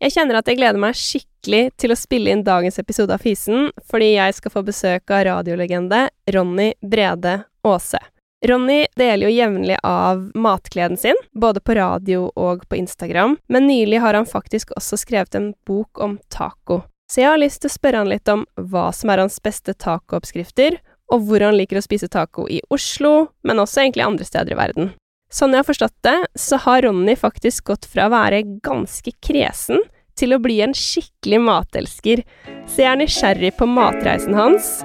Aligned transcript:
Jeg 0.00 0.14
kjenner 0.14 0.38
at 0.38 0.48
jeg 0.48 0.56
gleder 0.56 0.80
meg 0.80 0.96
skikkelig 0.96 1.74
til 1.76 1.92
å 1.92 1.98
spille 1.98 2.32
inn 2.32 2.44
dagens 2.44 2.80
episode 2.80 3.12
av 3.12 3.20
Fisen, 3.20 3.68
fordi 3.84 4.14
jeg 4.14 4.36
skal 4.38 4.54
få 4.54 4.62
besøk 4.64 5.12
av 5.12 5.26
radiolegende 5.28 6.06
Ronny 6.32 6.70
Brede 6.80 7.34
Aase. 7.68 8.00
Ronny 8.48 8.86
deler 8.96 9.28
jo 9.28 9.34
jevnlig 9.34 9.76
av 9.84 10.22
matgleden 10.32 10.96
sin, 10.96 11.20
både 11.36 11.60
på 11.60 11.76
radio 11.76 12.30
og 12.32 12.64
på 12.70 12.78
Instagram, 12.80 13.36
men 13.52 13.68
nylig 13.68 14.00
har 14.00 14.16
han 14.16 14.24
faktisk 14.24 14.72
også 14.80 14.96
skrevet 15.02 15.36
en 15.36 15.50
bok 15.68 16.00
om 16.00 16.16
taco. 16.32 16.80
Så 17.12 17.20
jeg 17.20 17.28
har 17.34 17.42
lyst 17.42 17.60
til 17.60 17.68
å 17.68 17.76
spørre 17.76 18.00
han 18.00 18.08
litt 18.08 18.32
om 18.32 18.46
hva 18.56 18.88
som 18.96 19.12
er 19.12 19.20
hans 19.20 19.36
beste 19.44 19.76
tacooppskrifter, 19.76 20.78
og 21.12 21.28
hvor 21.28 21.44
han 21.44 21.58
liker 21.58 21.76
å 21.76 21.84
spise 21.84 22.08
taco 22.08 22.48
i 22.48 22.62
Oslo, 22.72 23.34
men 23.44 23.60
også 23.60 23.84
egentlig 23.84 24.06
andre 24.06 24.24
steder 24.24 24.56
i 24.56 24.60
verden. 24.62 24.92
Sånn 25.30 25.52
jeg 25.54 25.62
har 25.62 25.68
forstått 25.68 25.94
det, 26.02 26.16
så 26.34 26.58
har 26.64 26.82
Ronny 26.82 27.14
faktisk 27.14 27.68
gått 27.70 27.86
fra 27.86 28.08
å 28.08 28.12
være 28.12 28.42
ganske 28.66 29.12
kresen 29.22 29.78
til 30.18 30.34
å 30.34 30.40
bli 30.42 30.56
en 30.64 30.74
skikkelig 30.74 31.38
matelsker, 31.46 32.24
så 32.66 32.82
jeg 32.82 32.90
er 32.90 32.98
nysgjerrig 32.98 33.52
på 33.60 33.68
matreisen 33.70 34.34
hans, 34.34 34.80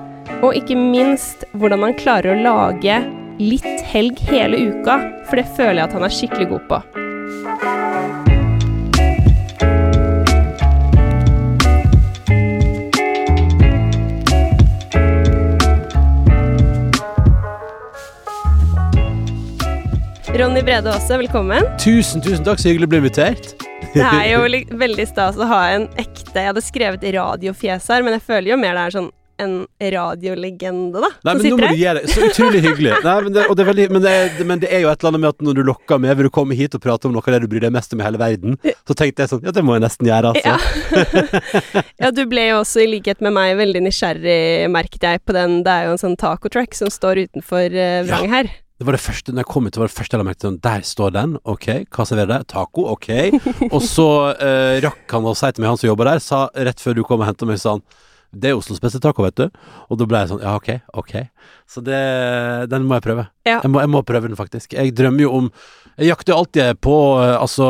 og 0.45 0.53
ikke 0.53 0.77
minst 0.77 1.47
hvordan 1.57 1.87
han 1.87 1.97
klarer 1.97 2.35
å 2.35 2.43
lage 2.45 2.99
litt 3.41 3.81
helg 3.89 4.21
hele 4.29 4.61
uka, 4.69 4.99
for 5.25 5.41
det 5.41 5.49
føler 5.57 5.81
jeg 5.81 5.89
at 5.89 5.97
han 5.97 6.07
er 6.07 6.15
skikkelig 6.19 6.49
god 6.53 6.69
på. 6.69 8.24
Ronny 20.35 20.59
Brede 20.67 20.91
også, 20.91 21.15
velkommen. 21.21 21.63
Tusen, 21.79 22.19
tusen 22.19 22.43
takk, 22.43 22.59
så 22.59 22.67
hyggelig 22.67 22.89
å 22.89 22.91
bli 22.91 22.97
invitert. 23.05 23.53
Det 23.93 24.03
er 24.03 24.33
jo 24.33 24.41
veldig 24.83 25.05
stas 25.07 25.37
å 25.39 25.45
ha 25.47 25.59
en 25.71 25.85
ekte 25.95 26.41
Jeg 26.41 26.49
hadde 26.49 26.63
skrevet 26.65 27.05
radiofjes 27.15 27.85
her, 27.93 28.03
men 28.03 28.17
jeg 28.17 28.23
føler 28.25 28.51
jo 28.51 28.57
mer 28.59 28.75
det 28.75 28.81
er 28.81 28.95
sånn 28.97 29.07
en 29.39 29.53
radiolegende, 29.79 30.99
da, 31.03 31.09
Nei, 31.27 31.33
men 31.35 31.39
nå 31.39 31.43
sitter 31.45 31.55
må 31.59 31.69
du 31.71 31.79
gi 31.79 31.87
deg. 31.97 32.09
Så 32.11 32.27
utrolig 32.27 32.61
hyggelig. 32.65 32.91
Nei, 33.07 33.15
men, 33.23 33.33
det, 33.35 33.45
det 33.59 33.67
veldig, 33.69 33.85
men, 33.91 34.03
det, 34.03 34.45
men 34.51 34.63
det 34.63 34.73
er 34.75 34.83
jo 34.83 34.91
et 34.91 34.99
eller 34.99 35.13
annet 35.13 35.23
med 35.23 35.29
at 35.31 35.47
når 35.47 35.57
du 35.57 35.63
lokker 35.69 36.03
med 36.03 36.19
Vil 36.19 36.29
du 36.29 36.33
komme 36.35 36.59
hit 36.59 36.75
og 36.75 36.83
prate 36.83 37.07
om 37.07 37.15
noe 37.15 37.23
av 37.23 37.35
det 37.35 37.41
du 37.45 37.47
bryr 37.51 37.65
deg 37.67 37.75
mest 37.75 37.95
om 37.95 38.03
i 38.03 38.07
hele 38.07 38.19
verden, 38.19 38.59
så 38.83 38.95
tenkte 38.95 39.23
jeg 39.23 39.31
sånn 39.31 39.47
Ja, 39.47 39.55
det 39.55 39.63
må 39.63 39.75
jeg 39.75 39.85
nesten 39.85 40.11
gjøre, 40.11 40.35
altså. 40.35 40.55
Ja. 40.59 41.87
ja, 42.07 42.11
du 42.15 42.23
ble 42.31 42.49
jo 42.49 42.59
også, 42.65 42.83
i 42.83 42.91
likhet 42.97 43.23
med 43.23 43.35
meg, 43.39 43.55
veldig 43.59 43.87
nysgjerrig, 43.87 44.67
merket 44.75 45.07
jeg, 45.07 45.23
på 45.23 45.35
den 45.35 45.61
Det 45.63 45.79
er 45.79 45.89
jo 45.89 45.95
en 45.95 46.03
sånn 46.07 46.19
taco-track 46.19 46.75
som 46.75 46.91
står 46.91 47.23
utenfor 47.27 47.71
uh, 47.71 48.03
Vrang 48.11 48.31
her. 48.35 48.55
Det 48.75 48.83
var 48.83 48.97
det 48.97 49.03
første 49.05 49.31
Når 49.31 49.45
jeg 49.45 49.51
kom 49.53 49.67
ut, 49.67 49.73
det 49.73 49.79
var 49.79 49.87
det 49.87 49.95
første 49.95 50.15
jeg 50.15 50.21
la 50.21 50.27
merke 50.27 50.41
til. 50.41 50.49
Sånn, 50.49 50.63
der 50.65 50.87
står 50.87 51.13
den. 51.15 51.37
Ok, 51.47 51.67
hva 51.95 52.07
serverer 52.07 52.31
det? 52.33 52.47
Taco. 52.51 52.89
Ok. 52.91 53.07
Og 53.75 53.79
så 53.83 54.07
eh, 54.35 54.79
rakk 54.83 55.15
han 55.15 55.29
å 55.29 55.35
si 55.37 55.51
til 55.51 55.63
meg, 55.63 55.71
han 55.71 55.79
som 55.79 55.89
jobber 55.91 56.11
der, 56.11 56.23
sa 56.23 56.47
rett 56.67 56.83
før 56.83 56.97
du 56.97 57.05
kom 57.07 57.23
og 57.23 57.29
henta 57.29 57.47
meg, 57.47 57.61
sa 57.61 57.77
han 57.77 57.85
det 58.35 58.49
er 58.49 58.57
Oslos 58.57 58.81
beste 58.83 58.99
taco, 58.99 59.23
vet 59.23 59.37
du. 59.39 59.45
Og 59.87 59.99
da 59.99 60.07
ble 60.09 60.19
jeg 60.19 60.31
sånn 60.33 60.41
Ja, 60.43 60.55
ok, 60.59 60.67
ok. 60.99 61.13
Så 61.71 61.79
det 61.85 61.99
Den 62.71 62.87
må 62.87 62.97
jeg 62.97 63.05
prøve. 63.05 63.27
Ja. 63.47 63.61
Jeg, 63.61 63.71
må, 63.71 63.79
jeg 63.79 63.91
må 63.93 64.01
prøve 64.07 64.27
den, 64.27 64.35
faktisk. 64.35 64.75
Jeg 64.75 64.91
drømmer 64.97 65.23
jo 65.23 65.31
om 65.39 65.47
Jeg 65.95 66.11
jakter 66.11 66.33
jo 66.33 66.41
alltid 66.41 66.81
på 66.83 66.97
eh, 67.21 67.35
altså 67.39 67.69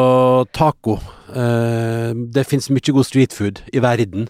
taco. 0.57 0.97
Eh, 1.29 2.17
det 2.33 2.47
fins 2.49 2.71
mye 2.73 2.95
god 2.97 3.05
street 3.05 3.35
food 3.35 3.61
i 3.69 3.83
verden. 3.83 4.25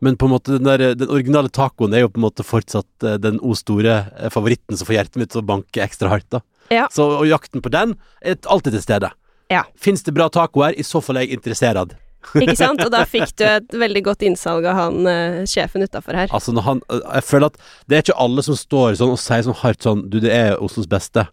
Men 0.00 0.16
på 0.16 0.28
en 0.28 0.34
måte 0.34 0.56
den, 0.58 0.68
der, 0.68 0.94
den 0.98 1.10
originale 1.10 1.50
tacoen 1.50 1.94
er 1.96 2.04
jo 2.04 2.10
på 2.12 2.20
en 2.20 2.26
måte 2.28 2.46
fortsatt 2.46 3.06
eh, 3.06 3.16
den 3.22 3.40
o 3.42 3.54
store 3.58 3.96
eh, 4.18 4.28
favoritten 4.34 4.78
som 4.78 4.88
får 4.88 4.98
hjertet 4.98 5.22
mitt 5.22 5.32
til 5.34 5.42
å 5.42 5.48
banke 5.48 5.82
ekstra 5.84 6.12
hardt. 6.12 6.28
da 6.30 6.42
Ja. 6.70 6.88
Så 6.92 7.06
og 7.18 7.26
jakten 7.26 7.64
på 7.64 7.72
den 7.72 7.96
er 8.22 8.36
alltid 8.46 8.76
til 8.76 8.84
stede. 8.84 9.10
Ja. 9.50 9.64
Fins 9.80 10.04
det 10.04 10.14
bra 10.14 10.28
taco 10.28 10.62
her? 10.66 10.76
I 10.76 10.84
så 10.84 11.00
fall 11.02 11.16
er 11.16 11.26
jeg 11.26 11.38
interessert. 11.38 11.96
Ikke 12.36 12.56
sant? 12.60 12.82
Og 12.84 12.92
da 12.92 13.04
fikk 13.08 13.32
du 13.40 13.46
et 13.46 13.74
veldig 13.80 14.02
godt 14.10 14.22
innsalg 14.26 14.66
av 14.68 14.76
han 14.76 15.08
uh, 15.08 15.40
sjefen 15.48 15.86
utafor 15.86 16.18
her. 16.18 16.28
Altså 16.34 16.52
han 16.66 16.82
Jeg 16.90 17.24
føler 17.24 17.48
at 17.48 17.58
det 17.88 17.96
er 17.96 18.04
ikke 18.04 18.18
alle 18.20 18.44
som 18.44 18.58
står 18.58 18.98
sånn 19.00 19.14
og 19.14 19.20
sier 19.22 19.46
sånn 19.46 19.56
hardt 19.62 19.86
sånn 19.86 20.04
Du, 20.12 20.18
det 20.20 20.34
er 20.34 20.58
Oslos 20.60 20.88
beste. 20.90 21.24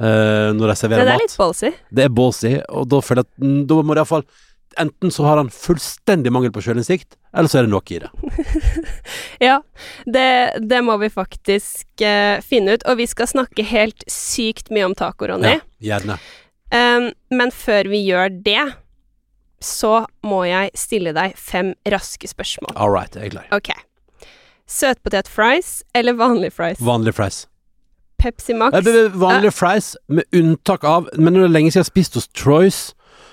Uh, 0.00 0.50
når 0.56 0.72
de 0.72 0.88
Det 0.88 0.98
er 0.98 1.04
mat. 1.12 1.20
litt 1.20 1.36
ballsy. 1.38 1.72
Det 1.92 2.04
er 2.04 2.12
ballsy, 2.12 2.52
og 2.68 2.88
da 2.90 3.00
føler 3.04 3.22
jeg 3.22 3.28
at 3.30 3.44
mm, 3.44 3.60
da 3.70 3.80
må 3.82 3.94
det 3.94 4.02
iallfall 4.02 4.24
Enten 4.80 5.10
så 5.10 5.24
har 5.26 5.40
han 5.40 5.50
fullstendig 5.52 6.32
mangel 6.32 6.52
på 6.54 6.62
sjølinnsikt, 6.64 7.16
eller 7.36 7.50
så 7.50 7.60
er 7.60 7.66
det 7.66 7.72
noe 7.74 7.94
i 7.94 8.00
det. 8.02 8.12
Ja, 9.42 9.56
det, 10.06 10.60
det 10.70 10.78
må 10.86 10.94
vi 11.00 11.08
faktisk 11.10 12.04
uh, 12.04 12.38
finne 12.46 12.76
ut. 12.76 12.84
Og 12.86 13.00
vi 13.00 13.08
skal 13.10 13.26
snakke 13.26 13.64
helt 13.66 14.04
sykt 14.10 14.70
mye 14.70 14.86
om 14.86 14.94
taco, 14.94 15.26
Ronny. 15.26 15.56
Ja, 15.56 15.96
gjerne. 15.96 16.18
Um, 16.72 17.08
men 17.34 17.50
før 17.50 17.90
vi 17.90 18.04
gjør 18.06 18.30
det, 18.44 18.62
så 19.62 20.04
må 20.26 20.44
jeg 20.46 20.70
stille 20.78 21.14
deg 21.16 21.34
fem 21.38 21.74
raske 21.90 22.30
spørsmål. 22.30 22.76
All 22.76 22.92
right, 22.94 23.16
jeg 23.18 23.32
er 23.32 23.34
klar. 23.34 23.48
Ok. 23.56 23.72
Søtpotet-fries 24.70 25.80
eller 25.98 26.16
vanlig 26.16 26.52
fries? 26.54 26.80
Vanlig 26.80 27.16
fries. 27.18 27.44
Pepsi 28.22 28.54
Max? 28.54 28.76
Er 28.78 29.08
Vanlige 29.18 29.50
fries, 29.50 29.96
med 30.08 30.24
unntak 30.32 30.84
av 30.84 31.08
Men 31.18 31.34
det 31.34 31.42
er 31.42 31.50
lenge 31.50 31.72
siden 31.72 31.82
jeg 31.82 31.88
har 31.88 31.90
spist 31.90 32.18
hos 32.18 32.28
Troys. 32.38 32.80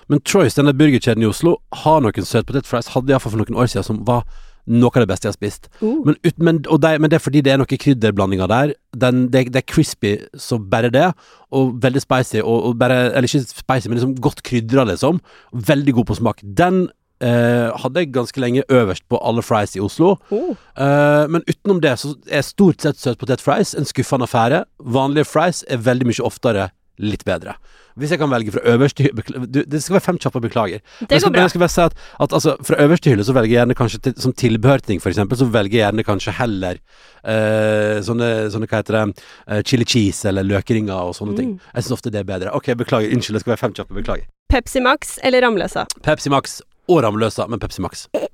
Men 0.10 0.22
Troys, 0.26 0.58
denne 0.58 0.74
burgerkjeden 0.74 1.24
i 1.24 1.30
Oslo, 1.30 1.60
har 1.84 2.02
noen 2.02 2.26
søtpotetfries. 2.26 2.94
Hadde 2.96 3.14
iallfall 3.14 3.36
for 3.36 3.44
noen 3.44 3.60
år 3.62 3.70
siden 3.70 3.86
som 3.86 4.04
var 4.08 4.26
noe 4.70 4.92
av 4.94 5.02
det 5.04 5.10
beste 5.10 5.26
jeg 5.26 5.34
har 5.34 5.38
spist. 5.38 5.68
Uh, 5.82 6.02
Men, 6.06 6.18
ut, 6.26 6.38
men, 6.46 6.62
og 6.70 6.82
de, 6.84 6.94
men 7.02 7.10
det 7.10 7.18
er 7.18 7.24
fordi 7.24 7.42
det 7.46 7.54
er 7.54 7.62
noen 7.62 7.82
krydderblandinger 7.82 8.50
der. 8.50 8.74
Den, 8.94 9.28
det, 9.34 9.48
det 9.54 9.64
er 9.64 9.70
crispy 9.70 10.16
så 10.38 10.60
bare 10.62 10.92
det, 10.94 11.08
og 11.56 11.78
veldig 11.82 12.04
spicy. 12.04 12.40
Og, 12.44 12.70
og 12.70 12.80
bare, 12.82 13.10
eller 13.10 13.30
ikke 13.30 13.46
spicy, 13.50 13.90
men 13.90 14.00
liksom 14.00 14.16
godt 14.22 14.44
krydra, 14.46 14.86
liksom. 14.92 15.22
Veldig 15.54 15.96
god 15.98 16.10
på 16.10 16.18
smak. 16.20 16.44
Den 16.44 16.88
eh, 17.22 17.70
hadde 17.82 18.04
jeg 18.04 18.14
ganske 18.14 18.42
lenge 18.42 18.66
øverst 18.70 19.06
på 19.10 19.22
alle 19.26 19.46
fries 19.46 19.78
i 19.78 19.84
Oslo. 19.84 20.16
uh. 20.32 20.52
Eh, 20.78 21.26
men 21.30 21.46
utenom 21.50 21.82
det 21.86 21.96
så 22.02 22.14
er 22.30 22.46
stort 22.46 22.82
sett 22.86 23.02
søtpotetfries 23.02 23.76
en 23.78 23.90
skuffende 23.90 24.30
affære. 24.30 24.66
Vanlige 24.80 25.30
fries 25.30 25.64
er 25.70 25.82
veldig 25.86 26.12
mye 26.12 26.26
oftere 26.26 26.70
litt 27.00 27.24
bedre. 27.28 27.56
Hvis 28.00 28.14
jeg 28.14 28.20
kan 28.22 28.30
velge 28.32 28.54
fra 28.54 28.62
øverste 28.64 29.04
hylle 29.04 29.64
Det 29.68 29.80
skal 29.84 29.98
være 29.98 30.06
fem 30.06 30.18
kjappe, 30.22 30.40
beklager. 30.44 30.80
Det 31.02 31.20
går 31.20 31.26
bra. 31.26 31.32
men 31.34 31.42
Jeg 31.42 31.52
skal 31.54 31.64
bare 31.64 31.74
si 31.74 31.82
at, 31.84 31.96
at 32.24 32.34
altså, 32.38 32.56
fra 32.64 32.80
øverste 32.86 33.12
hylle 33.12 33.26
så 33.28 33.36
velger 33.36 33.52
jeg 33.52 33.60
gjerne 33.60 33.76
kanskje 33.76 34.00
til, 34.06 34.16
som 34.24 34.34
tilbehørting, 34.34 35.02
for 35.04 35.12
eksempel, 35.12 35.40
så 35.40 35.50
velger 35.52 35.80
jeg 35.80 35.84
gjerne 35.84 36.06
kanskje 36.08 36.36
heller 36.40 36.80
uh, 36.80 38.00
sånne, 38.06 38.30
sånne, 38.54 38.70
hva 38.72 38.82
heter 38.82 39.00
det, 39.00 39.26
uh, 39.50 39.62
chili 39.68 39.88
cheese 39.90 40.30
eller 40.32 40.48
løkringer 40.48 41.12
og 41.12 41.16
sånne 41.18 41.36
ting. 41.40 41.54
Mm. 41.58 41.70
Jeg 41.76 41.84
syns 41.88 41.98
ofte 42.00 42.14
det 42.14 42.24
er 42.24 42.30
bedre. 42.30 42.56
Ok, 42.56 42.72
beklager. 42.80 43.12
Unnskyld, 43.16 43.40
det 43.40 43.44
skal 43.44 43.56
være 43.56 43.64
fem 43.66 43.76
kjappe. 43.76 43.96
Beklager. 44.00 44.28
Pepsi 44.50 44.82
Max 44.82 45.18
eller 45.24 45.44
Ramløsa? 45.46 45.84
Pepsi 46.06 46.32
Max 46.34 46.60
og 46.90 47.04
Ramløsa, 47.06 47.46
men 47.52 47.60
Pepsi 47.62 47.84
Max. 47.86 48.08
Ja, 48.16 48.26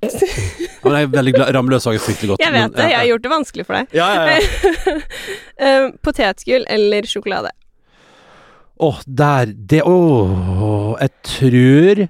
men 0.85 0.99
jeg 0.99 1.07
er 1.07 1.11
veldig 1.17 1.33
glad 1.35 1.55
Ramløsa 1.57 1.91
er 1.91 1.99
fryktelig 1.99 2.35
godt. 2.35 2.43
Jeg 2.45 2.53
men- 2.53 2.69
vet 2.69 2.77
det, 2.77 2.89
jeg 2.91 2.99
har 3.01 3.07
gjort 3.09 3.23
det 3.25 3.31
vanskelig 3.33 3.65
for 3.65 3.79
deg. 3.79 3.97
ja, 3.97 4.07
ja, 4.13 4.37
ja. 4.37 5.81
Um, 5.81 5.95
Potetgull 6.05 6.67
eller 6.69 7.09
sjokolade? 7.09 7.51
Åh, 8.79 8.97
der 9.07 9.45
Det 9.55 9.81
Åh, 9.87 10.95
jeg 10.99 11.09
tror 11.23 12.01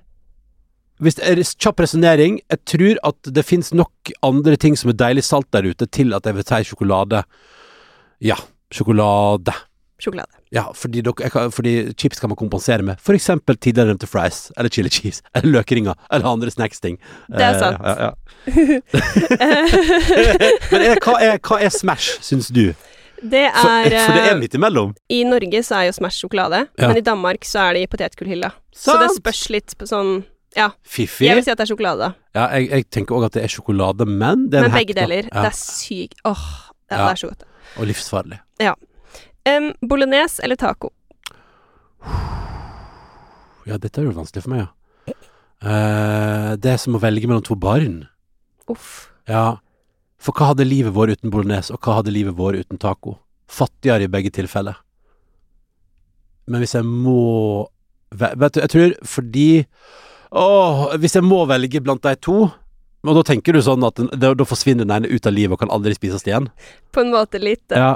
Hvis 1.03 1.15
det 1.19 1.25
er 1.29 1.41
kjapp 1.61 1.79
resonnering 1.83 2.39
Jeg 2.49 2.59
tror 2.65 2.95
at 3.11 3.21
det 3.35 3.45
finnes 3.45 3.69
nok 3.73 3.91
andre 4.25 4.55
ting 4.57 4.77
som 4.79 4.89
er 4.89 4.93
deilig 4.97 5.23
salt 5.27 5.51
der 5.53 5.63
ute, 5.69 5.85
til 5.85 6.13
at 6.17 6.25
jeg 6.25 6.33
vil 6.37 6.43
si 6.47 6.63
sjokolade. 6.71 7.21
Ja, 8.23 8.35
sjokolade. 8.73 9.51
Sjokolade. 9.99 10.31
Ja, 10.51 10.63
fordi, 10.75 11.01
dere, 11.01 11.29
kan, 11.31 11.51
fordi 11.51 11.93
chips 11.99 12.19
kan 12.19 12.29
man 12.31 12.35
kompensere 12.39 12.81
med. 12.83 12.95
For 13.03 13.13
eksempel 13.17 13.55
tidligere 13.57 13.87
nevnte 13.91 14.07
fries, 14.07 14.51
eller 14.57 14.69
chili 14.69 14.89
cheese, 14.89 15.21
eller 15.35 15.51
løkringer, 15.59 15.93
eller 16.11 16.27
andre 16.31 16.51
snacksting. 16.51 16.97
Det 17.27 17.41
er 17.43 17.53
Eh, 17.55 17.59
sant. 17.59 17.77
Ja, 17.83 17.95
ja. 18.05 18.11
Men 20.71 20.81
er, 20.85 20.95
hva, 21.03 21.13
er, 21.21 21.37
hva 21.43 21.59
er 21.65 21.69
Smash, 21.73 22.19
syns 22.25 22.47
du? 22.53 22.73
Det 23.21 23.41
For, 23.55 23.69
er, 23.69 23.89
for 24.05 24.13
det 24.13 24.21
er 24.25 24.31
eh, 24.33 24.39
midt 24.39 24.55
imellom. 24.57 24.93
I 25.09 25.23
Norge 25.23 25.61
så 25.63 25.77
er 25.79 25.85
jo 25.87 25.93
Smash 25.95 26.19
sjokolade, 26.25 26.67
Ja. 26.77 26.87
men 26.89 26.97
i 26.97 27.01
Danmark 27.05 27.45
så 27.47 27.59
er 27.69 27.73
det 27.77 27.81
i 27.85 27.87
potetgullhylla. 27.87 28.51
Så 28.75 28.97
det 28.99 29.11
spørs 29.15 29.49
litt 29.49 29.75
på 29.79 29.87
sånn 29.87 30.23
Ja, 30.55 30.69
Fiffig. 30.83 31.27
jeg 31.27 31.35
vil 31.35 31.43
si 31.43 31.51
at 31.51 31.57
det 31.57 31.65
er 31.69 31.71
sjokolade, 31.75 32.13
Ja, 32.35 32.47
jeg, 32.55 32.69
jeg 32.69 32.89
tenker 32.91 33.15
òg 33.15 33.25
at 33.25 33.33
det 33.33 33.44
er 33.44 33.47
sjokolade, 33.51 34.06
men 34.07 34.50
det 34.50 34.59
er 34.59 34.62
men 34.62 34.71
en 34.71 34.75
Men 34.75 34.79
begge 34.85 34.94
deler. 34.95 35.23
Ja, 35.31 35.41
Det 35.47 35.51
er 35.53 35.57
sykt 35.59 36.19
Åh, 36.25 36.45
ja, 36.91 36.97
Ja. 36.97 37.06
det 37.07 37.12
er 37.12 37.21
så 37.23 37.27
godt. 37.31 37.44
Og 37.77 37.88
livsfarlig. 37.88 38.39
Um, 39.47 39.73
bolognese 39.88 40.41
eller 40.44 40.56
taco? 40.57 40.89
Ja, 43.65 43.77
dette 43.77 44.01
er 44.01 44.06
jo 44.07 44.13
vanskelig 44.15 44.41
for 44.45 44.53
meg, 44.53 44.63
ja. 44.65 45.13
Uh, 45.65 46.56
det 46.61 46.71
er 46.75 46.77
som 46.81 46.97
å 46.97 47.01
velge 47.01 47.25
mellom 47.29 47.44
to 47.45 47.56
barn. 47.57 48.07
Uff. 48.69 49.11
Ja. 49.29 49.57
For 50.21 50.35
hva 50.35 50.51
hadde 50.53 50.67
livet 50.67 50.95
vår 50.95 51.15
uten 51.15 51.31
bolognese, 51.33 51.73
og 51.75 51.83
hva 51.83 52.00
hadde 52.00 52.13
livet 52.13 52.38
vår 52.38 52.62
uten 52.63 52.79
taco? 52.81 53.17
Fattigere 53.51 54.07
i 54.07 54.12
begge 54.12 54.31
tilfeller. 54.33 54.77
Men 56.50 56.62
hvis 56.62 56.75
jeg 56.77 56.85
må 56.85 57.65
Vet 58.15 58.53
du, 58.53 58.59
jeg 58.62 58.69
tror 58.69 58.91
fordi 59.09 59.47
Åh, 60.35 60.83
hvis 61.01 61.15
jeg 61.17 61.25
må 61.25 61.39
velge 61.50 61.81
blant 61.83 62.03
de 62.06 62.13
to 62.21 62.35
og 63.06 63.13
da 63.19 63.21
tenker 63.27 63.53
du 63.53 63.62
sånn 63.62 63.83
at 63.85 64.00
den, 64.00 64.07
da, 64.17 64.31
da 64.33 64.47
forsvinner 64.47 64.88
den 64.88 64.94
ene 64.95 65.09
ut 65.12 65.27
av 65.29 65.35
livet 65.35 65.53
og 65.53 65.62
kan 65.62 65.69
aldri 65.73 65.94
spises 65.94 66.25
igjen? 66.25 66.47
På 66.89 67.03
en 67.03 67.11
måte 67.13 67.38
lite. 67.38 67.77
Ja. 67.77 67.91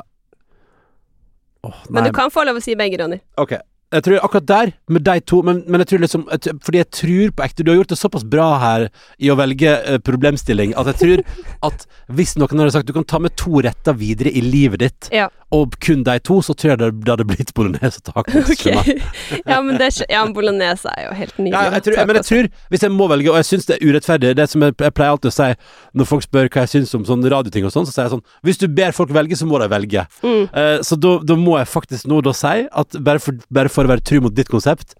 Åh, 1.65 1.79
Men 1.89 2.05
du 2.05 2.11
kan 2.13 2.29
få 2.29 2.43
lov 2.45 2.59
å 2.59 2.63
si 2.63 2.75
begge, 2.77 2.99
Ronny. 3.01 3.17
Ok. 3.41 3.55
Jeg 3.89 4.05
tror 4.05 4.21
akkurat 4.21 4.47
der, 4.49 4.71
med 4.93 5.01
de 5.01 5.15
to 5.25 5.39
Men, 5.45 5.63
men 5.65 5.81
jeg 5.81 5.87
tror 5.91 6.03
liksom 6.03 6.25
Fordi 6.29 6.77
jeg 6.77 6.89
tror 6.93 7.31
på 7.33 7.45
ekte 7.45 7.65
Du 7.65 7.71
har 7.71 7.79
gjort 7.79 7.93
det 7.93 7.97
såpass 7.97 8.25
bra 8.27 8.49
her 8.61 8.87
i 9.17 9.31
å 9.33 9.37
velge 9.39 9.71
uh, 9.81 9.97
problemstilling 10.05 10.75
at 10.77 10.91
jeg 10.91 10.99
tror 10.99 11.23
at 11.65 11.85
hvis 12.13 12.35
noen 12.39 12.61
hadde 12.61 12.73
sagt 12.75 12.87
du 12.87 12.93
kan 12.95 13.07
ta 13.07 13.19
med 13.21 13.33
to 13.39 13.61
retter 13.65 13.95
videre 13.97 14.31
i 14.31 14.43
livet 14.45 14.83
ditt, 14.83 15.09
Ja. 15.13 15.27
Og 15.55 15.73
kun 15.81 16.03
de 16.05 16.13
to, 16.21 16.35
så 16.45 16.53
tror 16.53 16.73
jeg 16.73 16.79
det, 16.81 16.89
det 17.01 17.09
hadde 17.09 17.25
blitt 17.25 17.51
bolognese 17.57 18.01
og 18.01 18.11
tacos. 18.11 18.51
Okay. 18.59 18.99
Ja, 19.47 19.59
men 19.65 19.77
det, 19.79 19.87
ja, 20.11 20.21
bolognese 20.33 20.91
er 20.93 21.07
jo 21.07 21.13
helt 21.17 21.37
nydelig. 21.39 21.53
Ja, 21.55 21.73
jeg 21.77 21.85
tror, 21.85 21.97
men 22.09 22.19
jeg 22.19 22.27
tror, 22.27 22.49
hvis 22.73 22.85
jeg 22.85 22.93
må 22.93 23.07
velge, 23.09 23.31
og 23.31 23.39
jeg 23.39 23.47
syns 23.47 23.69
det 23.69 23.77
er 23.77 23.87
urettferdig 23.87 24.33
Det 24.37 24.45
som 24.51 24.63
jeg, 24.65 24.75
jeg 24.77 24.95
pleier 24.97 25.15
alltid 25.15 25.31
å 25.31 25.35
si 25.35 25.49
når 25.97 26.09
folk 26.09 26.25
spør 26.25 26.49
hva 26.53 26.65
jeg 26.65 26.73
syns 26.73 26.93
om 26.97 27.05
sånne 27.07 27.31
radioting 27.33 27.65
og 27.65 27.73
sånn, 27.73 27.87
så 27.87 27.95
sier 27.95 28.07
jeg 28.07 28.13
sånn 28.13 28.23
Hvis 28.45 28.61
du 28.61 28.67
ber 28.77 28.95
folk 28.95 29.13
velge, 29.15 29.37
så 29.39 29.47
må 29.49 29.61
de 29.61 29.69
velge. 29.71 30.05
Mm. 30.21 30.45
Uh, 30.53 30.77
så 30.85 30.97
da, 30.99 31.37
må 31.39 31.57
jeg 31.57 31.71
faktisk 31.71 32.09
nå 32.09 32.21
da 32.25 32.35
si 32.37 32.55
at 32.67 33.01
bare 33.09 33.23
for, 33.23 33.41
bare 33.53 33.73
for 33.73 33.87
å 33.87 33.93
være 33.93 34.05
tru 34.05 34.19
mot 34.25 34.35
ditt 34.35 34.51
konsept, 34.51 34.97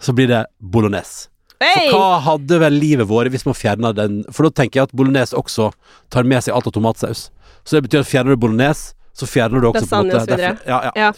så 0.00 0.16
blir 0.16 0.30
det 0.30 0.44
bolognese. 0.60 1.28
Hey! 1.60 1.88
For 1.90 2.00
hva 2.00 2.20
hadde 2.24 2.60
vel 2.60 2.76
livet 2.80 3.08
vært 3.08 3.32
hvis 3.32 3.46
man 3.48 3.56
fjerna 3.56 3.88
den 3.96 4.18
For 4.28 4.44
da 4.44 4.52
tenker 4.60 4.82
jeg 4.82 4.90
at 4.90 4.96
bolognese 4.96 5.36
også 5.38 5.70
tar 6.12 6.28
med 6.28 6.44
seg 6.44 6.56
alt 6.56 6.68
av 6.68 6.74
tomatsaus. 6.76 7.30
Så 7.64 7.76
det 7.76 7.86
betyr 7.86 8.04
at 8.04 8.10
fjerner 8.10 8.36
du 8.36 8.40
bolognese, 8.40 8.95
så 9.16 9.26
fjerner 9.28 9.60
du 9.64 9.70
også 9.70 9.84
Lasagne 9.86 10.10
på 10.12 10.16
en 10.16 10.20
måte 10.20 10.26
videre. 10.36 10.56
derfor- 10.56 10.66
Ja, 10.68 10.82
ja. 10.84 10.92
Ja. 10.96 11.12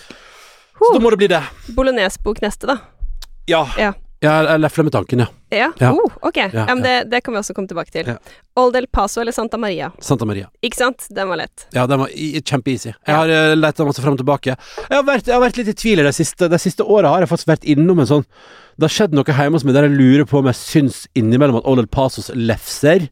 Så 0.78 0.92
da 0.94 1.00
må 1.02 1.10
det 1.10 1.18
bli 1.18 1.26
det. 1.32 1.42
Bolognesbok 1.74 2.40
neste, 2.44 2.66
da. 2.70 2.78
Ja. 3.50 3.64
Ja. 3.78 3.92
Jeg 4.20 4.58
lefler 4.58 4.82
med 4.88 4.92
tanken, 4.92 5.20
ja. 5.22 5.26
Ja? 5.54 5.68
Ja. 5.78 5.92
Oh, 5.94 6.10
ok. 6.26 6.36
Ja, 6.36 6.48
Ja, 6.52 6.74
men 6.74 6.82
det, 6.82 7.10
det 7.10 7.20
kan 7.22 7.34
vi 7.34 7.38
også 7.38 7.54
komme 7.54 7.68
tilbake 7.70 7.92
til. 7.94 8.04
Ja. 8.10 8.16
Old 8.58 8.74
El 8.74 8.88
Paso 8.90 9.20
eller 9.22 9.30
Santa 9.32 9.56
Maria. 9.56 9.92
Santa 10.02 10.24
Maria. 10.26 10.48
Ikke 10.62 10.74
sant? 10.76 11.06
Den 11.14 11.28
var 11.30 11.36
lett. 11.38 11.66
Ja, 11.72 11.86
den 11.86 12.00
var 12.00 12.08
i- 12.10 12.40
kjempeeasy. 12.42 12.88
Jeg 12.90 12.96
Ja. 13.06 13.16
har 13.16 13.28
uh, 13.30 13.54
leta 13.54 13.84
masse 13.86 14.02
fram 14.02 14.14
og 14.14 14.18
tilbake. 14.18 14.56
Jeg 14.56 14.90
har 14.90 15.04
vært, 15.04 15.24
jeg 15.26 15.34
har 15.34 15.40
vært 15.48 15.56
litt 15.56 15.68
i 15.68 15.72
tvil 15.72 16.00
i 16.00 16.02
det 16.02 16.14
siste. 16.18 16.48
Det 16.50 16.60
siste 16.60 16.82
året 16.82 17.06
har 17.08 17.20
jeg 17.20 17.28
faktisk 17.30 17.46
vært 17.46 17.64
innom 17.64 18.00
en 18.00 18.06
sånn 18.06 18.24
Det 18.78 18.90
har 18.90 18.94
skjedd 19.06 19.12
noe 19.14 19.24
hjemme 19.24 19.52
hos 19.54 19.64
meg 19.64 19.74
der 19.74 19.82
jeg 19.88 19.98
lurer 19.98 20.24
på 20.24 20.38
om 20.38 20.46
jeg 20.46 20.54
syns 20.54 21.06
innimellom 21.14 21.56
at 21.58 21.64
Old 21.66 21.78
El 21.80 21.86
Pasos 21.86 22.28
lefser 22.34 23.08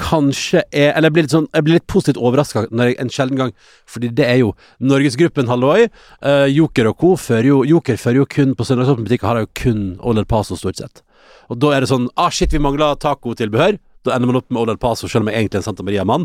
kanskje 0.00 0.62
er 0.72 0.94
Eller 0.94 1.08
jeg 1.08 1.16
blir 1.16 1.26
litt 1.26 1.34
sånn 1.34 1.48
Jeg 1.52 1.66
blir 1.66 1.76
litt 1.78 1.86
positivt 1.90 2.20
overraska 2.20 2.64
en 2.70 3.12
sjelden 3.12 3.38
gang, 3.38 3.52
fordi 3.88 4.10
det 4.16 4.26
er 4.26 4.40
jo 4.40 4.54
Norgesgruppen, 4.80 5.50
halloi. 5.50 5.90
Uh, 6.24 6.46
Joker 6.48 6.90
og 6.90 6.98
co. 7.00 7.12
fører 7.20 7.50
jo 7.50 7.60
Joker 7.68 8.00
fører 8.00 8.22
jo 8.22 8.26
kun 8.30 8.54
på 8.56 8.66
søndagsåpne 8.66 9.06
butikker, 9.06 9.28
har 9.28 9.44
jo 9.44 9.52
kun 9.54 9.84
Old 10.00 10.22
El 10.22 10.28
Paso, 10.28 10.56
stort 10.56 10.80
sett. 10.80 11.02
Og 11.50 11.60
da 11.60 11.74
er 11.74 11.84
det 11.84 11.90
sånn 11.92 12.08
Ah, 12.16 12.30
shit, 12.30 12.52
vi 12.52 12.62
mangler 12.62 12.96
tacotilbehør. 13.00 13.78
Da 14.04 14.14
ender 14.16 14.30
man 14.30 14.36
opp 14.40 14.46
med 14.48 14.60
Old 14.62 14.70
El 14.72 14.78
Paso, 14.80 15.08
selv 15.08 15.22
om 15.26 15.28
jeg 15.28 15.36
egentlig 15.42 15.58
er 15.58 15.60
en 15.60 15.66
Santa 15.66 15.84
Maria-mann. 15.84 16.22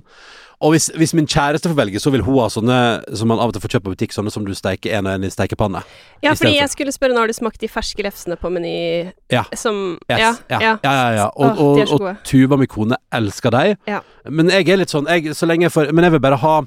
Og 0.64 0.72
hvis, 0.72 0.86
hvis 0.96 1.12
min 1.18 1.26
kjæreste 1.28 1.68
får 1.68 1.76
velge, 1.76 2.00
så 2.00 2.12
vil 2.14 2.22
hun 2.24 2.38
ha 2.40 2.46
sånne 2.54 2.78
som 3.20 3.28
man 3.28 3.42
av 3.44 3.50
og 3.52 3.54
til 3.58 3.64
får 3.66 3.74
kjøpt 3.74 3.84
på 3.90 3.92
butikk, 3.96 4.14
sånne 4.16 4.32
som 4.32 4.46
du 4.48 4.54
steiker 4.56 4.94
en 4.96 5.10
og 5.10 5.18
en 5.18 5.26
i 5.28 5.32
stekepanne. 5.34 5.82
Ja, 6.24 6.32
fordi 6.32 6.54
for- 6.54 6.56
jeg 6.62 6.70
skulle 6.72 6.94
spørre 6.96 7.18
når 7.18 7.28
du 7.28 7.34
smakt 7.36 7.60
de 7.60 7.68
ferske 7.68 8.06
lefsene 8.08 8.38
på 8.40 8.52
Meny 8.56 9.12
Ja. 9.32 9.44
som 9.54 10.00
Yes, 10.10 10.20
Ja. 10.20 10.32
ja, 10.50 10.60
ja. 10.62 10.78
ja, 10.84 11.12
ja. 11.16 11.28
Og, 11.36 11.46
er 11.80 11.92
og, 11.92 12.02
og. 12.02 12.24
Tuva, 12.24 12.58
min 12.58 12.68
kone, 12.72 12.96
elsker. 13.12 13.76
Ja. 13.88 14.00
Men 14.30 14.48
jeg 14.50 14.70
er 14.70 14.78
litt 14.78 14.90
sånn 14.90 15.08
jeg, 15.08 15.36
Så 15.36 15.46
lenge 15.46 15.68
får 15.70 15.92
Men 15.92 16.04
jeg 16.06 16.12
vil 16.14 16.20
bare 16.24 16.38
ha 16.38 16.62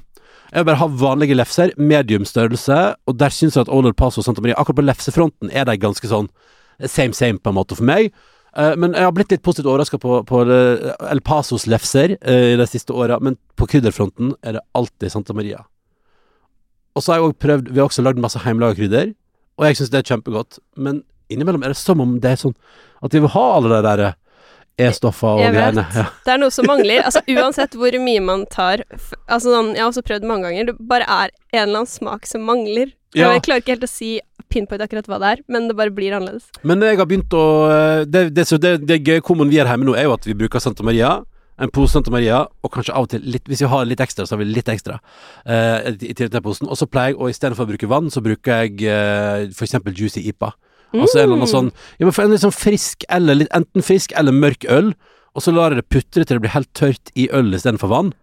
jeg 0.51 0.63
vil 0.65 0.65
bare 0.65 0.79
ha 0.81 0.87
vanlige 0.87 1.35
lefser, 1.35 1.71
medium 1.77 2.23
størrelse, 2.25 2.95
og 3.07 3.17
der 3.17 3.29
syns 3.29 3.53
jeg 3.53 3.61
at 3.61 3.69
Old 3.69 3.85
El 3.85 3.93
Paso 3.93 4.17
og 4.21 4.25
Santa 4.25 4.41
Maria 4.41 4.55
Akkurat 4.57 4.79
på 4.81 4.85
lefsefronten 4.85 5.51
er 5.53 5.65
de 5.65 5.75
ganske 5.77 6.07
sånn 6.09 6.29
same 6.87 7.13
same, 7.13 7.37
på 7.37 7.49
en 7.51 7.55
måte, 7.55 7.75
for 7.75 7.83
meg. 7.83 8.11
Eh, 8.57 8.75
men 8.79 8.95
jeg 8.97 9.05
har 9.05 9.13
blitt 9.13 9.31
litt 9.33 9.43
positivt 9.45 9.69
overraska 9.69 9.99
på, 10.01 10.21
på 10.25 10.43
det- 10.49 10.95
El 11.11 11.21
Pasos 11.21 11.67
lefser 11.67 12.15
uh, 12.17 12.57
de 12.57 12.67
siste 12.67 12.93
åra, 12.93 13.19
men 13.21 13.37
på 13.55 13.67
krydderfronten 13.69 14.33
er 14.41 14.57
det 14.57 14.65
alltid 14.73 15.11
Santa 15.13 15.33
Maria. 15.33 15.65
Og 16.95 17.03
så 17.03 17.13
har 17.13 17.19
jeg 17.19 17.29
også 17.29 17.39
prøvd 17.45 17.69
Vi 17.69 17.79
har 17.79 17.87
også 17.87 18.03
lagd 18.03 18.19
masse 18.19 18.41
hjemmelaga 18.41 18.75
krydder, 18.79 19.13
og 19.59 19.67
jeg 19.67 19.77
syns 19.77 19.91
det 19.93 19.99
er 20.01 20.09
kjempegodt. 20.15 20.59
Men 20.75 21.03
innimellom 21.29 21.63
er 21.63 21.75
det 21.75 21.77
som 21.77 22.01
om 22.01 22.17
det 22.19 22.31
er 22.33 22.41
sånn 22.41 22.55
at 23.03 23.13
vi 23.13 23.21
vil 23.21 23.31
ha 23.35 23.45
alle 23.55 23.69
de 23.69 23.81
der 23.85 24.15
E-stoffer 24.79 25.41
og 25.41 25.43
greiene. 25.43 25.85
Ja. 25.95 26.05
Det 26.25 26.33
er 26.35 26.41
noe 26.41 26.53
som 26.53 26.67
mangler. 26.69 27.03
Altså 27.05 27.21
Uansett 27.29 27.75
hvor 27.79 27.95
mye 28.01 28.23
man 28.23 28.45
tar 28.51 28.85
Altså 29.27 29.51
sånn, 29.51 29.73
Jeg 29.75 29.83
har 29.83 29.91
også 29.91 30.05
prøvd 30.07 30.27
mange 30.29 30.47
ganger. 30.47 30.71
Det 30.71 30.89
bare 30.89 31.07
er 31.07 31.33
en 31.53 31.63
eller 31.65 31.83
annen 31.83 31.91
smak 31.91 32.27
som 32.29 32.45
mangler. 32.47 32.93
Ja. 33.17 33.31
Jeg 33.33 33.43
klarer 33.47 33.63
ikke 33.63 33.75
helt 33.75 33.87
å 33.87 33.89
si 33.89 34.11
pinpoint 34.49 34.81
akkurat 34.81 35.07
hva 35.09 35.17
det 35.21 35.31
er, 35.33 35.41
men 35.49 35.67
det 35.69 35.75
bare 35.77 35.93
blir 35.93 36.13
annerledes. 36.15 36.47
Men 36.65 36.81
jeg 36.85 36.97
har 36.97 37.07
begynt 37.09 37.33
å 37.37 37.43
eh, 37.69 38.05
Det, 38.09 38.29
det, 38.33 38.45
det, 38.61 38.71
det 38.89 39.01
gøye 39.05 39.23
kommoen 39.25 39.49
vi 39.51 39.59
gjør 39.59 39.69
hjemme 39.73 39.89
nå, 39.89 39.97
er 39.97 40.07
jo 40.09 40.15
at 40.15 40.25
vi 40.25 40.37
bruker 40.37 40.61
Santa 40.63 40.85
Maria. 40.85 41.19
En 41.59 41.71
pose 41.75 41.91
Santa 41.91 42.11
Maria, 42.13 42.45
og 42.63 42.71
kanskje 42.71 42.93
av 42.95 43.03
og 43.03 43.11
til 43.11 43.25
litt 43.27 43.49
Hvis 43.49 43.65
vi 43.65 43.67
har 43.67 43.87
litt 43.87 43.99
ekstra, 43.99 44.23
så 44.25 44.37
har 44.37 44.41
vi 44.43 44.47
litt 44.47 44.69
ekstra 44.71 44.99
eh, 45.45 45.91
i 46.07 46.13
til 46.15 46.31
den 46.31 46.45
posen. 46.45 46.69
Og 46.71 46.79
så 46.79 46.87
pleier 46.87 47.13
jeg, 47.13 47.19
og 47.19 47.33
istedenfor 47.33 47.67
å 47.67 47.71
bruke 47.73 47.89
vann, 47.91 48.07
så 48.13 48.23
bruker 48.23 48.63
jeg 48.63 48.87
eh, 48.87 49.49
eksempel 49.51 49.97
Juicy 49.97 50.23
IPA. 50.31 50.53
Altså 50.93 51.19
en 51.19 51.23
eller 51.27 51.37
annen 51.37 51.51
sånn 51.51 51.71
Ja, 51.99 52.07
men 52.07 52.15
for 52.15 52.25
en 52.25 52.33
litt 52.33 52.43
sånn 52.43 52.55
frisk, 52.55 53.05
eller 53.13 53.37
litt 53.37 53.51
enten 53.55 53.85
frisk 53.85 54.15
eller 54.17 54.35
mørk 54.35 54.65
øl, 54.71 54.93
og 55.37 55.45
så 55.45 55.53
lar 55.53 55.75
jeg 55.75 55.83
det 55.83 55.89
putre 55.93 56.23
til 56.25 56.37
det 56.37 56.43
blir 56.45 56.55
helt 56.55 56.71
tørt 56.73 57.11
i 57.13 57.27
øl 57.35 57.53
istedenfor 57.53 57.91
vann. 57.91 58.13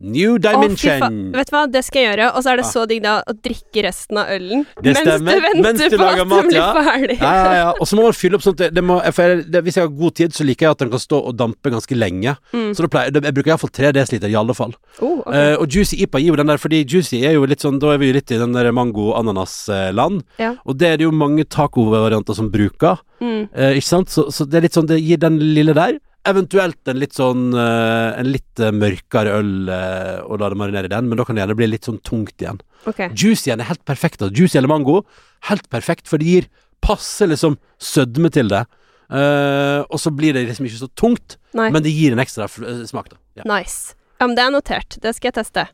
New 0.00 0.38
dimension! 0.42 0.98
faen. 1.00 1.18
Vet 1.32 1.48
du 1.48 1.54
hva, 1.54 1.60
det 1.70 1.82
skal 1.86 2.02
jeg 2.02 2.08
gjøre. 2.10 2.26
Og 2.34 2.42
så 2.44 2.50
er 2.50 2.56
det 2.58 2.64
Ah. 2.64 2.70
så 2.74 2.82
digg 2.90 3.02
da 3.04 3.12
å 3.22 3.32
drikke 3.40 3.84
resten 3.86 4.18
av 4.18 4.26
ølen 4.34 4.66
Det 4.82 4.92
mens 4.92 4.98
stemmer. 4.98 5.34
du 5.34 5.40
venter 5.40 5.62
Mens 5.62 5.80
du 5.80 5.96
på 5.96 6.04
at 6.04 6.26
mat, 6.26 6.42
den 6.42 6.48
blir 6.50 6.58
ja. 6.58 6.72
ferdig. 6.74 7.16
Ja, 7.20 7.34
ja, 7.34 7.52
ja. 7.54 7.70
Og 7.80 7.86
så 7.88 7.96
må 7.96 8.02
man 8.02 8.12
fylle 8.12 8.34
opp 8.36 8.42
sånn 8.44 8.56
det, 8.58 8.68
det 8.74 8.84
må, 8.84 8.98
jeg, 9.04 9.44
det, 9.50 9.62
Hvis 9.64 9.76
jeg 9.78 9.86
har 9.86 9.94
god 9.94 10.14
tid, 10.14 10.34
så 10.34 10.44
liker 10.44 10.66
jeg 10.66 10.70
at 10.76 10.78
den 10.84 10.90
kan 10.90 10.98
stå 11.04 11.20
og 11.30 11.36
dampe 11.38 11.70
ganske 11.72 11.94
lenge. 11.96 12.36
Mm. 12.52 12.74
Så 12.74 12.84
da 12.84 12.88
pleier, 12.88 13.14
jeg 13.14 13.34
bruker 13.38 13.54
iallfall 13.54 13.70
3 13.70 13.92
dl 13.94 14.28
i 14.28 14.34
alle 14.34 14.54
fall. 14.54 14.74
Oh, 15.00 15.20
okay. 15.22 15.54
uh, 15.54 15.62
og 15.62 15.68
Juicy 15.70 16.02
IPA 16.04 16.18
gir 16.20 16.28
jo 16.34 16.36
den 16.42 16.52
der, 16.52 16.58
fordi 16.58 16.84
Juicy 16.84 17.22
er 17.24 17.38
jo 17.38 17.46
litt 17.46 17.60
sånn 17.64 17.78
Da 17.80 17.94
er 17.94 17.98
vi 18.02 18.10
jo 18.10 18.18
litt 18.18 18.30
i 18.34 18.38
den 18.38 18.52
der 18.52 18.72
mango-ananas-land. 18.72 20.24
Ja. 20.38 20.54
Og 20.66 20.78
det 20.78 20.88
er 20.88 20.96
det 21.00 21.04
jo 21.06 21.12
mange 21.14 21.44
taco-varianter 21.44 22.34
som 22.34 22.50
bruker. 22.50 22.98
mm. 23.20 23.48
Uh, 23.54 23.72
ikke 23.78 23.86
sant? 23.88 24.10
Så, 24.10 24.26
så 24.34 24.44
det 24.44 24.58
er 24.58 24.66
litt 24.68 24.74
sånn 24.76 24.86
Det 24.90 24.98
gir 25.00 25.16
den 25.22 25.38
lille 25.38 25.74
der. 25.76 25.98
Eventuelt 26.24 26.88
en 26.88 27.00
litt 27.00 27.16
sånn 27.16 27.50
eh, 27.52 28.20
En 28.20 28.30
litt 28.32 28.60
eh, 28.62 28.72
mørkere 28.72 29.34
øl 29.40 29.68
eh, 29.68 30.20
og 30.24 30.40
la 30.40 30.48
det 30.52 30.58
marinere 30.60 30.88
i 30.88 30.92
den, 30.94 31.10
men 31.10 31.20
da 31.20 31.26
kan 31.28 31.36
det 31.36 31.44
gjerne 31.44 31.58
bli 31.58 31.68
litt 31.68 31.88
sånn 31.88 32.00
tungt 32.06 32.40
igjen. 32.40 32.62
Ok. 32.88 33.02
Juicy 33.12 33.50
igjen 33.50 33.64
er 33.64 33.68
helt 33.68 33.84
perfekt. 33.88 34.22
Altså. 34.22 34.32
Juicy 34.38 34.60
eller 34.60 34.72
mango, 34.72 35.02
helt 35.50 35.68
perfekt, 35.72 36.08
for 36.08 36.22
det 36.22 36.30
gir 36.30 36.48
passe 36.84 37.28
liksom 37.28 37.58
sødme 37.80 38.32
til 38.32 38.48
det. 38.52 38.64
Uh, 39.04 39.84
og 39.92 40.00
så 40.00 40.10
blir 40.16 40.32
det 40.32 40.46
liksom 40.48 40.64
ikke 40.64 40.80
så 40.80 40.88
tungt, 40.96 41.36
Nei. 41.56 41.68
men 41.74 41.84
det 41.84 41.92
gir 41.92 42.16
en 42.16 42.22
ekstra 42.24 42.48
smak, 42.48 43.12
da. 43.12 43.20
Ja. 43.40 43.44
Nice. 43.50 43.92
Ja, 44.24 44.28
men 44.30 44.36
det 44.38 44.44
er 44.46 44.52
notert. 44.54 44.96
Det 45.04 45.12
skal 45.12 45.28
jeg 45.28 45.36
teste. 45.36 45.66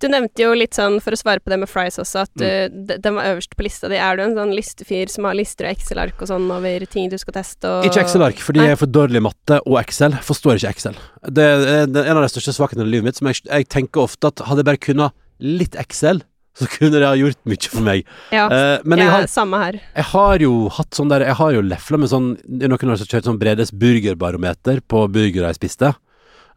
Du 0.00 0.06
nevnte 0.08 0.40
jo 0.40 0.54
litt 0.56 0.72
sånn, 0.72 0.96
for 1.04 1.12
å 1.12 1.18
svare 1.20 1.42
på 1.44 1.52
det 1.52 1.58
med 1.60 1.68
fries 1.68 1.98
også, 2.00 2.22
at 2.24 2.32
Mm. 2.40 2.46
uh, 2.48 2.84
de- 2.88 2.96
den 3.04 3.14
var 3.18 3.28
øverst 3.34 3.52
på 3.54 3.66
lista 3.66 3.90
di. 3.92 3.98
Er 4.00 4.16
du 4.16 4.22
en 4.24 4.34
sånn 4.38 4.54
listefyr 4.56 5.10
som 5.12 5.24
har 5.28 5.34
lister 5.36 5.68
og 5.68 5.76
Excel-ark 5.76 6.16
og 6.24 6.28
sånn 6.32 6.48
over 6.50 6.86
ting 6.88 7.10
du 7.12 7.18
skal 7.20 7.34
teste 7.36 7.68
og 7.68 7.84
Ikke 7.84 8.00
Excel-ark, 8.06 8.40
fordi 8.40 8.60
Nei. 8.64 8.66
jeg 8.70 8.72
er 8.72 8.80
for 8.80 8.86
dårlig 8.88 9.20
i 9.20 9.26
matte 9.28 9.60
og 9.66 9.76
Excel. 9.84 10.12
Forstår 10.24 10.56
ikke 10.56 10.70
Excel. 10.72 10.96
Det 11.28 11.44
er 11.44 11.84
en 11.84 12.16
av 12.16 12.24
de 12.24 12.32
største 12.32 12.56
svakhetene 12.56 12.88
i 12.88 12.90
livet 12.96 13.04
mitt. 13.04 13.16
Som 13.20 13.28
jeg, 13.28 13.42
jeg 13.44 13.68
tenker 13.68 14.00
ofte 14.08 14.32
at 14.32 14.40
hadde 14.48 14.64
jeg 14.64 14.70
bare 14.70 14.80
kunnet 14.80 15.12
litt 15.38 15.76
Excel, 15.76 16.22
så 16.56 16.66
kunne 16.66 16.92
det 16.98 17.04
ha 17.06 17.14
gjort 17.14 17.36
mye 17.46 17.68
for 17.70 17.80
meg. 17.84 18.04
Ja, 18.32 18.46
uh, 18.48 18.78
men 18.84 18.98
ja 18.98 19.04
jeg 19.04 19.10
har, 19.12 19.26
samme 19.28 19.60
her. 19.60 19.80
jeg 19.94 20.04
har 20.04 20.38
jo 20.38 20.68
hatt 20.68 20.90
sånn 20.96 21.08
der 21.08 21.20
Jeg 21.20 21.36
har 21.36 21.52
jo 21.52 21.60
lefla 21.62 21.98
med 21.98 22.08
sånn 22.10 22.38
Noen 22.48 22.88
har 22.90 22.96
kjørt 22.96 23.24
sånn 23.28 23.38
Bredes 23.38 23.70
burgerbarometer 23.70 24.80
på 24.88 25.04
burgere 25.12 25.52
jeg 25.52 25.60
spiste, 25.60 25.94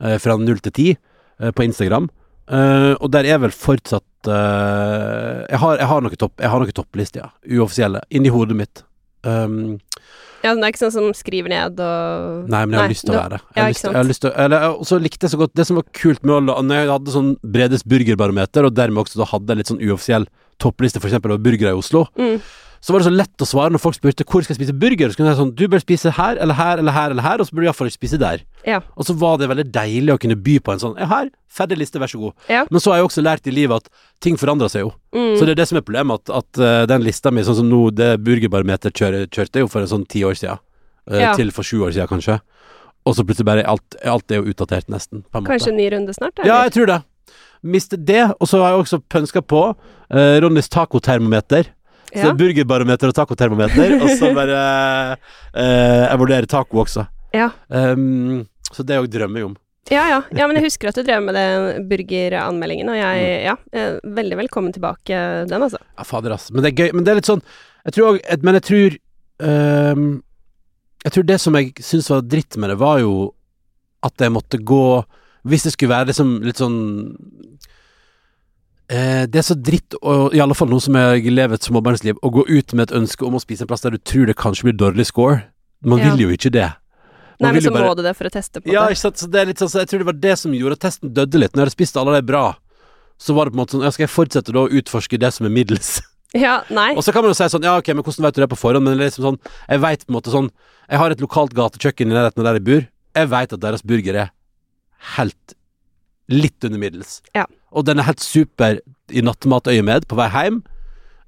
uh, 0.02 0.18
fra 0.18 0.38
null 0.38 0.60
til 0.60 0.72
ti, 0.72 0.88
eh, 0.92 0.98
på 1.56 1.66
Instagram. 1.66 2.10
Uh, 2.44 2.94
og 3.00 3.08
der 3.14 3.24
er 3.24 3.38
vel 3.40 3.54
fortsatt 3.56 4.28
uh, 4.28 5.46
jeg, 5.48 5.60
har, 5.62 5.78
jeg 5.80 5.88
har 5.88 6.02
noen 6.04 6.20
topp 6.20 6.42
Jeg 6.44 6.52
har 6.52 6.60
noen 6.60 6.76
topplister, 6.76 7.24
ja. 7.24 7.56
Uoffisielle. 7.56 8.02
Inni 8.12 8.34
hodet 8.34 8.58
mitt. 8.60 8.84
Um, 9.24 9.78
Ja, 10.44 10.52
det 10.52 10.66
er 10.66 10.74
ikke 10.74 10.82
sånn 10.82 10.92
som 10.92 11.14
skriver 11.16 11.52
ned 11.54 11.78
og 11.80 12.50
Nei, 12.52 12.66
men 12.68 12.76
jeg 12.76 12.82
har 12.82 12.90
Nei, 12.90 12.92
lyst 12.92 13.06
til 13.08 13.14
å 13.14 13.20
være 13.22 13.38
det. 13.38 13.46
Jeg 13.56 13.62
ja, 13.62 13.68
lyst 13.72 13.86
jeg 13.86 13.96
har 13.96 14.10
lyst 14.10 14.24
til 14.26 14.34
eller, 14.44 14.66
Og 14.76 14.90
så 14.90 14.98
likte 15.00 15.24
jeg 15.24 15.32
så 15.32 15.40
godt 15.40 15.54
Det 15.56 15.66
som 15.70 15.80
var 15.80 15.86
kult 15.96 16.26
med 16.28 16.34
å 16.36 16.58
Når 16.60 16.82
jeg 16.82 16.90
hadde 16.92 17.14
sånn 17.14 17.30
Bredes 17.56 17.86
burgerbarometer, 17.88 18.68
og 18.68 18.76
dermed 18.76 19.06
også 19.06 19.22
da 19.22 19.30
hadde 19.30 19.54
jeg 19.54 19.62
litt 19.62 19.72
sånn 19.72 19.80
uoffisiell 19.86 20.28
toppliste, 20.62 21.00
for 21.00 21.10
eksempel 21.10 21.34
over 21.34 21.44
burgere 21.44 21.72
i 21.74 21.80
Oslo, 21.80 22.04
mm. 22.20 22.36
Så 22.84 22.92
var 22.92 23.00
det 23.00 23.08
så 23.08 23.14
lett 23.16 23.44
å 23.44 23.48
svare 23.48 23.72
når 23.72 23.80
folk 23.80 23.96
spurte 23.96 24.26
hvor 24.28 24.44
skal 24.44 24.54
jeg 24.54 24.60
spise 24.60 24.74
burger. 24.76 25.12
Så 25.14 25.16
kunne 25.16 25.32
jeg 25.32 25.38
sånn 25.40 25.54
Du 25.56 25.62
bør 25.72 25.80
spise 25.80 26.12
her, 26.18 26.36
eller 26.44 26.58
her, 26.58 26.82
eller 26.82 26.92
her, 26.92 27.14
eller 27.16 27.24
her, 27.24 27.40
og 27.40 27.48
så 27.48 27.56
burde 27.56 27.64
du 27.64 27.70
iallfall 27.70 27.88
ikke 27.88 28.02
spise 28.02 28.20
der. 28.20 28.42
Ja. 28.68 28.82
Og 29.00 29.08
så 29.08 29.16
var 29.16 29.38
det 29.40 29.48
veldig 29.48 29.66
deilig 29.72 30.12
å 30.12 30.20
kunne 30.20 30.36
by 30.36 30.58
på 30.60 30.74
en 30.76 30.82
sånn 30.84 30.98
Ja, 31.00 31.08
her, 31.08 31.30
ferdig 31.48 31.78
liste, 31.80 32.02
vær 32.04 32.12
så 32.12 32.20
god. 32.20 32.34
Ja. 32.52 32.66
Men 32.70 32.84
så 32.84 32.92
har 32.92 33.00
jeg 33.00 33.08
også 33.08 33.24
lært 33.24 33.48
i 33.48 33.54
livet 33.56 33.86
at 33.86 33.88
ting 34.20 34.36
forandrer 34.42 34.68
seg 34.74 34.84
jo. 34.84 34.92
Mm. 35.16 35.38
Så 35.40 35.48
det 35.48 35.56
er 35.56 35.62
det 35.62 35.68
som 35.72 35.80
er 35.80 35.86
problemet, 35.88 36.20
at, 36.28 36.36
at 36.44 36.60
eh, 36.60 36.82
den 36.92 37.06
lista 37.08 37.32
mi, 37.32 37.46
sånn 37.48 37.62
som 37.62 37.70
nå, 37.72 37.80
det 37.96 38.18
burgerbarometer 38.26 38.92
kjør, 38.92 39.18
kjørte 39.32 39.64
jo 39.64 39.70
for 39.72 39.86
en 39.86 39.92
sånn 39.94 40.04
ti 40.12 40.26
år 40.28 40.36
siden. 40.36 40.60
eh, 41.08 41.22
Ja. 41.24 41.32
Til 41.40 41.52
for 41.56 41.64
sju 41.64 41.80
år 41.88 41.96
siden, 41.96 42.12
kanskje. 42.12 42.42
Og 43.08 43.16
så 43.16 43.24
plutselig 43.24 43.46
bare 43.48 43.64
alt, 43.68 43.96
alt 44.04 44.32
er 44.32 44.42
jo 44.42 44.52
utdatert, 44.52 44.88
nesten. 44.92 45.24
Kanskje 45.32 45.72
en 45.72 45.80
ny 45.80 45.88
runde 45.92 46.14
snart? 46.16 46.36
Eller? 46.40 46.48
Ja, 46.52 46.60
jeg 46.68 46.76
tror 46.76 46.88
det. 46.92 47.00
Mistet 47.64 48.04
det, 48.08 48.26
og 48.40 48.48
så 48.48 48.60
har 48.60 48.74
jeg 48.76 48.84
også 48.84 49.00
pønska 49.08 49.42
på 49.48 49.64
eh, 50.12 50.40
Ronnys 50.44 50.68
tacotermometer. 50.72 51.72
Så 52.14 52.30
ja. 52.30 52.34
burgerbarometer 52.38 53.10
og 53.10 53.18
tacotermometer, 53.18 53.96
og 53.98 54.10
så 54.20 54.30
bare 54.36 54.62
eh, 55.58 56.04
jeg 56.06 56.20
vurderer 56.22 56.48
taco 56.50 56.84
også. 56.84 57.08
Ja. 57.34 57.50
Um, 57.74 58.44
så 58.70 58.86
det 58.86 59.00
òg 59.02 59.10
drømmer 59.10 59.42
jeg 59.42 59.50
om. 59.50 59.56
Ja, 59.92 60.04
ja. 60.08 60.20
ja, 60.32 60.46
men 60.48 60.56
jeg 60.58 60.70
husker 60.70 60.90
at 60.90 60.98
du 60.98 61.04
drev 61.04 61.24
med 61.26 61.36
den 61.36 61.88
burgeranmeldingen, 61.90 62.92
og 62.94 62.98
jeg 62.98 63.24
Mm. 63.24 63.44
Ja, 63.44 63.56
er 63.74 63.98
veldig 64.16 64.38
velkommen 64.40 64.74
tilbake, 64.74 65.18
den, 65.50 65.66
altså. 65.66 65.82
Ja, 65.98 66.06
fader, 66.08 66.34
ass. 66.34 66.52
Men 66.52 66.64
det 66.64 66.72
er 66.72 66.86
gøy. 66.86 66.94
Men 66.94 67.04
det 67.04 67.12
er 67.12 67.20
litt 67.20 67.30
sånn 67.30 67.44
Jeg 67.84 67.94
tror 67.94 68.14
òg 68.14 68.44
Men 68.44 68.56
jeg 68.56 68.64
tror 68.70 68.96
um, 69.44 70.24
Jeg 71.04 71.12
tror 71.12 71.26
det 71.28 71.40
som 71.42 71.58
jeg 71.60 71.74
syns 71.84 72.10
var 72.10 72.24
dritt 72.24 72.58
med 72.58 72.72
det, 72.72 72.80
var 72.80 73.02
jo 73.04 73.34
at 74.04 74.20
jeg 74.20 74.32
måtte 74.32 74.62
gå 74.64 75.04
Hvis 75.44 75.68
det 75.68 75.74
skulle 75.76 75.92
være 75.92 76.12
liksom 76.14 76.38
litt 76.46 76.62
sånn 76.62 76.80
eh, 78.90 79.26
Det 79.26 79.36
er 79.42 79.48
så 79.48 79.56
dritt, 79.62 79.96
og 80.02 80.34
i 80.36 80.40
alle 80.44 80.54
fall 80.56 80.68
nå 80.70 80.80
som 80.82 80.94
jeg 80.96 81.24
lever 81.32 81.54
et 81.56 81.62
småbarnsliv, 81.68 82.16
å 82.24 82.32
gå 82.32 82.46
ut 82.50 82.74
med 82.74 82.90
et 82.92 82.96
ønske 82.98 83.26
om 83.26 83.34
å 83.36 83.42
spise 83.42 83.62
en 83.62 83.68
plass 83.68 83.82
der 83.82 83.92
du 83.92 83.98
tror 83.98 84.26
det 84.28 84.36
kanskje 84.38 84.64
blir 84.70 84.78
dårlig 84.78 85.06
score. 85.08 85.44
Man 85.84 86.00
Ja. 86.00 86.12
vil 86.16 86.28
jo 86.28 86.30
ikke 86.36 86.52
det. 86.52 86.74
Nei, 87.42 87.52
men 87.52 87.62
så 87.62 87.72
bare- 87.74 87.90
må 87.90 87.96
du 87.96 88.04
det 88.04 88.16
for 88.16 88.26
å 88.26 88.32
teste 88.32 88.62
på 88.62 88.72
Ja, 88.72 88.88
det. 88.88 88.98
sant. 88.98 89.18
Så 89.18 89.30
det 89.30 89.42
er 89.42 89.46
litt 89.48 89.58
sånn, 89.58 89.70
så 89.70 89.80
jeg 89.82 89.88
tror 89.90 90.00
det 90.00 90.06
var 90.06 90.14
det 90.14 90.38
som 90.40 90.52
gjorde 90.54 90.74
at 90.74 90.80
testen 90.80 91.14
døde 91.14 91.34
litt. 91.40 91.52
Når 91.54 91.60
jeg 91.60 91.66
hadde 91.66 91.72
spist 91.72 91.98
alle 91.98 92.16
de 92.16 92.22
bra, 92.22 92.56
så 93.20 93.34
var 93.36 93.46
det 93.46 93.54
på 93.54 93.60
en 93.60 93.66
måte 93.66 93.72
sånn 93.76 93.92
skal 93.92 94.08
jeg 94.08 94.10
fortsette 94.16 94.54
da 94.54 94.60
å 94.60 94.70
utforske 94.70 95.20
det 95.20 95.34
som 95.34 95.46
er 95.46 95.50
middels? 95.50 96.02
Ja, 96.36 96.64
nei. 96.72 96.96
Og 96.96 97.04
så 97.04 97.14
kan 97.14 97.22
man 97.22 97.30
jo 97.30 97.36
si 97.36 97.44
sånn, 97.44 97.62
ja 97.62 97.78
ok, 97.78 97.90
men 97.94 98.02
hvordan 98.02 98.24
vet 98.24 98.34
du 98.34 98.42
det 98.42 98.50
på 98.50 98.58
forhånd? 98.58 98.82
Men 98.84 98.98
liksom 98.98 99.22
sånn, 99.24 99.40
jeg 99.70 99.80
vet 99.82 100.08
på 100.08 100.10
en 100.10 100.16
måte 100.22 100.32
sånn 100.34 100.50
Jeg 100.90 100.98
har 100.98 101.12
et 101.12 101.20
lokalt 101.22 101.54
gatekjøkken 101.54 102.10
i 102.10 102.14
nærheten 102.16 102.40
av 102.40 102.44
der 102.46 102.54
jeg 102.56 102.64
bor. 102.66 102.88
Jeg 103.16 103.30
vet 103.30 103.54
at 103.54 103.60
deres 103.60 103.82
burger 103.86 104.16
er 104.16 104.32
helt 105.16 105.54
litt 106.30 106.64
under 106.64 106.80
middels. 106.80 107.22
Ja. 107.36 107.46
Og 107.74 107.86
den 107.88 108.00
er 108.00 108.08
helt 108.08 108.24
super 108.24 108.80
i 109.12 109.24
nattmatøyemed 109.26 110.08
på 110.10 110.18
vei 110.18 110.30
hjem. 110.34 110.62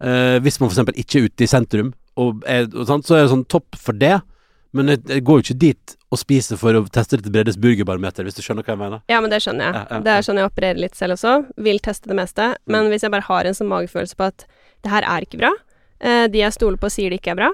Eh, 0.03 0.37
hvis 0.43 0.59
man 0.61 0.69
eksempel 0.71 0.97
ikke 0.99 1.19
er 1.19 1.27
ute 1.29 1.45
i 1.45 1.49
sentrum, 1.49 1.93
og 2.19 2.45
er, 2.47 2.69
og 2.71 2.87
sånt, 2.87 3.07
så 3.07 3.17
er 3.17 3.25
det 3.25 3.33
sånn 3.33 3.47
topp 3.51 3.77
for 3.79 3.97
det. 3.97 4.17
Men 4.75 4.91
jeg, 4.91 5.03
jeg 5.07 5.23
går 5.27 5.39
jo 5.39 5.45
ikke 5.45 5.61
dit 5.61 5.95
og 6.11 6.19
spiser 6.19 6.59
for 6.59 6.75
å 6.75 6.83
teste 6.91 7.19
til 7.19 7.31
Bredes 7.31 7.57
burgerbarometer, 7.59 8.27
hvis 8.27 8.35
du 8.37 8.41
skjønner 8.43 8.65
hva 8.65 8.73
jeg 8.75 8.81
mener. 8.81 9.03
Ja, 9.11 9.21
men 9.23 9.31
det 9.31 9.41
skjønner 9.43 9.69
jeg. 9.69 9.77
Ja, 9.77 9.83
ja, 9.89 10.01
Det 10.03 10.13
er 10.13 10.27
sånn 10.27 10.39
jeg 10.39 10.49
opererer 10.49 10.81
litt 10.83 10.99
selv 10.99 11.15
også. 11.15 11.35
Vil 11.67 11.79
teste 11.83 12.11
det 12.11 12.17
meste. 12.19 12.49
Men 12.71 12.91
hvis 12.91 13.07
jeg 13.07 13.13
bare 13.15 13.27
har 13.27 13.47
en 13.47 13.57
sånn 13.57 13.71
magefølelse 13.71 14.19
på 14.19 14.27
at 14.27 14.45
det 14.85 14.91
her 14.91 15.07
er 15.07 15.27
ikke 15.27 15.39
bra, 15.41 15.51
eh, 16.03 16.25
de 16.31 16.43
jeg 16.43 16.55
stoler 16.55 16.79
på 16.79 16.91
sier 16.91 17.11
det 17.11 17.21
ikke 17.21 17.35
er 17.35 17.41
bra, 17.41 17.49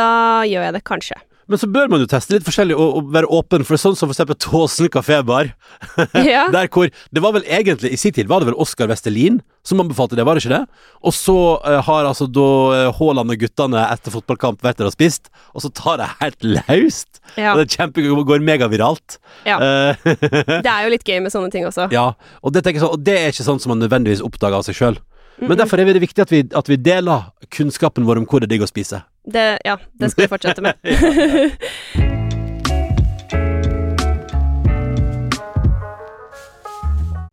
da 0.00 0.08
gjør 0.48 0.68
jeg 0.68 0.76
det 0.78 0.84
kanskje. 0.88 1.20
Men 1.50 1.60
så 1.60 1.68
bør 1.68 1.90
man 1.92 2.00
jo 2.00 2.08
teste 2.08 2.32
litt 2.34 2.46
forskjellig 2.46 2.76
og, 2.76 2.98
og 2.98 3.10
være 3.14 3.28
åpen 3.36 3.64
for 3.68 3.80
sånn 3.80 3.96
som 3.98 4.08
for 4.08 4.14
eksempel 4.16 4.38
Tåsen 4.40 4.90
kafébar. 4.92 5.52
Ja. 6.24 6.46
Der 6.52 6.68
hvor 6.72 6.88
Det 7.12 7.20
var 7.22 7.34
vel 7.34 7.44
egentlig 7.50 7.90
I 7.92 7.98
sin 8.00 8.12
tid 8.14 8.28
var 8.30 8.40
det 8.40 8.48
vel 8.48 8.56
Oskar 8.60 8.88
Vestelin 8.88 9.40
som 9.64 9.80
anbefalte 9.80 10.16
det, 10.16 10.24
var 10.26 10.36
det 10.36 10.44
ikke 10.44 10.58
det? 10.58 10.80
Og 11.04 11.14
så 11.16 11.34
uh, 11.64 11.78
har 11.86 12.04
altså 12.04 12.26
da 12.28 12.48
eh, 12.76 12.88
Haaland 12.98 13.32
og 13.32 13.38
guttene 13.40 13.80
etter 13.88 14.12
fotballkamp 14.12 14.60
vært 14.64 14.82
der 14.82 14.90
og 14.90 14.92
spist, 14.92 15.30
og 15.56 15.64
så 15.64 15.70
tar 15.72 16.02
det 16.02 16.08
helt 16.20 16.44
løst. 16.44 17.22
ja. 17.40 17.54
Og 17.54 17.62
det 17.62 17.64
er 17.64 17.78
kjempegøy, 17.78 18.10
og 18.12 18.26
går 18.28 18.44
megaviralt. 18.44 19.16
Ja. 19.48 19.56
Uh, 19.56 20.12
Det 20.66 20.68
er 20.68 20.84
jo 20.84 20.92
litt 20.92 21.08
gøy 21.08 21.22
med 21.24 21.32
sånne 21.32 21.48
ting 21.54 21.64
også. 21.64 21.88
ja. 21.96 22.10
Og 22.44 22.52
det, 22.52 22.64
jeg 22.68 22.84
og 22.84 23.00
det 23.00 23.16
er 23.22 23.32
ikke 23.32 23.48
sånn 23.48 23.62
som 23.62 23.72
man 23.72 23.80
nødvendigvis 23.80 24.20
oppdager 24.24 24.60
av 24.60 24.68
seg 24.68 24.76
sjøl. 24.76 25.00
Men 25.38 25.48
Mm-mm. 25.54 25.58
derfor 25.64 25.80
er 25.80 25.88
det 25.96 26.04
viktig 26.04 26.22
at 26.22 26.30
vi, 26.30 26.44
at 26.52 26.68
vi 26.68 26.76
deler 26.78 27.30
kunnskapen 27.56 28.04
vår 28.04 28.20
om 28.20 28.28
hvor 28.28 28.44
det 28.44 28.50
er 28.50 28.56
digg 28.58 28.68
å 28.68 28.70
spise. 28.70 29.00
Det, 29.24 29.58
ja, 29.64 29.78
det 29.92 30.10
skal 30.10 30.26
vi 30.26 30.28
fortsette 30.28 30.62
med. 30.62 30.74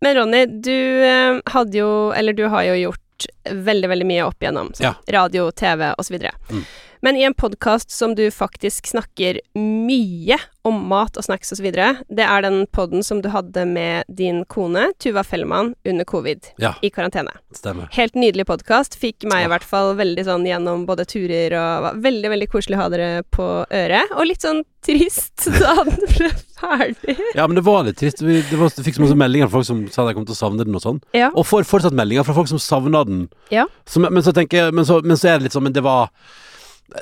Men 0.02 0.16
Ronny, 0.16 0.46
du 0.46 1.04
eh, 1.06 1.40
hadde 1.46 1.78
jo, 1.78 2.12
eller 2.12 2.34
du 2.34 2.48
har 2.48 2.64
jo 2.64 2.76
gjort 2.76 3.26
veldig, 3.52 3.90
veldig 3.90 4.06
mye 4.10 4.24
opp 4.26 4.42
igjennom. 4.42 4.72
sånn 4.74 4.88
Ja. 4.88 4.96
Radio, 5.14 5.52
TV 5.52 5.92
osv. 5.94 6.16
Mm. 6.50 6.64
Men 7.04 7.18
i 7.18 7.24
en 7.26 7.34
podkast 7.34 7.90
som 7.92 8.12
du 8.16 8.28
faktisk 8.32 8.86
snakker 8.92 9.40
mye 9.58 10.38
om 10.62 10.76
mat 10.86 11.16
og 11.18 11.26
snacks 11.26 11.50
osv., 11.56 11.66
det 11.74 12.22
er 12.22 12.44
den 12.46 12.60
podden 12.70 13.02
som 13.02 13.24
du 13.24 13.30
hadde 13.34 13.64
med 13.66 14.06
din 14.14 14.44
kone, 14.46 14.92
Tuva 15.02 15.24
Fellmann, 15.26 15.72
under 15.86 16.06
covid, 16.06 16.52
Ja. 16.62 16.76
i 16.86 16.92
karantene. 16.94 17.32
Stemmer. 17.58 17.88
Helt 17.96 18.14
nydelig 18.14 18.46
podkast. 18.46 19.00
Fikk 19.02 19.26
meg 19.26 19.48
i 19.48 19.50
hvert 19.50 19.66
fall 19.66 19.96
veldig 19.98 20.26
sånn 20.28 20.46
gjennom 20.46 20.86
både 20.86 21.08
turer 21.10 21.56
og 21.58 21.88
var 21.88 21.98
Veldig, 22.02 22.30
veldig 22.30 22.50
koselig 22.54 22.78
å 22.78 22.82
ha 22.84 22.90
dere 22.94 23.24
på 23.34 23.48
øret. 23.66 24.14
Og 24.18 24.28
litt 24.30 24.46
sånn 24.46 24.62
trist 24.86 25.48
da 25.60 25.74
den 25.88 26.06
ble 26.14 26.30
ferdig. 26.62 27.18
Ja, 27.34 27.48
men 27.48 27.58
det 27.58 27.66
var 27.66 27.84
litt 27.90 27.98
trist. 27.98 28.22
Vi, 28.22 28.44
det 28.46 28.62
var, 28.62 28.70
vi 28.78 28.86
fikk 28.86 29.00
så 29.00 29.08
masse 29.08 29.18
meldinger 29.18 29.50
fra 29.50 29.58
folk 29.58 29.70
som 29.72 29.82
sa 29.90 30.06
de 30.06 30.14
kom 30.14 30.26
til 30.30 30.38
å 30.38 30.42
savne 30.44 30.66
den 30.70 30.78
og 30.78 30.86
sånn. 30.86 31.02
Ja. 31.18 31.32
Og 31.34 31.50
får 31.50 31.66
fortsatt 31.66 31.98
meldinger 31.98 32.30
fra 32.30 32.38
folk 32.38 32.50
som 32.54 32.62
savna 32.62 33.02
den. 33.10 33.26
Ja. 33.50 33.66
Så, 33.90 34.06
men, 34.06 34.22
så 34.22 34.34
tenker 34.38 34.68
jeg, 34.68 34.78
men, 34.78 34.86
så, 34.86 35.02
men 35.02 35.18
så 35.18 35.34
er 35.34 35.40
det 35.42 35.50
litt 35.50 35.58
sånn 35.58 35.66
Men 35.66 35.74
det 35.74 35.82
var 35.86 36.14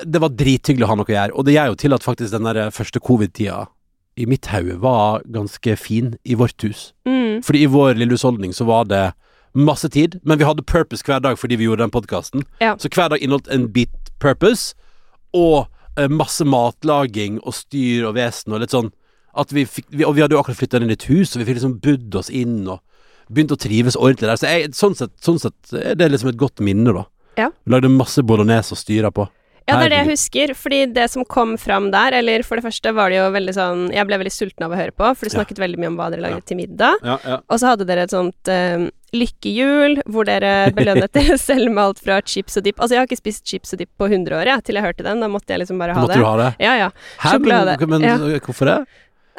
Det 0.06 0.22
var 0.22 0.34
drithyggelig 0.38 0.86
å 0.86 0.90
ha 0.92 0.96
noe 1.00 1.08
å 1.08 1.14
gjøre. 1.14 1.34
Og 1.34 1.46
det 1.46 1.56
gjør 1.56 1.72
jo 1.72 1.78
til 1.82 1.96
at 1.96 2.06
faktisk 2.06 2.34
den 2.34 2.48
der 2.48 2.70
første 2.74 3.02
covid-tida 3.02 3.64
i 4.20 4.26
mitt 4.28 4.50
hode 4.52 4.76
var 4.82 5.22
ganske 5.32 5.76
fin 5.80 6.14
i 6.24 6.36
vårt 6.38 6.62
hus. 6.66 6.90
Mm. 7.08 7.40
Fordi 7.46 7.64
i 7.64 7.70
vår 7.70 7.98
lille 7.98 8.16
husholdning 8.16 8.52
så 8.56 8.66
var 8.68 8.88
det 8.90 9.10
masse 9.56 9.88
tid, 9.90 10.18
men 10.22 10.38
vi 10.38 10.46
hadde 10.46 10.66
purpose 10.66 11.06
hver 11.06 11.22
dag 11.24 11.38
fordi 11.38 11.58
vi 11.58 11.66
gjorde 11.66 11.84
den 11.86 11.94
podkasten. 11.94 12.44
Ja. 12.62 12.76
Så 12.78 12.90
hver 12.92 13.10
dag 13.10 13.22
inneholdt 13.22 13.50
en 13.50 13.68
bit 13.72 14.12
purpose, 14.22 14.74
og 15.34 15.66
eh, 15.96 16.10
masse 16.10 16.44
matlaging 16.46 17.40
og 17.40 17.54
styr 17.54 18.08
og 18.08 18.16
vesen 18.18 18.54
og 18.54 18.62
litt 18.62 18.74
sånn 18.74 18.92
at 19.38 19.52
vi 19.54 19.62
fikk, 19.62 19.86
vi, 19.94 20.02
Og 20.02 20.16
vi 20.16 20.24
hadde 20.24 20.34
jo 20.34 20.40
akkurat 20.40 20.58
flytta 20.58 20.80
inn 20.80 20.90
i 20.90 20.96
et 20.98 21.06
hus, 21.06 21.34
og 21.34 21.42
vi 21.42 21.46
fikk 21.46 21.60
liksom 21.60 21.76
budd 21.82 22.16
oss 22.18 22.30
inn 22.34 22.64
og 22.66 22.80
begynt 23.30 23.54
å 23.54 23.58
trives 23.62 23.94
ordentlig 23.94 24.26
der. 24.26 24.40
Så 24.40 24.50
jeg, 24.50 24.72
sånn, 24.74 24.96
sett, 24.98 25.12
sånn 25.22 25.38
sett 25.38 25.74
er 25.78 25.94
det 25.94 26.08
liksom 26.10 26.32
et 26.32 26.40
godt 26.40 26.62
minne, 26.66 26.90
da. 26.96 27.04
Ja. 27.38 27.46
Vi 27.62 27.72
lagde 27.72 27.92
masse 27.94 28.24
bolognese 28.26 28.74
å 28.74 28.78
styre 28.78 29.12
på. 29.14 29.28
Ja, 29.68 29.76
det 29.78 29.86
er 29.86 29.90
det 29.90 29.98
jeg 30.00 30.10
husker. 30.10 30.54
Fordi 30.56 30.78
det 30.92 31.10
som 31.10 31.24
kom 31.24 31.56
fram 31.58 31.90
der, 31.92 32.12
eller 32.20 32.42
for 32.42 32.56
det 32.56 32.64
første 32.64 32.92
var 32.94 33.10
det 33.10 33.18
jo 33.20 33.26
veldig 33.30 33.54
sånn 33.54 33.82
Jeg 33.92 34.06
ble 34.06 34.18
veldig 34.18 34.32
sulten 34.32 34.64
av 34.66 34.72
å 34.72 34.76
høre 34.80 34.90
på, 34.92 35.10
for 35.16 35.26
du 35.28 35.30
Ja. 35.34 35.38
snakket 35.44 35.58
veldig 35.62 35.78
mye 35.78 35.86
om 35.92 35.96
hva 36.00 36.10
dere 36.10 36.20
lagde 36.24 36.40
Ja. 36.40 36.46
til 36.46 36.56
middag. 36.56 36.96
Ja, 37.04 37.18
ja. 37.24 37.36
Og 37.48 37.58
så 37.60 37.66
hadde 37.74 37.86
dere 37.86 38.02
et 38.02 38.10
sånt 38.10 38.48
eh, 38.48 38.88
lykkehjul, 39.12 40.02
hvor 40.10 40.24
dere 40.28 40.70
belønnet 40.78 41.12
dere 41.12 41.36
selv 41.38 41.70
med 41.70 41.82
alt 41.84 41.98
fra 42.02 42.20
chips 42.22 42.56
og 42.56 42.64
dip. 42.66 42.78
Altså, 42.80 42.94
jeg 42.96 43.02
har 43.02 43.06
ikke 43.10 43.20
spist 43.22 43.44
chips 43.46 43.74
og 43.74 43.78
dip 43.82 43.90
på 43.98 44.08
100 44.10 44.32
år, 44.40 44.46
jeg, 44.54 44.64
til 44.64 44.74
jeg 44.80 44.84
hørte 44.86 45.06
den. 45.06 45.20
Da 45.20 45.28
måtte 45.28 45.48
jeg 45.54 45.62
liksom 45.64 45.78
bare 45.82 45.94
ha 45.94 46.00
Måtte 46.04 46.14
det. 46.16 46.22
du 46.22 46.26
ha 46.28 46.36
det? 46.40 46.50
Ja, 46.64 46.74
ja. 46.86 46.90
Hæ, 47.20 47.38
men, 47.40 47.88
men 47.90 48.02
Ja. 48.02 48.16
hvorfor 48.40 48.66
det? 48.70 48.78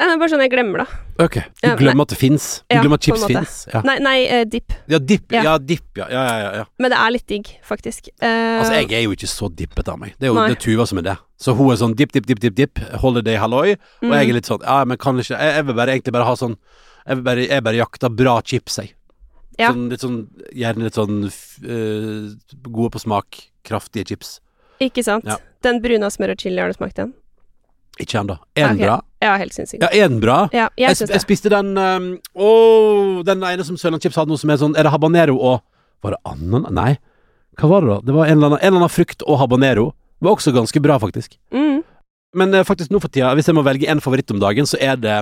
Det 0.02 0.08
er 0.10 0.18
bare 0.18 0.32
sånn 0.32 0.42
jeg 0.42 0.50
glemmer, 0.50 0.82
da. 0.82 1.02
Ok, 1.22 1.36
du 1.62 1.68
Ja, 1.68 1.76
glemmer 1.78 2.08
at 2.08 2.14
det 2.14 2.18
fins? 2.18 2.46
Du 2.66 2.74
Ja, 2.74 2.82
glemmer 2.82 2.98
at 2.98 3.06
chips 3.06 3.26
fins? 3.30 3.58
Ja. 3.70 3.82
Nei, 3.86 3.98
nei 4.02 4.16
uh, 4.32 4.46
dip. 4.50 4.74
ja, 4.90 4.98
dipp. 4.98 5.28
Ja. 5.30 5.58
Dipp, 5.62 5.86
ja. 6.00 6.08
Ja, 6.10 6.24
ja, 6.26 6.38
ja, 6.42 6.52
ja. 6.62 6.64
Men 6.82 6.94
det 6.94 6.98
er 6.98 7.12
litt 7.14 7.28
digg, 7.30 7.52
faktisk. 7.68 8.10
Uh, 8.18 8.64
Altså, 8.64 8.72
jeg 8.80 8.90
er 8.98 9.04
jo 9.06 9.14
ikke 9.14 9.30
så 9.30 9.50
dippet 9.54 9.92
av 9.94 10.00
meg. 10.02 10.16
Det 10.18 10.26
er 10.26 10.34
jo 10.34 10.40
Nei. 10.40 10.48
det 10.50 10.58
er 10.58 10.64
Tuva 10.66 10.88
som 10.90 11.02
er 11.04 11.06
det. 11.12 11.16
Så 11.38 11.54
hun 11.58 11.70
er 11.70 11.78
sånn 11.84 11.94
dipp, 11.98 12.16
dipp, 12.18 12.26
dipp, 12.26 12.42
dipp, 12.42 12.58
dipp, 12.58 12.82
holiday 13.04 13.38
halloi, 13.42 13.76
og 13.76 14.08
mm, 14.10 14.16
jeg 14.18 14.32
er 14.32 14.40
litt 14.40 14.50
sånn 14.50 14.66
ja, 14.66 14.80
men 14.90 14.98
kan 15.02 15.22
ikke 15.22 15.38
Jeg, 15.38 15.54
jeg 15.58 15.68
vil 15.70 15.78
bare 15.78 15.96
egentlig 15.96 16.14
bare 16.18 16.28
ha 16.28 16.36
sånn 16.38 16.58
Jeg 17.06 17.18
vil 17.18 17.24
bare, 17.26 17.46
jeg 17.46 17.66
bare 17.66 17.80
jakter 17.82 18.14
bra 18.14 18.36
chips, 18.42 18.82
jeg. 18.82 18.94
Ja. 19.60 19.70
Sånn 19.70 19.88
litt 19.94 20.02
sånn 20.02 20.20
Gjerne 20.58 20.90
litt 20.90 20.98
sånn 20.98 21.24
øh, 21.30 22.30
gode 22.68 22.94
på 22.94 23.06
smak, 23.06 23.42
kraftige 23.68 24.10
chips. 24.10 24.40
Ikke 24.82 25.06
sant? 25.06 25.30
Den 25.62 25.82
bruna 25.82 26.10
smør 26.10 26.34
og 26.34 26.42
chili, 26.42 26.58
har 26.58 26.74
du 26.74 26.78
smakt 26.78 26.98
den? 26.98 27.14
Ikke 28.02 28.20
ennå. 28.22 28.38
Én 28.58 28.80
bra? 28.82 28.98
Ja, 29.22 29.36
helt 29.38 29.54
sinnssykt. 29.54 29.84
Ja, 29.84 29.90
én 30.08 30.20
bra? 30.24 30.38
Ja, 30.56 30.68
Jeg, 30.80 30.98
jeg 30.98 31.12
jeg 31.14 31.22
spiste 31.24 31.52
den 31.54 31.76
um, 31.78 32.08
Åh, 32.34 33.22
den 33.28 33.44
ene 33.46 33.66
som 33.68 33.78
Sørlandschips 33.78 34.18
hadde 34.18 34.34
noe 34.34 34.42
som 34.42 34.50
er 34.50 34.58
sånn 34.62 34.74
Er 34.80 34.88
det 34.88 34.94
habanero 34.96 35.38
og 35.38 35.62
Var 36.02 36.16
det 36.16 36.22
ananas? 36.26 36.74
Nei. 36.74 36.92
Hva 37.60 37.70
var 37.70 37.86
det 37.86 37.92
da? 37.92 38.00
Det 38.08 38.16
var 38.16 38.26
en 38.26 38.40
eller 38.40 38.50
annen, 38.50 38.62
en 38.62 38.72
eller 38.72 38.82
annen 38.82 38.94
frukt 38.94 39.22
og 39.28 39.38
habanero. 39.38 39.92
Det 40.18 40.26
var 40.26 40.38
også 40.38 40.54
ganske 40.56 40.82
bra, 40.82 40.96
faktisk. 41.02 41.36
Mm. 41.54 41.82
Men 42.40 42.54
eh, 42.56 42.66
faktisk 42.66 42.94
nå 42.94 43.02
for 43.04 43.12
tida, 43.12 43.34
hvis 43.38 43.50
jeg 43.50 43.58
må 43.58 43.64
velge 43.68 43.90
en 43.92 44.02
favoritt 44.02 44.32
om 44.34 44.40
dagen, 44.42 44.66
så 44.70 44.80
er 44.82 44.98
det 44.98 45.18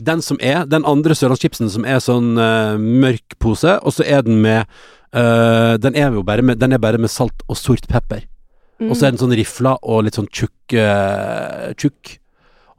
den 0.00 0.22
som 0.24 0.38
er 0.40 0.64
den 0.70 0.86
andre 0.88 1.16
sørlandschipsen 1.18 1.68
som 1.72 1.84
er 1.84 2.00
sånn 2.00 2.36
eh, 2.40 2.78
mørk 2.78 3.36
pose, 3.42 3.74
og 3.82 3.96
så 3.96 4.06
er 4.06 4.22
den 4.24 4.38
med 4.44 4.62
eh, 4.62 5.74
Den 5.82 5.98
er 5.98 6.14
jo 6.14 6.22
bare 6.24 6.44
med 6.46 6.62
Den 6.62 6.72
er 6.72 6.80
bare 6.80 7.02
med 7.02 7.10
salt 7.12 7.44
og 7.48 7.58
sort 7.58 7.88
pepper. 7.90 8.24
Mm. 8.78 8.90
Og 8.90 8.96
så 8.96 9.06
er 9.06 9.14
den 9.14 9.20
sånn 9.20 9.36
rifla 9.36 9.76
og 9.82 10.06
litt 10.06 10.16
sånn 10.18 10.30
tjukk 10.32 10.76
eh, 10.78 11.72
Tjukk. 11.76 12.16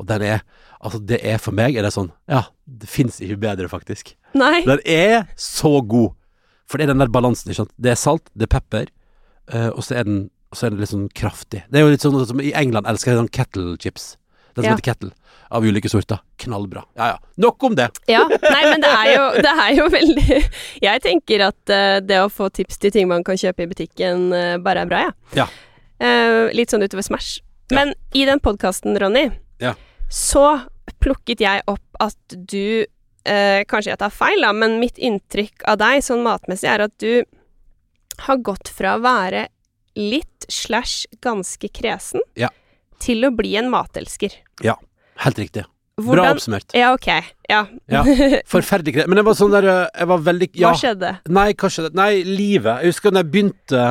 Og 0.04 0.10
den 0.12 0.28
er 0.36 0.44
Altså, 0.84 1.00
det 1.00 1.22
er 1.24 1.38
for 1.40 1.56
meg 1.56 1.78
er 1.80 1.86
det 1.86 1.94
sånn 1.96 2.10
Ja, 2.28 2.42
det 2.68 2.90
fins 2.92 3.22
ikke 3.24 3.38
bedre, 3.40 3.70
faktisk. 3.72 4.10
Nei. 4.36 4.66
Den 4.68 4.82
er 4.84 5.30
så 5.40 5.78
god. 5.80 6.12
For 6.68 6.76
det 6.76 6.90
er 6.90 6.92
den 6.92 7.00
der 7.06 7.12
balansen, 7.14 7.54
ikke 7.54 7.62
sant. 7.62 7.72
Det 7.80 7.94
er 7.94 8.00
salt, 8.02 8.26
det 8.36 8.50
er 8.50 8.52
pepper, 8.58 8.90
uh, 9.54 9.70
og 9.78 9.80
så 9.88 9.96
er 10.02 10.10
den 10.10 10.26
og 10.54 10.58
så 10.60 10.68
er 10.68 10.74
den 10.76 10.84
litt 10.84 10.92
sånn 10.92 11.08
kraftig. 11.18 11.64
Det 11.72 11.80
er 11.80 11.82
jo 11.82 11.94
litt 11.96 12.04
sånn 12.04 12.20
som 12.30 12.42
i 12.44 12.52
England 12.54 12.86
elsker 12.86 13.10
jeg 13.10 13.18
sånn 13.24 13.30
kettle 13.34 13.72
chips. 13.82 14.04
Den 14.54 14.62
som 14.62 14.68
Ja. 14.68 14.76
heter 14.76 14.86
kettle. 14.86 15.10
Av 15.50 15.66
ulike 15.66 15.90
sorter. 15.90 16.20
Knallbra. 16.44 16.84
Ja 17.00 17.08
ja. 17.14 17.18
Nok 17.42 17.64
om 17.64 17.74
det. 17.80 17.88
Ja, 18.12 18.22
nei, 18.28 18.62
men 18.68 18.84
det 18.84 18.92
er 18.92 19.08
jo, 19.16 19.24
det 19.42 19.54
er 19.64 19.72
jo 19.80 19.88
veldig 19.90 20.38
Jeg 20.90 21.02
tenker 21.08 21.48
at 21.48 21.74
uh, 21.74 21.98
det 22.06 22.20
å 22.22 22.28
få 22.30 22.52
tips 22.54 22.78
til 22.84 22.94
ting 22.94 23.08
man 23.10 23.24
kan 23.26 23.40
kjøpe 23.40 23.64
i 23.66 23.72
butikken, 23.72 24.28
uh, 24.36 24.58
bare 24.62 24.84
er 24.84 24.92
bra, 24.92 25.02
jeg. 25.08 25.40
Ja. 25.42 25.48
Eh, 26.04 26.52
litt 26.54 26.70
sånn 26.74 26.84
utover 26.84 27.06
Smash. 27.06 27.40
Ja. 27.72 27.80
Men 27.80 27.94
i 28.14 28.26
den 28.30 28.42
podkasten, 28.44 28.98
Ronny, 29.00 29.32
Ja. 29.64 29.74
Så 30.14 30.46
plukket 31.02 31.42
jeg 31.42 31.64
opp 31.72 31.98
at 32.04 32.36
du 32.38 32.86
eh, 33.26 33.64
Kanskje 33.70 33.94
jeg 33.94 34.00
tar 34.02 34.14
feil, 34.14 34.42
da, 34.44 34.52
men 34.54 34.78
mitt 34.82 35.00
inntrykk 35.02 35.64
av 35.72 35.80
deg 35.82 36.04
sånn 36.06 36.22
matmessig 36.26 36.70
er 36.70 36.86
at 36.86 36.94
du 37.02 37.24
har 38.28 38.38
gått 38.46 38.70
fra 38.70 38.96
å 38.98 39.02
være 39.04 39.48
litt 39.98 40.46
slash 40.52 41.08
ganske 41.24 41.70
kresen 41.74 42.22
Ja. 42.40 42.50
til 43.02 43.26
å 43.26 43.32
bli 43.36 43.56
en 43.60 43.72
matelsker. 43.74 44.36
Ja. 44.66 44.76
Helt 45.24 45.40
riktig. 45.40 45.64
Bra 46.02 46.32
oppsummert. 46.34 46.74
Ja, 46.74 46.92
ok. 46.96 47.08
Ja. 47.50 47.64
Ja. 47.92 48.02
Forferdelig 48.50 48.96
greit. 48.96 49.10
Men 49.12 49.20
jeg 49.22 49.28
var 49.28 49.36
sånn 49.38 49.52
der 49.54 49.68
eh, 49.70 49.82
Jeg 50.02 50.10
var 50.10 50.24
veldig 50.26 50.48
Ja. 50.58 50.72
Hva 50.72 50.80
skjedde? 50.82 51.12
Nei, 51.30 51.48
hva 51.54 51.70
skjedde? 51.70 51.92
Nei, 52.00 52.12
livet. 52.26 52.82
Jeg 52.82 52.94
husker 52.96 53.14
da 53.14 53.22
jeg 53.22 53.30
begynte 53.34 53.84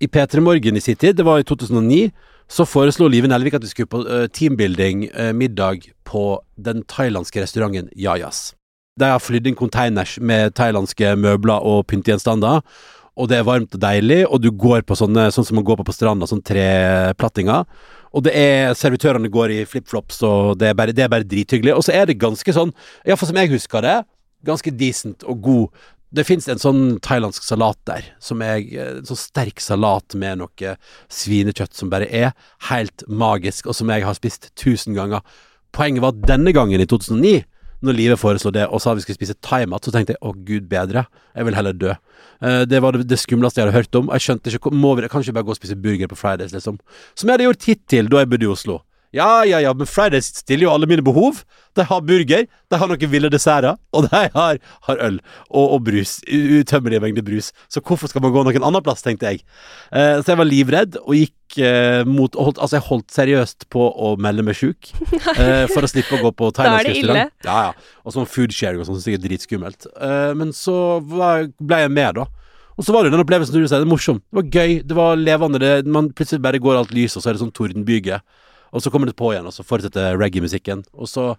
i 0.00 0.08
P3 0.12 0.40
Morgen 0.44 0.76
i 0.76 0.82
sin 0.84 0.96
tid, 1.00 1.16
det 1.16 1.24
var 1.28 1.40
i 1.40 1.44
2009, 1.48 2.10
så 2.48 2.66
foreslo 2.66 3.08
Live 3.10 3.28
Nelvik 3.30 3.56
at 3.58 3.64
vi 3.64 3.70
skulle 3.70 3.90
på 3.90 4.02
eh, 4.06 4.26
teambuilding, 4.30 5.08
eh, 5.10 5.88
på 6.04 6.24
den 6.56 6.84
thailandske 6.86 7.42
restauranten 7.42 7.88
Yayas. 7.96 8.54
De 8.96 9.04
har 9.04 9.20
flydd 9.20 9.46
inn 9.46 9.58
containers 9.58 10.18
med 10.20 10.54
thailandske 10.56 11.16
møbler 11.16 11.60
og 11.60 11.86
pyntegjenstander. 11.90 12.62
Og 13.16 13.28
det 13.28 13.38
er 13.38 13.46
varmt 13.48 13.74
og 13.74 13.80
deilig, 13.80 14.26
og 14.28 14.42
du 14.44 14.50
går 14.52 14.82
på 14.84 14.96
sånne 14.96 15.30
sånn 15.32 15.44
som 15.48 15.56
man 15.56 15.64
går 15.64 15.78
på 15.80 15.86
på 15.88 15.94
stranda, 15.96 16.28
sånn 16.28 16.44
treplattinger. 16.44 17.64
Og 18.16 18.24
det 18.24 18.32
er 18.36 18.74
servitørene 18.76 19.30
går 19.32 19.54
i 19.54 19.62
flipflops, 19.68 20.20
og 20.24 20.58
det 20.60 20.70
er 20.70 20.76
bare, 20.76 20.92
det 20.96 21.08
bare 21.12 21.24
drithyggelig. 21.24 21.74
Og 21.76 21.84
så 21.84 21.94
er 21.96 22.08
det 22.08 22.20
ganske 22.20 22.52
sånn, 22.52 22.74
iallfall 23.04 23.32
som 23.32 23.40
jeg 23.40 23.52
husker 23.54 23.84
det, 23.84 23.96
ganske 24.46 24.72
decent 24.72 25.24
og 25.28 25.40
god. 25.44 25.84
Det 26.16 26.24
fins 26.24 26.46
en 26.48 26.60
sånn 26.60 26.84
thailandsk 27.04 27.44
salat 27.44 27.78
der, 27.88 28.06
som 28.24 28.40
er 28.44 28.62
en 28.80 29.04
sånn 29.04 29.20
sterk 29.20 29.60
salat 29.60 30.16
med 30.16 30.40
noe 30.40 30.76
svinekjøtt 31.12 31.76
som 31.76 31.90
bare 31.92 32.08
er 32.08 32.32
helt 32.70 33.04
magisk, 33.06 33.68
og 33.68 33.76
som 33.76 33.92
jeg 33.92 34.06
har 34.06 34.16
spist 34.16 34.48
tusen 34.56 34.96
ganger. 34.96 35.20
Poenget 35.76 36.04
var 36.04 36.14
at 36.14 36.24
denne 36.24 36.54
gangen, 36.56 36.80
i 36.80 36.88
2009, 36.88 37.44
når 37.84 37.96
livet 37.98 38.20
foreslo 38.20 38.50
det 38.54 38.64
og 38.72 38.80
sa 38.80 38.94
vi 38.96 39.04
skulle 39.04 39.18
spise 39.18 39.36
thaimat, 39.44 39.84
så 39.84 39.92
tenkte 39.92 40.14
jeg 40.14 40.22
å 40.24 40.32
gud 40.46 40.68
bedre, 40.70 41.04
jeg 41.36 41.48
vil 41.48 41.58
heller 41.58 41.76
dø. 41.76 41.92
Eh, 42.40 42.62
det 42.68 42.80
var 42.82 42.96
det 42.96 43.20
skumleste 43.20 43.60
jeg 43.60 43.68
hadde 43.68 43.76
hørt 43.76 43.98
om. 44.00 44.08
Jeg 44.16 44.24
skjønte 44.24 44.52
ikke 44.56 44.72
må 44.72 44.94
vi, 44.96 45.08
Kan 45.12 45.24
ikke 45.24 45.36
bare 45.36 45.48
gå 45.48 45.54
og 45.54 45.60
spise 45.60 45.76
burger 45.76 46.08
på 46.08 46.18
Fridays, 46.18 46.54
liksom? 46.56 46.80
Som 47.14 47.28
jeg 47.28 47.36
hadde 47.36 47.48
gjort 47.50 47.68
hittil 47.68 48.08
da 48.12 48.22
jeg 48.22 48.32
bodde 48.32 48.48
i 48.48 48.52
Oslo. 48.52 48.80
Ja, 49.16 49.44
ja, 49.48 49.60
ja, 49.64 49.72
men 49.76 49.88
Fridays 49.88 50.28
stiller 50.42 50.66
jo 50.66 50.72
alle 50.74 50.88
mine 50.90 51.04
behov. 51.04 51.40
De 51.76 51.84
har 51.88 52.02
burger, 52.04 52.44
de 52.46 52.80
har 52.80 52.90
noen 52.90 53.10
ville 53.12 53.30
desserter, 53.32 53.78
og 53.96 54.06
de 54.06 54.20
har, 54.34 54.60
har 54.88 55.02
øl 55.06 55.18
og, 55.48 55.64
og 55.64 55.82
brus. 55.88 56.18
Utømmelige 56.28 57.02
mengder 57.04 57.24
brus. 57.24 57.50
Så 57.72 57.80
hvorfor 57.80 58.12
skal 58.12 58.24
man 58.24 58.34
gå 58.34 58.44
noen 58.46 58.66
annen 58.66 58.84
plass, 58.84 59.04
tenkte 59.04 59.32
jeg. 59.32 59.42
Eh, 59.92 60.20
så 60.20 60.34
jeg 60.34 60.40
var 60.40 60.48
livredd 60.48 61.00
og 61.02 61.16
gikk 61.16 61.58
eh, 61.64 62.02
mot 62.08 62.36
holdt, 62.36 62.60
Altså, 62.60 62.78
jeg 62.78 62.86
holdt 62.88 63.12
seriøst 63.16 63.68
på 63.72 63.88
å 63.88 64.14
melde 64.20 64.44
meg 64.46 64.58
sjuk 64.58 64.90
eh, 65.36 65.66
for 65.72 65.84
å 65.84 65.90
slippe 65.90 66.18
å 66.18 66.24
gå 66.26 66.32
på 66.36 66.50
thailandsk 66.56 66.92
restaurant. 66.92 67.36
Ja, 67.46 67.60
ja. 67.70 67.92
Og 68.04 68.16
sånn 68.16 68.28
foodsharing 68.30 68.82
og 68.82 68.88
sånn, 68.88 68.98
som 68.98 69.06
sikkert 69.06 69.24
er 69.24 69.30
dritskummelt. 69.30 69.88
Eh, 69.96 70.32
men 70.36 70.52
så 70.56 70.98
var, 71.08 71.48
ble 71.60 71.84
jeg 71.86 71.94
med, 71.96 72.20
da. 72.20 72.28
Og 72.76 72.84
så 72.84 72.92
var 72.92 73.06
det 73.06 73.14
den 73.14 73.22
opplevelsen 73.22 73.56
du 73.56 73.62
sier, 73.64 73.80
det 73.80 73.86
er 73.86 73.88
morsom. 73.88 74.18
Det 74.20 74.36
var 74.36 74.48
gøy, 74.52 74.80
det 74.84 74.96
var 74.96 75.16
levende. 75.16 75.60
Det, 75.62 75.70
man 75.88 76.10
plutselig 76.12 76.44
bare 76.44 76.60
går 76.60 76.76
alt 76.82 76.92
lys, 76.92 77.16
og 77.16 77.24
så 77.24 77.30
er 77.30 77.36
det 77.36 77.40
sånn 77.40 77.54
tordenbyge. 77.56 78.20
Og 78.76 78.84
så 78.84 78.92
kommer 78.92 79.08
det 79.08 79.16
på 79.16 79.30
igjen, 79.32 79.48
og 79.48 79.54
så 79.56 79.64
fortsetter 79.64 80.18
reggae-musikken. 80.20 80.84
Og 80.92 81.08
så 81.08 81.30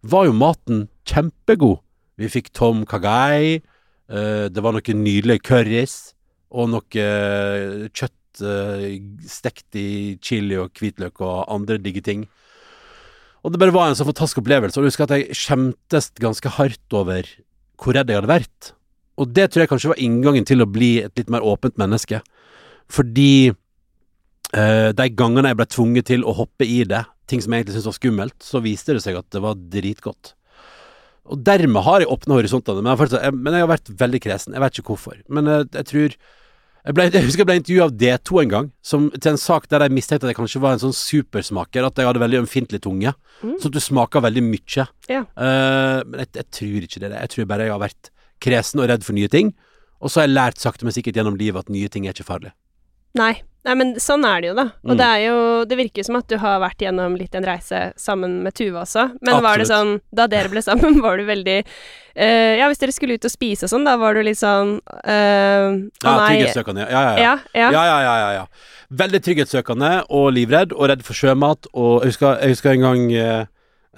var 0.00 0.24
jo 0.26 0.36
maten 0.36 0.86
kjempegod. 1.08 1.82
Vi 2.20 2.30
fikk 2.32 2.48
tom 2.56 2.86
kagai, 2.88 3.60
eh, 4.08 4.46
det 4.48 4.64
var 4.64 4.72
noe 4.72 4.96
nydelig 4.96 5.42
curries, 5.44 6.14
og 6.50 6.72
noe 6.72 7.04
eh, 7.04 7.86
kjøtt 7.92 8.42
eh, 8.44 8.96
stekt 9.28 9.76
i 9.76 10.16
chili 10.24 10.56
og 10.60 10.72
hvitløk 10.76 11.20
og 11.20 11.46
andre 11.52 11.78
digge 11.80 12.02
ting. 12.04 12.26
Og 13.44 13.52
det 13.52 13.60
bare 13.60 13.72
var 13.72 13.88
en 13.88 13.96
så 13.96 14.04
fantastisk 14.04 14.42
opplevelse. 14.42 14.76
Og 14.76 14.84
jeg 14.84 14.92
husker 14.92 15.06
at 15.06 15.16
jeg 15.16 15.36
skjemtes 15.36 16.10
ganske 16.20 16.56
hardt 16.58 16.96
over 16.96 17.28
hvor 17.80 17.96
redd 17.96 18.12
jeg 18.12 18.20
hadde 18.20 18.34
vært. 18.34 18.72
Og 19.20 19.32
det 19.36 19.48
tror 19.48 19.64
jeg 19.64 19.70
kanskje 19.72 19.92
var 19.92 20.00
inngangen 20.00 20.44
til 20.48 20.64
å 20.64 20.68
bli 20.68 20.98
et 21.04 21.16
litt 21.16 21.32
mer 21.32 21.44
åpent 21.44 21.76
menneske. 21.80 22.20
Fordi 22.92 23.52
eh, 24.56 24.90
de 24.96 25.08
gangene 25.16 25.52
jeg 25.52 25.60
ble 25.60 25.68
tvunget 25.70 26.10
til 26.10 26.26
å 26.26 26.34
hoppe 26.40 26.66
i 26.66 26.82
det, 26.88 27.04
ting 27.30 27.42
som 27.42 27.54
jeg 27.54 27.62
egentlig 27.62 27.78
syntes 27.78 27.90
var 27.92 27.98
skummelt, 27.98 28.36
så 28.42 28.62
viste 28.64 28.96
det 28.96 29.04
seg 29.04 29.18
at 29.20 29.28
det 29.34 29.42
var 29.44 29.58
dritgodt. 29.72 30.34
Og 31.30 31.40
dermed 31.46 31.84
har 31.86 32.02
jeg 32.02 32.10
åpna 32.10 32.38
horisontene, 32.40 32.82
men 32.82 32.92
jeg, 32.92 33.00
fortsatt, 33.04 33.24
jeg, 33.28 33.38
men 33.38 33.54
jeg 33.54 33.64
har 33.64 33.70
vært 33.70 33.90
veldig 34.00 34.20
kresen. 34.24 34.54
Jeg 34.56 34.64
vet 34.64 34.78
ikke 34.80 34.94
hvorfor. 34.94 35.18
Men 35.30 35.50
jeg, 35.50 35.66
jeg 35.76 35.88
tror 35.90 36.06
jeg, 36.10 36.94
ble, 36.96 37.06
jeg 37.14 37.26
husker 37.26 37.44
jeg 37.44 37.50
ble 37.50 37.58
intervjua 37.60 37.86
av 37.86 37.96
D2 38.00 38.40
en 38.42 38.54
gang, 38.54 38.70
som, 38.82 39.08
til 39.14 39.34
en 39.34 39.40
sak 39.40 39.68
der 39.70 39.84
jeg 39.86 39.94
mistenkte 39.94 40.26
at 40.26 40.32
jeg 40.32 40.40
kanskje 40.40 40.62
var 40.64 40.74
en 40.74 40.82
sånn 40.82 40.96
supersmaker. 40.96 41.86
At 41.86 42.00
jeg 42.00 42.08
hadde 42.08 42.22
veldig 42.24 42.42
ømfintlig 42.42 42.82
tunge. 42.86 43.14
Mm. 43.44 43.56
Sånn 43.60 43.68
at 43.70 43.76
du 43.76 43.84
smaker 43.84 44.24
veldig 44.26 44.44
mye. 44.48 44.86
Ja. 45.12 45.26
Uh, 45.36 46.00
men 46.08 46.24
jeg, 46.24 46.32
jeg 46.40 46.48
tror 46.58 46.88
ikke 46.88 47.04
det. 47.04 47.12
det. 47.12 47.20
Jeg 47.20 47.34
tror 47.36 47.52
bare 47.52 47.68
jeg 47.68 47.76
har 47.76 47.84
vært 47.84 48.10
kresen 48.40 48.82
og 48.82 48.90
redd 48.90 49.06
for 49.06 49.18
nye 49.18 49.30
ting. 49.30 49.54
Og 50.00 50.10
så 50.10 50.22
har 50.22 50.28
jeg 50.28 50.34
lært 50.34 50.62
sakte, 50.62 50.88
men 50.88 50.96
sikkert 50.96 51.20
gjennom 51.20 51.36
livet 51.38 51.66
at 51.66 51.72
nye 51.72 51.90
ting 51.92 52.08
er 52.08 52.16
ikke 52.16 52.26
farlig. 52.26 52.54
Nei. 53.18 53.34
Nei, 53.64 53.74
men 53.76 53.90
sånn 54.00 54.22
er 54.24 54.40
det 54.40 54.48
jo, 54.48 54.54
da. 54.56 54.62
Og 54.86 54.94
Mm. 54.94 54.96
det 54.96 55.06
er 55.06 55.20
jo 55.26 55.64
Det 55.68 55.76
virker 55.76 56.04
som 56.06 56.16
at 56.16 56.26
du 56.28 56.36
har 56.40 56.60
vært 56.62 56.78
gjennom 56.80 57.16
litt 57.18 57.34
en 57.34 57.44
reise 57.44 57.92
sammen 58.00 58.38
med 58.42 58.54
Tuva 58.56 58.82
også. 58.86 59.18
Men 59.20 59.42
var 59.44 59.58
det 59.58 59.66
sånn 59.68 60.00
Da 60.14 60.26
dere 60.26 60.48
ble 60.48 60.62
sammen, 60.64 61.00
var 61.04 61.18
du 61.20 61.24
veldig 61.28 61.58
uh, 61.66 62.56
Ja, 62.56 62.68
hvis 62.70 62.78
dere 62.80 62.92
skulle 62.96 63.14
ut 63.20 63.24
og 63.28 63.30
spise 63.34 63.64
og 63.68 63.70
sånn, 63.74 63.84
da 63.84 63.96
var 64.00 64.14
du 64.16 64.22
litt 64.22 64.40
sånn 64.40 64.78
uh, 65.04 65.68
Ja, 66.02 66.16
trygghetssøkende. 66.26 66.88
Ja, 66.90 67.02
ja, 67.02 67.12
ja. 67.16 67.20
Ja, 67.20 67.38
ja. 67.54 67.70
Ja, 67.70 67.84
ja, 68.00 68.16
ja, 68.24 68.30
ja. 68.40 68.44
Veldig 68.90 69.20
trygghetssøkende 69.22 69.90
og 70.10 70.32
livredd, 70.34 70.72
og 70.72 70.88
redd 70.90 71.04
for 71.06 71.14
sjømat. 71.14 71.68
Og 71.74 72.00
jeg 72.02 72.14
husker, 72.14 72.40
jeg 72.40 72.56
husker 72.56 72.72
en 72.74 72.80
gang 72.88 73.04
eh, 73.12 73.44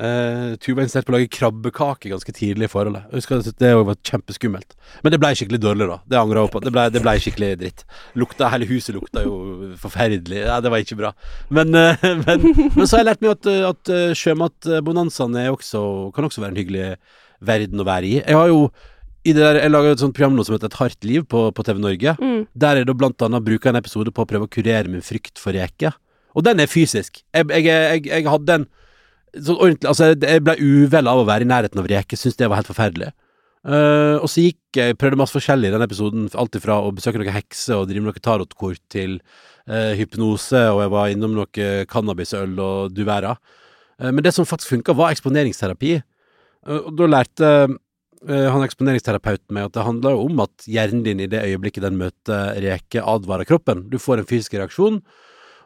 eh, 0.02 0.54
Tuba 0.62 0.84
insisterte 0.84 1.08
på 1.08 1.14
å 1.14 1.16
lage 1.16 1.30
krabbekake 1.32 2.10
ganske 2.12 2.34
tidlig 2.36 2.68
i 2.68 2.72
forholdet. 2.72 3.06
Jeg 3.10 3.22
husker 3.22 3.42
Det 3.62 3.72
var 3.78 3.98
kjempeskummelt. 4.10 4.76
Men 5.04 5.14
det 5.14 5.20
ble 5.22 5.32
skikkelig 5.38 5.62
dårlig, 5.62 5.88
da. 5.90 5.98
Det 6.10 6.20
angrer 6.20 6.42
jeg 6.42 6.52
på. 6.54 6.62
Det 6.64 6.74
ble, 6.74 6.86
det 6.92 7.02
ble 7.04 7.16
skikkelig 7.24 7.50
dritt. 7.62 7.84
Lukta, 8.18 8.50
Hele 8.52 8.68
huset 8.70 8.96
lukta 8.96 9.24
jo 9.26 9.72
forferdelig. 9.82 10.42
Ja, 10.44 10.60
det 10.62 10.72
var 10.74 10.84
ikke 10.84 11.00
bra. 11.00 11.12
Men, 11.48 11.74
uh, 11.74 12.06
men, 12.26 12.48
men 12.74 12.86
så 12.86 12.98
har 12.98 13.04
jeg 13.04 13.10
lært 13.12 13.24
meg 13.24 13.34
at, 13.36 13.50
eh, 13.52 13.68
at 13.70 13.92
sjømatbonanzaen 14.18 15.38
er 15.40 15.52
kan 15.52 16.26
også 16.26 16.42
være 16.42 16.52
en 16.54 16.60
hyggelig 16.60 16.88
verden 17.42 17.82
å 17.82 17.86
være 17.86 18.08
i. 18.08 18.16
Jeg 18.20 18.38
har 18.38 18.50
jo 18.50 18.66
i 19.22 19.30
det 19.30 19.42
der, 19.42 19.60
jeg 19.62 19.70
lager 19.70 19.94
et 19.94 20.02
sånt 20.02 20.16
program 20.16 20.34
nå 20.34 20.42
som 20.42 20.56
heter 20.56 20.72
Et 20.72 20.80
hardt 20.80 21.06
liv 21.06 21.24
på, 21.30 21.44
på 21.54 21.64
TV 21.66 21.78
Norge. 21.78 22.14
Mm. 22.18 22.40
Der 22.58 22.80
er 22.80 22.86
det 22.86 22.96
blant 22.98 23.22
annet 23.22 23.44
bruker 23.46 23.70
en 23.70 23.78
episode 23.78 24.10
på 24.10 24.24
å 24.24 24.28
prøve 24.28 24.48
å 24.48 24.50
kurere 24.50 24.90
min 24.90 25.04
frykt 25.04 25.38
for 25.38 25.54
reker. 25.54 25.94
Og 26.34 26.42
den 26.46 26.62
er 26.62 26.70
fysisk. 26.70 27.20
Jeg, 27.30 27.46
jeg, 27.52 27.68
jeg, 27.68 28.06
jeg 28.08 28.26
hadde 28.26 28.56
en 28.58 28.66
sånn 29.36 29.58
ordentlig 29.58 29.88
Altså, 29.88 30.12
jeg- 30.14 30.44
ble 30.44 30.56
uvel 30.58 31.08
av 31.08 31.18
å 31.18 31.26
være 31.26 31.42
i 31.42 31.50
nærheten 31.50 31.78
av 31.78 31.86
reker. 31.86 32.16
Syntes 32.16 32.36
det 32.36 32.48
var 32.48 32.56
helt 32.60 32.72
forferdelig. 32.72 33.12
Uh, 33.64 34.18
og 34.18 34.26
så 34.26 34.42
gikk 34.42 34.58
jeg 34.74 34.98
prøvde 34.98 35.16
masse 35.16 35.36
forskjellig 35.36 35.68
i 35.68 35.70
den 35.70 35.82
episoden. 35.86 36.28
Alt 36.34 36.56
ifra 36.58 36.82
å 36.82 36.92
besøke 36.92 37.20
noen 37.20 37.32
hekser 37.32 37.76
og 37.78 37.88
drive 37.88 38.02
med 38.02 38.14
noen 38.14 38.26
tarotkort 38.26 38.80
til 38.90 39.20
uh, 39.68 39.94
hypnose, 39.94 40.58
og 40.72 40.82
jeg 40.82 40.90
var 40.90 41.12
innom 41.12 41.36
noe 41.36 41.86
cannabisøl 41.86 42.58
og 42.58 42.94
duvera. 42.94 43.36
Uh, 44.00 44.10
men 44.10 44.22
det 44.22 44.34
som 44.34 44.44
faktisk 44.44 44.74
funka, 44.74 44.96
var 44.98 45.14
eksponeringsterapi. 45.14 46.02
Eh, 46.66 46.80
og 46.86 46.94
da 46.98 47.08
lærte 47.10 47.48
eh, 47.48 48.48
han 48.52 48.64
eksponeringsterapeuten 48.66 49.54
meg 49.54 49.68
at 49.68 49.76
det 49.76 49.86
handler 49.86 50.16
jo 50.16 50.26
om 50.28 50.42
at 50.44 50.66
hjernen 50.70 51.04
din 51.06 51.22
i 51.24 51.30
det 51.30 51.42
øyeblikket 51.48 51.86
den 51.86 51.98
møter 52.00 52.58
reke, 52.62 53.02
advarer 53.02 53.48
kroppen. 53.48 53.86
Du 53.90 53.98
får 54.02 54.22
en 54.22 54.28
fysisk 54.28 54.54
reaksjon, 54.58 55.00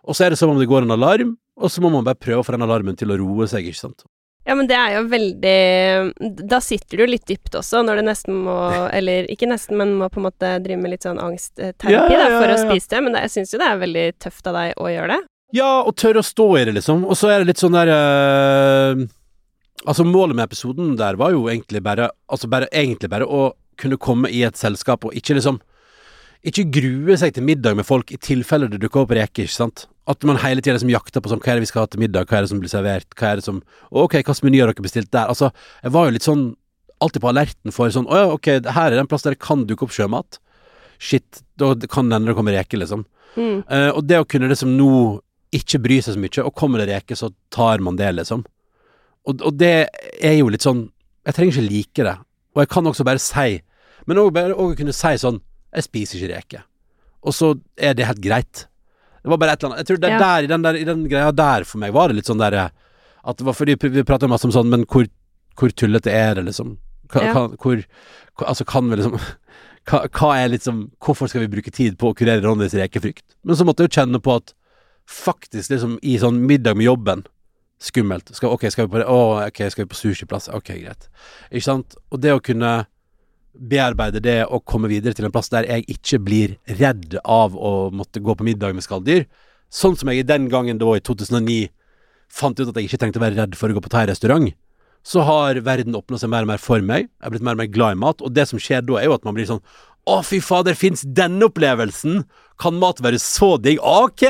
og 0.06 0.16
så 0.16 0.26
er 0.26 0.32
det 0.32 0.40
som 0.40 0.52
om 0.52 0.60
det 0.60 0.68
går 0.70 0.86
en 0.86 0.96
alarm, 0.96 1.36
og 1.56 1.72
så 1.72 1.82
må 1.82 1.90
man 1.92 2.04
bare 2.06 2.18
prøve 2.20 2.42
å 2.42 2.46
få 2.46 2.54
den 2.56 2.66
alarmen 2.66 2.98
til 2.98 3.12
å 3.12 3.18
roe 3.20 3.48
seg, 3.50 3.68
ikke 3.70 3.82
sant. 3.86 4.06
Ja, 4.46 4.54
men 4.54 4.68
det 4.70 4.76
er 4.78 4.92
jo 4.94 5.06
veldig 5.10 6.42
Da 6.46 6.60
sitter 6.62 7.00
du 7.00 7.02
jo 7.02 7.08
litt 7.10 7.24
dypt 7.26 7.56
også, 7.58 7.80
når 7.82 7.98
du 7.98 8.02
nesten 8.06 8.36
må 8.46 8.54
Eller 8.94 9.26
ikke 9.32 9.48
nesten, 9.50 9.74
men 9.80 9.96
må 9.98 10.06
på 10.06 10.20
en 10.20 10.28
måte 10.28 10.52
drive 10.62 10.78
med 10.78 10.92
litt 10.92 11.02
sånn 11.02 11.18
angstterapi 11.18 11.90
Ja, 11.90 12.04
ja, 12.12 12.28
ja, 12.28 12.36
for 12.38 12.52
å 12.54 12.58
spise 12.60 12.92
det. 12.92 13.00
Men 13.02 13.16
det, 13.16 13.24
jeg 13.26 13.34
syns 13.34 13.56
jo 13.56 13.58
det 13.58 13.66
er 13.66 13.80
veldig 13.82 14.04
tøft 14.22 14.46
av 14.46 14.54
deg 14.60 14.78
å 14.78 14.92
gjøre 14.92 15.16
det. 15.16 15.20
Ja, 15.58 15.70
og 15.82 15.96
tørre 15.98 16.22
å 16.22 16.26
stå 16.26 16.46
i 16.60 16.64
det, 16.68 16.76
liksom. 16.78 17.02
Og 17.10 17.18
så 17.18 17.32
er 17.32 17.42
det 17.42 17.50
litt 17.50 17.62
sånn 17.62 17.74
der 17.74 17.90
eh, 17.90 19.06
Altså, 19.86 20.06
målet 20.06 20.34
med 20.34 20.46
episoden 20.46 20.94
der 20.98 21.18
var 21.18 21.34
jo 21.34 21.48
egentlig 21.50 21.82
bare 21.82 22.12
Altså 22.30 22.50
bare, 22.50 22.70
egentlig 22.70 23.10
bare 23.12 23.26
å 23.26 23.48
kunne 23.76 23.98
komme 24.00 24.30
i 24.32 24.44
et 24.46 24.56
selskap 24.56 25.04
og 25.04 25.18
ikke 25.18 25.36
liksom 25.36 25.58
Ikke 26.46 26.66
grue 26.70 27.16
seg 27.18 27.34
til 27.34 27.46
middag 27.46 27.74
med 27.78 27.86
folk 27.88 28.12
i 28.14 28.20
tilfelle 28.22 28.68
det 28.70 28.78
dukker 28.82 29.02
opp 29.02 29.14
reker, 29.16 29.48
ikke 29.48 29.56
sant. 29.56 29.86
At 30.06 30.22
man 30.28 30.38
hele 30.38 30.62
tida 30.62 30.76
liksom 30.76 30.92
jakter 30.92 31.22
på 31.22 31.32
sånn 31.32 31.40
Hva 31.42 31.50
er 31.50 31.58
det 31.58 31.64
vi 31.64 31.70
skal 31.72 31.82
ha 31.82 31.90
til 31.90 32.02
middag? 32.04 32.28
Hva 32.30 32.38
er 32.38 32.46
det 32.46 32.52
som 32.52 32.60
blir 32.62 32.70
servert? 32.70 33.08
Hva 33.18 33.32
er 33.32 33.40
det 33.40 33.46
som 33.48 33.58
Ok, 33.90 34.14
hvilken 34.20 34.46
meny 34.46 34.60
har 34.62 34.70
dere 34.70 34.84
bestilt 34.84 35.10
der? 35.10 35.32
Altså, 35.32 35.50
jeg 35.82 35.94
var 35.96 36.06
jo 36.06 36.14
litt 36.14 36.26
sånn 36.26 36.46
alltid 37.02 37.24
på 37.24 37.30
alerten 37.32 37.74
for 37.74 37.90
sånn 37.92 38.06
Å 38.06 38.20
ja, 38.20 38.28
ok, 38.36 38.50
her 38.76 38.92
er 38.92 38.98
den 39.00 39.10
plass 39.10 39.26
der 39.26 39.34
det 39.34 39.42
kan 39.42 39.66
dukke 39.66 39.88
opp 39.88 39.94
sjømat. 39.96 40.38
Shit, 41.02 41.42
da 41.60 41.74
kan 41.90 42.08
det 42.08 42.16
hende 42.16 42.30
det 42.30 42.36
kommer 42.38 42.54
reker, 42.56 42.80
liksom. 42.80 43.02
Mm. 43.36 43.66
Uh, 43.68 43.90
og 43.90 44.06
det 44.08 44.22
å 44.22 44.28
kunne 44.28 44.48
liksom 44.48 44.76
nå 44.78 44.92
ikke 45.56 45.80
bry 45.82 45.98
seg 46.00 46.16
så 46.16 46.22
mye, 46.22 46.44
og 46.46 46.54
kommer 46.56 46.80
det 46.80 46.88
reker, 46.88 47.18
så 47.18 47.28
tar 47.52 47.82
man 47.84 47.98
det, 47.98 48.08
liksom. 48.16 48.46
Og, 49.26 49.42
og 49.42 49.58
det 49.58 49.74
er 50.22 50.38
jo 50.38 50.48
litt 50.52 50.64
sånn 50.64 50.86
Jeg 51.26 51.34
trenger 51.34 51.56
ikke 51.56 51.70
like 51.72 52.04
det. 52.06 52.16
Og 52.54 52.62
jeg 52.62 52.70
kan 52.70 52.86
også 52.86 53.04
bare 53.06 53.18
si 53.18 53.56
Men 54.06 54.20
òg 54.22 54.30
bare 54.36 54.54
å 54.54 54.70
kunne 54.78 54.94
si 54.94 55.12
sånn 55.18 55.40
Jeg 55.74 55.82
spiser 55.86 56.18
ikke 56.22 56.34
reker. 56.36 56.64
Og 57.26 57.34
så 57.34 57.54
er 57.76 57.94
det 57.98 58.06
helt 58.06 58.20
greit. 58.22 58.66
Det 59.22 59.30
var 59.32 59.38
bare 59.42 59.52
et 59.56 59.62
eller 59.64 59.74
annet 59.74 59.82
Jeg 59.82 59.86
tror 59.90 60.00
det 60.04 60.10
Ja. 60.12 60.18
der, 60.18 60.42
i 60.44 60.46
den 60.46 60.62
der, 60.62 60.74
i 60.78 60.84
den 60.84 61.08
greia 61.10 61.32
der 61.34 61.64
for 61.64 61.78
meg, 61.82 61.92
var 61.92 62.08
det 62.08 62.16
litt 62.20 62.26
sånn 62.30 62.38
der 62.38 62.70
At 63.26 63.36
det 63.38 63.44
var 63.44 63.54
fordi 63.58 63.74
vi 63.76 64.02
prater 64.06 64.28
masse 64.28 64.44
om 64.46 64.52
sånn, 64.54 64.68
men 64.70 64.84
hvor, 64.86 65.08
hvor 65.58 65.68
tullete 65.74 66.12
er 66.12 66.34
det, 66.34 66.44
liksom? 66.46 66.78
Kan, 67.10 67.24
Ja. 67.24 67.32
kan, 67.32 67.56
hvor, 67.58 67.84
Altså, 68.46 68.64
kan 68.64 68.88
vi 68.90 68.96
liksom 68.96 69.18
hva, 69.88 70.06
hva 70.08 70.36
er 70.36 70.48
liksom 70.50 70.90
Hvorfor 71.00 71.28
skal 71.28 71.40
vi 71.46 71.48
bruke 71.56 71.72
tid 71.72 71.96
på 71.98 72.12
å 72.12 72.14
kurere 72.14 72.42
Ronnys 72.44 72.74
rekefrykt? 72.74 73.24
Men 73.44 73.56
så 73.56 73.64
måtte 73.64 73.82
jeg 73.82 73.90
jo 73.90 74.00
kjenne 74.00 74.20
på 74.22 74.36
at 74.36 74.52
faktisk 75.06 75.70
liksom 75.70 75.98
i 76.02 76.16
sånn 76.18 76.40
middag 76.46 76.76
med 76.76 76.86
jobben 76.86 77.26
Skummelt. 77.78 78.30
Skal, 78.34 78.48
ok, 78.54 78.70
skal 78.72 78.86
vi 78.86 78.92
på 78.94 78.98
det? 79.02 79.06
Å, 79.06 79.48
ok, 79.50 79.58
skal 79.70 79.84
vi 79.84 79.90
på 79.92 79.98
sushiplass? 79.98 80.46
Ok, 80.48 80.70
greit. 80.80 81.10
Ikke 81.52 81.66
sant? 81.66 81.94
Og 82.10 82.22
det 82.24 82.32
å 82.32 82.40
kunne 82.40 82.86
bearbeide 83.58 84.20
det 84.22 84.38
og 84.46 84.64
komme 84.68 84.88
videre 84.90 85.14
til 85.16 85.26
en 85.26 85.32
plass 85.34 85.48
der 85.52 85.66
jeg 85.68 85.84
ikke 85.96 86.18
blir 86.22 86.56
redd 86.78 87.16
av 87.24 87.56
å 87.56 87.90
måtte 87.94 88.20
gå 88.22 88.34
på 88.36 88.46
middag 88.46 88.74
med 88.76 88.84
skalldyr. 88.86 89.26
Sånn 89.72 89.96
som 89.98 90.08
jeg 90.12 90.26
den 90.28 90.48
gangen 90.52 90.78
da 90.78 90.92
i 90.96 91.02
2009 91.02 91.68
fant 92.32 92.58
ut 92.60 92.68
at 92.68 92.76
jeg 92.78 92.88
ikke 92.88 93.00
trengte 93.02 93.20
å 93.20 93.24
være 93.24 93.38
redd 93.40 93.56
for 93.58 93.70
å 93.70 93.76
gå 93.76 93.82
på 93.84 93.92
thai-restaurant. 93.92 94.52
Så 95.06 95.22
har 95.22 95.60
verden 95.62 95.94
åpna 95.94 96.18
seg 96.18 96.30
mer 96.32 96.42
og 96.46 96.50
mer 96.50 96.58
for 96.62 96.82
meg. 96.82 97.06
Jeg 97.06 97.22
har 97.26 97.34
blitt 97.34 97.44
mer 97.46 97.54
og 97.54 97.60
mer 97.62 97.70
glad 97.70 97.94
i 97.94 98.00
mat. 98.02 98.22
Og 98.26 98.32
det 98.34 98.48
som 98.50 98.58
skjer 98.58 98.82
da, 98.82 98.96
er 98.98 99.06
jo 99.06 99.14
at 99.14 99.26
man 99.26 99.36
blir 99.38 99.46
sånn 99.48 99.62
Å, 100.06 100.20
fy 100.22 100.38
fader, 100.38 100.76
fins 100.78 101.00
denne 101.02 101.48
opplevelsen? 101.48 102.20
Kan 102.62 102.76
mat 102.78 103.00
være 103.02 103.18
så 103.18 103.56
digg? 103.58 103.80
Ok! 103.82 104.22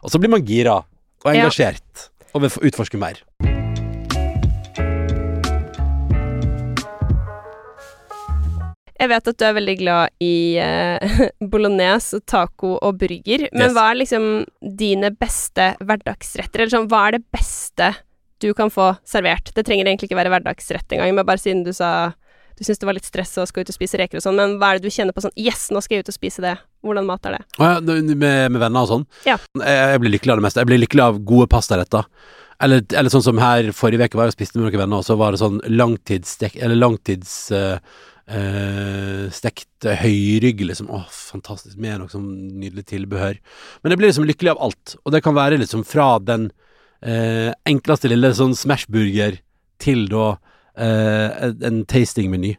Og 0.00 0.08
så 0.12 0.20
blir 0.20 0.32
man 0.32 0.44
gira 0.48 0.78
og 0.80 1.26
Ja. 1.28 1.42
engasjert 1.42 2.06
og 2.32 2.42
vil 2.44 2.70
utforske 2.70 2.96
mer. 3.00 3.20
Jeg 8.96 9.10
vet 9.12 9.28
at 9.28 9.36
du 9.38 9.44
er 9.44 9.56
veldig 9.58 9.76
glad 9.80 10.14
i 10.24 10.34
eh, 10.62 11.16
bolognese, 11.52 12.20
taco 12.24 12.76
og 12.80 12.98
burger, 13.02 13.46
men 13.52 13.66
Yes. 13.68 13.74
hva 13.76 13.88
er 13.92 13.98
liksom 14.02 14.28
dine 14.80 15.10
beste 15.12 15.72
hverdagsretter? 15.84 16.62
Eller 16.64 16.72
sånn, 16.72 16.88
hva 16.92 17.06
er 17.10 17.18
det 17.18 17.24
beste 17.34 17.90
du 18.40 18.50
kan 18.56 18.70
få 18.72 18.94
servert? 19.08 19.52
Det 19.56 19.64
trenger 19.68 19.88
egentlig 19.88 20.08
ikke 20.10 20.18
være 20.22 20.32
hverdagsrett 20.32 20.92
engang, 20.96 21.12
men 21.16 21.28
bare 21.28 21.40
siden 21.42 21.64
du 21.66 21.72
sa 21.76 22.12
du 22.56 22.62
syns 22.64 22.78
det 22.80 22.86
var 22.88 22.96
litt 22.96 23.04
stress 23.04 23.34
å 23.36 23.44
skal 23.44 23.66
ut 23.66 23.68
og 23.68 23.76
spise 23.76 23.98
reker 24.00 24.16
og 24.16 24.22
sånn, 24.24 24.38
men 24.40 24.54
hva 24.56 24.70
er 24.72 24.78
det 24.80 24.88
du 24.88 24.94
kjenner 24.94 25.12
på 25.12 25.20
sånn 25.26 25.34
Yes, 25.36 25.66
nå 25.68 25.82
skal 25.84 25.98
jeg 25.98 26.06
ut 26.06 26.08
og 26.08 26.16
spise 26.16 26.40
det. 26.40 26.54
Hvordan 26.80 27.04
mat 27.04 27.26
er 27.28 27.34
det? 27.36 27.42
Med, 27.60 28.22
med 28.22 28.56
venner 28.62 28.86
og 28.86 28.88
sånn? 28.88 29.04
Ja. 29.28 29.34
Jeg, 29.60 29.76
jeg 29.92 30.00
blir 30.00 30.14
lykkelig 30.14 30.32
av 30.32 30.40
det 30.40 30.44
meste. 30.46 30.62
Jeg 30.64 30.70
blir 30.70 30.80
lykkelig 30.80 31.04
av 31.04 31.18
gode 31.28 31.50
pastaretter. 31.52 32.08
Eller, 32.64 32.80
eller 32.96 33.12
sånn 33.12 33.26
som 33.26 33.36
her 33.44 33.68
forrige 33.76 34.08
uke 34.08 34.16
var 34.16 34.30
jeg 34.30 34.32
og 34.32 34.38
spiste 34.38 34.56
med 34.56 34.70
noen 34.70 34.80
venner, 34.86 35.02
og 35.02 35.04
så 35.04 35.18
var 35.20 35.36
det 35.36 35.42
sånn 35.44 35.60
langtidsstek... 35.68 36.56
Eller 36.56 36.80
langtids... 36.80 37.34
eh, 37.52 37.76
eh, 38.28 39.26
stekt 39.34 39.86
høyrygg, 39.86 40.60
liksom. 40.68 40.88
Åh, 40.92 41.06
fantastisk. 41.32 41.76
Med 41.82 42.00
noe 42.02 42.10
sånn 42.12 42.28
nydelig 42.60 42.86
tilbehør. 42.90 43.38
Men 43.82 43.92
jeg 43.94 44.00
blir 44.00 44.10
liksom 44.12 44.28
lykkelig 44.28 44.54
av 44.54 44.62
alt. 44.68 44.96
Og 45.04 45.12
det 45.14 45.22
kan 45.26 45.36
være 45.36 45.58
liksom 45.62 45.84
fra 45.86 46.16
den 46.22 46.50
eh, 47.02 47.52
enkleste 47.68 48.08
lille 48.10 48.32
sånn 48.34 48.54
smashburger 48.56 49.40
til 49.82 50.06
da 50.10 50.36
eh, 50.76 51.44
en- 51.48 51.62
en 51.64 51.82
tastingmeny. 51.88 52.54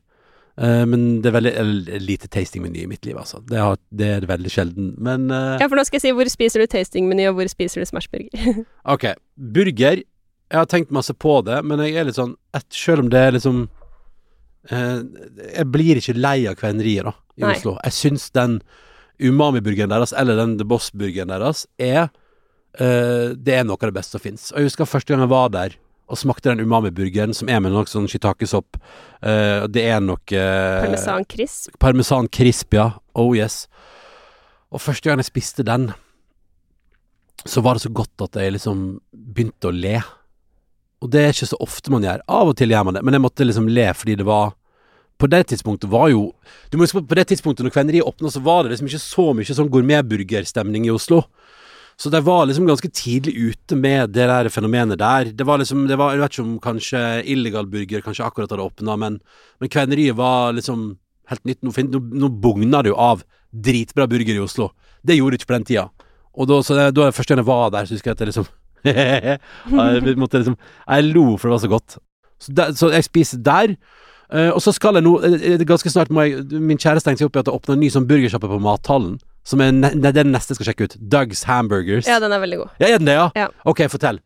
Eh, 0.58 0.86
men 0.89 1.21
det 1.21 1.30
er 1.30 1.36
veldig 1.39 1.53
eller, 1.62 1.99
lite 2.01 2.27
tastingmeny 2.34 2.84
i 2.84 2.88
mitt 2.89 3.06
liv, 3.06 3.17
altså. 3.17 3.43
Det, 3.45 3.58
har, 3.62 3.77
det 3.93 4.08
er 4.15 4.25
veldig 4.30 4.49
sjelden. 4.53 4.93
Men 4.97 5.30
eh, 5.32 5.58
Ja, 5.62 5.67
for 5.67 5.75
nå 5.77 5.84
skal 5.86 5.99
jeg 5.99 6.08
si 6.08 6.13
hvor 6.17 6.30
spiser 6.34 6.63
du 6.63 6.67
tastingmeny, 6.71 7.27
og 7.30 7.36
hvor 7.38 7.49
spiser 7.51 7.82
du 7.82 7.86
smashburger? 7.89 8.63
Ok, 8.93 9.06
burger 9.38 10.01
Jeg 10.47 10.58
har 10.62 10.65
tenkt 10.71 10.91
masse 10.95 11.12
på 11.13 11.41
det 11.43 11.58
Men 11.67 11.80
jeg 11.84 11.97
er 11.99 12.06
litt 12.08 12.15
sånn 12.15 12.38
et, 12.56 12.63
Selv 12.71 13.03
om 13.03 13.10
det 13.12 13.19
er 13.19 13.34
liksom 13.36 13.65
eh, 13.67 13.76
Jeg 14.69 15.65
blir 15.71 15.99
ikke 16.01 16.15
lei 16.17 16.41
av 16.49 16.58
kveneriet 16.60 17.08
da 17.08 17.13
I 17.38 17.45
Nei. 17.45 17.53
Oslo 17.56 17.77
Jeg 17.86 17.93
synes 17.95 18.30
den 18.36 18.58
umami-burgeren 19.21 19.89
deres 19.93 20.12
Eller 20.17 20.36
den 20.38 20.58
The 20.60 20.65
Boss-burgeren 20.67 21.32
deres 21.32 21.65
Er 21.80 22.10
eh, 22.80 23.32
Det 23.38 23.56
er 23.56 23.63
noe 23.67 23.77
av 23.80 23.88
det 23.89 23.95
beste 23.95 24.17
som 24.17 24.23
finnes 24.25 24.49
Og 24.51 24.60
jeg 24.60 24.71
husker 24.71 24.89
første 24.89 25.13
gang 25.13 25.23
jeg 25.23 25.32
var 25.32 25.49
der 25.56 25.77
Og 26.12 26.19
smakte 26.19 26.51
den 26.51 26.65
umami-burgeren 26.67 27.34
Som 27.38 27.49
er 27.49 27.62
med 27.63 27.71
noe 27.75 27.88
sånn 27.89 28.10
shitakesopp. 28.12 28.77
eh, 29.23 29.63
Det 29.71 29.86
er 29.88 30.03
noe 30.03 30.19
eh, 30.36 30.84
Parmesan 30.84 31.25
crisp? 31.32 31.77
Parmesan 31.80 32.27
crisp, 32.27 32.73
ja. 32.77 32.89
Oh 33.15 33.32
yes. 33.38 33.65
Og 34.71 34.82
første 34.84 35.08
gang 35.08 35.21
jeg 35.23 35.30
spiste 35.32 35.63
den, 35.63 35.89
så 37.47 37.62
var 37.63 37.77
det 37.77 37.86
så 37.86 37.91
godt 37.95 38.19
at 38.25 38.36
jeg 38.36 38.51
liksom 38.58 38.82
begynte 39.15 39.69
å 39.69 39.71
le. 39.71 39.93
Og 41.01 41.12
det 41.13 41.21
er 41.21 41.36
ikke 41.36 41.49
så 41.51 41.60
ofte 41.62 41.93
man 41.93 42.05
gjør. 42.05 42.23
Av 42.25 42.49
og 42.49 42.55
til 42.57 42.73
gjør 42.73 42.88
man 42.88 42.97
det, 42.97 43.03
men 43.05 43.17
jeg 43.17 43.23
måtte 43.23 43.45
liksom 43.45 43.69
le 43.69 43.91
fordi 43.93 44.17
det 44.17 44.25
var 44.27 44.55
På 45.17 45.25
det 45.25 45.47
tidspunktet 45.49 45.89
var 45.89 46.10
jo 46.10 46.33
Du 46.69 46.77
må 46.77 46.86
huske 46.86 46.99
på 46.99 47.07
på 47.10 47.17
det 47.17 47.27
tidspunktet 47.29 47.65
når 47.65 47.73
Kveneriet 47.73 48.05
åpna, 48.05 48.29
så 48.29 48.41
var 48.41 48.63
det 48.63 48.75
liksom 48.75 48.89
ikke 48.89 49.01
så 49.01 49.25
mye 49.33 49.55
sånn 49.57 49.71
gourmetburgerstemning 49.73 50.86
i 50.86 50.93
Oslo. 50.93 51.23
Så 51.97 52.12
de 52.13 52.21
var 52.21 52.45
liksom 52.45 52.67
ganske 52.67 52.89
tidlig 52.93 53.33
ute 53.33 53.75
med 53.75 54.12
det 54.13 54.27
der 54.29 54.49
fenomenet 54.53 54.99
der. 55.01 55.31
Det 55.33 55.45
var 55.45 55.57
liksom 55.57 55.88
det 55.88 55.97
var, 55.97 56.13
Jeg 56.13 56.21
vet 56.21 56.36
ikke 56.36 56.43
om 56.45 56.60
kanskje 56.62 57.01
illegal 57.25 57.65
burger 57.65 58.01
kanskje 58.05 58.25
akkurat 58.25 58.51
hadde 58.53 58.67
åpna, 58.69 58.97
men, 58.97 59.19
men 59.60 59.69
Kveneriet 59.69 60.15
var 60.15 60.53
liksom 60.53 60.99
helt 61.29 61.45
nytt. 61.45 61.63
Nå, 61.65 61.73
nå, 61.73 62.03
nå 62.13 62.29
bugna 62.29 62.83
det 62.86 62.93
jo 62.93 62.99
av 63.01 63.23
dritbra 63.49 64.05
burger 64.07 64.38
i 64.38 64.43
Oslo. 64.45 64.69
Det 65.01 65.17
gjorde 65.17 65.33
det 65.33 65.41
ikke 65.41 65.49
på 65.53 65.57
den 65.57 65.67
tida. 65.71 65.88
Og 66.38 66.45
da, 66.49 66.62
så 66.62 66.77
det, 66.77 66.91
da 66.93 67.10
første 67.10 67.33
gang 67.33 67.41
jeg 67.41 67.49
var 67.49 67.73
der, 67.73 67.89
så 67.89 67.97
husker 67.97 68.12
jeg 68.12 68.17
at 68.17 68.21
jeg 68.21 68.31
liksom 68.33 68.49
jeg, 70.08 70.17
måtte 70.17 70.41
liksom, 70.41 70.58
jeg 70.88 71.08
lo, 71.13 71.26
for 71.38 71.47
det 71.50 71.56
var 71.58 71.63
så 71.63 71.71
godt. 71.71 71.97
Så, 72.39 72.54
der, 72.54 72.73
så 72.78 72.91
jeg 72.93 73.04
spiser 73.08 73.41
der. 73.43 73.76
Uh, 74.28 74.52
og 74.52 74.60
så 74.62 74.73
skal 74.76 74.97
jeg 75.00 75.06
nå 75.06 75.13
eh, 75.23 75.62
Ganske 75.63 75.88
snart 75.88 76.10
må 76.12 76.26
jeg 76.28 76.41
Min 76.60 76.76
kjæreste 76.76 77.08
tenkte 77.08 77.21
seg 77.23 77.30
opp 77.30 77.38
i 77.38 77.39
at 77.39 77.47
det 77.47 77.54
åpner 77.56 77.78
en 77.78 77.80
ny 77.80 77.88
sånn 77.93 78.08
burgersjappe 78.10 78.50
på 78.52 78.58
Mathallen. 78.60 79.13
Som 79.47 79.62
er 79.63 79.71
ne, 79.71 79.93
den 80.12 80.34
neste 80.34 80.52
jeg 80.52 80.58
skal 80.60 80.67
sjekke 80.73 80.88
ut. 80.89 80.95
Doug's 81.00 81.45
Hamburgers. 81.47 82.10
Ja, 82.12 82.17
den 82.19 82.36
er 82.36 82.41
veldig 82.43 82.58
god. 82.65 82.73
Ja, 82.84 82.89
er 82.91 83.00
den 83.00 83.08
det, 83.08 83.15
ja? 83.15 83.30
Ja. 83.39 83.45
Ok, 83.63 83.86
fortell. 83.93 84.19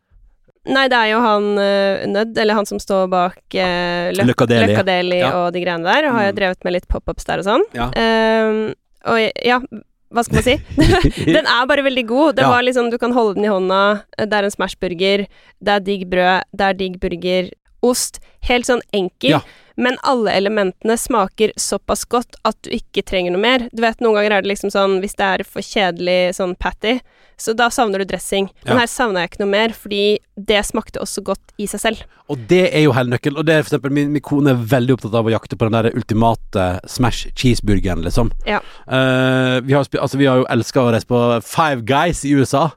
Nei, 0.66 0.84
det 0.90 0.98
er 0.98 1.08
jo 1.12 1.20
han 1.22 1.46
uh, 1.58 2.02
Nødd, 2.10 2.36
eller 2.38 2.54
han 2.58 2.66
som 2.66 2.78
står 2.82 3.06
bak 3.10 3.38
uh, 3.54 4.10
Løk 4.14 4.28
Løkkadeli. 4.32 4.72
Løkkadeli 4.72 5.16
Ja. 5.22 5.30
og 5.44 5.54
de 5.54 5.62
greiene 5.62 5.86
der. 5.86 6.10
Har 6.10 6.26
jeg 6.26 6.34
Mm. 6.34 6.38
drevet 6.40 6.66
med 6.66 6.76
litt 6.80 6.88
pop-ups 6.90 7.26
der 7.30 7.42
og 7.42 7.46
sånn. 7.46 7.64
Ja. 7.78 7.88
Uh, 7.94 8.74
og 9.06 9.18
ja, 9.46 9.58
hva 10.12 10.22
skal 10.26 10.38
man 10.38 10.44
si? 10.46 10.56
den 11.36 11.46
er 11.48 11.66
bare 11.70 11.84
veldig 11.86 12.04
god. 12.08 12.36
Det 12.36 12.44
Ja. 12.44 12.50
var 12.52 12.62
liksom, 12.62 12.90
Du 12.92 12.98
kan 12.98 13.12
holde 13.16 13.34
den 13.38 13.44
i 13.44 13.52
hånda, 13.52 14.02
det 14.18 14.32
er 14.32 14.44
en 14.44 14.50
smashburger, 14.54 15.26
det 15.62 15.74
er 15.76 15.80
digg 15.80 16.06
brød, 16.10 16.42
det 16.52 16.68
er 16.68 16.74
digg 16.78 17.00
burger, 17.00 17.50
ost. 17.82 18.20
Helt 18.46 18.66
sånn 18.66 18.82
enkel. 18.92 19.30
Ja. 19.38 19.40
Men 19.76 19.96
alle 20.04 20.30
elementene 20.36 20.98
smaker 21.00 21.52
såpass 21.56 22.04
godt 22.04 22.36
at 22.44 22.56
du 22.62 22.70
ikke 22.76 23.02
trenger 23.08 23.32
noe 23.32 23.40
mer. 23.40 23.68
Du 23.72 23.80
vet, 23.82 23.98
Noen 24.04 24.14
ganger 24.18 24.32
er 24.36 24.42
det 24.44 24.50
liksom 24.52 24.70
sånn 24.70 24.98
hvis 25.00 25.16
det 25.16 25.24
er 25.40 25.44
for 25.48 25.62
kjedelig 25.64 26.34
sånn 26.36 26.52
patty, 26.60 26.98
så 27.38 27.54
da 27.56 27.68
savner 27.72 27.98
du 28.02 28.04
dressing. 28.04 28.48
Men 28.64 28.74
Ja. 28.74 28.80
her 28.80 28.86
savner 28.86 29.20
jeg 29.22 29.30
ikke 29.30 29.40
noe 29.44 29.50
mer, 29.50 29.68
fordi 29.70 30.18
det 30.36 30.64
smakte 30.64 31.00
også 31.00 31.22
godt 31.24 31.52
i 31.58 31.66
seg 31.66 31.80
selv. 31.80 32.02
Og 32.28 32.38
det 32.48 32.74
er 32.74 32.84
jo 32.84 32.92
hele 32.92 33.10
nøkkelen. 33.10 33.38
Og 33.38 33.46
det 33.46 33.54
er 33.54 33.62
for 33.62 33.72
eksempel 33.74 33.92
min, 33.92 34.12
min 34.12 34.22
kone 34.22 34.50
er 34.50 34.54
veldig 34.60 34.94
opptatt 34.96 35.14
av 35.14 35.26
å 35.26 35.32
jakte 35.34 35.56
på 35.58 35.68
den 35.68 35.76
der 35.82 35.94
ultimate 35.96 36.66
smash 36.86 37.26
cheeseburgeren, 37.34 38.02
liksom. 38.02 38.30
Ja. 38.46 38.60
Uh, 38.86 39.60
vi, 39.64 39.72
har, 39.74 39.84
altså, 40.00 40.18
vi 40.18 40.26
har 40.26 40.36
jo 40.42 40.46
elska 40.48 40.80
å 40.80 40.92
reise 40.92 41.06
på 41.06 41.42
Five 41.42 41.82
Guys 41.88 42.24
i 42.24 42.32
USA, 42.36 42.70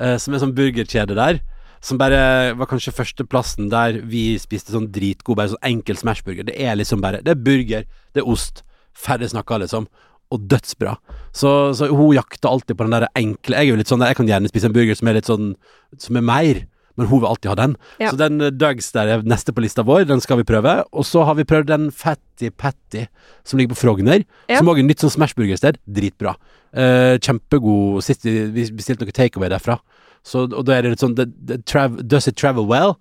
uh, 0.00 0.16
som 0.18 0.34
er 0.34 0.42
sånn 0.42 0.54
burgerkjede 0.56 1.14
der. 1.14 1.40
Som 1.80 1.96
bare 1.96 2.52
var 2.58 2.66
kanskje 2.68 2.92
førsteplassen 2.92 3.70
der 3.72 4.02
vi 4.04 4.34
spiste 4.38 4.74
sånn 4.74 4.90
dritgod, 4.92 5.38
bare 5.38 5.54
sånn 5.54 5.64
enkel 5.64 5.96
smashburger. 5.96 6.44
Det 6.44 6.58
er 6.60 6.76
liksom 6.76 7.00
bare 7.00 7.22
Det 7.24 7.32
er 7.32 7.40
burger, 7.40 7.86
det 8.12 8.20
er 8.20 8.28
ost. 8.28 8.62
Ferdig 8.92 9.30
snakka, 9.32 9.62
liksom. 9.62 9.86
Og 10.30 10.42
dødsbra. 10.50 10.96
Så, 11.34 11.50
så 11.74 11.88
hun 11.90 12.14
jakter 12.14 12.50
alltid 12.50 12.78
på 12.78 12.86
den 12.86 12.94
der 12.94 13.08
enkle 13.18 13.58
Jeg 13.58 13.68
er 13.68 13.70
jo 13.70 13.78
litt 13.78 13.90
sånn 13.90 14.02
Jeg 14.02 14.16
kan 14.18 14.26
gjerne 14.26 14.50
spise 14.50 14.66
en 14.66 14.74
burger 14.74 14.98
som 14.98 15.10
er 15.10 15.16
litt 15.18 15.28
sånn 15.30 15.52
Som 15.98 16.18
er 16.18 16.24
mer. 16.26 16.60
Men 16.98 17.08
hun 17.08 17.22
vil 17.22 17.30
alltid 17.30 17.52
ha 17.52 17.56
den. 17.56 17.74
Ja. 18.02 18.10
Så 18.10 18.18
den 18.20 18.42
Dugs 18.58 18.90
der 18.92 19.08
er 19.08 19.22
neste 19.24 19.54
på 19.56 19.62
lista 19.64 19.84
vår, 19.86 20.02
den 20.10 20.20
skal 20.20 20.40
vi 20.40 20.44
prøve. 20.44 20.74
Og 20.92 21.06
så 21.08 21.22
har 21.24 21.38
vi 21.38 21.46
prøvd 21.48 21.70
den 21.70 21.86
Fatty 21.94 22.50
Patty 22.50 23.06
som 23.46 23.56
ligger 23.56 23.72
på 23.72 23.80
Frogner. 23.80 24.26
Ja. 24.50 24.58
Som 24.58 24.68
også 24.68 24.82
er 24.82 24.88
nytt 24.88 25.04
sånn 25.04 25.14
smashburgersted. 25.14 25.78
Dritbra. 25.88 26.34
Eh, 26.76 27.14
kjempegod 27.22 28.04
Sist 28.04 28.26
vi, 28.26 28.66
bestilte 28.76 29.06
noe 29.06 29.16
takeaway 29.16 29.48
derfra. 29.54 29.78
Så, 30.26 30.44
og 30.50 30.66
da 30.68 30.76
er 30.76 30.84
det 30.84 30.92
litt 30.92 31.06
sånn 31.06 31.16
the, 31.16 31.24
the 31.48 31.56
trav, 31.64 31.96
Does 32.04 32.28
it 32.28 32.36
travel 32.36 32.68
well? 32.68 32.98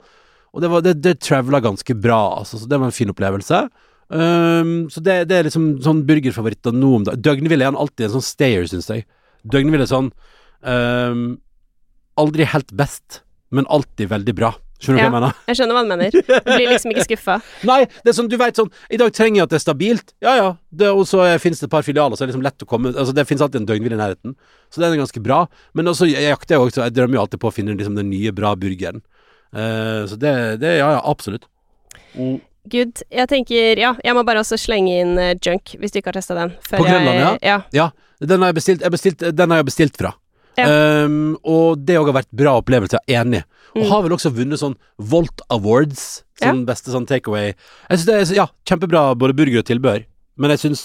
Og 0.55 0.63
det, 0.63 0.69
var, 0.71 0.85
det, 0.85 0.95
det 1.03 1.19
travela 1.21 1.59
ganske 1.61 1.93
bra, 1.93 2.39
altså. 2.39 2.57
Så 2.57 2.69
det 2.69 2.79
var 2.79 2.89
en 2.89 2.95
fin 2.95 3.11
opplevelse. 3.11 3.65
Ehm, 4.09 4.89
så 4.89 5.03
det, 5.05 5.23
det 5.29 5.37
er 5.37 5.47
liksom 5.49 5.75
sånn 5.85 6.01
burgerfavoritter 6.07 6.73
nå 6.75 6.93
om 6.97 7.05
dagen. 7.07 7.21
Døgnvill 7.25 7.61
er 7.61 7.71
han 7.71 7.79
alltid 7.79 8.07
en 8.07 8.15
sånn 8.17 8.25
stayer, 8.25 8.65
syns 8.69 8.89
jeg. 8.89 9.05
Døgnvill 9.49 9.85
er 9.85 9.89
sånn 9.89 10.09
um, 10.67 11.27
Aldri 12.19 12.43
helt 12.51 12.73
best, 12.75 13.21
men 13.55 13.69
alltid 13.71 14.09
veldig 14.11 14.33
bra. 14.35 14.49
Skjønner 14.79 14.99
du 14.99 15.03
Ja. 15.03 15.07
hva 15.07 15.11
jeg 15.11 15.21
mener? 15.21 15.37
Jeg 15.47 15.57
skjønner 15.59 15.75
hva 15.75 15.81
han 15.83 15.91
mener. 15.91 16.11
Du 16.15 16.51
blir 16.55 16.69
liksom 16.71 16.91
ikke 16.93 17.05
skuffa. 17.05 17.35
Nei, 17.69 17.79
det 17.85 18.11
er 18.11 18.15
sånn, 18.15 18.29
du 18.31 18.35
vet 18.39 18.59
sånn 18.59 18.69
I 18.91 18.99
dag 18.99 19.11
trenger 19.15 19.41
jeg 19.41 19.47
at 19.47 19.53
det 19.53 19.57
er 19.59 19.63
stabilt. 19.63 20.13
Ja 20.23 20.33
ja. 20.35 20.49
Det, 20.71 20.89
og 20.95 21.03
så 21.07 21.23
finnes 21.43 21.59
det 21.59 21.67
et 21.67 21.73
par 21.73 21.83
filialer, 21.83 22.15
så 22.15 22.23
det 22.23 22.29
er 22.29 22.31
liksom 22.33 22.45
lett 22.47 22.63
å 22.63 22.67
komme 22.69 22.91
Altså 22.95 23.15
Det 23.15 23.25
finnes 23.27 23.43
alltid 23.43 23.61
en 23.61 23.69
døgnhvile 23.71 23.95
i 23.95 23.99
nærheten. 23.99 24.35
Så 24.71 24.83
den 24.83 24.95
er 24.95 25.01
ganske 25.03 25.23
bra. 25.23 25.41
Men 25.75 25.91
også 25.91 26.07
jeg 26.07 26.27
jakter 26.27 26.55
jeg 26.55 26.65
også 26.65 26.83
Jeg 26.87 26.95
drømmer 26.95 27.19
jo 27.19 27.23
alltid 27.25 27.43
på 27.43 27.51
å 27.51 27.55
finne 27.55 27.75
liksom 27.75 27.99
den 27.99 28.11
nye, 28.11 28.35
bra 28.35 28.53
burgeren. 28.59 29.03
Uh, 29.51 30.07
så 30.07 30.19
det, 30.19 30.35
det 30.63 30.77
Ja 30.79 30.93
ja, 30.95 31.01
absolutt. 31.03 31.47
Mm. 32.15 32.39
Good. 32.69 33.03
Jeg 33.09 33.27
tenker 33.31 33.79
Ja, 33.79 33.93
jeg 34.03 34.13
må 34.17 34.23
bare 34.27 34.41
også 34.43 34.57
slenge 34.59 34.99
inn 35.01 35.13
uh, 35.17 35.33
junk, 35.39 35.75
hvis 35.79 35.91
du 35.93 35.99
ikke 36.01 36.11
har 36.11 36.19
testa 36.19 36.35
den. 36.35 36.51
På 36.69 36.83
Grønland, 36.83 37.19
jeg, 37.19 37.39
ja? 37.47 37.59
Ja, 37.73 37.89
den 38.19 38.41
har 38.43 38.51
jeg 38.51 38.59
bestilt, 38.59 38.81
jeg 38.83 38.91
bestilt 38.91 39.23
Den 39.37 39.49
har 39.53 39.61
jeg 39.61 39.69
bestilt 39.71 39.97
fra. 39.97 40.13
Ja. 40.59 40.65
Um, 41.05 41.37
og 41.47 41.79
det 41.87 41.95
òg 41.95 42.09
har 42.11 42.17
vært 42.19 42.31
bra 42.35 42.57
opplevelse, 42.59 42.99
jeg 43.07 43.15
er 43.15 43.23
enig. 43.23 43.43
Og 43.77 43.83
Mm. 43.83 43.89
har 43.91 44.01
vel 44.03 44.11
også 44.17 44.31
vunnet 44.33 44.59
sånn 44.59 44.73
Volt 44.97 45.41
Awards, 45.53 46.23
sånn 46.41 46.65
beste 46.65 46.89
sånn 46.91 47.05
takeaway. 47.07 47.53
Jeg 47.89 47.99
synes 47.99 48.05
det 48.09 48.15
er 48.17 48.35
ja, 48.41 48.47
kjempebra 48.65 49.15
både 49.15 49.35
burger 49.37 49.59
og 49.61 49.65
tilbehør, 49.69 50.03
men 50.41 50.49
jeg 50.49 50.59
syns 50.65 50.81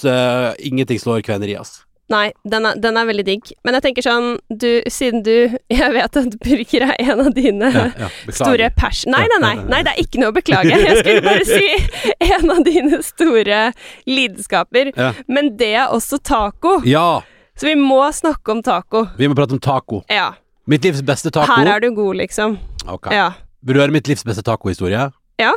ingenting 0.61 0.99
slår 1.01 1.23
kveneri, 1.25 1.57
ass. 1.59 1.81
Nei, 2.13 2.27
den 2.45 2.65
er, 2.69 2.75
den 2.77 2.97
er 3.01 3.07
veldig 3.09 3.23
digg. 3.25 3.47
Men 3.65 3.73
jeg 3.77 3.83
tenker 3.87 4.05
sånn, 4.05 4.27
du, 4.49 4.67
siden 4.93 5.23
du 5.25 5.31
Jeg 5.73 5.87
vet 5.95 6.19
at 6.21 6.35
burger 6.43 6.83
er 6.85 6.93
en 7.01 7.23
av 7.23 7.31
dine 7.33 7.71
Ja, 7.73 7.85
ja, 8.05 8.09
store 8.29 8.67
pers... 8.77 9.05
Nei, 9.09 9.23
nei, 9.31 9.39
nei, 9.41 9.53
nei, 9.71 9.79
det 9.87 9.95
er 9.95 10.01
ikke 10.03 10.21
noe 10.21 10.29
å 10.29 10.35
beklage. 10.35 10.69
Jeg 10.85 10.99
skulle 11.01 11.23
bare 11.25 11.45
si 11.49 12.27
en 12.29 12.53
av 12.53 12.61
dine 12.67 12.99
store 13.05 13.61
lidenskaper. 14.05 14.91
Ja. 14.93 15.11
Men 15.27 15.55
det 15.57 15.71
er 15.81 15.93
også 15.95 16.19
taco. 16.21 16.77
ja, 16.85 17.23
Så 17.57 17.71
vi 17.71 17.75
må 17.79 18.03
snakke 18.13 18.53
om 18.53 18.61
taco. 18.65 19.07
vi 19.17 19.27
må 19.31 19.37
prate 19.37 19.57
om 19.57 19.63
taco. 19.63 20.03
Ja. 20.11 20.33
Mitt 20.69 20.85
livs 20.85 21.01
beste 21.05 21.31
taco. 21.33 21.49
Her 21.57 21.75
er 21.75 21.83
du 21.83 21.91
god, 21.97 22.15
liksom. 22.21 22.59
Ok. 22.85 23.09
Ja. 23.13 23.31
Vil 23.65 23.77
du 23.77 23.81
høre 23.81 23.93
mitt 23.93 24.07
livs 24.09 24.21
beste 24.25 24.45
tacohistorie? 24.45 25.09
Ja. 25.41 25.53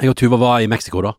Jeg 0.00 0.12
og 0.12 0.16
Tuva 0.16 0.36
var 0.40 0.60
i 0.64 0.68
Mexico 0.68 1.00
da. 1.04 1.12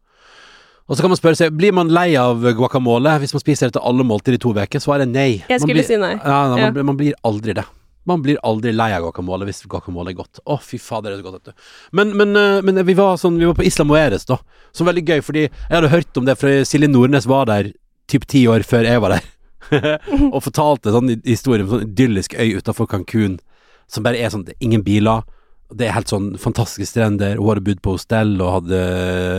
Og 0.89 0.97
så 0.97 1.03
kan 1.05 1.13
man 1.13 1.19
spørre 1.19 1.37
seg, 1.39 1.53
blir 1.55 1.71
man 1.75 1.87
lei 1.95 2.09
av 2.19 2.41
guacamole 2.57 3.13
hvis 3.23 3.31
man 3.35 3.41
spiser 3.43 3.69
det 3.69 3.77
til 3.77 3.85
alle 3.87 4.03
måltider 4.03 4.35
i 4.35 4.41
to 4.43 4.51
uker? 4.51 4.81
Svaret 4.83 5.05
er 5.07 5.11
nei. 5.13 5.29
Jeg 5.47 5.55
Man 5.55 5.63
skulle 5.63 5.79
blir, 5.79 5.87
si 5.87 5.99
nei. 6.01 6.15
Ja, 6.19 6.41
nei, 6.51 6.59
Man, 6.65 6.73
blir- 6.75 6.87
man 6.91 6.97
blir 6.99 7.13
aldri 7.23 7.53
det. 7.55 7.63
Man 8.05 8.19
blir 8.21 8.35
aldri 8.43 8.73
lei 8.75 8.89
av 8.91 9.05
guacamole 9.05 9.45
hvis 9.47 9.61
guacamole 9.71 10.11
er 10.11 10.17
godt. 10.17 10.41
Å, 10.43 10.57
fy 10.59 10.75
fader, 10.77 11.13
det 11.13 11.19
er 11.19 11.23
så 11.23 11.29
godt, 11.29 11.37
vet 11.39 11.53
du. 11.53 11.69
Men, 11.95 12.11
men, 12.19 12.35
eh, 12.35 12.59
men 12.67 12.81
vi 12.83 12.93
var 12.99 13.15
sånn, 13.21 13.37
vi 13.39 13.47
var 13.47 13.55
på 13.55 13.63
Isla 13.63 13.85
Moeres, 13.87 14.25
da. 14.27 14.37
Som 14.75 14.89
veldig 14.89 15.05
gøy, 15.07 15.21
fordi 15.23 15.45
jeg 15.47 15.71
hadde 15.71 15.93
hørt 15.93 16.19
om 16.19 16.25
det, 16.27 16.35
for 16.41 16.65
Silje 16.67 16.89
Nordnes 16.91 17.29
var 17.31 17.47
der 17.47 17.71
typ 18.11 18.27
ti 18.27 18.43
år 18.51 18.65
før 18.67 18.83
jeg 18.89 18.99
var 18.99 19.15
der. 19.15 19.29
og 20.33 20.41
fortalte 20.43 20.91
sånn 20.91 21.13
historie 21.23 21.63
om 21.63 21.71
sånn 21.77 21.85
idyllisk 21.87 22.35
øy 22.35 22.57
utafor 22.59 22.89
Cancún, 22.91 23.39
som 23.87 24.03
bare 24.03 24.19
er 24.19 24.33
sånn, 24.35 24.43
det 24.49 24.57
er 24.57 24.67
ingen 24.67 24.83
biler. 24.83 25.23
Det 25.73 25.87
er 25.87 25.95
helt 25.95 26.11
sånn 26.11 26.33
fantastiske 26.41 26.89
strender. 26.91 27.39
Hun 27.39 27.49
hadde 27.49 27.65
bodd 27.65 27.81
på 27.85 27.95
hostell 27.95 28.35
og 28.41 28.59
hadde 28.59 28.81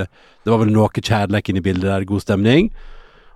Det 0.08 0.50
var 0.50 0.62
vel 0.62 0.72
noe 0.74 0.88
kjærlighet 0.90 1.50
inni 1.52 1.62
bildet 1.64 1.90
der, 1.90 2.06
god 2.08 2.24
stemning. 2.24 2.70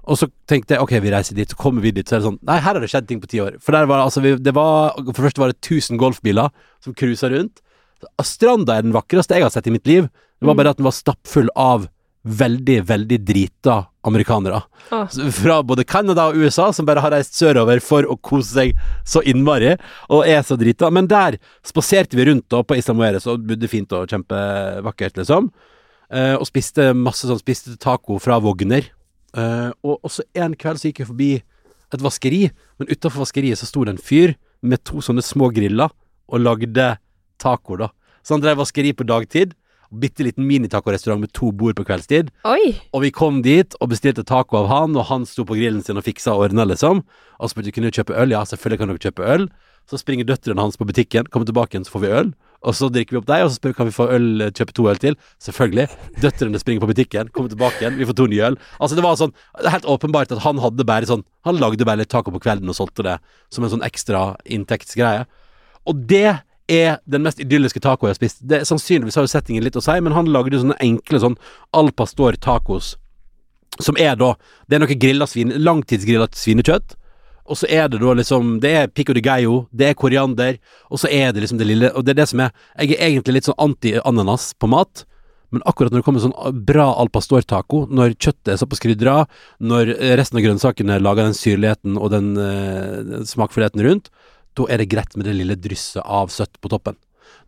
Og 0.09 0.17
så 0.17 0.31
tenkte 0.49 0.75
jeg 0.75 0.83
ok, 0.83 0.95
vi 1.05 1.13
reiser 1.13 1.37
dit, 1.37 1.51
så 1.51 1.59
kommer 1.61 1.85
vi 1.85 1.93
dit, 1.93 2.09
så 2.09 2.17
er 2.17 2.23
det 2.23 2.29
sånn 2.31 2.39
Nei, 2.49 2.57
her 2.65 2.73
har 2.73 2.81
det 2.81 2.89
skjedd 2.91 3.09
ting 3.11 3.21
på 3.21 3.29
ti 3.29 3.43
år. 3.45 3.59
For 3.61 3.77
der 3.77 3.89
var 3.91 4.07
altså 4.07 4.23
Det 4.25 4.55
var 4.57 4.97
For 4.97 5.21
det 5.21 5.27
første 5.29 5.45
var 5.45 5.53
det 5.53 5.61
1000 5.61 6.01
golfbiler 6.01 6.49
som 6.85 6.97
cruisa 6.97 7.31
rundt. 7.33 7.61
Stranda 8.25 8.79
er 8.79 8.87
den 8.87 8.95
vakreste 8.95 9.37
jeg 9.37 9.45
har 9.45 9.53
sett 9.53 9.69
i 9.69 9.75
mitt 9.75 9.87
liv. 9.87 10.09
Det 10.39 10.47
var 10.47 10.57
bare 10.59 10.73
at 10.73 10.79
den 10.79 10.87
var 10.87 10.95
stappfull 10.95 11.51
av 11.59 11.89
veldig, 12.23 12.83
veldig 12.89 13.19
drita 13.25 13.77
amerikanere. 14.09 14.63
Ah. 14.91 15.07
Fra 15.33 15.61
både 15.63 15.85
Canada 15.85 16.29
og 16.29 16.37
USA, 16.37 16.73
som 16.73 16.87
bare 16.89 17.03
har 17.05 17.13
reist 17.15 17.37
sørover 17.39 17.81
for 17.85 18.07
å 18.09 18.17
kose 18.17 18.51
seg 18.51 18.79
så 19.07 19.23
innmari, 19.23 19.77
og 20.13 20.27
er 20.27 20.43
så 20.47 20.59
drita. 20.59 20.91
Men 20.95 21.09
der 21.11 21.39
spaserte 21.67 22.19
vi 22.19 22.29
rundt 22.29 22.49
da 22.53 22.63
på 22.65 22.79
Islamoeres 22.79 23.29
og 23.31 23.47
bodde 23.49 23.71
fint 23.71 23.93
og 23.97 24.09
kjempevakkert, 24.11 25.21
liksom. 25.23 25.51
Eh, 26.09 26.35
og 26.39 26.47
spiste 26.49 26.95
masse 26.97 27.29
sånn 27.29 27.41
Spiste 27.41 27.77
taco 27.81 28.17
fra 28.23 28.39
Wogner. 28.41 28.87
Eh, 29.37 29.71
og 29.85 30.01
også 30.07 30.25
en 30.41 30.57
kveld 30.59 30.81
så 30.81 30.89
gikk 30.89 31.03
jeg 31.05 31.11
forbi 31.11 31.33
et 31.93 32.05
vaskeri, 32.05 32.43
men 32.81 32.91
utafor 32.91 33.25
vaskeriet 33.25 33.61
så 33.61 33.69
sto 33.69 33.85
det 33.85 33.97
en 33.97 34.03
fyr 34.03 34.35
med 34.61 34.83
to 34.89 35.03
sånne 35.05 35.25
små 35.25 35.51
griller 35.55 35.93
og 36.29 36.43
lagde 36.43 36.91
taco, 37.41 37.79
da. 37.81 37.93
Så 38.25 38.37
han 38.37 38.45
drev 38.45 38.59
vaskeri 38.61 38.93
på 38.97 39.07
dagtid. 39.09 39.55
Bitte 39.89 40.27
liten 40.27 40.45
minitacorestaurant 40.45 41.23
med 41.23 41.33
to 41.33 41.49
bord 41.57 41.79
på 41.79 41.87
kveldstid. 41.89 42.29
Oi! 42.45 42.75
Og 42.93 43.07
vi 43.07 43.13
kom 43.15 43.41
dit 43.45 43.73
og 43.81 43.89
bestilte 43.95 44.25
taco 44.27 44.59
av 44.61 44.69
han, 44.69 44.99
og 44.99 45.09
han 45.09 45.25
sto 45.25 45.47
på 45.49 45.57
grillen 45.57 45.81
sin 45.85 45.97
og 45.97 46.05
fiksa 46.05 46.35
og 46.35 46.49
ordna, 46.49 46.67
liksom. 46.69 47.01
Og 47.41 47.53
spurte 47.53 47.73
kunne 47.73 47.89
du 47.89 47.97
kjøpe 47.97 48.13
øl. 48.13 48.35
Ja, 48.37 48.43
selvfølgelig 48.45 48.83
kan 48.83 48.93
dere 48.93 49.05
kjøpe 49.09 49.31
øl. 49.33 49.49
Så 49.89 49.97
springer 50.03 50.29
døtrene 50.29 50.61
hans 50.61 50.77
på 50.77 50.85
butikken, 50.85 51.31
kommer 51.33 51.49
tilbake 51.49 51.73
igjen, 51.73 51.87
så 51.89 51.95
får 51.95 52.03
vi 52.05 52.13
øl. 52.19 52.35
Og 52.69 52.75
så 52.77 52.91
drikker 52.93 53.15
vi 53.15 53.21
opp 53.23 53.29
deg, 53.31 53.45
og 53.47 53.49
så 53.49 53.57
spør 53.57 53.73
vi 53.73 53.77
kan 53.79 53.89
vi 53.89 53.95
få 53.97 54.09
øl, 54.13 54.27
kjøpe 54.59 54.75
to 54.77 54.85
øl 54.91 55.01
til. 55.01 55.17
Selvfølgelig. 55.41 55.87
Døtrene 56.21 56.61
springer 56.61 56.85
på 56.85 56.91
butikken, 56.91 57.31
kommer 57.33 57.55
tilbake 57.55 57.81
igjen, 57.81 57.97
vi 57.97 58.09
får 58.11 58.19
to 58.19 58.27
nye 58.29 58.51
øl. 58.51 58.59
Altså, 58.77 58.99
det 58.99 59.07
var 59.07 59.17
sånn 59.17 59.33
det 59.33 59.71
er 59.71 59.77
helt 59.79 59.89
åpenbart 59.89 60.35
at 60.35 60.43
han 60.45 60.61
hadde 60.61 60.87
bare 60.89 61.09
sånn 61.09 61.25
Han 61.49 61.61
lagde 61.63 61.87
bare 61.89 62.03
litt 62.03 62.11
taco 62.13 62.35
på 62.35 62.43
kvelden 62.45 62.69
og 62.69 62.77
solgte 62.77 63.07
det 63.07 63.17
som 63.55 63.65
en 63.65 63.73
sånn 63.73 63.87
ekstra 63.87 64.35
inntektsgreie. 64.45 65.25
Og 65.89 66.05
det 66.11 66.43
er 66.69 66.99
den 67.09 67.25
mest 67.25 67.41
idylliske 67.41 67.81
taco 67.81 68.07
jeg 68.07 68.15
har 68.15 68.21
spist. 68.21 68.41
Det 68.45 68.63
Sannsynligvis 68.69 69.17
har 69.19 69.27
jo 69.27 69.33
settingen 69.33 69.65
litt 69.65 69.77
å 69.79 69.83
si, 69.85 69.97
men 70.05 70.15
han 70.17 70.31
lagde 70.33 70.61
sånne 70.61 70.79
enkle 70.85 71.21
sånn 71.23 71.39
al 71.77 71.91
pastor 71.97 72.37
tacos. 72.37 72.97
Som 73.81 73.99
er 74.01 74.17
da 74.17 74.35
Det 74.67 74.77
er 74.77 74.81
noe 74.83 74.97
grilla 74.99 75.27
svin 75.29 75.53
Langtidsgrilla 75.55 76.27
svinekjøtt. 76.35 76.97
Og 77.49 77.57
så 77.57 77.69
er 77.71 77.89
det 77.89 78.01
da 78.03 78.15
liksom 78.17 78.59
Det 78.61 78.73
er 78.77 78.89
pico 78.93 79.15
de 79.17 79.23
gallo, 79.25 79.67
det 79.73 79.91
er 79.91 79.99
koriander, 79.99 80.59
og 80.91 81.01
så 81.01 81.11
er 81.11 81.33
det 81.33 81.45
liksom 81.45 81.61
det 81.61 81.69
lille 81.69 81.93
Og 81.95 82.05
det 82.05 82.15
er 82.15 82.23
det 82.23 82.29
som 82.33 82.43
er 82.45 82.51
Jeg 82.77 82.97
er 82.97 83.09
egentlig 83.11 83.39
litt 83.39 83.49
sånn 83.49 83.61
anti-ananas 83.69 84.53
på 84.59 84.69
mat. 84.69 85.05
Men 85.51 85.63
akkurat 85.65 85.93
når 85.93 86.03
det 86.03 86.05
kommer 86.05 86.21
sånn 86.21 86.65
bra 86.69 86.91
al 87.01 87.09
pastor-taco, 87.09 87.87
når 87.89 88.19
kjøttet 88.21 88.51
er 88.53 88.59
såpass 88.61 88.83
krydra, 88.85 89.23
når 89.65 89.95
resten 90.21 90.37
av 90.37 90.45
grønnsakene 90.45 90.99
lager 91.01 91.25
den 91.25 91.39
syrligheten 91.39 91.97
og 91.97 92.11
den 92.13 92.35
eh, 92.37 93.23
smakfullheten 93.25 93.81
rundt, 93.87 94.11
da 94.59 94.67
er 94.73 94.83
det 94.83 94.91
greit 94.91 95.15
med 95.17 95.29
det 95.29 95.37
lille 95.39 95.57
drysset 95.59 96.03
av 96.03 96.33
søtt 96.35 96.59
på 96.61 96.71
toppen. 96.73 96.99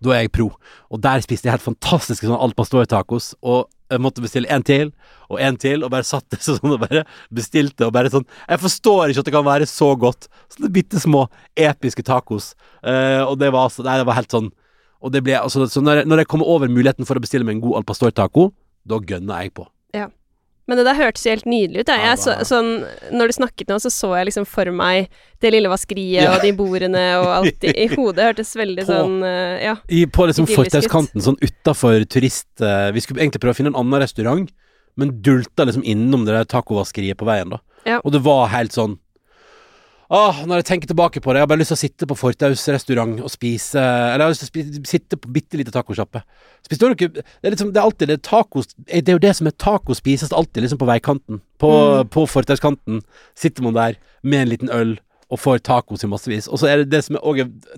Da 0.00 0.14
er 0.14 0.24
jeg 0.24 0.32
pro. 0.36 0.48
Og 0.92 1.02
der 1.02 1.22
spiste 1.24 1.48
jeg 1.48 1.56
helt 1.56 1.66
fantastiske 1.66 2.28
sånn 2.28 2.40
al 2.40 2.54
pastor-tacos, 2.56 3.34
og 3.40 3.68
jeg 3.90 4.02
måtte 4.04 4.22
bestille 4.22 4.50
en 4.54 4.62
til, 4.62 4.92
og 5.28 5.40
en 5.42 5.56
til, 5.58 5.82
og 5.82 5.90
bare 5.92 6.06
satt 6.06 6.26
det 6.30 6.40
sånn 6.44 6.76
og 6.76 6.80
bare 6.84 7.02
bestilte, 7.34 7.88
og 7.88 7.94
bare 7.96 8.12
sånn 8.12 8.26
Jeg 8.46 8.62
forstår 8.62 9.10
ikke 9.10 9.24
at 9.24 9.30
det 9.30 9.34
kan 9.34 9.48
være 9.48 9.68
så 9.68 9.90
godt. 9.98 10.30
Sånne 10.52 10.70
bitte 10.74 11.02
små, 11.02 11.26
episke 11.58 12.04
tacos. 12.06 12.52
Uh, 12.84 13.26
og 13.26 13.36
det 13.42 13.50
var 13.50 13.66
altså 13.66 13.84
Nei, 13.86 13.98
det 14.00 14.06
var 14.08 14.16
helt 14.16 14.32
sånn 14.32 14.46
Og 15.04 15.12
det 15.12 15.20
ble 15.26 15.34
altså 15.36 15.66
Så 15.68 15.82
når 15.84 16.00
jeg, 16.00 16.08
når 16.08 16.22
jeg 16.22 16.28
kommer 16.32 16.48
over 16.48 16.70
muligheten 16.72 17.08
for 17.08 17.18
å 17.18 17.22
bestille 17.22 17.44
meg 17.44 17.58
en 17.58 17.64
god 17.66 17.80
al 17.80 17.86
pastor-taco, 17.88 18.50
da 18.88 18.96
gønner 19.04 19.44
jeg 19.44 19.52
på. 19.58 19.66
Men 20.70 20.78
det 20.78 20.84
der 20.86 20.94
hørtes 21.00 21.24
jo 21.26 21.32
helt 21.34 21.48
nydelig 21.50 21.82
ut. 21.82 21.88
Jeg 21.90 22.18
så, 22.22 22.36
sånn, 22.46 22.68
når 23.10 23.32
du 23.32 23.34
snakket 23.40 23.72
nå, 23.72 23.80
så 23.82 23.90
så 23.90 24.12
jeg 24.20 24.28
liksom 24.30 24.44
for 24.46 24.70
meg 24.70 25.08
det 25.42 25.50
lille 25.50 25.70
vaskeriet 25.72 26.22
Ja. 26.22 26.36
og 26.36 26.44
de 26.46 26.52
bordene 26.54 27.02
og 27.18 27.26
alt 27.40 27.66
i, 27.66 27.72
i 27.74 27.88
hodet. 27.96 28.28
Hørtes 28.30 28.54
veldig 28.60 28.84
På- 28.86 28.92
sånn 28.94 29.16
eh, 29.26 29.64
Ja. 29.66 29.74
I, 29.90 30.04
på 30.06 30.28
liksom 30.30 30.46
fortauskanten, 30.46 31.24
sånn 31.26 31.40
utafor 31.42 32.04
turist... 32.06 32.46
Uh, 32.62 32.92
vi 32.94 33.02
skulle 33.02 33.24
egentlig 33.24 33.42
prøve 33.42 33.56
å 33.56 33.60
finne 33.60 33.72
en 33.74 33.80
annen 33.82 33.98
restaurant, 34.04 34.46
men 35.00 35.16
dulta 35.26 35.66
liksom 35.66 35.82
innom 35.82 36.22
det 36.28 36.38
der 36.38 36.48
tacovaskeriet 36.54 37.18
på 37.18 37.26
veien, 37.26 37.50
da. 37.56 37.58
Ja. 37.88 37.98
Og 38.04 38.12
det 38.14 38.22
var 38.22 38.46
helt 38.54 38.72
sånn 38.76 38.98
Åh, 40.10 40.40
når 40.42 40.58
jeg 40.58 40.64
tenker 40.66 40.90
tilbake 40.90 41.20
på 41.22 41.30
det, 41.30 41.38
jeg 41.38 41.44
har 41.46 41.50
bare 41.52 41.60
lyst 41.60 41.70
til 41.70 41.76
å 41.78 41.82
sitte 41.84 42.06
på 42.10 42.16
Fortaus 42.18 42.64
restaurant 42.74 43.20
og 43.22 43.30
spise 43.30 43.78
Eller 43.78 44.24
jeg 44.24 44.26
har 44.26 44.32
lyst 44.32 44.42
til 44.42 44.48
å 44.48 44.50
spise, 44.50 44.80
sitte 44.90 45.18
på 45.20 45.30
bitte 45.30 45.60
lite 45.60 45.70
tacosjappe. 45.70 46.24
Spiste 46.66 46.88
dere 46.88 47.10
Det 47.14 47.22
er 47.46 47.54
liksom 47.54 47.70
Det 47.70 47.78
er 47.78 47.86
alltid 47.86 48.10
det 48.10 48.16
tacos 48.26 48.72
Det 48.74 49.04
er 49.06 49.14
jo 49.14 49.22
det 49.22 49.36
som 49.38 49.46
er 49.46 49.54
taco 49.54 49.94
spises 49.94 50.32
alltid 50.34 50.64
liksom 50.66 50.80
på 50.82 50.88
veikanten. 50.90 51.38
På, 51.62 51.70
Mm. 51.70 52.08
på 52.10 52.26
fortauskanten 52.26 53.02
sitter 53.38 53.62
man 53.62 53.74
der 53.74 53.94
med 54.24 54.42
en 54.42 54.48
liten 54.48 54.70
øl 54.74 54.98
og 55.30 55.38
får 55.38 55.60
tacos 55.62 56.02
i 56.04 56.08
massevis. 56.10 56.48
Og 56.50 56.58
så 56.58 56.66
er 56.70 56.82
det 56.82 56.90
det 56.90 57.04
som 57.06 57.16
er 57.16 57.22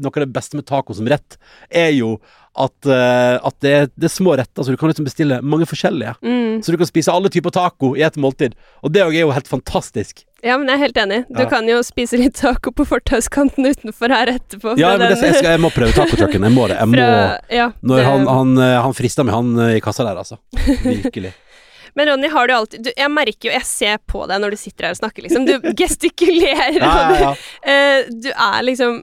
noe 0.01 0.13
av 0.13 0.23
det 0.25 0.33
beste 0.33 0.57
med 0.57 0.65
taco 0.69 0.95
som 0.97 1.07
rett, 1.11 1.37
er 1.69 1.91
jo 1.93 2.15
at, 2.57 2.75
uh, 2.85 3.37
at 3.49 3.55
det, 3.65 3.71
er, 3.73 3.87
det 3.97 4.09
er 4.09 4.13
små 4.13 4.35
retter, 4.37 4.65
så 4.65 4.73
du 4.73 4.77
kan 4.81 4.91
liksom 4.91 5.07
bestille 5.09 5.39
mange 5.45 5.65
forskjellige. 5.69 6.15
Mm. 6.25 6.59
Så 6.65 6.73
du 6.73 6.77
kan 6.81 6.89
spise 6.89 7.13
alle 7.13 7.31
typer 7.33 7.53
taco 7.55 7.95
i 7.97 8.03
et 8.05 8.17
måltid. 8.21 8.57
Og 8.85 8.93
det 8.93 9.05
òg 9.07 9.15
er 9.17 9.25
jo 9.27 9.31
helt 9.33 9.49
fantastisk. 9.49 10.25
ja, 10.45 10.57
men 10.59 10.69
jeg 10.69 10.75
er 10.75 10.83
helt 10.83 10.97
enig. 11.05 11.21
Du 11.31 11.43
Ja. 11.45 11.49
kan 11.49 11.69
jo 11.69 11.79
spise 11.87 12.19
litt 12.21 12.35
taco 12.41 12.73
på 12.73 12.85
fortauskanten 12.89 13.65
utenfor 13.69 14.09
her 14.13 14.27
etterpå. 14.35 14.75
Ja, 14.81 14.97
men 14.99 15.01
det, 15.07 15.15
den- 15.21 15.25
jeg, 15.31 15.35
skal, 15.41 15.51
jeg 15.57 15.61
må 15.65 15.71
prøve 15.73 15.93
tacotrucken. 15.97 16.43
Jeg 16.45 16.53
må 16.53 16.69
det. 16.69 16.77
Jeg 16.81 16.89
må 16.93 16.97
fra, 16.99 17.39
ja, 17.53 17.71
Når 17.83 17.97
det- 17.97 18.07
han, 18.11 18.27
han, 18.27 18.59
eh, 18.59 18.81
han 18.83 18.93
frista 19.01 19.25
meg, 19.25 19.35
han 19.39 19.59
eh, 19.69 19.77
i 19.79 19.81
kassa 19.81 20.05
der, 20.05 20.17
altså. 20.25 20.37
Virkelig. 20.85 21.33
Men 21.95 22.09
Ronny, 22.09 22.29
har 22.33 22.47
du 22.49 22.53
alltid 22.57 22.85
du, 22.87 22.91
Jeg 22.97 23.11
merker 23.13 23.49
jo, 23.51 23.53
jeg 23.53 23.67
ser 23.69 23.99
på 24.09 24.27
deg 24.31 24.41
når 24.41 24.55
du 24.55 24.57
sitter 24.57 24.87
her 24.89 24.95
og 24.97 25.01
snakker, 25.03 25.27
liksom. 25.27 25.45
Du 25.49 25.55
gestikulerer, 25.83 26.79
Ja, 26.81 26.93
ja, 26.93 27.17
ja, 27.21 27.33
og 27.33 27.37
du, 27.37 27.69
uh, 27.69 28.21
du 28.27 28.31
er 28.33 28.63
liksom 28.69 29.03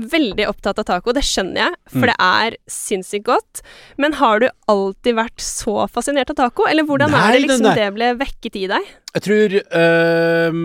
veldig 0.00 0.44
opptatt 0.46 0.78
av 0.78 0.84
taco. 0.86 1.10
Det 1.12 1.22
skjønner 1.26 1.64
jeg, 1.64 1.74
for 1.90 2.06
Mm. 2.06 2.10
det 2.12 2.14
er 2.22 2.56
sinnssykt 2.70 3.24
godt. 3.26 3.60
Men 3.98 4.12
har 4.20 4.38
du 4.38 4.46
alltid 4.70 5.16
vært 5.18 5.42
så 5.42 5.88
fascinert 5.90 6.30
av 6.30 6.36
taco, 6.38 6.68
eller 6.70 6.86
hvordan 6.86 7.10
Nei, 7.10 7.24
er 7.26 7.32
det 7.34 7.40
liksom 7.48 7.66
nei. 7.66 7.74
det 7.74 7.88
ble 7.96 8.12
vekket 8.20 8.56
i 8.60 8.66
deg? 8.70 8.86
Jeg 9.18 9.24
tror 9.26 9.56
ehm, 9.80 10.62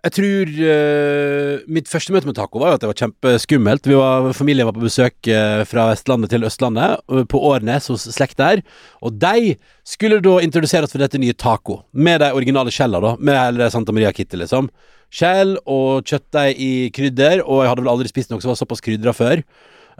Jeg 0.00 0.14
tror 0.16 0.50
uh, 0.64 1.64
Mitt 1.68 1.88
første 1.90 2.14
møte 2.14 2.28
med 2.28 2.36
taco 2.38 2.60
var 2.62 2.72
jo 2.72 2.78
at 2.78 2.84
det 2.84 2.88
var 2.88 3.00
kjempeskummelt. 3.02 3.88
Vi 3.90 3.98
var, 3.98 4.30
familien 4.36 4.68
var 4.68 4.76
på 4.76 4.84
besøk 4.86 5.28
uh, 5.28 5.60
fra 5.68 5.90
Vestlandet 5.90 6.32
til 6.32 6.46
Østlandet, 6.48 7.02
uh, 7.12 7.24
på 7.28 7.40
Årnes 7.50 7.90
hos 7.92 8.06
slekt 8.14 8.38
der. 8.40 8.62
Og 9.04 9.18
de 9.20 9.58
skulle 9.84 10.22
da 10.24 10.38
introdusere 10.40 10.88
oss 10.88 10.94
for 10.94 11.04
dette 11.04 11.20
nye 11.20 11.36
taco, 11.36 11.82
med 11.92 12.24
de 12.24 12.30
originale 12.32 12.72
skjella, 12.72 13.02
da. 13.04 13.12
Med 13.20 13.36
hele 13.36 13.68
Santa 13.74 13.92
Maria 13.92 14.14
Kitty, 14.16 14.40
liksom. 14.40 14.70
Skjell 15.10 15.56
og 15.68 16.06
kjøttdeig 16.06 16.56
i 16.62 16.72
krydder, 16.94 17.44
og 17.44 17.64
jeg 17.64 17.72
hadde 17.72 17.84
vel 17.84 17.92
aldri 17.92 18.10
spist 18.12 18.32
noe 18.32 18.40
som 18.40 18.52
var 18.52 18.60
såpass 18.60 18.84
krydra 18.84 19.12
før. 19.16 19.42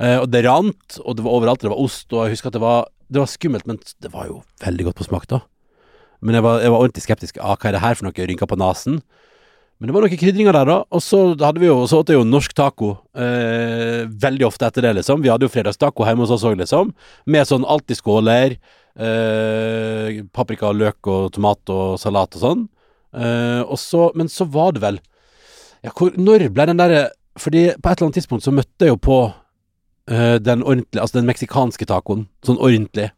Eh, 0.01 0.17
og 0.23 0.29
det 0.31 0.45
rant, 0.47 1.01
og 1.03 1.17
det 1.19 1.25
var 1.27 1.35
overalt. 1.35 1.65
Det 1.65 1.73
var 1.73 1.83
ost, 1.83 2.07
og 2.15 2.25
jeg 2.25 2.37
husker 2.37 2.53
at 2.53 2.57
det 2.57 2.63
var, 2.63 2.87
det 3.11 3.21
var 3.21 3.33
skummelt, 3.33 3.67
men 3.69 3.81
det 4.01 4.13
var 4.15 4.31
jo 4.31 4.41
veldig 4.63 4.87
godt 4.89 5.01
på 5.01 5.09
smak, 5.11 5.27
da. 5.33 5.43
Men 6.23 6.39
jeg 6.39 6.47
var, 6.47 6.63
jeg 6.63 6.73
var 6.73 6.85
ordentlig 6.85 7.05
skeptisk. 7.05 7.41
Ah, 7.43 7.57
hva 7.57 7.71
er 7.71 7.77
det 7.77 7.83
her 7.83 7.99
for 7.99 8.07
noe? 8.07 8.29
Rynka 8.31 8.49
på 8.49 8.61
nesen. 8.61 9.01
Men 9.81 9.89
det 9.89 9.95
var 9.97 10.05
noen 10.05 10.21
krydringer 10.21 10.53
der, 10.53 10.69
da. 10.69 10.75
Og 10.93 11.01
så 11.01 11.19
hadde 11.41 11.61
vi 11.63 11.71
jo, 11.71 11.79
så 11.89 12.03
åt 12.03 12.11
jeg 12.13 12.19
jo 12.19 12.27
norsk 12.29 12.53
taco 12.53 12.91
eh, 13.17 14.05
veldig 14.05 14.45
ofte 14.51 14.69
etter 14.69 14.85
det, 14.85 14.93
liksom. 14.99 15.23
Vi 15.25 15.31
hadde 15.33 15.49
jo 15.49 15.53
fredagstaco 15.53 16.05
hjemme 16.05 16.27
hos 16.27 16.35
oss 16.37 16.45
òg, 16.45 16.59
liksom. 16.61 16.91
Med 17.25 17.49
sånn 17.49 17.65
alltid 17.65 17.97
skåler. 17.97 18.59
Eh, 19.01 20.21
paprika, 20.37 20.75
løk 20.77 21.09
og 21.09 21.31
tomat 21.33 21.73
og 21.73 21.97
salat 22.03 22.37
og 22.37 22.45
sånn. 22.45 22.67
Eh, 23.17 23.63
og 23.65 23.81
så, 23.81 24.11
men 24.21 24.29
så 24.29 24.45
var 24.47 24.77
det 24.77 24.85
vel 24.85 25.01
Ja, 25.83 25.91
hvor, 25.97 26.13
når 26.15 26.45
ble 26.55 26.67
den 26.69 26.79
derre 26.79 27.01
Fordi 27.41 27.73
på 27.75 27.89
et 27.91 27.97
eller 27.97 28.07
annet 28.07 28.19
tidspunkt 28.21 28.45
så 28.45 28.53
møtte 28.55 28.87
jeg 28.87 28.93
jo 28.93 28.99
på 29.03 29.17
eh, 30.07 30.37
den 30.39 30.63
ordentlige 30.63 31.03
Altså 31.03 31.19
den 31.19 31.27
meksikanske 31.27 31.89
tacoen. 31.91 32.29
Sånn 32.47 32.61
ordentlig. 32.61 33.09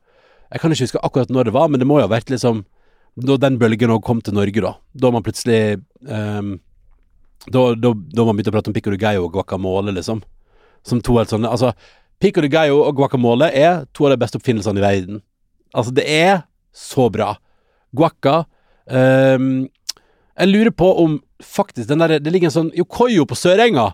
Jeg 0.52 0.62
kan 0.62 0.72
ikke 0.72 0.86
huske 0.86 1.02
akkurat 1.02 1.34
når 1.34 1.50
det 1.50 1.56
var, 1.58 1.68
men 1.72 1.82
det 1.82 1.88
må 1.90 1.98
jo 1.98 2.06
ha 2.06 2.12
vært 2.12 2.30
liksom 2.30 2.62
da 3.16 3.36
den 3.36 3.58
bølgen 3.60 3.92
òg 3.92 4.04
kom 4.06 4.20
til 4.24 4.36
Norge, 4.36 4.60
da. 4.64 4.76
Da 4.96 5.10
man 5.12 5.24
plutselig 5.24 5.80
um, 6.08 6.54
da, 7.50 7.64
da, 7.74 7.92
da 7.92 8.24
man 8.24 8.36
begynte 8.36 8.52
å 8.52 8.54
prate 8.54 8.70
om 8.70 8.76
pico 8.76 8.92
de 8.92 9.00
gallo 9.00 9.26
og 9.26 9.34
guacamole, 9.34 9.92
liksom. 9.96 10.22
Som 10.86 11.02
to 11.04 11.18
helt 11.18 11.30
sånne 11.30 11.50
Altså, 11.50 11.72
pico 12.22 12.42
de 12.42 12.50
gallo 12.52 12.80
og 12.86 12.96
guacamole 12.98 13.50
er 13.52 13.84
to 13.94 14.06
av 14.06 14.14
de 14.14 14.20
beste 14.22 14.38
oppfinnelsene 14.40 14.80
i 14.80 14.84
verden. 14.84 15.22
Altså, 15.74 15.94
det 15.94 16.06
er 16.08 16.44
så 16.72 17.08
bra. 17.12 17.34
Guacca 17.92 18.44
um, 18.88 19.66
Jeg 20.38 20.48
lurer 20.48 20.72
på 20.72 20.86
om 21.02 21.18
faktisk 21.44 21.90
den 21.90 22.00
der 22.00 22.14
Det 22.24 22.32
ligger 22.32 22.48
en 22.48 22.54
sånn 22.54 22.70
Yokoyo 22.78 23.26
på 23.28 23.36
Sørenga. 23.36 23.90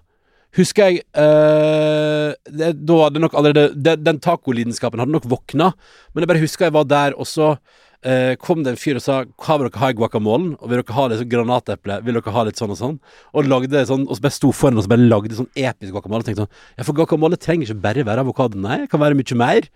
Husker 0.54 0.92
jeg 0.92 1.02
uh, 1.18 2.30
det, 2.46 2.76
Da 2.78 3.00
hadde 3.02 3.24
nok 3.24 3.34
allerede 3.34 3.72
Den, 3.74 4.04
den 4.06 4.20
tacolidenskapen 4.22 5.02
hadde 5.02 5.16
nok 5.16 5.26
våkna, 5.28 5.72
men 6.12 6.22
jeg 6.22 6.30
bare 6.30 6.44
husker 6.44 6.68
jeg 6.68 6.76
var 6.78 6.86
der, 6.86 7.18
og 7.18 7.26
så 7.26 7.56
eh, 8.06 8.34
kom 8.40 8.62
det 8.64 8.74
en 8.74 8.80
fyr 8.80 8.98
og 9.00 9.04
sa 9.04 9.18
Hva 9.24 9.58
vil 9.58 9.68
dere 9.68 9.82
ha 9.82 9.90
i 9.92 9.96
guacamolen? 9.98 10.50
Og 10.58 10.70
vil 10.70 10.82
dere 10.82 10.96
ha 10.96 11.06
litt 11.08 11.22
sånn 11.22 11.30
granateple? 11.32 12.00
Vil 12.06 12.18
dere 12.18 12.34
ha 12.34 12.44
litt 12.48 12.60
sånn 12.60 12.74
og 12.74 12.80
sånn? 12.80 12.98
Og 13.34 13.48
lagde 13.50 13.84
sånn 13.88 14.08
Og 14.08 14.18
så 14.18 14.26
bare 14.26 14.36
sto 14.38 14.52
foran 14.54 14.80
oss 14.80 14.88
og 14.88 14.94
bare 14.94 15.08
lagde 15.08 15.38
sånn 15.38 15.50
episk 15.54 15.94
guacamole. 15.96 16.24
Og 16.24 16.30
tenkte 16.30 16.46
sånn 16.46 16.80
Ja, 16.80 16.86
for 16.88 16.98
guacamole 16.98 17.40
trenger 17.40 17.68
ikke 17.68 17.86
bare 17.88 18.06
være 18.08 18.26
avokado, 18.26 18.60
nei, 18.60 18.84
det 18.84 18.92
kan 18.92 19.02
være 19.02 19.18
mye 19.18 19.38
mer. 19.38 19.70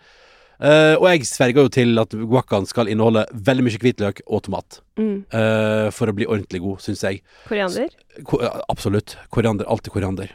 Eh, 0.62 0.94
og 0.94 1.08
jeg 1.08 1.26
sverger 1.26 1.66
jo 1.66 1.70
til 1.74 1.98
at 1.98 2.12
guacaen 2.14 2.68
skal 2.70 2.90
inneholde 2.90 3.24
veldig 3.34 3.64
mye 3.66 3.80
hvitløk 3.82 4.22
og 4.28 4.44
tomat. 4.46 4.78
Mm. 5.00 5.24
eh, 5.32 5.88
for 5.90 6.12
å 6.12 6.14
bli 6.14 6.28
ordentlig 6.28 6.60
god, 6.62 6.82
syns 6.84 7.02
jeg. 7.02 7.22
Koriander? 7.48 7.88
Ko 8.28 8.38
absolutt. 8.70 9.16
Koriander. 9.34 9.66
Alltid 9.66 9.94
koriander. 9.96 10.30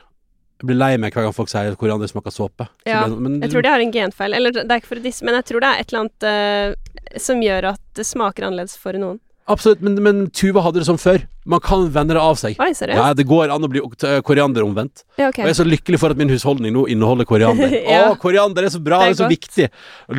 Jeg 0.58 0.70
blir 0.72 0.78
lei 0.80 0.94
meg 0.98 1.14
hver 1.14 1.28
gang 1.28 1.36
folk 1.38 1.52
sier 1.52 1.76
hvordan 1.78 2.02
det 2.02 2.10
smaker 2.10 2.34
såpe. 2.34 2.66
Så 2.82 2.90
Ja, 2.90 3.04
sånn, 3.06 3.20
men, 3.22 3.38
Jeg 3.44 3.54
tror 3.54 3.66
de 3.66 3.70
har 3.70 3.84
en 3.84 3.94
genfeil. 3.94 4.34
Eller 4.34 4.56
det 4.56 4.66
er 4.66 4.82
ikke 4.82 4.94
for 4.96 5.02
å 5.02 5.06
disse, 5.06 5.26
men 5.28 5.38
jeg 5.38 5.46
tror 5.52 5.62
det 5.62 5.70
er 5.70 5.84
et 5.84 5.94
eller 5.94 6.06
annet 6.06 6.28
uh, 6.28 7.20
som 7.28 7.44
gjør 7.46 7.72
at 7.76 7.84
det 8.00 8.06
smaker 8.10 8.48
annerledes 8.48 8.78
for 8.82 8.98
noen. 8.98 9.20
Absolutt, 9.48 9.80
men, 9.80 9.94
men 10.04 10.18
Tuva 10.36 10.60
hadde 10.66 10.82
det 10.82 10.88
sånn 10.90 11.00
før. 11.00 11.22
Man 11.48 11.62
kan 11.64 11.86
vende 11.96 12.18
det 12.18 12.20
av 12.20 12.36
seg. 12.36 12.58
Oi. 12.60 12.74
Ja, 12.92 13.14
det 13.16 13.24
går 13.30 13.48
an 13.54 13.64
å 13.64 13.70
bli 13.72 13.80
koriander 14.28 14.66
omvendt. 14.66 15.06
Ja, 15.16 15.30
okay. 15.30 15.46
Og 15.46 15.48
jeg 15.48 15.54
er 15.54 15.58
så 15.62 15.66
lykkelig 15.68 16.00
for 16.02 16.12
at 16.12 16.20
min 16.20 16.28
husholdning 16.34 16.74
nå 16.76 16.84
inneholder 16.92 17.24
koriander. 17.30 17.72
Ja. 17.88 18.10
Å, 18.12 18.18
koriander 18.20 18.68
er 18.68 18.74
så 18.74 18.82
bra, 18.84 19.00
Det 19.00 19.14
det 19.14 19.14
er 19.14 19.16
er, 19.16 19.20
så 19.22 19.30
viktig. 19.32 19.68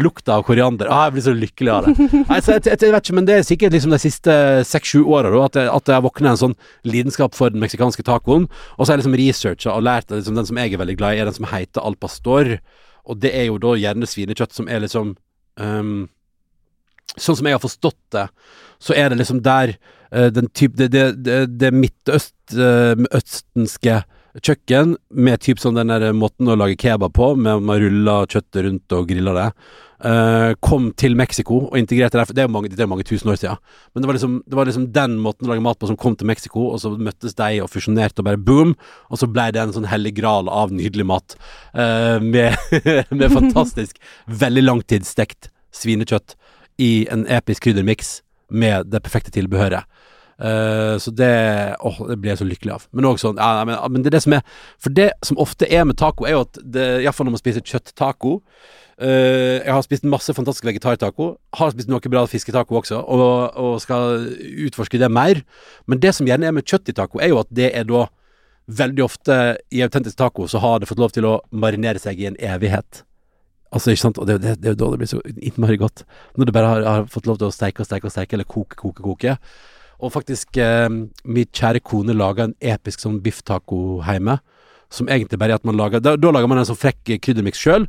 Lukta 0.01 0.39
av 0.39 0.47
koriander. 0.49 0.89
Å, 0.89 1.03
jeg 1.11 1.17
blir 1.19 1.27
så 1.29 1.35
lykkelig 1.37 1.75
av 1.75 1.87
det. 1.91 2.09
Nei, 2.33 2.41
så 2.41 2.57
jeg, 2.57 2.65
jeg, 2.71 2.81
jeg 2.89 2.95
vet 2.97 3.05
ikke, 3.11 3.19
men 3.21 3.29
det 3.29 3.37
er 3.37 3.47
sikkert 3.51 3.77
liksom 3.77 3.93
de 3.93 4.01
siste 4.07 4.39
seks-sju 4.73 5.03
åra 5.05 5.35
at, 5.45 5.61
jeg- 5.61 5.73
at 5.77 5.93
jeg 5.93 6.07
våkner 6.09 6.33
en 6.33 6.41
sånn 6.47 6.57
lidenskap 6.89 7.37
for 7.37 7.53
den 7.53 7.61
meksikanske 7.61 8.07
tacoen. 8.09 8.49
Og 8.79 8.85
så 8.87 8.95
har 8.95 8.97
jeg 8.97 9.05
liksom 9.05 9.19
researcha 9.21 9.77
og 9.77 9.85
lært 9.85 10.09
at 10.09 10.23
liksom, 10.23 10.41
den 10.41 10.49
som 10.49 10.63
jeg 10.65 10.73
er 10.73 10.81
veldig 10.87 10.97
glad 11.03 11.19
i, 11.19 11.21
er 11.21 11.29
den 11.29 11.37
som 11.37 11.51
heter 11.53 11.85
al 11.85 12.01
pastor. 12.01 12.55
Og 13.05 13.21
det 13.21 13.37
er 13.37 13.51
jo 13.53 13.61
da 13.61 13.77
gjerne 13.77 14.09
svinekjøtt 14.09 14.57
som 14.57 14.73
er 14.73 14.81
liksom 14.89 15.13
um, 15.61 15.99
Sånn 17.19 17.39
som 17.39 17.47
jeg 17.49 17.57
har 17.57 17.63
forstått 17.63 17.97
det, 18.15 18.27
så 18.83 18.93
er 18.95 19.07
det 19.11 19.19
liksom 19.21 19.43
der 19.47 19.69
uh, 20.15 20.31
den 20.35 20.49
type 20.55 20.75
Det, 20.79 20.89
det, 20.93 21.05
det, 21.25 21.39
det 21.59 21.71
midtøstenske 21.75 23.95
kjøkken 24.45 24.95
med 25.11 25.43
typ 25.43 25.61
sånn 25.61 25.79
den 25.79 25.91
der 25.91 26.13
måten 26.17 26.49
å 26.49 26.57
lage 26.59 26.79
kebab 26.79 27.15
på, 27.17 27.33
med 27.39 27.65
man 27.65 27.81
ruller 27.83 28.29
kjøttet 28.31 28.65
rundt 28.67 28.95
og 28.95 29.09
griller 29.11 29.39
det, 29.39 29.47
uh, 30.05 30.53
kom 30.65 30.91
til 30.99 31.17
Mexico 31.19 31.61
og 31.67 31.79
integrerte 31.81 32.21
der. 32.21 32.35
Det 32.35 32.45
er 32.45 32.49
jo 32.49 32.55
mange, 32.55 32.71
det 32.73 32.89
mange 32.91 33.07
tusen 33.09 33.33
år 33.33 33.41
siden. 33.41 33.63
Men 33.93 34.05
det 34.05 34.11
var, 34.11 34.19
liksom, 34.19 34.37
det 34.47 34.59
var 34.59 34.71
liksom 34.71 34.87
den 34.95 35.19
måten 35.25 35.49
å 35.49 35.53
lage 35.53 35.65
mat 35.65 35.81
på 35.81 35.91
som 35.91 35.99
kom 36.01 36.17
til 36.19 36.31
Mexico, 36.31 36.69
og 36.73 36.83
så 36.83 36.93
møttes 36.95 37.37
de 37.39 37.63
og 37.65 37.73
fusjonerte 37.73 38.23
og 38.23 38.31
bare 38.31 38.43
boom, 38.51 38.77
og 39.09 39.21
så 39.21 39.31
ble 39.31 39.49
det 39.55 39.65
en 39.65 39.75
sånn 39.77 39.89
hellig 39.91 40.15
gral 40.21 40.51
av 40.53 40.75
nydelig 40.75 41.09
mat. 41.09 41.39
uh, 41.75 42.19
med, 42.23 42.55
med 43.19 43.29
fantastisk, 43.39 43.99
veldig 44.27 44.69
langtidsstekt 44.69 45.53
svinekjøtt 45.75 46.39
i 46.83 46.93
en 47.13 47.27
episk 47.27 47.67
kryddermiks 47.67 48.21
med 48.51 48.89
det 48.93 49.03
perfekte 49.05 49.33
tilbehøret. 49.35 49.87
Uh, 50.39 50.95
så 51.03 51.11
det 51.11 51.75
Åh, 51.83 51.97
det 52.07 52.17
blir 52.23 52.31
jeg 52.31 52.39
så 52.39 52.47
lykkelig 52.47 52.75
av. 52.77 52.85
Men 52.95 53.09
også 53.09 53.33
sånn 53.33 53.41
ja, 53.43 53.65
men, 53.67 53.79
men 53.91 54.05
det 54.05 54.13
er 54.13 54.19
det 54.19 54.23
som 54.23 54.37
er 54.37 54.45
For 54.79 54.95
det 54.95 55.09
som 55.27 55.41
ofte 55.43 55.67
er 55.67 55.83
med 55.89 55.99
taco, 55.99 56.29
er 56.29 56.37
jo 56.37 56.45
at 56.45 56.61
Iallfall 57.03 57.27
når 57.27 57.35
man 57.35 57.43
spiser 57.43 57.65
kjøtttaco 57.67 58.37
uh, 58.39 59.57
Jeg 59.59 59.73
har 59.73 59.83
spist 59.83 60.07
masse 60.07 60.35
fantastisk 60.35 60.69
vegetartaco. 60.69 61.33
Har 61.59 61.75
spist 61.75 61.91
noe 61.91 62.13
bra 62.13 62.23
fisketaco 62.31 62.79
også, 62.79 63.01
og, 63.03 63.59
og 63.59 63.83
skal 63.83 64.29
utforske 64.69 65.03
det 65.03 65.11
mer. 65.11 65.43
Men 65.91 65.99
det 66.05 66.15
som 66.15 66.31
gjerne 66.31 66.47
er 66.47 66.55
med 66.55 66.71
kjøtt 66.71 66.93
i 66.93 66.95
taco, 66.95 67.19
er 67.19 67.35
jo 67.35 67.43
at 67.43 67.51
det 67.51 67.73
er 67.75 67.89
da 67.89 68.07
Veldig 68.69 69.01
ofte 69.01 69.35
i 69.73 69.81
autentisk 69.81 70.19
taco 70.21 70.45
så 70.45 70.61
har 70.61 70.81
det 70.81 70.91
fått 70.91 71.01
lov 71.01 71.13
til 71.17 71.25
å 71.25 71.39
marinere 71.57 71.97
seg 72.03 72.19
i 72.21 72.27
en 72.29 72.35
evighet. 72.37 73.01
Altså, 73.73 73.91
ikke 73.93 74.01
sant? 74.01 74.19
Og 74.19 74.27
det, 74.29 74.39
det, 74.41 74.55
det 74.63 74.71
er 74.71 74.75
jo 74.77 74.81
da 74.81 74.91
det 74.95 74.99
blir 75.03 75.11
så 75.11 75.19
innmari 75.37 75.77
godt. 75.81 76.05
Når 76.39 76.49
du 76.49 76.53
bare 76.57 76.69
har, 76.73 76.87
har 76.89 77.09
fått 77.13 77.27
lov 77.29 77.41
til 77.41 77.51
å 77.51 77.53
steike 77.55 77.83
og 77.85 77.89
steike 77.89 78.09
og 78.09 78.15
steike, 78.15 78.37
eller 78.39 78.49
koke, 78.49 78.79
koke, 78.81 79.03
koke. 79.05 79.35
Og 80.01 80.13
faktisk, 80.15 80.57
eh, 80.63 80.87
min 80.89 81.51
kjære 81.53 81.83
kone 81.85 82.15
laga 82.17 82.47
en 82.47 82.55
episk 82.63 83.03
sånn 83.05 83.19
bifftaco 83.21 83.99
hjemme. 84.07 84.39
Som 84.89 85.11
egentlig 85.13 85.37
bare 85.43 85.53
er 85.53 85.61
at 85.61 85.67
man 85.69 85.77
lager 85.77 86.01
Da, 86.01 86.15
da 86.17 86.31
lager 86.33 86.49
man 86.49 86.63
en 86.63 86.69
sånn 86.69 86.79
frekk 86.81 87.19
kryddermiks 87.21 87.61
sjøl. 87.61 87.85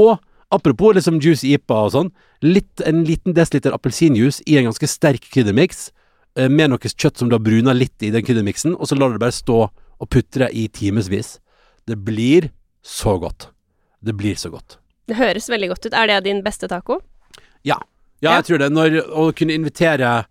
Og 0.00 0.16
apropos 0.50 0.96
liksom 0.96 1.20
juicy 1.22 1.52
ipa 1.54 1.84
og 1.86 1.92
sånn, 1.94 2.10
litt, 2.42 2.82
en 2.82 3.04
liten 3.06 3.36
desiliter 3.36 3.76
appelsinjuice 3.76 4.42
i 4.50 4.56
en 4.58 4.66
ganske 4.70 4.88
sterk 4.90 5.28
kryddermiks. 5.30 5.90
eh, 6.34 6.48
Med 6.48 6.70
noe 6.72 6.78
kjøtt 6.78 7.18
som 7.18 7.28
du 7.30 7.36
har 7.36 7.44
bruna 7.44 7.72
litt 7.76 8.02
i 8.02 8.10
den 8.10 8.24
kryddermiksen, 8.26 8.74
og 8.74 8.88
så 8.88 8.98
lar 8.98 9.12
du 9.12 9.18
det 9.18 9.26
bare 9.28 9.36
stå 9.36 9.60
og 10.00 10.08
putre 10.10 10.50
i 10.50 10.66
timevis. 10.66 11.38
Det 11.86 12.02
blir 12.02 12.50
så 12.82 13.18
godt. 13.20 13.50
Det 14.02 14.16
blir 14.16 14.34
så 14.34 14.50
godt. 14.50 14.78
Det 15.10 15.18
høres 15.18 15.48
veldig 15.50 15.72
godt 15.72 15.88
ut. 15.88 15.94
Er 15.96 16.10
det 16.10 16.20
din 16.28 16.44
beste 16.46 16.68
taco? 16.70 17.00
Ja, 17.66 17.80
Ja. 18.22 18.36
jeg 18.38 18.44
tror 18.46 18.58
det. 18.62 18.70
Når 18.72 19.00
å 19.10 19.30
kunne 19.34 19.56
invitere 19.56 20.26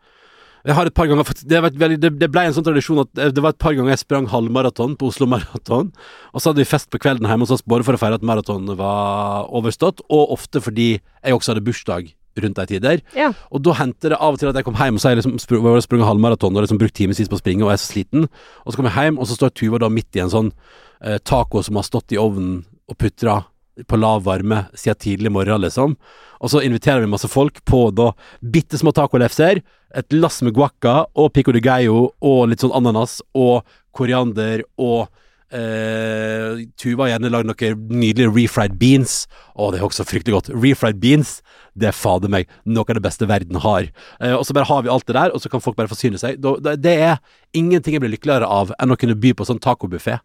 Jeg 0.65 0.75
har 0.75 0.85
et 0.85 0.93
par 0.93 1.07
ganger 1.07 1.23
det, 1.23 2.19
det, 2.19 2.27
ble 2.29 2.41
en 2.43 2.53
sånn 2.53 2.65
tradisjon 2.65 2.99
at 2.99 3.33
det 3.33 3.41
var 3.41 3.53
et 3.55 3.57
par 3.63 3.73
ganger 3.73 3.93
jeg 3.93 4.01
sprang 4.03 4.27
halvmaraton 4.27 4.97
på 4.99 5.07
Oslo 5.07 5.25
Maraton. 5.25 5.93
Og 6.33 6.41
så 6.41 6.49
hadde 6.51 6.59
vi 6.59 6.67
fest 6.67 6.89
på 6.91 6.99
kvelden 6.99 7.25
hjemme 7.25 7.47
hos 7.47 7.53
oss, 7.55 7.63
både 7.63 7.85
for 7.87 7.95
å 7.95 7.97
feire 8.01 8.19
at 8.19 8.25
maratonen 8.27 8.75
var 8.75 9.47
overstått, 9.55 10.03
og 10.11 10.33
ofte 10.35 10.59
fordi 10.59 10.99
jeg 11.23 11.33
også 11.33 11.53
hadde 11.53 11.63
bursdag 11.63 12.11
rundt 12.43 12.59
de 12.59 12.65
tider. 12.73 13.01
Ja. 13.15 13.31
Og 13.55 13.63
da 13.63 13.77
hendte 13.79 14.11
det 14.11 14.19
av 14.19 14.35
og 14.35 14.39
til 14.41 14.51
at 14.51 14.59
jeg 14.59 14.67
kom 14.67 14.75
hjem, 14.75 14.99
og 14.99 15.01
så 15.01 15.13
jeg 15.13 15.21
liksom 15.21 15.39
Sprung 15.39 15.63
sprunget 15.81 16.09
halvmaraton 16.11 16.55
og 16.59 16.67
liksom 16.67 16.81
brukt 16.81 16.97
timevis 16.99 17.31
på 17.31 17.39
å 17.39 17.41
springe, 17.41 17.63
og 17.63 17.71
jeg 17.71 17.79
er 17.79 17.83
så 17.85 17.93
sliten. 17.93 18.27
Og 18.65 18.73
så 18.73 18.75
kom 18.75 18.89
jeg 18.91 18.97
hjem, 18.99 19.17
og 19.17 19.31
så 19.31 19.39
står 19.39 19.55
Tuva 19.55 19.79
da 19.79 19.89
midt 19.89 20.19
i 20.19 20.25
en 20.25 20.33
sånn 20.33 20.51
eh, 20.99 21.17
taco 21.23 21.63
som 21.63 21.79
har 21.79 21.87
stått 21.87 22.11
i 22.11 22.19
ovnen 22.19 22.65
og 22.89 22.99
putra 22.99 23.45
på 23.87 23.99
lav 23.99 24.23
varme 24.25 24.65
siden 24.77 24.99
tidlig 24.99 25.31
morgen, 25.31 25.61
liksom. 25.63 25.95
Og 26.39 26.51
så 26.51 26.63
inviterer 26.63 27.03
vi 27.03 27.11
masse 27.11 27.29
folk 27.31 27.61
på 27.67 27.89
da 27.95 28.11
bitte 28.39 28.79
små 28.79 28.93
tacolefser, 28.95 29.61
et 29.95 30.13
lass 30.13 30.41
med 30.45 30.53
guacca 30.53 31.03
og 31.17 31.31
pico 31.33 31.53
de 31.55 31.61
gallo 31.63 32.11
og 32.21 32.43
litt 32.51 32.61
sånn 32.61 32.75
ananas 32.77 33.19
og 33.33 33.65
koriander 33.95 34.61
og 34.77 35.07
eh, 35.49 36.65
Tuva 36.79 37.05
har 37.05 37.15
gjerne 37.15 37.31
lagd 37.33 37.49
noen 37.49 37.85
nydelige 37.89 38.31
refried 38.35 38.77
beans. 38.81 39.23
Å, 39.55 39.71
det 39.73 39.79
er 39.79 39.87
også 39.87 40.05
fryktelig 40.07 40.37
godt. 40.37 40.51
Refried 40.53 40.99
beans, 41.01 41.39
det 41.73 41.89
er 41.89 41.97
fader 41.97 42.31
meg 42.31 42.49
noe 42.65 42.85
av 42.85 42.99
det 42.99 43.05
beste 43.05 43.29
verden 43.29 43.61
har. 43.63 43.89
Eh, 44.21 44.35
og 44.35 44.45
så 44.47 44.55
bare 44.55 44.69
har 44.69 44.85
vi 44.85 44.93
alt 44.93 45.07
det 45.09 45.17
der, 45.17 45.33
og 45.33 45.43
så 45.43 45.51
kan 45.51 45.63
folk 45.63 45.77
bare 45.79 45.91
forsyne 45.91 46.21
seg. 46.21 46.39
Det, 46.39 46.95
er 46.95 47.19
ingenting 47.57 47.97
jeg 47.97 48.05
blir 48.05 48.13
lykkeligere 48.15 48.49
av 48.49 48.73
enn 48.77 48.93
å 48.93 48.99
kunne 48.99 49.17
by 49.19 49.33
på 49.37 49.47
sånn 49.49 49.61
tacobuffé. 49.63 50.19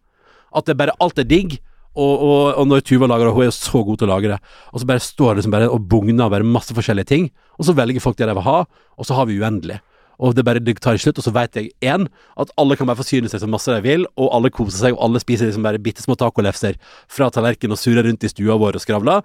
At 0.54 0.68
det 0.68 0.78
bare 0.78 0.96
alt 1.02 1.18
er 1.18 1.28
digg. 1.28 1.58
Og, 1.94 2.12
og, 2.26 2.38
og 2.59 2.66
når 2.66 2.83
Tuva 2.83 3.07
lager 3.07 3.28
det, 3.28 3.35
hun 3.37 3.44
er 3.44 3.50
jo 3.52 3.57
så 3.57 3.80
god 3.87 4.00
til 4.00 4.09
å 4.09 4.14
lage 4.16 4.30
det, 4.33 4.38
og 4.72 4.83
så 4.83 4.88
bare 4.88 5.02
står 5.02 5.28
det 5.30 5.42
liksom 5.42 5.54
bare 5.54 5.70
og 5.70 5.85
bugner 5.90 6.30
bare 6.33 6.46
masse 6.46 6.74
forskjellige 6.74 7.11
ting, 7.11 7.28
og 7.54 7.68
så 7.68 7.74
velger 7.78 8.02
folk 8.02 8.18
det 8.18 8.26
de 8.26 8.35
vil 8.35 8.46
ha, 8.48 8.62
og 8.66 9.07
så 9.07 9.18
har 9.18 9.28
vi 9.30 9.38
uendelig. 9.38 9.78
Og 10.22 10.35
det 10.35 10.44
bare 10.46 10.62
det 10.62 10.76
tar 10.83 10.98
slutt, 11.00 11.18
og 11.18 11.26
så 11.26 11.33
vet 11.35 11.59
jeg 11.59 11.70
én 11.83 12.07
at 12.38 12.52
alle 12.61 12.76
kan 12.78 12.87
bare 12.90 13.00
forsyne 13.00 13.30
seg 13.30 13.42
så 13.42 13.50
masse 13.50 13.70
de 13.70 13.83
vil, 13.87 14.07
og 14.18 14.30
alle 14.37 14.50
koser 14.54 14.78
seg, 14.87 14.96
og 14.96 15.07
alle 15.07 15.22
spiser 15.22 15.50
liksom 15.50 15.66
bare 15.66 15.83
bitte 15.83 16.04
små 16.04 16.18
tacolefser 16.18 16.78
fra 17.11 17.30
tallerkenen 17.35 17.74
og 17.74 17.83
surrer 17.83 18.07
rundt 18.07 18.26
i 18.26 18.30
stua 18.30 18.59
vår 18.61 18.78
og 18.78 18.85
skravler. 18.85 19.24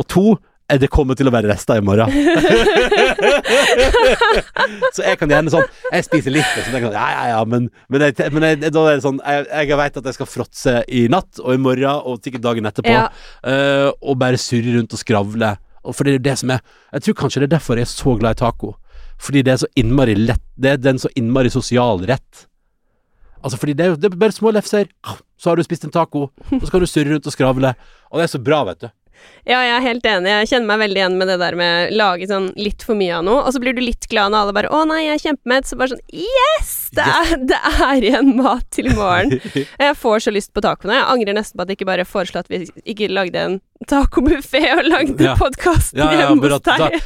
Og 0.00 0.08
to 0.08 0.26
det 0.78 0.86
kommer 0.92 1.16
til 1.18 1.26
å 1.26 1.32
være 1.34 1.50
rester 1.50 1.80
i 1.80 1.84
morgen. 1.84 2.10
så 4.94 5.04
jeg 5.04 5.18
kan 5.20 5.30
gjerne 5.32 5.50
sånn 5.52 5.66
Jeg 5.90 6.06
spiser 6.06 6.32
litt, 6.34 6.46
og 6.46 6.62
så 6.62 6.70
tenker 6.70 6.86
jeg 6.86 6.90
sånn 6.90 6.98
Ja, 6.98 7.08
ja, 7.14 7.24
ja, 7.32 7.40
men, 7.48 7.62
men, 7.90 8.04
jeg, 8.06 8.12
men 8.34 8.46
jeg, 8.46 8.60
da 8.74 8.80
er 8.86 8.94
det 8.98 9.04
sånn 9.04 9.20
Jeg, 9.24 9.46
jeg 9.48 9.78
vet 9.80 9.98
at 10.00 10.08
jeg 10.10 10.18
skal 10.18 10.30
fråtse 10.30 10.74
i 10.86 11.02
natt 11.12 11.32
og 11.42 11.50
i 11.56 11.62
morgen 11.62 12.04
og 12.10 12.14
sikkert 12.24 12.44
dagen 12.46 12.68
etterpå, 12.70 12.94
Ja. 12.94 13.06
uh, 13.46 13.88
og 14.00 14.18
bare 14.20 14.38
surre 14.40 14.70
rundt 14.76 14.94
og 14.94 15.00
skravle. 15.00 15.50
Og 15.86 15.92
for 15.96 16.02
det 16.06 16.18
er 16.18 16.24
det 16.28 16.36
som 16.42 16.52
er 16.54 16.60
Jeg 16.92 17.00
tror 17.06 17.18
kanskje 17.24 17.42
det 17.42 17.48
er 17.50 17.56
derfor 17.56 17.80
jeg 17.80 17.86
er 17.88 17.92
så 17.92 18.10
glad 18.20 18.36
i 18.36 18.40
taco. 18.42 18.68
Fordi 19.20 19.40
det 19.44 19.52
er 19.54 19.60
så 19.64 19.70
innmari 19.80 20.14
lett 20.18 20.44
Det 20.56 20.70
er 20.74 20.78
den 20.80 21.00
så 21.00 21.08
innmari 21.18 21.50
sosial 21.52 21.96
rett. 22.08 22.46
Altså 23.40 23.56
fordi 23.56 23.72
det 23.76 23.84
er 23.84 23.90
jo 23.94 23.98
det 24.00 24.10
er 24.10 24.20
bare 24.20 24.36
små 24.36 24.52
lefser. 24.52 24.84
Så 25.40 25.50
har 25.50 25.56
du 25.56 25.64
spist 25.64 25.86
en 25.86 25.94
taco, 25.94 26.26
og 26.28 26.64
så 26.64 26.68
kan 26.68 26.82
du 26.82 26.88
surre 26.90 27.14
rundt 27.14 27.28
og 27.28 27.32
skravle. 27.32 27.70
Og 28.12 28.20
det 28.20 28.24
er 28.26 28.32
så 28.34 28.40
bra, 28.44 28.58
vet 28.68 28.82
du. 28.84 28.88
Ja, 29.48 29.62
jeg 29.64 29.72
er 29.78 29.80
helt 29.80 30.04
enig. 30.04 30.28
Jeg 30.28 30.48
kjenner 30.50 30.66
meg 30.68 30.78
veldig 30.82 31.00
igjen 31.00 31.14
med 31.18 31.28
det 31.28 31.38
der 31.40 31.54
med 31.56 31.92
lage 31.96 32.26
sånn 32.28 32.50
litt 32.60 32.82
for 32.84 32.94
mye 32.94 33.14
av 33.16 33.24
noe, 33.24 33.40
og 33.46 33.52
så 33.54 33.58
blir 33.62 33.72
du 33.74 33.80
litt 33.80 34.06
glad 34.12 34.30
når 34.32 34.42
alle 34.44 34.52
bare 34.52 34.68
'Å 34.68 34.86
nei, 34.86 34.98
jeg 35.06 35.14
er 35.16 35.22
kjempemett', 35.30 35.66
så 35.66 35.78
bare 35.80 35.88
sånn 35.94 36.04
Yes! 36.12 36.76
Det 36.92 37.02
er, 37.06 37.36
det 37.46 37.56
er 37.56 38.02
igjen 38.02 38.36
mat 38.36 38.64
til 38.70 38.86
i 38.90 38.94
morgen. 38.94 39.40
Jeg 39.80 39.96
får 39.96 40.18
så 40.26 40.30
lyst 40.34 40.52
på 40.52 40.60
tacoene. 40.60 40.96
Jeg 40.98 41.06
angrer 41.06 41.34
nesten 41.38 41.56
på 41.56 41.62
at 41.62 41.68
jeg 41.70 41.76
ikke 41.78 41.86
bare 41.86 42.04
foreslo 42.04 42.40
at 42.40 42.48
vi 42.50 42.66
ikke 42.84 43.08
lagde 43.08 43.36
en 43.38 43.60
tacobuffé 43.86 44.62
og 44.76 44.84
lagde 44.90 45.22
Ja. 45.24 45.34
podkasten 45.38 45.98
Ja, 45.98 46.10
ja, 46.12 46.28
hjemme 46.28 46.50
hos 46.50 46.60
deg. 46.60 47.00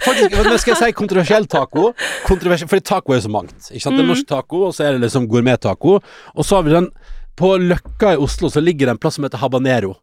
Faktisk, 0.00 0.60
skal 0.62 0.74
jeg 0.74 0.76
si 0.84 0.92
kontroversiell 0.92 1.46
taco? 1.50 1.92
Kontroversiell, 2.26 2.68
fordi 2.70 2.84
taco 2.86 3.12
er 3.16 3.20
så 3.20 3.28
mangt. 3.30 3.54
Ikke 3.70 3.82
sant? 3.82 3.96
Det 3.96 4.04
er 4.04 4.08
Mm. 4.08 4.14
norsk 4.14 4.26
taco, 4.30 4.66
og 4.68 4.72
så 4.74 4.84
er 4.88 4.92
det 4.98 5.02
liksom 5.10 5.26
gourmet-taco. 5.28 6.00
Og 6.36 6.44
så 6.44 6.56
har 6.56 6.62
vi 6.62 6.70
den 6.70 6.90
På 7.36 7.56
Løkka 7.56 8.12
i 8.12 8.16
Oslo 8.20 8.48
så 8.50 8.60
ligger 8.60 8.86
det 8.86 8.88
en 8.90 8.98
plass 8.98 9.14
som 9.14 9.24
heter 9.24 9.38
Habanero. 9.38 9.96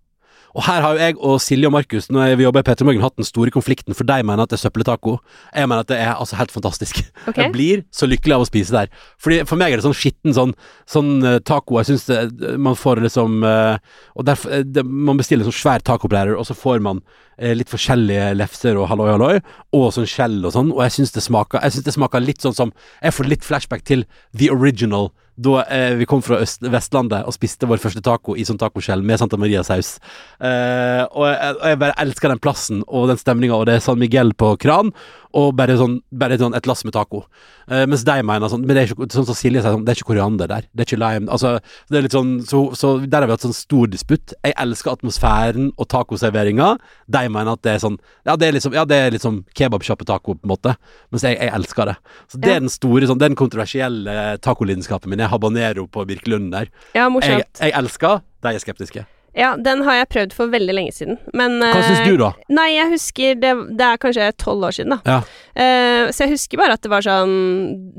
Og 0.58 0.66
her 0.66 0.82
har 0.82 0.96
jo 0.96 1.02
jeg 1.04 1.18
og 1.22 1.36
Silje 1.44 1.70
og 1.70 1.74
Markus 1.76 2.08
når 2.10 2.34
vi 2.40 2.46
jobber 2.48 2.64
i 2.64 2.66
Peter 2.66 2.88
Morgen 2.88 3.04
hatt 3.06 3.18
den 3.20 3.28
store 3.28 3.54
konflikten, 3.54 3.94
for 3.98 4.08
de 4.10 4.18
mener 4.26 4.42
at 4.42 4.50
det 4.50 4.58
er 4.58 4.64
søppeltaco. 4.64 5.20
Jeg 5.54 5.70
mener 5.70 5.86
at 5.86 5.92
det 5.92 6.00
er 6.02 6.16
altså 6.16 6.40
helt 6.40 6.54
fantastisk. 6.54 7.04
Okay. 7.28 7.44
Jeg 7.44 7.54
blir 7.54 7.84
så 7.94 8.10
lykkelig 8.10 8.38
av 8.38 8.46
å 8.46 8.48
spise 8.50 8.74
der. 8.74 8.90
Fordi 9.22 9.44
For 9.48 9.60
meg 9.60 9.74
er 9.74 9.82
det 9.82 9.86
sånn 9.86 9.98
skitten 9.98 10.34
sånn, 10.34 10.56
sånn 10.90 11.12
eh, 11.22 11.38
taco. 11.46 11.78
Jeg 11.82 11.92
syns 11.92 12.58
man 12.58 12.78
får 12.78 13.04
liksom 13.06 13.44
eh, 13.46 13.78
Og 14.18 14.26
derfor 14.28 14.56
eh, 14.58 14.66
det, 14.66 14.84
Man 14.86 15.20
bestiller 15.20 15.46
sånn 15.46 15.56
svær 15.60 15.84
tacoplærer, 15.86 16.34
og 16.38 16.48
så 16.50 16.58
får 16.58 16.82
man 16.86 17.04
eh, 17.38 17.54
litt 17.58 17.70
forskjellige 17.70 18.32
lefser 18.40 18.80
og 18.80 18.90
halloi 18.92 19.12
halloi, 19.14 19.36
og 19.78 19.92
sånn 19.94 20.10
skjell 20.10 20.40
og 20.42 20.56
sånn, 20.56 20.74
og 20.74 20.82
jeg 20.88 20.98
syns 20.98 21.14
det 21.16 21.26
smaker 21.28 21.62
Jeg 21.62 21.76
synes 21.78 21.90
det 21.92 21.98
smaker 22.00 22.26
litt 22.26 22.44
sånn 22.46 22.58
som 22.58 22.74
Jeg 23.04 23.14
får 23.20 23.30
litt 23.30 23.46
flashback 23.46 23.86
til 23.88 24.08
The 24.34 24.50
Original. 24.54 25.12
Da 25.38 25.62
eh, 25.70 25.94
vi 26.00 26.08
kom 26.10 26.24
fra 26.26 26.40
Øst 26.42 26.66
Vestlandet 26.66 27.28
og 27.28 27.36
spiste 27.36 27.70
vår 27.70 27.82
første 27.84 28.02
taco 28.02 28.34
i 28.34 28.46
sånn 28.48 28.58
tacoskjell 28.58 29.04
med 29.06 29.22
Santa 29.22 29.38
Maria-saus. 29.38 29.98
Eh, 30.42 31.04
og, 31.12 31.28
og 31.28 31.68
jeg 31.70 31.80
bare 31.84 31.98
elsker 32.02 32.34
den 32.34 32.42
plassen 32.42 32.82
og 32.88 33.12
den 33.12 33.22
stemninga, 33.22 33.54
og 33.54 33.68
det 33.70 33.78
er 33.78 33.86
San 33.86 34.02
Miguel 34.02 34.34
på 34.34 34.56
kran, 34.62 34.90
og 35.38 35.52
bare 35.60 35.76
sånn, 35.78 36.00
bare 36.10 36.40
sånn 36.42 36.58
et 36.58 36.66
lass 36.70 36.82
med 36.88 36.96
taco. 36.96 37.22
Eh, 37.68 37.84
mens 37.90 38.06
de 38.08 38.16
mener 38.24 38.48
sånn 38.48 38.64
Men 38.64 38.78
det 38.78 38.82
er 38.82 38.92
ikke 38.94 39.10
sånn 39.12 39.28
som 39.28 39.36
Silje 39.36 39.60
sier, 39.60 39.74
sånn, 39.76 39.84
det 39.86 39.92
er 39.92 40.00
ikke 40.00 40.10
koriander 40.14 40.50
der. 40.50 40.68
Det 40.72 40.84
er 40.86 40.88
ikke 40.88 41.02
lime. 41.02 41.30
Altså, 41.34 41.58
det 41.92 42.00
er 42.00 42.06
litt 42.06 42.16
sånn 42.16 42.30
Så, 42.48 42.62
så 42.80 42.94
der 43.04 43.26
har 43.26 43.28
vi 43.28 43.36
hatt 43.36 43.44
sånn 43.44 43.56
stor 43.56 43.92
disputt. 43.92 44.34
Jeg 44.46 44.56
elsker 44.64 44.96
atmosfæren 44.96 45.74
og 45.76 45.90
tacoserveringa. 45.92 46.70
De 47.12 47.24
mener 47.28 47.54
at 47.54 47.64
det 47.68 47.76
er 47.76 47.84
sånn 47.84 48.00
Ja, 48.26 48.38
det 48.40 48.48
er 48.48 48.58
liksom, 48.58 48.78
ja, 48.78 48.86
det 48.88 49.02
er 49.04 49.14
liksom 49.18 49.42
kebabsjappe-taco, 49.58 50.38
på 50.40 50.48
en 50.48 50.54
måte. 50.54 50.78
Mens 51.12 51.28
jeg, 51.28 51.38
jeg 51.42 51.54
elsker 51.60 51.92
det. 51.92 51.98
Så 52.32 52.42
det 52.42 52.54
er 52.56 52.64
den 52.64 52.72
store, 52.72 53.12
sånn, 53.12 53.22
den 53.22 53.38
kontroversielle 53.38 54.38
tacolidenskapen 54.44 55.12
min. 55.12 55.27
Er 55.28 55.34
habanero 55.34 55.86
på 55.92 56.08
Birkelund 56.10 56.50
der. 56.56 56.72
Ja, 56.96 57.06
Jeg, 57.06 57.14
morsomt. 57.14 57.62
jeg 57.62 57.76
elsker, 57.78 58.24
de 58.44 58.56
er 58.56 58.64
skeptiske. 58.64 59.06
Ja, 59.38 59.54
den 59.62 59.84
har 59.86 60.00
jeg 60.00 60.10
prøvd 60.10 60.34
for 60.34 60.50
veldig 60.50 60.74
lenge 60.74 60.94
siden, 60.96 61.20
men 61.38 61.60
Hva 61.62 61.76
eh, 61.78 61.86
syns 61.86 62.08
du, 62.08 62.16
da? 62.18 62.32
Nei, 62.50 62.72
jeg 62.74 62.90
husker 62.96 63.38
Det, 63.38 63.54
det 63.78 63.86
er 63.86 64.00
kanskje 64.02 64.32
tolv 64.42 64.66
år 64.66 64.74
siden, 64.80 64.96
da. 64.98 65.00
Ja. 65.06 65.20
Uh, 65.54 66.10
så 66.10 66.26
jeg 66.26 66.34
husker 66.34 66.62
bare 66.62 66.78
at 66.78 66.82
det 66.82 66.90
var 66.90 67.06
sånn 67.06 67.36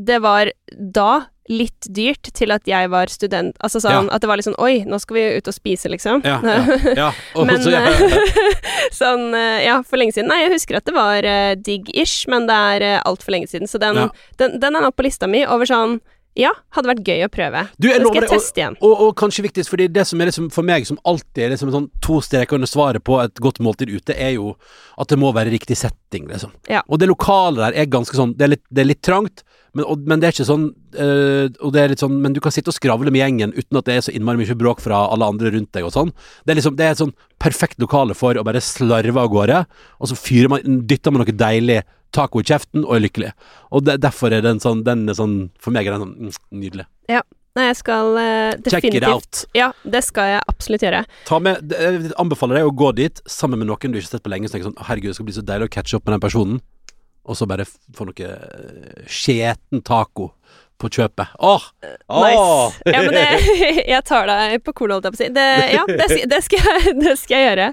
Det 0.08 0.18
var 0.24 0.50
da 0.98 1.10
litt 1.48 1.86
dyrt 1.96 2.28
til 2.36 2.52
at 2.52 2.66
jeg 2.68 2.90
var 2.92 3.08
student. 3.08 3.56
Altså 3.64 3.80
sånn 3.80 4.10
at 4.12 4.20
det 4.20 4.28
var 4.28 4.36
litt 4.36 4.44
sånn 4.44 4.58
Oi, 4.60 4.82
nå 4.84 4.98
skal 5.00 5.16
vi 5.16 5.24
ut 5.38 5.48
og 5.48 5.56
spise, 5.56 5.88
liksom. 5.88 6.20
Ja, 6.26 6.38
ja, 6.44 6.58
ja. 6.98 7.08
Men 7.48 7.62
så, 7.64 7.72
ja, 7.72 7.86
eh, 7.88 8.58
sånn 8.94 9.32
eh, 9.32 9.64
Ja, 9.64 9.78
for 9.86 10.00
lenge 10.00 10.12
siden. 10.16 10.28
Nei, 10.28 10.42
jeg 10.44 10.58
husker 10.58 10.76
at 10.80 10.88
det 10.88 10.96
var 10.96 11.24
uh, 11.24 11.54
digg-ish, 11.56 12.28
men 12.28 12.50
det 12.50 12.58
er 12.74 12.84
uh, 12.84 13.00
altfor 13.08 13.32
lenge 13.34 13.48
siden. 13.50 13.70
Så 13.70 13.80
den, 13.80 13.96
Ja. 13.96 14.08
den, 14.42 14.58
den 14.60 14.76
er 14.76 14.84
nå 14.84 14.92
på 14.92 15.06
lista 15.08 15.30
mi 15.30 15.46
over 15.48 15.68
sånn 15.68 15.98
Ja, 16.38 16.52
hadde 16.76 16.92
vært 16.92 17.02
gøy 17.08 17.24
å 17.26 17.30
prøve. 17.34 17.64
Du, 17.82 17.88
jeg 17.90 18.02
lover 18.04 18.22
det, 18.22 18.28
og- 18.30 18.36
teste 18.38 18.60
igjen. 18.62 18.76
Og, 18.80 18.94
og 19.08 19.16
kanskje 19.18 19.42
viktigst, 19.48 19.72
fordi 19.72 19.88
det 19.90 20.06
som 20.06 20.20
er 20.22 20.30
liksom 20.30 20.48
for 20.54 20.62
meg, 20.66 20.86
som 20.86 21.00
alltid 21.04 21.44
er 21.48 21.50
liksom 21.56 21.72
sånn 21.74 21.88
to 22.04 22.20
streker 22.22 22.54
under 22.60 22.70
svaret 22.70 23.02
på 23.04 23.18
et 23.24 23.42
godt 23.42 23.58
måltid 23.64 23.90
ute, 23.90 24.14
er 24.14 24.36
jo 24.36 24.52
at 24.98 25.10
det 25.10 25.18
må 25.18 25.32
være 25.34 25.50
riktig 25.50 25.76
setting, 25.80 26.28
liksom. 26.30 26.54
Ja. 26.70 26.84
Og 26.88 27.02
det 27.02 27.10
lokale 27.10 27.58
der 27.66 27.82
er 27.82 27.90
ganske 27.90 28.14
sånn 28.14 28.36
Det 28.38 28.46
er 28.46 28.54
litt, 28.54 28.64
det 28.70 28.84
er 28.84 28.88
litt 28.92 29.02
trangt, 29.02 29.42
men, 29.74 29.84
og, 29.84 30.06
men 30.08 30.20
det 30.22 30.28
er 30.28 30.32
ikke 30.32 30.46
sånn 30.48 30.62
øh, 30.96 31.50
Og 31.60 31.72
det 31.74 31.80
er 31.82 31.90
litt 31.92 32.00
sånn 32.00 32.14
Men 32.24 32.32
du 32.32 32.40
kan 32.40 32.54
sitte 32.54 32.72
og 32.72 32.76
skravle 32.78 33.12
med 33.12 33.20
gjengen 33.20 33.52
uten 33.52 33.76
at 33.78 33.84
det 33.84 33.98
er 33.98 34.06
så 34.06 34.14
innmari 34.16 34.40
mye 34.40 34.56
bråk 34.58 34.80
fra 34.80 35.02
alle 35.12 35.28
andre 35.28 35.52
rundt 35.52 35.68
deg 35.76 35.84
og 35.84 35.92
sånn. 35.92 36.08
Det 36.46 36.54
er 36.54 36.58
liksom 36.60 36.78
Det 36.78 36.86
er 36.86 36.94
et 36.94 37.02
sånn 37.02 37.12
perfekt 37.38 37.78
lokale 37.82 38.16
for 38.18 38.34
å 38.40 38.42
bare 38.46 38.62
slarve 38.64 39.20
av 39.20 39.28
gårde, 39.30 39.60
og 40.00 40.10
så 40.10 40.16
fyrer 40.18 40.50
man 40.54 40.80
Dytter 40.88 41.12
man 41.14 41.22
noe 41.22 41.36
deilig 41.44 41.82
taco 42.14 42.42
i 42.42 42.46
kjeften 42.48 42.86
og 42.86 42.96
er 42.96 43.04
lykkelig. 43.06 43.32
Og 43.74 43.84
de, 43.86 43.98
derfor 44.00 44.32
er 44.32 44.44
den 44.44 44.62
sånn 44.62 44.84
Den 44.86 45.08
er 45.10 45.16
sånn 45.18 45.50
For 45.60 45.74
meg 45.74 45.88
er 45.88 45.96
den 45.96 46.06
sånn 46.06 46.14
mm, 46.30 46.38
nydelig. 46.62 46.86
Nei, 47.58 47.66
jeg 47.72 47.78
skal 47.80 48.16
eh, 48.20 48.52
Check 48.68 48.86
it 48.86 48.94
definitivt 48.94 49.08
out. 49.10 49.42
Ja, 49.56 49.72
det 49.82 50.04
skal 50.06 50.34
jeg 50.34 50.42
absolutt 50.52 50.84
gjøre. 50.84 51.02
Ta 51.26 51.40
med, 51.42 51.72
jeg 51.74 52.12
anbefaler 52.20 52.60
deg 52.60 52.68
å 52.68 52.74
gå 52.84 52.92
dit 52.98 53.22
sammen 53.26 53.58
med 53.58 53.70
noen 53.70 53.94
du 53.94 53.98
ikke 53.98 54.12
har 54.12 54.18
sett 54.18 54.26
på 54.26 54.32
lenge. 54.32 54.46
og 54.46 54.54
tenker 54.54 54.68
sånn, 54.70 54.78
herregud, 54.86 55.10
det 55.10 55.18
skal 55.18 55.28
bli 55.28 55.36
så 55.40 55.46
deilig 55.48 55.66
å 55.66 55.72
catche 55.78 55.98
opp 55.98 56.06
med 56.06 56.14
den 56.14 56.24
personen. 56.28 56.60
Og 57.28 57.36
så 57.36 57.48
bare 57.50 57.66
få 57.66 58.06
noe 58.08 58.28
eh, 58.28 59.02
skjeten 59.10 59.82
taco 59.84 60.30
på 60.78 60.90
kjøpet. 60.94 61.34
Åh! 61.42 61.66
åh! 62.06 62.22
Nice. 62.22 62.94
Ja, 62.94 63.02
men 63.02 63.16
det 63.16 63.26
Jeg 63.94 64.04
tar 64.06 64.30
deg 64.30 64.62
på 64.62 64.76
kornet, 64.78 65.00
holdt 65.00 65.08
jeg 65.08 65.16
på 65.16 65.18
å 65.18 65.24
si. 65.24 65.30
Det, 65.34 65.48
ja, 65.74 65.84
det, 65.90 66.08
det, 66.30 66.40
skal, 66.46 66.82
det 67.02 67.18
skal 67.18 67.42
jeg 67.42 67.50
gjøre. 67.50 67.68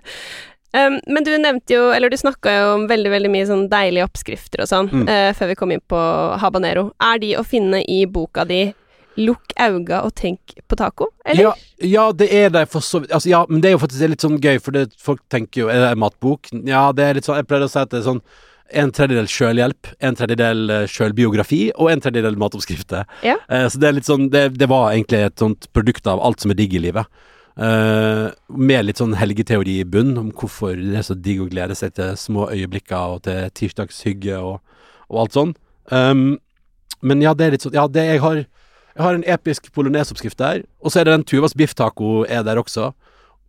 Um, 0.75 0.97
men 1.07 1.23
du 1.23 1.31
nevnte 1.39 1.71
jo, 1.77 1.83
eller 1.95 2.11
du 2.11 2.17
snakka 2.19 2.51
jo 2.51 2.71
om 2.75 2.87
veldig 2.89 3.11
veldig 3.13 3.29
mye 3.31 3.45
sånn 3.47 3.67
deilige 3.71 4.03
oppskrifter 4.09 4.65
og 4.65 4.67
sånn, 4.67 4.89
Mm. 4.91 5.05
uh, 5.07 5.31
før 5.37 5.47
vi 5.53 5.55
kom 5.55 5.71
inn 5.71 5.83
på 5.87 5.99
habanero. 6.41 6.89
Er 6.99 7.19
de 7.23 7.35
å 7.39 7.45
finne 7.47 7.79
i 7.87 8.05
boka 8.05 8.43
di 8.45 8.73
'Lukk 9.17 9.53
auga 9.55 10.01
og 10.03 10.13
tenk 10.15 10.39
på 10.67 10.75
taco', 10.75 11.07
eller? 11.25 11.41
Ja, 11.41 11.53
ja, 11.79 12.11
det 12.11 12.27
er 12.33 12.49
det 12.49 12.65
for 12.67 12.81
så 12.81 12.99
vidt. 12.99 13.11
Altså, 13.15 13.29
ja, 13.29 13.45
men 13.47 13.61
det 13.61 13.69
er 13.69 13.77
jo 13.77 13.79
faktisk 13.85 14.09
litt 14.09 14.19
sånn 14.25 14.41
gøy, 14.41 14.59
for 14.59 14.71
det, 14.75 14.89
folk 14.99 15.21
tenker 15.31 15.61
jo 15.61 15.69
Er 15.69 15.79
det 15.79 15.91
en 15.93 15.99
matbok? 15.99 16.49
Ja, 16.67 16.91
det 16.91 17.03
er 17.05 17.13
litt 17.13 17.23
sånn 17.23 17.37
Jeg 17.37 17.47
pleier 17.47 17.63
å 17.63 17.69
si 17.71 17.79
at 17.79 17.89
det 17.89 17.99
er 18.01 18.11
sånn 18.11 18.21
en 18.73 18.91
tredjedel 18.91 19.27
sjølhjelp, 19.29 19.87
en 20.01 20.15
tredjedel 20.15 20.69
eh, 20.73 20.87
sjølbiografi 20.89 21.71
og 21.77 21.91
en 21.91 22.01
tredjedel 22.01 22.35
matoppskrifter. 22.35 23.05
Ja. 23.23 23.35
Uh, 23.45 23.67
så 23.69 23.77
det 23.79 23.87
er 23.87 23.93
litt 23.93 24.07
sånn 24.09 24.29
det, 24.33 24.57
det 24.57 24.67
var 24.67 24.91
egentlig 24.91 25.19
et 25.27 25.37
sånt 25.37 25.67
produkt 25.71 26.07
av 26.07 26.19
alt 26.19 26.41
som 26.41 26.49
er 26.51 26.55
digg 26.55 26.73
i 26.73 26.81
livet. 26.81 27.05
Eh, 27.55 28.25
med 28.51 28.83
litt 28.83 28.99
sånn 28.99 29.15
helgeteori 29.15 29.77
i 29.79 29.87
bunn, 29.87 30.17
om 30.19 30.31
hvorfor 30.35 30.75
det 30.75 30.97
er 30.99 31.05
så 31.07 31.15
digg 31.15 31.39
å 31.45 31.47
glede 31.47 31.77
seg 31.79 31.93
til 31.95 32.17
små 32.19 32.49
øyeblikker 32.51 33.15
og 33.15 33.21
til 33.27 33.47
tirsdagshygge 33.55 34.41
og, 34.43 34.59
og 35.07 35.21
alt 35.23 35.37
sånn. 35.37 35.53
Um, 35.87 36.25
men 37.05 37.23
ja, 37.23 37.31
det 37.37 37.45
er 37.45 37.53
litt 37.53 37.61
sånn 37.61 37.75
Ja, 37.77 37.83
det 37.85 38.01
jeg 38.07 38.21
har 38.23 38.39
Jeg 38.39 39.03
har 39.03 39.13
en 39.13 39.25
episk 39.27 39.67
polonesoppskrift 39.75 40.39
der, 40.39 40.63
og 40.79 40.91
så 40.91 41.01
er 41.01 41.05
det 41.05 41.13
den 41.13 41.25
Tuvas 41.27 41.53
bifftaco 41.53 42.23
er 42.31 42.45
der 42.47 42.59
også. 42.59 42.93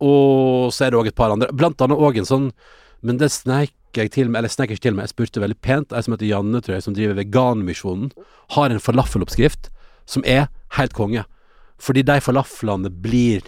Og 0.03 0.73
så 0.75 0.85
er 0.85 0.91
det 0.91 0.99
òg 0.99 1.07
et 1.07 1.15
par 1.15 1.31
andre. 1.31 1.47
Blant 1.55 1.79
annet 1.81 1.97
òg 1.97 2.19
en 2.19 2.27
sånn 2.27 2.49
Men 3.01 3.17
det 3.17 3.31
sneik 3.31 3.73
jeg 3.95 4.11
til 4.11 4.27
meg, 4.27 4.41
eller 4.41 4.51
sneik 4.51 4.73
ikke 4.75 4.83
til 4.83 4.97
meg, 4.97 5.07
jeg 5.07 5.15
spurte 5.15 5.41
veldig 5.41 5.57
pent. 5.63 5.93
Ei 5.95 6.03
som 6.03 6.13
heter 6.13 6.27
Janne, 6.27 6.59
tror 6.61 6.75
jeg, 6.75 6.83
som 6.83 6.93
driver 6.93 7.15
Veganmisjonen, 7.17 8.11
har 8.53 8.69
en 8.69 8.83
falafeloppskrift 8.83 9.71
som 10.05 10.25
er 10.27 10.49
helt 10.75 10.93
konge. 10.93 11.23
Fordi 11.81 12.03
de 12.05 12.19
falaflene 12.21 12.91
blir 12.91 13.47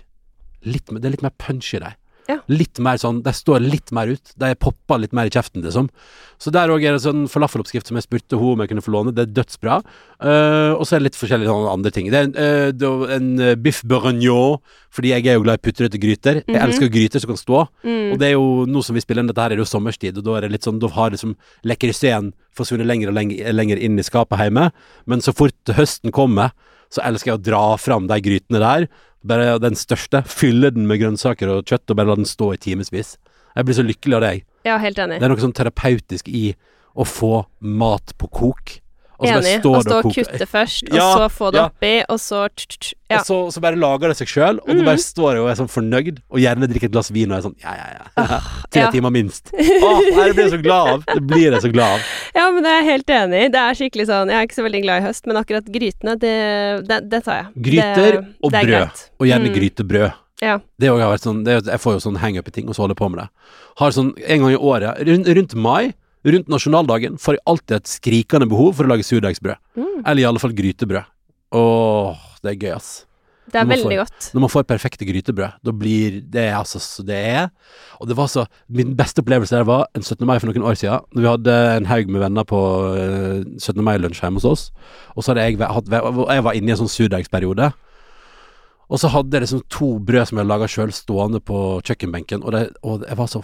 litt 0.66 0.86
Det 0.86 1.06
er 1.06 1.12
litt 1.18 1.26
mer 1.26 1.36
punch 1.38 1.74
i 1.76 1.80
dem. 1.80 1.94
Ja. 2.30 2.36
Litt 2.48 2.78
mer 2.78 2.94
sånn 3.02 3.24
De 3.26 3.32
står 3.34 3.58
litt 3.60 3.90
mer 3.92 4.06
ut. 4.14 4.34
De 4.38 4.54
popper 4.54 5.00
litt 5.02 5.14
mer 5.18 5.26
i 5.26 5.32
kjeften, 5.34 5.64
liksom. 5.66 5.88
Så 6.38 6.52
der 6.54 6.70
òg 6.70 6.84
er 6.86 6.94
det 6.94 7.02
sånn 7.02 7.24
falafeloppskrift 7.28 7.88
som 7.90 7.98
jeg 7.98 8.06
spurte 8.06 8.38
henne 8.38 8.54
om 8.54 8.60
jeg 8.62 8.70
kunne 8.70 8.84
få 8.86 8.92
låne. 8.94 9.14
Det 9.18 9.24
er 9.26 9.34
dødsbra. 9.34 9.80
Uh, 10.22 10.76
og 10.78 10.86
så 10.86 10.94
er 10.96 11.00
det 11.02 11.08
litt 11.10 11.18
forskjellige 11.18 11.50
sånne 11.50 11.74
andre 11.74 11.92
ting. 11.96 12.12
Det 12.14 12.20
er 12.20 12.28
en, 12.30 12.38
uh, 12.86 13.16
en 13.16 13.32
uh, 13.42 13.56
biff 13.56 13.82
bourgognon, 13.82 14.60
fordi 14.94 15.10
jeg 15.16 15.26
er 15.26 15.40
jo 15.40 15.44
glad 15.48 15.58
i 15.58 15.66
putrete 15.72 15.98
gryter. 15.98 16.44
Jeg 16.46 16.54
Mhm. 16.54 16.62
elsker 16.70 16.94
gryter 16.94 17.20
som 17.20 17.34
kan 17.34 17.42
stå. 17.42 17.68
Mm. 17.84 18.14
Og 18.14 18.20
det 18.20 18.28
er 18.28 18.34
jo 18.38 18.66
nå 18.70 18.84
som 18.86 18.94
vi 18.94 19.02
spiller 19.02 19.22
inn 19.26 19.28
dette 19.34 19.42
her, 19.42 19.52
er 19.52 19.58
det 19.58 19.66
jo 19.66 19.74
sommerstid, 19.74 20.18
og 20.18 20.24
da 20.24 20.38
er 20.38 20.42
det 20.42 20.52
litt 20.52 20.68
sånn 20.70 20.80
Da 20.80 20.88
har 20.88 21.10
liksom 21.10 21.36
lekkerseen 21.66 22.34
forsvunnet 22.56 22.86
lenger 22.86 23.10
og 23.10 23.16
lenger, 23.16 23.54
lenger 23.54 23.78
inn 23.82 23.98
i 23.98 24.04
skapet 24.06 24.38
hjemme. 24.38 24.72
Men 25.08 25.20
så 25.20 25.34
fort 25.34 25.66
høsten 25.66 26.12
kommer, 26.12 26.52
så 26.92 27.02
elsker 27.06 27.34
jeg 27.34 27.40
å 27.40 27.44
dra 27.44 27.78
fram 27.78 28.08
de 28.08 28.18
grytene 28.22 28.60
der. 28.60 28.88
Bare 29.28 29.58
den 29.60 29.76
største. 29.76 30.22
Fylle 30.28 30.72
den 30.76 30.88
med 30.88 31.02
grønnsaker 31.02 31.52
og 31.52 31.66
kjøtt, 31.68 31.90
og 31.92 32.00
bare 32.00 32.12
la 32.12 32.20
den 32.20 32.30
stå 32.30 32.54
i 32.56 32.62
timevis. 32.62 33.18
Jeg 33.56 33.68
blir 33.68 33.76
så 33.76 33.84
lykkelig 33.84 34.16
av 34.16 34.24
det, 34.24 34.34
jeg. 34.36 34.46
Ja, 34.70 34.78
helt 34.80 35.00
enig. 35.02 35.20
Det 35.20 35.28
er 35.28 35.34
noe 35.34 35.44
sånn 35.44 35.56
terapeutisk 35.58 36.30
i 36.32 36.54
å 36.96 37.06
få 37.08 37.34
mat 37.60 38.14
på 38.20 38.30
kok. 38.32 38.80
Og 39.20 39.28
så 39.28 39.34
bare 39.34 39.44
Enig. 39.44 39.60
står 39.60 39.76
Å 39.76 39.82
stå 39.84 39.96
og 39.98 40.06
og 40.08 40.14
kutte 40.16 40.46
først, 40.48 40.90
og 40.94 41.00
så 41.00 41.26
få 41.34 41.50
det 41.52 41.60
ja. 41.60 41.66
oppi, 41.68 41.92
og 42.08 42.20
så. 42.24 42.46
Og 42.48 43.26
så, 43.28 43.38
så 43.52 43.62
bare 43.64 43.80
lager 43.80 44.14
det 44.14 44.16
seg 44.22 44.30
sjøl, 44.32 44.62
og 44.64 44.70
mm. 44.78 44.84
bare 44.88 45.02
står 45.04 45.34
jeg 45.36 45.44
og 45.44 45.50
er 45.52 45.58
sånn 45.60 45.72
fornøyd, 45.74 46.22
og 46.32 46.40
gjerne 46.40 46.70
drikker 46.72 46.88
et 46.88 46.94
glass 46.94 47.12
vin 47.12 47.34
og 47.34 47.40
er 47.40 47.44
sånn 47.50 47.58
ja, 47.60 47.74
ja, 47.76 47.90
ja. 47.98 48.40
Tre 48.72 48.86
ja. 48.86 48.94
timer 48.96 49.12
minst. 49.12 49.52
Å, 49.58 49.92
det 50.06 50.32
blir 50.38 50.46
jeg 50.46 50.54
så 50.56 50.62
glad 50.64 50.94
av. 50.94 51.04
Det 51.10 51.26
blir 51.34 51.50
jeg 51.50 51.64
så 51.66 51.74
glad 51.74 51.98
av. 51.98 52.08
ja, 52.40 52.48
men 52.56 52.64
det 52.64 52.72
er 52.72 52.80
jeg 52.80 52.90
helt 52.94 53.14
enig 53.18 53.44
i. 53.44 53.52
Det 53.58 53.66
er 53.66 53.80
skikkelig 53.82 54.08
sånn 54.14 54.32
Jeg 54.32 54.40
er 54.40 54.48
ikke 54.48 54.60
så 54.62 54.68
veldig 54.70 54.84
glad 54.88 55.04
i 55.04 55.08
høst, 55.10 55.28
men 55.28 55.42
akkurat 55.44 55.70
grytene, 55.76 56.16
det, 56.24 56.34
det, 56.88 57.04
det 57.12 57.24
tar 57.28 57.42
jeg. 57.42 57.52
Gryter 57.70 58.20
det, 58.22 58.26
og 58.40 58.56
det 58.56 58.66
brød. 58.70 59.06
Og 59.20 59.32
gjerne 59.34 59.50
Mm. 59.50 59.56
grytebrød. 59.56 60.12
Ja. 60.44 60.60
Det 60.80 60.88
har 60.88 61.02
vært 61.12 61.26
sånn, 61.26 61.42
det, 61.44 61.58
jeg 61.68 61.82
får 61.84 61.98
jo 61.98 62.04
sånn 62.06 62.20
hang-up 62.22 62.48
i 62.48 62.54
ting, 62.56 62.70
og 62.70 62.76
så 62.78 62.86
holder 62.86 62.96
jeg 62.96 63.02
på 63.02 63.10
med 63.12 63.22
det. 63.24 63.28
Har 63.82 63.96
sånn 63.96 64.14
en 64.16 64.44
gang 64.44 64.54
i 64.54 64.60
året, 64.72 65.02
rundt, 65.10 65.32
rundt 65.36 65.56
mai, 65.60 65.94
rundt 66.26 66.50
nasjonaldagen, 66.52 67.18
får 67.18 67.38
jeg 67.38 67.46
alltid 67.48 67.76
et 67.78 67.88
skrikende 67.88 68.50
behov 68.50 68.74
for 68.76 68.84
å 68.88 68.92
lage 68.94 69.06
surdeigsbrød. 69.08 69.56
Mm. 69.80 70.02
Eller 70.06 70.22
i 70.24 70.28
alle 70.30 70.40
fall 70.40 70.56
grytebrød. 70.58 71.06
Åh, 71.56 72.18
det 72.44 72.52
er 72.52 72.60
gøy, 72.68 72.74
ass. 72.76 73.06
Det 73.50 73.58
er 73.58 73.66
veldig 73.66 73.98
får- 73.98 74.02
godt. 74.04 74.26
Når 74.36 74.42
man 74.44 74.50
får 74.54 74.64
perfekte 74.70 75.06
grytebrød, 75.10 75.54
da 75.66 75.72
blir 75.74 76.20
det 76.22 76.54
altså 76.54 76.78
så 76.78 77.02
det 77.04 77.16
er. 77.18 77.48
Og 78.00 78.08
det 78.08 78.16
var 78.16 78.28
så 78.28 78.46
Min 78.70 78.96
beste 78.96 79.24
opplevelse 79.24 79.50
der 79.58 79.64
var 79.66 79.88
en 79.96 80.04
17. 80.04 80.24
mai 80.28 80.38
for 80.38 80.46
noen 80.52 80.62
år 80.70 80.78
siden. 80.78 81.02
Når 81.16 81.22
vi 81.22 81.28
hadde 81.34 81.56
en 81.78 81.86
haug 81.86 82.08
med 82.14 82.22
venner 82.22 82.44
på 82.46 82.60
eh, 82.94 83.44
17. 83.58 83.82
mai-lunsj 83.84 84.22
hjemme 84.22 84.38
hos 84.38 84.46
oss. 84.46 84.72
Og 85.18 85.24
så 85.24 85.34
hadde 85.34 85.48
jeg 85.50 85.58
hatt 85.58 85.90
Jeg 85.90 86.44
var 86.44 86.54
inne 86.54 86.70
i 86.70 86.72
en 86.72 86.78
sånn 86.86 86.94
surdeigsperiode. 86.94 87.74
Og 88.90 88.98
så 89.00 89.10
hadde 89.10 89.34
jeg 89.34 89.42
liksom 89.48 89.66
to 89.70 90.00
brød 90.00 90.28
som 90.28 90.38
jeg 90.38 90.46
laga 90.50 90.68
sjøl, 90.70 90.92
stående 90.94 91.40
på 91.42 91.82
kjøkkenbenken, 91.86 92.44
og, 92.44 92.52
det, 92.52 92.64
og 92.84 93.04
jeg 93.06 93.18
var 93.18 93.28
så 93.30 93.42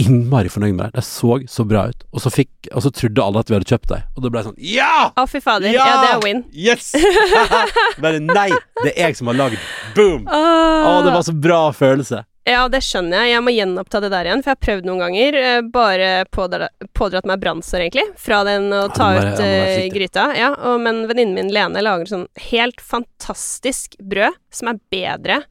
innmari 0.00 0.50
fornøyd 0.52 0.74
med 0.74 0.84
det. 0.88 1.00
Det 1.00 1.06
så 1.06 1.38
så 1.50 1.66
bra 1.68 1.86
ut. 1.90 2.06
Og 2.14 2.24
så, 2.24 2.32
fikk, 2.34 2.50
og 2.72 2.84
så 2.84 2.92
trodde 2.94 3.24
alle 3.24 3.42
at 3.44 3.50
vi 3.50 3.58
hadde 3.58 3.70
kjøpt 3.70 3.92
dem. 3.92 4.08
Og 4.16 4.24
da 4.24 4.32
ble 4.32 4.46
sånn 4.48 4.58
Ja! 4.70 5.10
Å, 5.14 5.26
fy 5.30 5.42
fader. 5.44 5.70
Ja! 5.74 5.86
Ja, 5.86 6.00
det 6.02 6.10
er 6.14 6.24
win. 6.24 6.42
Yes! 6.54 6.92
Bare 8.04 8.22
nei, 8.22 8.48
det 8.82 8.94
er 8.94 9.10
jeg 9.10 9.20
som 9.20 9.30
har 9.32 9.38
lagd. 9.38 9.60
Boom! 9.96 10.26
Å, 10.26 10.40
oh. 10.40 11.00
det 11.06 11.14
var 11.14 11.24
så 11.26 11.36
bra 11.36 11.62
følelse. 11.76 12.24
Ja, 12.48 12.64
det 12.72 12.80
skjønner 12.82 13.20
jeg. 13.20 13.34
Jeg 13.34 13.44
må 13.44 13.52
gjenoppta 13.52 14.00
det 14.00 14.10
der 14.14 14.26
igjen, 14.26 14.42
for 14.42 14.50
jeg 14.50 14.56
har 14.56 14.64
prøvd 14.64 14.88
noen 14.88 15.02
ganger. 15.04 15.36
eh, 15.36 15.60
Bare 15.74 16.08
pådra, 16.32 16.70
pådratt 16.96 17.28
meg 17.28 17.42
brannsår, 17.42 17.84
egentlig, 17.84 18.06
fra 18.18 18.40
den 18.48 18.70
å 18.72 18.86
ta 18.94 19.10
ja, 19.12 19.20
ut 19.20 19.42
være 19.42 19.76
eh, 19.84 19.88
gryta. 19.92 20.30
Ja, 20.38 20.50
og, 20.56 20.80
men 20.82 21.04
venninnen 21.10 21.36
min 21.36 21.52
Lene 21.54 21.84
lager 21.84 22.08
sånn 22.08 22.26
helt 22.50 22.80
fantastisk 22.80 23.98
brød 24.00 24.38
som 24.54 24.72
er 24.72 24.80
bedre 24.92 25.42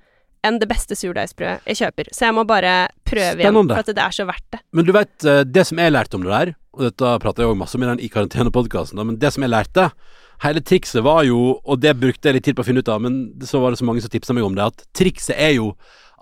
enn 0.46 0.60
det 0.62 0.70
beste 0.70 0.96
surdeigsbrødet 0.98 1.68
jeg 1.68 1.80
kjøper. 1.82 2.10
Så 2.16 2.28
jeg 2.28 2.36
må 2.38 2.46
bare 2.48 2.88
prøve 3.08 3.42
igjen, 3.42 3.52
Spennende. 3.52 3.76
for 3.76 3.84
at 3.84 3.98
det 3.98 4.06
er 4.06 4.16
så 4.16 4.26
verdt 4.30 4.48
det. 4.56 4.62
Men 4.74 4.88
du 4.88 4.94
vet, 4.96 5.14
eh, 5.26 5.44
det 5.44 5.66
som 5.68 5.82
jeg 5.82 5.92
lærte 5.92 6.16
om 6.16 6.24
det 6.26 6.32
der, 6.32 6.54
og 6.78 6.86
dette 6.88 7.12
prater 7.24 7.44
jeg 7.44 7.52
også 7.52 7.60
masse 7.60 7.76
om 7.76 7.84
i 7.84 7.90
den 7.92 8.00
i 8.06 8.10
karantenepodkasten, 8.14 9.06
men 9.06 9.20
det 9.20 9.34
som 9.36 9.44
jeg 9.46 9.56
lærte 9.56 9.92
Hele 10.40 10.62
trikset 10.64 11.04
var 11.04 11.26
jo, 11.28 11.60
og 11.68 11.82
det 11.84 11.92
brukte 12.00 12.30
jeg 12.30 12.38
litt 12.38 12.46
tid 12.48 12.56
på 12.56 12.64
å 12.64 12.68
finne 12.70 12.80
ut 12.80 12.88
av, 12.88 13.02
men 13.04 13.34
så 13.44 13.60
var 13.60 13.74
det 13.74 13.80
så 13.82 13.84
mange 13.84 14.00
som 14.00 14.08
tipsa 14.08 14.32
meg 14.32 14.46
om 14.48 14.54
det, 14.56 14.70
at 14.72 14.86
trikset 14.96 15.36
er 15.36 15.58
jo 15.58 15.74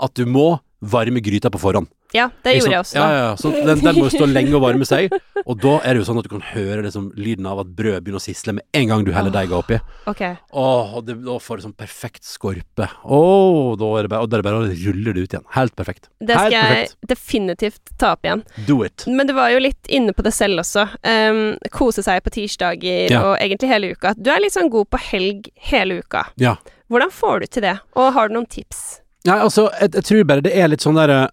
at 0.01 0.15
du 0.17 0.25
må 0.25 0.55
varme 0.81 1.21
gryta 1.21 1.51
på 1.53 1.61
forhånd. 1.61 1.85
Ja, 2.15 2.29
det 2.45 2.53
gjorde 2.57 2.71
jeg 2.71 2.79
også. 2.79 2.95
Da. 2.97 3.07
ja, 3.11 3.17
ja. 3.25 3.31
Så 3.39 3.51
den, 3.51 3.81
den 3.83 3.97
må 3.99 4.07
stå 4.13 4.27
lenge 4.29 4.53
og 4.55 4.61
varme 4.63 4.85
seg, 4.87 5.11
og 5.43 5.57
da 5.59 5.73
er 5.83 5.95
det 5.97 6.01
jo 6.03 6.07
sånn 6.07 6.19
at 6.21 6.27
du 6.27 6.31
kan 6.31 6.43
høre 6.53 6.83
liksom 6.85 7.09
lyden 7.19 7.47
av 7.49 7.59
at 7.63 7.73
brød 7.75 8.05
begynner 8.05 8.21
å 8.21 8.23
sisle 8.23 8.53
med 8.57 8.63
en 8.79 8.87
gang 8.93 9.03
du 9.07 9.11
heller 9.15 9.33
deiga 9.33 9.57
oppi. 9.59 9.79
Ok. 10.07 10.21
Åh, 10.55 10.93
og 10.99 11.05
det, 11.07 11.17
da 11.25 11.35
får 11.43 11.59
det 11.59 11.65
sånn 11.67 11.75
perfekt 11.77 12.23
skorpe. 12.27 12.87
Åh, 13.03 13.73
da 13.81 13.89
er 13.99 14.07
det 14.07 14.13
bare, 14.13 14.23
og 14.23 14.31
da 14.31 14.37
er 14.39 14.43
det 14.43 14.47
bare 14.47 14.61
å 14.61 14.69
rulle 14.87 15.15
det 15.17 15.25
ut 15.25 15.35
igjen. 15.35 15.47
Helt 15.57 15.75
perfekt. 15.79 16.07
Det 16.21 16.37
skal 16.39 16.55
Helt 16.55 16.95
jeg 16.95 17.11
definitivt 17.11 17.93
ta 17.99 18.13
opp 18.15 18.25
igjen. 18.27 18.45
Do 18.69 18.79
it. 18.87 19.03
Men 19.11 19.27
du 19.27 19.35
var 19.37 19.51
jo 19.51 19.59
litt 19.63 19.91
inne 19.91 20.15
på 20.15 20.23
det 20.25 20.31
selv 20.35 20.63
også. 20.63 20.87
Um, 21.03 21.41
kose 21.75 22.05
seg 22.05 22.23
på 22.25 22.33
tirsdager 22.39 23.11
Ja. 23.11 23.23
og 23.31 23.35
egentlig 23.43 23.69
hele 23.73 23.91
uka. 23.95 24.13
Du 24.15 24.31
er 24.31 24.39
litt 24.43 24.55
sånn 24.55 24.71
god 24.73 24.87
på 24.93 25.01
helg 25.11 25.51
hele 25.71 25.99
uka. 26.03 26.27
Ja. 26.39 26.55
Hvordan 26.87 27.11
får 27.11 27.43
du 27.43 27.47
til 27.51 27.65
det, 27.67 27.75
og 27.99 28.13
har 28.15 28.29
du 28.29 28.37
noen 28.37 28.47
tips? 28.47 29.01
Nei, 29.27 29.35
altså, 29.43 29.65
jeg, 29.81 29.91
jeg 29.97 30.05
tror 30.07 30.23
bare 30.29 30.43
det 30.45 30.53
er 30.55 30.69
litt 30.71 30.83
sånn 30.85 30.95
derre 30.95 31.25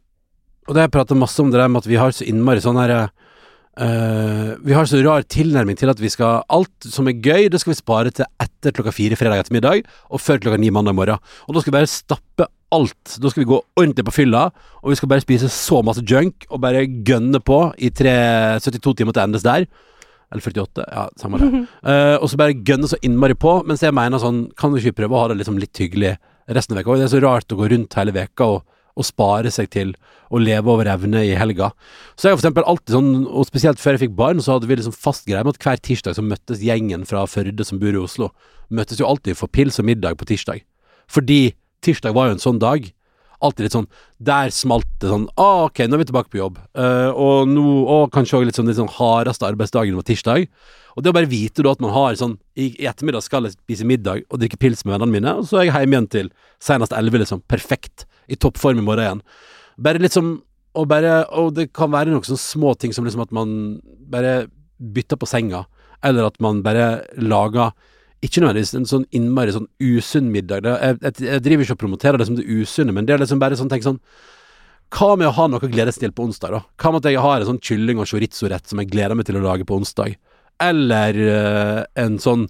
Og 0.65 0.73
det 0.73 0.81
har 0.81 0.89
jeg 0.89 0.97
pratet 0.97 1.21
masse 1.21 1.41
om 1.43 1.51
det 1.53 1.61
der 1.61 1.71
med 1.71 1.85
at 1.85 1.91
vi 1.91 2.01
har 2.01 2.15
så 2.15 2.27
innmari 2.29 2.65
sånn 2.65 2.81
herre 2.81 3.09
Uh, 3.75 4.55
Vi 4.63 4.71
har 4.71 4.87
så 4.87 5.01
rar 5.03 5.25
tilnærming 5.27 5.75
til 5.75 5.91
at 5.91 5.99
vi 5.99 6.07
skal 6.07 6.45
Alt 6.53 6.87
som 6.87 7.09
er 7.11 7.19
gøy, 7.19 7.49
det 7.51 7.59
skal 7.59 7.73
vi 7.73 7.81
spare 7.81 8.13
til 8.15 8.29
etter 8.39 8.71
klokka 8.71 8.93
fire 8.95 9.19
fredag 9.19 9.43
ettermiddag, 9.43 9.83
og 10.15 10.23
før 10.23 10.39
klokka 10.39 10.61
ni 10.63 10.71
mandag 10.71 10.95
morgen. 10.95 11.19
Og 11.49 11.57
da 11.57 11.63
skal 11.63 11.73
vi 11.73 11.79
bare 11.81 11.91
stappe 11.91 12.47
alt. 12.75 13.17
Da 13.19 13.31
skal 13.33 13.43
vi 13.43 13.49
gå 13.51 13.59
ordentlig 13.75 14.05
på 14.07 14.15
fylla, 14.15 14.45
og 14.83 14.93
vi 14.93 14.99
skal 14.99 15.11
bare 15.11 15.25
spise 15.25 15.51
så 15.51 15.81
masse 15.83 16.05
junk, 16.07 16.47
og 16.51 16.63
bare 16.63 16.87
gønne 16.87 17.41
på 17.43 17.59
i 17.83 17.91
tre, 17.91 18.15
72 18.63 18.95
timer 19.01 19.17
til 19.17 19.25
endes 19.27 19.47
der. 19.47 19.67
Eller 20.31 20.47
48, 20.47 20.87
ja, 20.95 21.09
samme 21.19 21.43
det. 21.43 21.65
Uh, 21.83 22.15
og 22.23 22.29
så 22.31 22.39
bare 22.39 22.55
gønne 22.55 22.91
så 22.91 23.01
innmari 23.03 23.35
på, 23.35 23.57
mens 23.67 23.83
jeg 23.83 23.95
mener 23.95 24.23
sånn, 24.23 24.47
kan 24.59 24.71
du 24.71 24.79
ikke 24.79 25.01
prøve 25.03 25.19
å 25.19 25.25
ha 25.25 25.33
det 25.33 25.41
liksom 25.43 25.59
litt 25.59 25.83
hyggelig 25.83 26.15
resten 26.47 26.79
av 26.79 26.85
veka? 26.85 27.01
Det 27.03 27.09
er 27.09 27.15
så 27.17 27.25
rart 27.27 27.51
å 27.51 27.59
gå 27.59 27.73
rundt 27.75 27.99
hele 27.99 28.15
veka 28.15 28.53
og, 28.55 28.63
og 28.95 29.07
spare 29.07 29.51
seg 29.51 29.71
til 29.75 29.93
å 30.31 30.41
leve 30.41 30.71
over 30.71 30.89
evne 30.91 31.25
i 31.27 31.35
helga. 31.39 31.73
Så 32.15 32.29
jeg 32.29 32.35
har 32.35 32.39
for 32.39 32.45
eksempel 32.45 32.67
alltid 32.71 32.95
sånn, 32.95 33.13
og 33.27 33.49
spesielt 33.49 33.83
før 33.83 33.97
jeg 33.97 34.05
fikk 34.07 34.17
barn, 34.19 34.43
så 34.43 34.57
hadde 34.57 34.71
vi 34.71 34.79
liksom 34.79 34.95
fast 34.95 35.27
greie 35.29 35.43
med 35.45 35.57
at 35.57 35.67
hver 35.67 35.83
tirsdag 35.83 36.17
så 36.19 36.25
møttes 36.25 36.63
gjengen 36.65 37.07
fra 37.09 37.27
Førde 37.31 37.67
som 37.67 37.83
bor 37.83 37.95
i 37.95 38.03
Oslo, 38.03 38.31
møttes 38.71 39.03
jo 39.03 39.09
alltid 39.11 39.39
for 39.39 39.51
pils 39.51 39.81
og 39.83 39.89
middag 39.91 40.19
på 40.21 40.29
tirsdag. 40.31 40.63
Fordi 41.11 41.55
tirsdag 41.85 42.15
var 42.17 42.31
jo 42.31 42.37
en 42.39 42.45
sånn 42.47 42.63
dag. 42.63 42.87
Alltid 43.45 43.67
litt 43.67 43.75
sånn 43.77 43.89
Der 44.25 44.53
smalt 44.55 44.89
det 45.03 45.11
sånn 45.11 45.27
ah, 45.41 45.67
ok, 45.67 45.83
nå 45.85 45.99
er 45.99 46.03
vi 46.03 46.09
tilbake 46.09 46.33
på 46.33 46.41
jobb. 46.41 46.57
Uh, 46.77 47.11
og 47.13 47.51
nå 47.51 47.65
Og 47.93 48.09
kanskje 48.15 48.41
òg 48.41 48.49
litt 48.49 48.59
sånn 48.59 48.71
litt 48.71 48.81
sånn 48.81 48.93
hardeste 48.97 49.47
arbeidsdagen 49.49 49.99
var 49.99 50.07
tirsdag. 50.09 50.49
Og 50.95 51.03
det 51.03 51.11
å 51.11 51.17
bare 51.17 51.31
vite 51.31 51.65
da 51.65 51.75
at 51.75 51.83
man 51.83 51.93
har 51.95 52.17
sånn 52.19 52.37
I, 52.55 52.71
ettermiddag 52.87 53.25
skal 53.27 53.49
jeg 53.49 53.57
spise 53.57 53.87
middag 53.89 54.25
og 54.29 54.41
drikke 54.41 54.61
pils 54.63 54.85
med 54.87 54.95
vennene 54.95 55.17
mine, 55.17 55.37
og 55.41 55.49
så 55.51 55.61
er 55.61 55.69
jeg 55.69 55.75
hjemme 55.75 55.97
igjen 55.99 56.11
til 56.13 56.33
senest 56.63 56.95
elleve, 56.95 57.21
liksom. 57.25 57.43
Perfekt. 57.51 58.07
I 58.31 58.39
toppform 58.41 58.81
i 58.81 58.85
morgen 58.87 59.05
igjen. 59.05 59.23
Bare 59.85 60.03
litt 60.03 60.15
som 60.15 60.37
Og 60.75 60.89
bare 60.91 61.25
Og 61.39 61.53
det 61.55 61.73
kan 61.75 61.91
være 61.93 62.11
noen 62.11 62.25
sånne 62.27 62.41
små 62.41 62.75
ting 62.79 62.95
som 62.95 63.05
liksom 63.07 63.23
at 63.27 63.35
man 63.35 63.81
bare 64.11 64.47
bytter 64.79 65.19
på 65.19 65.29
senga, 65.31 65.65
eller 66.03 66.27
at 66.27 66.41
man 66.43 66.63
bare 66.65 67.05
lager 67.17 67.73
ikke 68.25 68.41
nødvendigvis 68.41 68.75
en 68.79 68.87
sånn 68.89 69.09
innmari 69.15 69.53
sånn 69.55 69.67
usunn 69.83 70.31
middag. 70.33 70.65
Jeg, 70.65 71.01
jeg, 71.03 71.17
jeg 71.27 71.43
driver 71.45 71.67
ikke 71.67 71.77
og 71.77 71.83
promoterer 71.83 72.21
det 72.21 72.29
som 72.29 72.39
det 72.39 72.47
usunne, 72.49 72.95
men 72.97 73.09
det 73.09 73.17
er 73.17 73.25
liksom 73.25 73.43
bare 73.43 73.59
sånn 73.61 73.73
tenk 73.73 73.85
sånn 73.87 74.01
Hva 74.95 75.15
med 75.19 75.29
å 75.29 75.35
ha 75.35 75.49
noe 75.51 75.59
å 75.59 75.71
til 75.93 76.15
på 76.15 76.25
onsdag, 76.29 76.55
da? 76.55 76.61
Hva 76.81 76.93
med 76.93 77.03
at 77.03 77.11
jeg 77.11 77.25
har 77.25 77.41
en 77.41 77.51
sånn 77.51 77.61
kylling- 77.61 78.01
og 78.01 78.09
chorizo-rett 78.09 78.69
som 78.71 78.81
jeg 78.81 78.93
gleder 78.93 79.19
meg 79.19 79.27
til 79.27 79.41
å 79.41 79.45
lage 79.45 79.67
på 79.67 79.77
onsdag? 79.77 80.17
Eller 80.63 81.19
eh, 81.19 81.81
en 81.99 82.19
sånn 82.23 82.47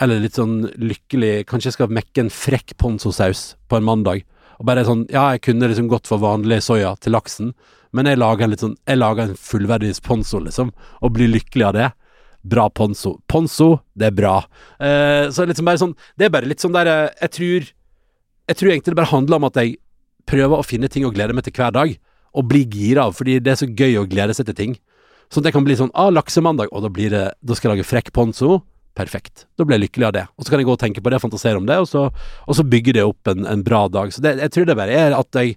Eller 0.00 0.22
litt 0.22 0.38
sånn 0.38 0.68
lykkelig 0.78 1.46
Kanskje 1.50 1.72
jeg 1.72 1.76
skal 1.80 1.90
mekke 1.90 2.22
en 2.22 2.30
frekk 2.30 2.76
ponzosaus 2.78 3.56
på 3.68 3.80
en 3.80 3.88
mandag. 3.88 4.22
Og 4.60 4.68
bare 4.68 4.86
sånn 4.86 5.06
Ja, 5.10 5.32
jeg 5.34 5.44
kunne 5.48 5.68
liksom 5.68 5.90
gått 5.90 6.06
for 6.10 6.22
vanlig 6.22 6.62
soya 6.62 6.94
til 7.00 7.16
laksen, 7.16 7.54
men 7.92 8.06
jeg 8.06 8.20
lager 8.22 8.46
en 8.46 8.54
litt 8.54 8.62
sånn 8.62 8.78
Jeg 8.86 9.00
lager 9.00 9.26
en 9.26 9.36
fullverdig 9.36 9.96
ponzo, 10.06 10.40
liksom, 10.46 10.70
og 11.02 11.16
blir 11.16 11.32
lykkelig 11.32 11.66
av 11.66 11.74
det. 11.76 11.90
Bra 12.42 12.68
ponzo. 12.72 13.18
Ponzo, 13.28 13.80
det 13.92 14.08
er 14.08 14.14
bra. 14.16 14.36
Eh, 14.80 15.28
så 15.28 15.44
liksom 15.44 15.66
bare 15.68 15.80
sånn 15.82 15.94
Det 16.16 16.26
er 16.26 16.32
bare 16.32 16.48
litt 16.48 16.62
sånn 16.62 16.72
der 16.72 16.88
eh, 16.88 17.10
Jeg 17.20 17.32
tror 17.36 17.66
Jeg 18.48 18.56
tror 18.56 18.70
egentlig 18.70 18.94
det 18.94 19.00
bare 19.02 19.12
handler 19.12 19.36
om 19.36 19.48
at 19.50 19.58
jeg 19.60 19.74
prøver 20.30 20.60
å 20.60 20.64
finne 20.64 20.88
ting 20.88 21.04
å 21.04 21.10
glede 21.12 21.34
meg 21.34 21.44
til 21.44 21.54
hver 21.56 21.72
dag, 21.74 21.92
og 22.38 22.46
bli 22.46 22.60
gira 22.70 23.08
av, 23.08 23.16
fordi 23.18 23.40
det 23.42 23.50
er 23.52 23.58
så 23.58 23.66
gøy 23.66 23.96
å 23.98 24.06
glede 24.06 24.34
seg 24.36 24.46
til 24.46 24.54
ting. 24.54 24.74
Sånn 25.30 25.42
at 25.42 25.50
jeg 25.50 25.56
kan 25.56 25.64
bli 25.66 25.74
sånn 25.78 25.90
Ah, 25.98 26.10
laksemandag, 26.12 26.70
og 26.70 26.84
da 26.84 26.90
blir 26.92 27.10
det 27.10 27.24
Da 27.42 27.56
skal 27.56 27.70
jeg 27.70 27.80
lage 27.80 27.88
frekk 27.88 28.12
ponzo. 28.14 28.60
Perfekt. 28.94 29.46
Da 29.58 29.64
blir 29.64 29.78
jeg 29.78 29.88
lykkelig 29.88 30.06
av 30.08 30.14
det. 30.16 30.24
Og 30.36 30.44
så 30.44 30.52
kan 30.52 30.62
jeg 30.62 30.68
gå 30.68 30.74
og 30.74 30.80
tenke 30.82 31.02
på 31.02 31.10
det, 31.12 31.20
fantasere 31.22 31.60
om 31.60 31.66
det, 31.66 31.78
og 31.82 31.88
så, 31.88 32.08
og 32.10 32.56
så 32.58 32.66
bygge 32.66 32.96
det 32.98 33.04
opp 33.06 33.30
en, 33.32 33.46
en 33.46 33.62
bra 33.66 33.84
dag. 33.88 34.12
Så 34.14 34.22
det, 34.24 34.36
jeg 34.42 34.54
tror 34.54 34.66
det 34.70 34.78
bare 34.78 34.96
er 34.96 35.16
at 35.18 35.40
jeg 35.40 35.56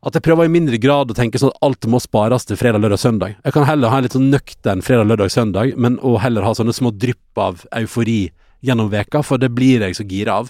at 0.00 0.16
jeg 0.16 0.24
prøver 0.24 0.48
i 0.48 0.52
mindre 0.52 0.78
grad 0.80 1.10
å 1.12 1.16
tenke 1.16 1.40
sånn 1.40 1.52
at 1.52 1.64
alt 1.66 1.86
må 1.92 2.00
spares 2.00 2.46
til 2.48 2.56
fredag, 2.56 2.80
lørdag, 2.80 3.00
søndag. 3.02 3.34
Jeg 3.44 3.52
kan 3.56 3.66
heller 3.68 3.92
ha 3.92 3.98
en 4.00 4.06
litt 4.06 4.16
sånn 4.16 4.30
nøktern 4.32 4.84
fredag, 4.84 5.10
lørdag, 5.10 5.32
søndag, 5.34 5.74
men 5.76 5.98
å 6.00 6.14
heller 6.22 6.46
ha 6.46 6.54
sånne 6.56 6.72
små 6.76 6.94
drypp 6.96 7.40
av 7.40 7.66
eufori 7.82 8.30
gjennom 8.64 8.88
veka, 8.92 9.20
for 9.26 9.40
det 9.40 9.52
blir 9.52 9.84
jeg 9.84 9.98
så 9.98 10.06
gira 10.08 10.40
av. 10.40 10.48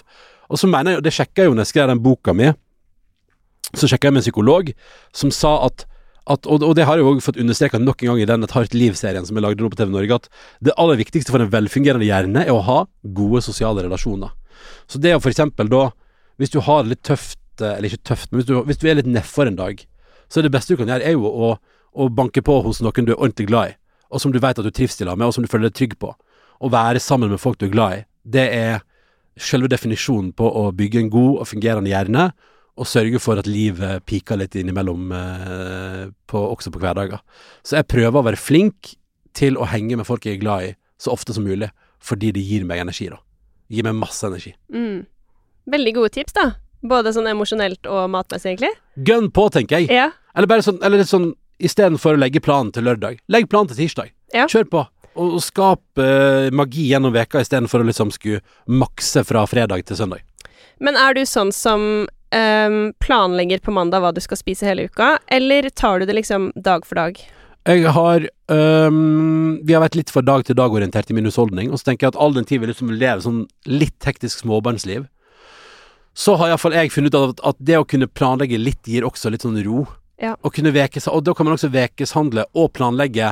Og 0.51 0.59
så 0.59 0.71
mener 0.71 0.95
jeg, 0.95 1.01
og 1.01 1.07
det 1.07 1.15
sjekka 1.15 1.43
jeg 1.43 1.51
jo 1.51 1.55
når 1.57 1.65
jeg 1.65 1.73
skrev 1.73 1.91
den 1.91 2.03
boka 2.03 2.35
mi, 2.35 2.51
så 3.75 3.87
sjekka 3.87 4.07
jeg 4.07 4.15
med 4.15 4.23
en 4.23 4.27
psykolog 4.27 4.75
som 5.15 5.33
sa 5.35 5.57
at 5.67 5.87
at, 6.29 6.45
og, 6.45 6.61
det 6.77 6.85
har 6.85 6.99
jeg 6.99 7.01
jo 7.01 7.11
også 7.15 7.31
fått 7.31 7.39
understreka 7.41 7.79
nok 7.81 8.03
en 8.03 8.11
gang 8.11 8.19
i 8.21 8.27
den 8.29 8.45
Et 8.45 8.51
hardt 8.53 8.75
liv-serien 8.77 9.25
som 9.25 9.35
jeg 9.35 9.41
lagde 9.41 9.63
nå 9.65 9.71
på 9.73 9.79
TV 9.79 9.89
Norge, 9.89 10.19
at 10.21 10.27
det 10.61 10.75
aller 10.79 10.99
viktigste 10.99 11.33
for 11.33 11.41
en 11.41 11.49
velfungerende 11.49 12.05
hjerne 12.05 12.43
er 12.45 12.53
å 12.53 12.61
ha 12.67 12.83
gode 13.17 13.41
sosiale 13.41 13.81
relasjoner. 13.81 14.29
Så 14.85 15.01
det 15.01 15.15
å 15.17 15.19
for 15.23 15.33
eksempel 15.33 15.71
da, 15.71 15.87
hvis 16.37 16.53
du 16.53 16.59
har 16.61 16.85
det 16.85 16.93
litt 16.93 17.03
tøft, 17.09 17.40
eh, 17.61 17.77
eller 17.77 17.91
ikke 17.91 18.09
tøft, 18.11 18.31
men 18.31 18.41
hvis 18.41 18.49
du, 18.49 18.55
hvis 18.67 18.81
du 18.81 18.87
er 18.89 18.99
litt 18.99 19.09
nedfor 19.09 19.49
en 19.49 19.59
dag, 19.59 19.81
så 20.31 20.39
er 20.39 20.47
det 20.47 20.53
beste 20.53 20.75
du 20.75 20.81
kan 20.81 20.91
gjøre, 20.91 21.07
er 21.07 21.17
jo 21.17 21.27
å, 21.27 21.55
å 21.91 22.09
banke 22.11 22.43
på 22.45 22.59
hos 22.65 22.81
noen 22.83 23.07
du 23.07 23.13
er 23.13 23.19
ordentlig 23.19 23.49
glad 23.51 23.73
i, 23.73 23.75
og 24.11 24.23
som 24.23 24.33
du 24.33 24.39
vet 24.43 24.59
at 24.59 24.67
du 24.67 24.71
trives 24.71 24.97
til 24.99 25.11
med, 25.11 25.27
og 25.27 25.35
som 25.35 25.45
du 25.45 25.51
føler 25.51 25.69
deg 25.69 25.77
trygg 25.79 25.97
på. 26.01 26.13
Å 26.61 26.69
være 26.71 27.01
sammen 27.01 27.31
med 27.31 27.41
folk 27.41 27.59
du 27.59 27.67
er 27.67 27.75
glad 27.75 27.97
i, 27.97 28.05
det 28.37 28.47
er 28.53 28.81
selve 29.39 29.69
definisjonen 29.71 30.31
på 30.37 30.45
å 30.45 30.69
bygge 30.75 30.99
en 31.01 31.11
god 31.11 31.43
og 31.43 31.49
fungerende 31.49 31.91
hjerne, 31.91 32.31
og 32.79 32.87
sørge 32.87 33.19
for 33.21 33.39
at 33.39 33.49
livet 33.49 34.05
piker 34.07 34.39
litt 34.39 34.55
innimellom, 34.57 35.11
eh, 35.11 36.03
på, 36.27 36.39
også 36.55 36.71
på 36.71 36.81
hverdager. 36.81 37.19
Så 37.67 37.77
jeg 37.77 37.89
prøver 37.91 38.19
å 38.19 38.25
være 38.25 38.39
flink 38.39 38.93
til 39.37 39.59
å 39.59 39.67
henge 39.69 39.99
med 39.99 40.07
folk 40.07 40.25
jeg 40.25 40.39
er 40.39 40.43
glad 40.43 40.69
i, 40.69 40.73
så 41.01 41.13
ofte 41.13 41.35
som 41.35 41.45
mulig, 41.45 41.69
fordi 42.01 42.31
det 42.35 42.43
gir 42.45 42.65
meg 42.67 42.81
energi, 42.83 43.09
da. 43.11 43.19
Gir 43.71 43.85
meg 43.87 43.99
masse 43.99 44.25
energi. 44.27 44.53
Mm. 44.73 45.05
Veldig 45.71 45.93
gode 45.99 46.13
tips, 46.17 46.35
da. 46.37 46.47
Både 46.81 47.13
sånn 47.13 47.29
emosjonelt 47.29 47.85
og 47.89 48.07
matmessig, 48.13 48.55
egentlig. 48.55 48.71
Gønn 49.07 49.29
på, 49.33 49.47
tenker 49.53 49.81
jeg. 49.81 49.91
Ja. 49.93 50.09
Eller 50.35 50.49
bare 50.49 50.65
sånn, 50.65 50.79
eller 50.81 51.01
litt 51.01 51.11
sånn 51.11 51.31
istedenfor 51.61 52.17
å 52.17 52.21
legge 52.21 52.41
planen 52.41 52.71
til 52.73 52.87
lørdag, 52.87 53.19
legg 53.31 53.49
planen 53.51 53.69
til 53.71 53.83
tirsdag. 53.83 54.09
Ja. 54.33 54.47
Kjør 54.49 54.69
på. 54.71 54.85
Og, 55.11 55.35
og 55.37 55.43
skap 55.43 55.83
uh, 55.99 56.47
magi 56.55 56.87
gjennom 56.89 57.13
veka 57.13 57.43
istedenfor 57.43 57.83
å 57.83 57.89
liksom 57.89 58.13
skulle 58.15 58.41
makse 58.71 59.25
fra 59.27 59.43
fredag 59.49 59.85
til 59.89 59.99
søndag. 59.99 60.23
Men 60.81 60.97
er 60.97 61.13
du 61.13 61.21
sånn 61.29 61.51
som 61.53 61.83
um, 62.07 62.79
planlegger 63.03 63.61
på 63.61 63.75
mandag 63.75 64.01
hva 64.01 64.13
du 64.15 64.21
skal 64.23 64.39
spise 64.39 64.65
hele 64.65 64.87
uka, 64.89 65.17
eller 65.29 65.69
tar 65.69 66.01
du 66.01 66.09
det 66.09 66.17
liksom 66.17 66.49
dag 66.55 66.87
for 66.87 67.03
dag? 67.03 67.21
Jeg 67.69 67.91
har 67.93 68.23
um, 68.49 69.59
Vi 69.61 69.75
har 69.75 69.83
vært 69.83 69.99
litt 69.99 70.09
for 70.09 70.25
dag-til-dag-orientert 70.25 71.11
i 71.11 71.17
min 71.17 71.27
husholdning, 71.29 71.69
og 71.69 71.77
så 71.77 71.91
tenker 71.91 72.07
jeg 72.07 72.15
at 72.15 72.21
all 72.23 72.33
den 72.33 72.47
tid 72.49 72.63
vi 72.63 72.71
liksom 72.71 72.89
lever 72.95 73.21
sånn 73.21 73.43
litt 73.69 74.07
hektisk 74.07 74.41
småbarnsliv, 74.41 75.05
så 76.13 76.35
har 76.39 76.51
iallfall 76.51 76.75
jeg 76.75 76.91
funnet 76.91 77.15
ut 77.15 77.21
at, 77.21 77.43
at 77.53 77.59
det 77.59 77.79
å 77.79 77.87
kunne 77.87 78.09
planlegge 78.09 78.59
litt 78.59 78.87
gir 78.87 79.07
også 79.07 79.31
litt 79.31 79.45
sånn 79.45 79.59
ro. 79.65 79.85
Ja. 80.21 80.35
Å 80.37 80.51
kunne 80.53 80.73
vekes, 80.75 81.07
og 81.09 81.23
da 81.25 81.33
kan 81.37 81.47
man 81.47 81.55
også 81.55 81.71
vekeshandle 81.73 82.45
og 82.53 82.73
planlegge. 82.77 83.31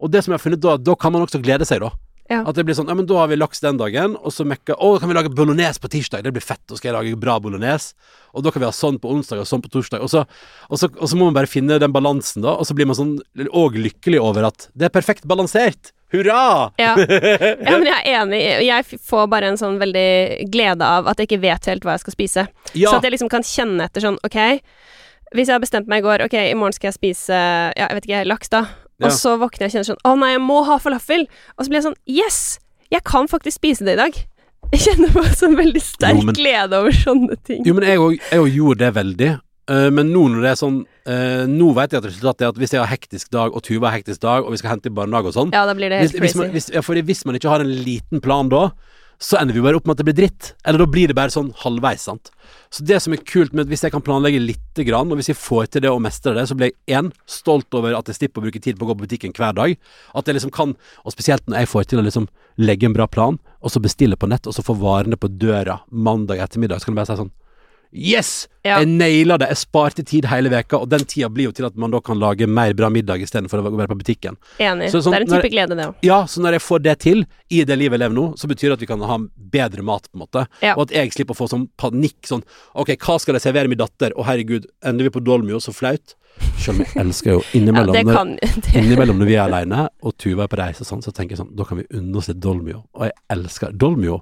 Og 0.00 0.12
det 0.12 0.22
som 0.24 0.32
jeg 0.32 0.38
har 0.38 0.44
funnet 0.44 0.62
da, 0.64 0.76
da 0.80 0.94
kan 0.96 1.12
man 1.12 1.26
også 1.26 1.42
glede 1.42 1.66
seg, 1.68 1.82
da. 1.84 1.90
Ja. 2.30 2.44
At 2.46 2.54
det 2.54 2.62
blir 2.62 2.76
sånn 2.78 2.86
Ja, 2.86 2.94
men 2.94 3.08
da 3.10 3.16
har 3.18 3.26
vi 3.26 3.36
laks 3.40 3.58
den 3.58 3.78
dagen, 3.80 4.12
og 4.14 4.30
så 4.30 4.44
mekka 4.46 4.76
Å, 4.78 4.92
kan 5.02 5.10
vi 5.10 5.16
lage 5.16 5.32
bolognese 5.34 5.82
på 5.82 5.90
tirsdag? 5.90 6.22
Det 6.22 6.30
blir 6.36 6.44
fett. 6.44 6.62
Da 6.70 6.78
skal 6.78 6.92
jeg 6.92 6.96
lage 6.96 7.18
bra 7.18 7.40
bolognese. 7.42 7.96
Og 8.30 8.44
da 8.46 8.52
kan 8.54 8.62
vi 8.62 8.68
ha 8.68 8.74
sånn 8.74 9.00
på 9.02 9.10
onsdag 9.10 9.42
og 9.42 9.48
sånn 9.50 9.64
på 9.64 9.72
torsdag. 9.74 10.04
Og 10.06 10.12
så, 10.12 10.22
og 10.70 10.78
så, 10.78 10.88
og 10.94 11.10
så 11.10 11.18
må 11.18 11.26
man 11.26 11.40
bare 11.40 11.50
finne 11.50 11.80
den 11.82 11.94
balansen, 11.94 12.44
da. 12.46 12.54
Og 12.54 12.68
så 12.68 12.76
blir 12.78 12.86
man 12.86 12.98
sånn 12.98 13.16
òg 13.50 13.80
lykkelig 13.82 14.22
over 14.22 14.46
at 14.52 14.68
det 14.78 14.86
er 14.86 14.94
perfekt 14.94 15.26
balansert. 15.30 15.90
Hurra! 16.12 16.72
Ja. 16.80 16.94
ja, 17.66 17.76
men 17.78 17.86
jeg 17.86 18.00
er 18.02 18.16
enig. 18.22 18.40
Jeg 18.66 19.00
får 19.06 19.28
bare 19.30 19.50
en 19.52 19.58
sånn 19.60 19.78
veldig 19.80 20.48
glede 20.50 20.86
av 20.86 21.06
at 21.10 21.20
jeg 21.22 21.30
ikke 21.30 21.42
vet 21.44 21.68
helt 21.70 21.86
hva 21.86 21.94
jeg 21.96 22.04
skal 22.04 22.16
spise. 22.16 22.46
Ja. 22.74 22.90
Så 22.90 22.96
at 22.98 23.06
jeg 23.06 23.14
liksom 23.14 23.30
kan 23.32 23.46
kjenne 23.46 23.86
etter 23.86 24.02
sånn, 24.04 24.18
ok 24.26 24.38
Hvis 25.30 25.46
jeg 25.46 25.54
har 25.54 25.62
bestemt 25.62 25.86
meg 25.90 26.02
i 26.02 26.06
går, 26.08 26.24
ok, 26.26 26.34
i 26.50 26.56
morgen 26.58 26.74
skal 26.74 26.90
jeg 26.90 26.98
spise 26.98 27.36
ja, 27.36 27.86
jeg 27.86 28.00
vet 28.00 28.08
ikke, 28.08 28.24
laks, 28.26 28.50
da. 28.50 28.64
Ja. 29.00 29.06
Og 29.08 29.14
så 29.16 29.36
våkner 29.40 29.68
jeg 29.68 29.70
og 29.70 29.76
kjenner 29.76 29.90
sånn, 29.92 30.02
å 30.04 30.16
nei, 30.18 30.32
jeg 30.34 30.42
må 30.42 30.58
ha 30.66 30.80
falafel. 30.82 31.22
Og 31.56 31.62
så 31.64 31.70
blir 31.70 31.78
jeg 31.80 31.86
sånn, 31.86 32.00
yes! 32.10 32.40
Jeg 32.90 33.04
kan 33.06 33.30
faktisk 33.30 33.60
spise 33.60 33.86
det 33.86 33.94
i 33.94 34.00
dag. 34.00 34.18
Jeg 34.74 34.82
kjenner 34.84 35.14
på 35.14 35.22
en 35.22 35.36
sånn 35.38 35.54
veldig 35.58 35.80
sterk 35.82 36.18
Jo, 36.18 36.26
men- 36.26 36.36
glede 36.36 36.78
over 36.82 36.94
sånne 36.94 37.38
ting. 37.46 37.62
Jo, 37.66 37.74
men 37.78 37.86
jeg 37.86 38.02
òg 38.02 38.50
gjorde 38.50 38.82
det 38.82 38.90
veldig. 38.98 39.30
Eh, 39.70 39.88
men 39.94 40.10
nå 40.10 40.24
når 40.32 40.42
det 40.42 40.50
er 40.50 40.58
sånn 40.58 40.78
uh, 40.82 41.44
Nå 41.46 41.68
vet 41.76 41.92
jeg 41.92 42.02
at 42.02 42.06
resultatet 42.08 42.42
er 42.42 42.50
at 42.50 42.58
hvis 42.58 42.72
jeg 42.74 42.82
har 42.82 42.90
hektisk 42.90 43.30
dag, 43.34 43.54
og 43.54 43.62
Tuva 43.66 43.90
har 43.90 44.00
hektisk 44.00 44.22
dag, 44.24 44.42
og 44.42 44.54
vi 44.54 44.58
skal 44.62 44.74
hente 44.74 44.90
i 44.90 44.94
barnehage 44.94 45.30
og 45.30 45.36
sånn 45.36 45.52
Ja, 45.54 45.66
da 45.68 45.76
blir 45.78 45.92
det 45.92 46.00
helt 46.02 46.16
hvis, 46.16 46.32
crazy. 46.32 46.40
man, 46.40 46.54
hvis, 46.56 46.70
ja, 46.74 46.82
fordi 46.82 47.04
hvis 47.06 47.22
man 47.28 47.38
ikke 47.38 47.52
har 47.52 47.62
en 47.62 47.70
liten 47.86 48.22
plan 48.24 48.50
da, 48.50 48.70
så 49.20 49.36
ender 49.36 49.54
vi 49.54 49.62
bare 49.62 49.76
opp 49.76 49.84
med 49.84 49.98
at 49.98 50.00
det 50.00 50.06
blir 50.08 50.16
dritt. 50.16 50.46
Eller 50.64 50.80
da 50.80 50.86
blir 50.88 51.10
det 51.10 51.14
bare 51.18 51.32
sånn 51.32 51.50
halvveis, 51.60 52.06
sant. 52.08 52.30
Så 52.72 52.86
det 52.88 53.02
som 53.04 53.12
er 53.12 53.20
kult 53.20 53.52
med 53.52 53.66
at 53.66 53.72
hvis 53.72 53.84
jeg 53.84 53.92
kan 53.92 54.04
planlegge 54.04 54.40
lite 54.40 54.86
grann, 54.88 55.12
og 55.12 55.20
hvis 55.20 55.28
jeg 55.28 55.36
får 55.36 55.68
til 55.68 55.84
det 55.84 55.90
og 55.92 56.00
mestrer 56.00 56.38
det, 56.38 56.46
så 56.48 56.56
blir 56.56 56.70
jeg 56.70 56.96
én 56.96 57.10
stolt 57.28 57.68
over 57.76 57.98
at 57.98 58.08
jeg 58.08 58.16
slipper 58.16 58.40
å 58.40 58.46
bruke 58.46 58.62
tid 58.64 58.80
på 58.80 58.88
å 58.88 58.90
gå 58.90 58.96
på 58.96 59.04
butikken 59.04 59.36
hver 59.36 59.52
dag. 59.58 59.76
At 60.16 60.30
jeg 60.30 60.38
liksom 60.38 60.54
kan, 60.56 60.72
og 61.04 61.12
spesielt 61.12 61.44
når 61.44 61.66
jeg 61.66 61.72
får 61.74 61.90
til 61.90 62.00
å 62.00 62.06
liksom 62.06 62.30
legge 62.64 62.88
en 62.88 62.96
bra 62.96 63.04
plan, 63.12 63.36
og 63.60 63.74
så 63.74 63.84
bestille 63.84 64.16
på 64.16 64.30
nett, 64.32 64.48
og 64.48 64.56
så 64.56 64.64
få 64.64 64.78
varene 64.80 65.20
på 65.20 65.28
døra 65.36 65.82
mandag 65.92 66.40
ettermiddag, 66.40 66.80
så 66.80 66.88
kan 66.88 66.96
du 66.96 67.02
bare 67.02 67.12
si 67.12 67.20
sånn 67.20 67.34
Yes! 67.92 68.48
Ja. 68.62 68.76
Jeg 68.82 68.90
naila 68.92 69.38
det. 69.40 69.48
Jeg 69.50 69.58
sparte 69.62 70.02
tid 70.06 70.26
hele 70.28 70.50
veka, 70.52 70.78
og 70.84 70.90
den 70.92 71.02
tida 71.08 71.30
blir 71.32 71.48
jo 71.48 71.52
til 71.56 71.64
at 71.66 71.76
man 71.80 71.90
da 71.90 71.98
kan 72.04 72.18
lage 72.20 72.46
mer 72.46 72.74
bra 72.76 72.90
middag 72.92 73.22
istedenfor 73.24 73.62
å 73.62 73.70
være 73.72 73.88
på 73.90 73.96
butikken. 74.02 74.36
Enig. 74.60 74.90
Så 74.92 75.00
sånn- 75.00 75.12
det 75.16 75.20
er 75.22 75.24
en 75.24 75.28
når- 75.32 75.42
type 75.42 75.52
glede, 75.54 75.76
det 75.78 75.86
òg. 75.88 75.94
Ja, 76.06 76.18
så 76.24 76.40
når 76.44 76.52
jeg 76.58 76.62
får 76.66 76.82
det 76.82 76.98
til 77.00 77.26
i 77.50 77.64
det 77.64 77.78
livet 77.78 77.98
jeg 77.98 78.04
lever 78.10 78.14
nå, 78.14 78.26
så 78.38 78.46
betyr 78.46 78.68
det 78.68 78.72
at 78.72 78.80
vi 78.80 78.86
kan 78.86 79.00
ha 79.00 79.18
bedre 79.50 79.82
mat, 79.82 80.06
på 80.12 80.14
en 80.14 80.26
måte. 80.26 80.46
Ja. 80.62 80.74
Og 80.76 80.82
at 80.82 80.90
jeg 80.90 81.10
slipper 81.12 81.34
å 81.34 81.40
få 81.40 81.48
sånn 81.48 81.68
panikk 81.78 82.22
sånn 82.28 82.42
Ok, 82.76 82.94
hva 82.98 83.18
skal 83.18 83.34
jeg 83.34 83.42
servere 83.42 83.68
min 83.68 83.78
datter? 83.78 84.12
Å, 84.14 84.24
herregud, 84.24 84.66
ender 84.84 85.04
vi 85.04 85.10
på 85.10 85.24
Dolmio, 85.24 85.56
så 85.58 85.72
flaut. 85.74 86.14
Selv 86.58 86.78
om 86.78 86.84
jeg 86.84 86.94
elsker 86.96 87.32
jo 87.32 87.40
innimellom, 87.58 87.94
ja, 87.96 88.02
når, 88.02 88.14
kan 88.14 88.38
når, 88.42 88.84
innimellom 88.84 89.18
når 89.18 89.26
vi 89.26 89.34
er 89.34 89.48
aleine 89.48 89.88
og 90.02 90.16
Tuva 90.16 90.44
er 90.44 90.48
på 90.52 90.58
reise 90.60 90.82
og 90.82 90.86
sånn, 90.86 91.02
så 91.02 91.12
tenker 91.12 91.30
jeg 91.34 91.38
sånn 91.38 91.56
Da 91.56 91.64
kan 91.64 91.78
vi 91.78 91.86
unne 91.96 92.14
oss 92.16 92.28
litt 92.28 92.38
Dolmio. 92.40 92.84
Og 92.94 93.08
jeg 93.08 93.12
elsker 93.30 93.72
Dolmio. 93.76 94.20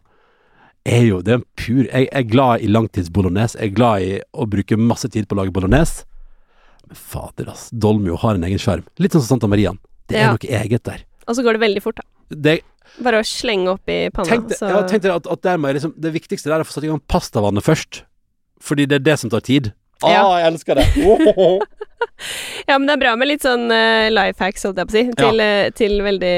Er 0.89 1.05
jo, 1.05 1.19
det 1.25 1.35
er 1.35 1.41
en 1.41 1.47
pur 1.59 1.83
Jeg 1.85 2.09
er 2.17 2.25
glad 2.31 2.63
i 2.65 2.71
langtidsbolognese. 2.73 3.59
Jeg 3.61 3.71
er 3.73 3.75
glad 3.77 4.05
i 4.07 4.15
å 4.33 4.47
bruke 4.49 4.79
masse 4.81 5.09
tid 5.13 5.29
på 5.29 5.37
å 5.37 5.43
lage 5.43 5.53
bolognese. 5.55 6.07
Men 6.89 6.97
fader, 6.97 7.51
ass. 7.53 7.69
Dolmio 7.71 8.17
har 8.23 8.39
en 8.39 8.47
egen 8.49 8.61
sjarm. 8.63 8.87
Litt 8.99 9.13
sånn 9.13 9.21
som 9.25 9.37
Santa 9.37 9.51
Marian. 9.53 9.79
Det 10.09 10.17
er 10.17 10.21
Ja. 10.25 10.31
noe 10.33 10.39
eget 10.63 10.83
der. 10.89 11.05
Og 11.29 11.37
så 11.37 11.45
går 11.45 11.59
det 11.59 11.61
veldig 11.61 11.83
fort, 11.85 11.97
da. 12.01 12.03
Det, 12.31 12.61
Bare 13.05 13.21
å 13.21 13.25
slenge 13.27 13.69
opp 13.69 13.87
i 13.93 14.09
panna. 14.11 14.29
Tenk, 14.31 14.49
så. 14.57 14.69
ja, 14.69 14.81
tenk 14.89 15.03
deg 15.03 15.13
at, 15.13 15.27
at 15.27 15.43
der 15.43 15.59
liksom, 15.59 15.93
det 16.01 16.13
viktigste 16.15 16.49
der 16.49 16.61
er 16.61 16.65
å 16.65 16.67
få 16.67 16.73
satt 16.73 16.85
i 16.85 16.89
gang 16.89 17.01
pastavannet 17.07 17.63
først. 17.63 18.03
Fordi 18.65 18.87
det 18.89 18.97
er 19.03 19.05
det 19.13 19.19
som 19.21 19.31
tar 19.31 19.41
tid. 19.45 19.73
Ja. 20.03 20.25
Ah, 20.25 20.39
jeg 20.41 20.53
elsker 20.55 20.75
det! 20.79 20.87
Ja, 22.69 22.77
men 22.77 22.89
det 22.89 22.97
er 22.97 23.01
bra 23.01 23.15
med 23.17 23.31
litt 23.31 23.45
sånn 23.47 23.71
uh, 23.71 24.09
life 24.13 24.43
hacks, 24.43 24.65
holdt 24.67 24.81
jeg 24.81 24.89
på 24.89 24.93
å 24.93 24.97
si, 24.97 25.05
til, 25.17 25.41
eh, 25.41 25.71
til 25.77 25.95
veldig, 26.05 26.35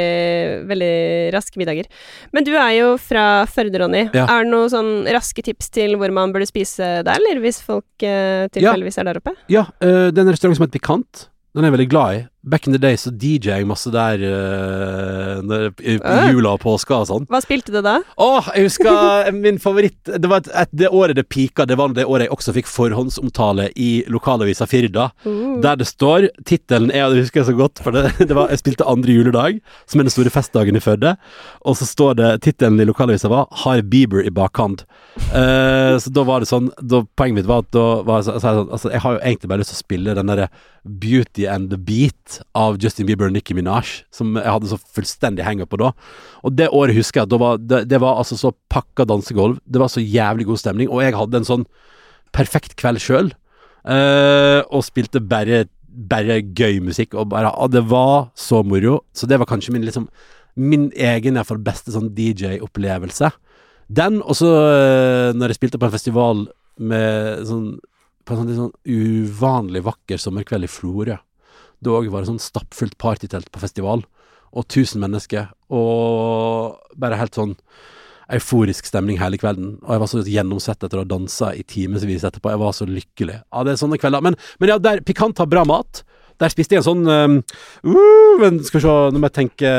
veldig 0.69 0.93
raske 1.35 1.61
middager. 1.61 1.89
Men 2.37 2.47
du 2.47 2.53
er 2.55 2.75
jo 2.77 2.93
fra 3.03 3.25
Førde, 3.51 3.81
Ronny. 3.83 4.05
Ja. 4.15 4.27
Er 4.27 4.45
det 4.47 4.53
noen 4.53 4.71
sånn 4.73 4.93
raske 5.11 5.43
tips 5.47 5.73
til 5.75 5.97
hvor 5.99 6.13
man 6.15 6.35
burde 6.35 6.49
spise 6.51 7.01
der, 7.07 7.17
eller 7.17 7.43
hvis 7.43 7.59
folk 7.65 7.89
uh, 8.05 8.47
tilfeldigvis 8.55 9.01
er 9.01 9.11
der 9.11 9.21
oppe? 9.23 9.35
ja, 9.51 9.67
uh, 9.83 10.09
det 10.13 10.21
er 10.21 10.27
en 10.27 10.33
restaurant 10.35 10.59
som 10.59 10.69
heter 10.69 10.79
Pikant. 10.79 11.27
Den 11.51 11.65
er 11.65 11.73
jeg 11.73 11.79
veldig 11.81 11.91
glad 11.91 12.17
i. 12.17 12.23
Back 12.43 12.66
in 12.66 12.72
the 12.72 12.80
day 12.80 12.97
så 12.97 13.11
DJ 13.12 13.51
jeg 13.53 13.66
masse 13.68 13.91
der 13.93 14.22
øh, 14.24 15.70
i, 15.84 15.99
i 15.99 16.14
jula 16.32 16.55
og 16.55 16.62
påska 16.62 17.03
og 17.03 17.09
sånn. 17.11 17.26
Hva 17.28 17.41
spilte 17.45 17.74
du 17.74 17.82
da? 17.84 17.99
Åh, 18.16 18.47
jeg 18.57 18.70
husker 18.70 19.28
min 19.45 19.59
favoritt 19.61 20.09
Det 20.09 20.30
var 20.30 20.41
et, 20.41 20.49
et, 20.62 20.72
det 20.80 20.88
året 20.88 21.18
det 21.18 21.26
pika, 21.28 21.66
det 21.68 21.76
var 21.76 21.93
det 21.93 22.07
året 22.09 22.24
jeg 22.24 22.32
også 22.32 22.55
fikk 22.57 22.70
forhåndsomtale 22.72 23.68
i 23.76 23.91
lokalavisa 24.09 24.64
Firda. 24.70 25.11
Uh. 25.26 25.59
Der 25.61 25.76
det 25.82 25.91
står 25.91 26.30
Tittelen 26.49 26.88
er, 26.88 27.11
det 27.12 27.26
husker 27.26 27.43
jeg 27.43 27.51
så 27.51 27.57
godt, 27.59 27.82
for 27.84 27.93
det, 27.93 28.07
det 28.30 28.38
var 28.38 28.49
Jeg 28.55 28.62
spilte 28.62 28.88
andre 28.88 29.18
juledag, 29.18 29.61
som 29.84 30.01
er 30.01 30.09
den 30.09 30.16
store 30.16 30.32
festdagen 30.32 30.80
i 30.80 30.84
Førde. 30.84 31.12
Og 31.68 31.76
så 31.76 31.91
står 31.91 32.16
det 32.22 32.30
Tittelen 32.49 32.80
i 32.80 32.88
lokalavisa 32.88 33.28
var 33.28 33.51
'Har 33.53 33.84
Bieber 33.84 34.24
i 34.24 34.32
bakhånd'. 34.32 34.86
Uh, 35.28 36.01
så 36.01 36.09
da 36.09 36.24
var 36.24 36.41
det 36.41 36.49
sånn 36.49 36.72
da, 36.80 37.05
Poenget 37.20 37.43
mitt 37.43 37.51
var 37.51 37.66
at 37.66 37.72
da 37.76 37.86
var 38.07 38.22
jeg, 38.22 38.30
så, 38.30 38.41
så 38.41 38.57
sånn, 38.62 38.72
altså, 38.72 38.95
jeg 38.95 39.05
har 39.05 39.18
jo 39.18 39.24
egentlig 39.26 39.53
bare 39.53 39.61
lyst 39.61 39.74
til 39.74 39.80
å 39.80 39.84
spille 39.84 40.16
den 40.16 40.32
derre 40.32 40.49
'Beauty 40.88 41.45
and 41.45 41.68
the 41.68 41.76
Beat' 41.76 42.30
av 42.57 42.78
Justin 42.83 43.09
Bieber 43.09 43.28
og 43.28 43.35
Nicki 43.35 43.55
Minaj, 43.57 44.05
som 44.14 44.37
jeg 44.39 44.47
hadde 44.47 44.70
så 44.70 44.78
fullstendig 44.95 45.45
hang 45.47 45.62
på 45.66 45.81
da. 45.81 45.93
Og 46.47 46.55
det 46.57 46.70
året 46.76 46.97
husker 46.97 47.20
jeg 47.20 47.28
at 47.28 47.33
det 47.33 47.41
var, 47.43 47.61
det, 47.61 47.83
det 47.91 48.01
var 48.03 48.20
altså 48.20 48.39
så 48.39 48.53
pakka 48.72 49.07
dansegulv. 49.09 49.59
Det 49.66 49.83
var 49.83 49.93
så 49.93 50.03
jævlig 50.03 50.49
god 50.49 50.62
stemning, 50.62 50.91
og 50.91 51.03
jeg 51.05 51.16
hadde 51.18 51.41
en 51.41 51.49
sånn 51.49 51.66
perfekt 52.37 52.76
kveld 52.81 53.03
sjøl. 53.03 53.33
uh, 53.89 54.61
og 54.68 54.85
spilte 54.85 55.22
bare, 55.24 55.64
bare 55.89 56.41
gøy 56.43 56.81
musikk, 56.85 57.14
og 57.14 57.31
bare 57.33 57.49
ah, 57.51 57.68
Det 57.68 57.83
var 57.89 58.31
så 58.37 58.62
moro. 58.62 59.01
Så 59.12 59.26
det 59.26 59.39
var 59.41 59.49
kanskje 59.51 59.72
min 59.72 59.87
liksom 59.87 60.09
Min 60.57 60.91
egen, 60.97 61.37
i 61.37 61.39
hvert 61.39 61.47
fall 61.47 61.62
beste 61.62 61.93
sånn 61.95 62.11
DJ-opplevelse. 62.11 63.31
Den, 63.89 64.18
og 64.20 64.37
så 64.37 64.49
uh, 64.51 65.31
når 65.35 65.53
jeg 65.53 65.61
spilte 65.61 65.78
på 65.78 65.87
en 65.87 65.95
festival 65.95 66.45
med 66.76 67.47
sånn 67.49 67.78
På 68.26 68.35
en 68.35 68.43
sånn 68.43 68.59
sånn 68.59 68.74
uvanlig 68.85 69.83
vakker 69.87 70.20
sommerkveld 70.20 70.66
i 70.66 70.70
Florø. 70.70 71.16
Da 71.81 71.95
òg 71.97 72.11
var 72.12 72.24
det 72.24 72.33
sånn 72.33 72.43
stappfullt 72.43 72.99
partytelt 73.01 73.51
på 73.53 73.62
festival, 73.62 74.05
og 74.51 74.66
1000 74.66 75.01
mennesker, 75.01 75.49
og 75.70 76.81
bare 76.99 77.20
helt 77.20 77.39
sånn 77.39 77.55
euforisk 78.35 78.87
stemning 78.87 79.18
hele 79.20 79.39
kvelden. 79.41 79.78
Og 79.83 79.95
jeg 79.95 80.03
var 80.03 80.11
så 80.11 80.22
gjennomsett 80.26 80.85
etter 80.85 81.01
å 81.01 81.05
ha 81.05 81.09
dansa 81.09 81.51
i 81.57 81.64
timevis 81.66 82.26
etterpå. 82.26 82.53
Jeg 82.53 82.62
var 82.62 82.76
så 82.76 82.87
lykkelig. 82.87 83.41
Ja, 83.43 83.64
det 83.66 83.74
er 83.74 83.81
sånne 83.81 83.99
kvelder. 84.01 84.22
Men, 84.26 84.39
men 84.62 84.72
ja, 84.72 84.78
der 84.83 85.03
Pikant 85.07 85.41
har 85.43 85.51
bra 85.51 85.64
mat. 85.66 86.05
Der 86.41 86.53
spiste 86.53 86.76
jeg 86.76 86.81
en 86.81 86.87
sånn 86.87 87.03
um, 87.05 87.41
uh, 87.85 88.37
Men 88.41 88.62
skal 88.64 88.81
vi 88.81 88.85
se, 88.87 88.93
nå 89.12 89.20
må 89.20 89.28
jeg 89.28 89.37
tenke 89.37 89.72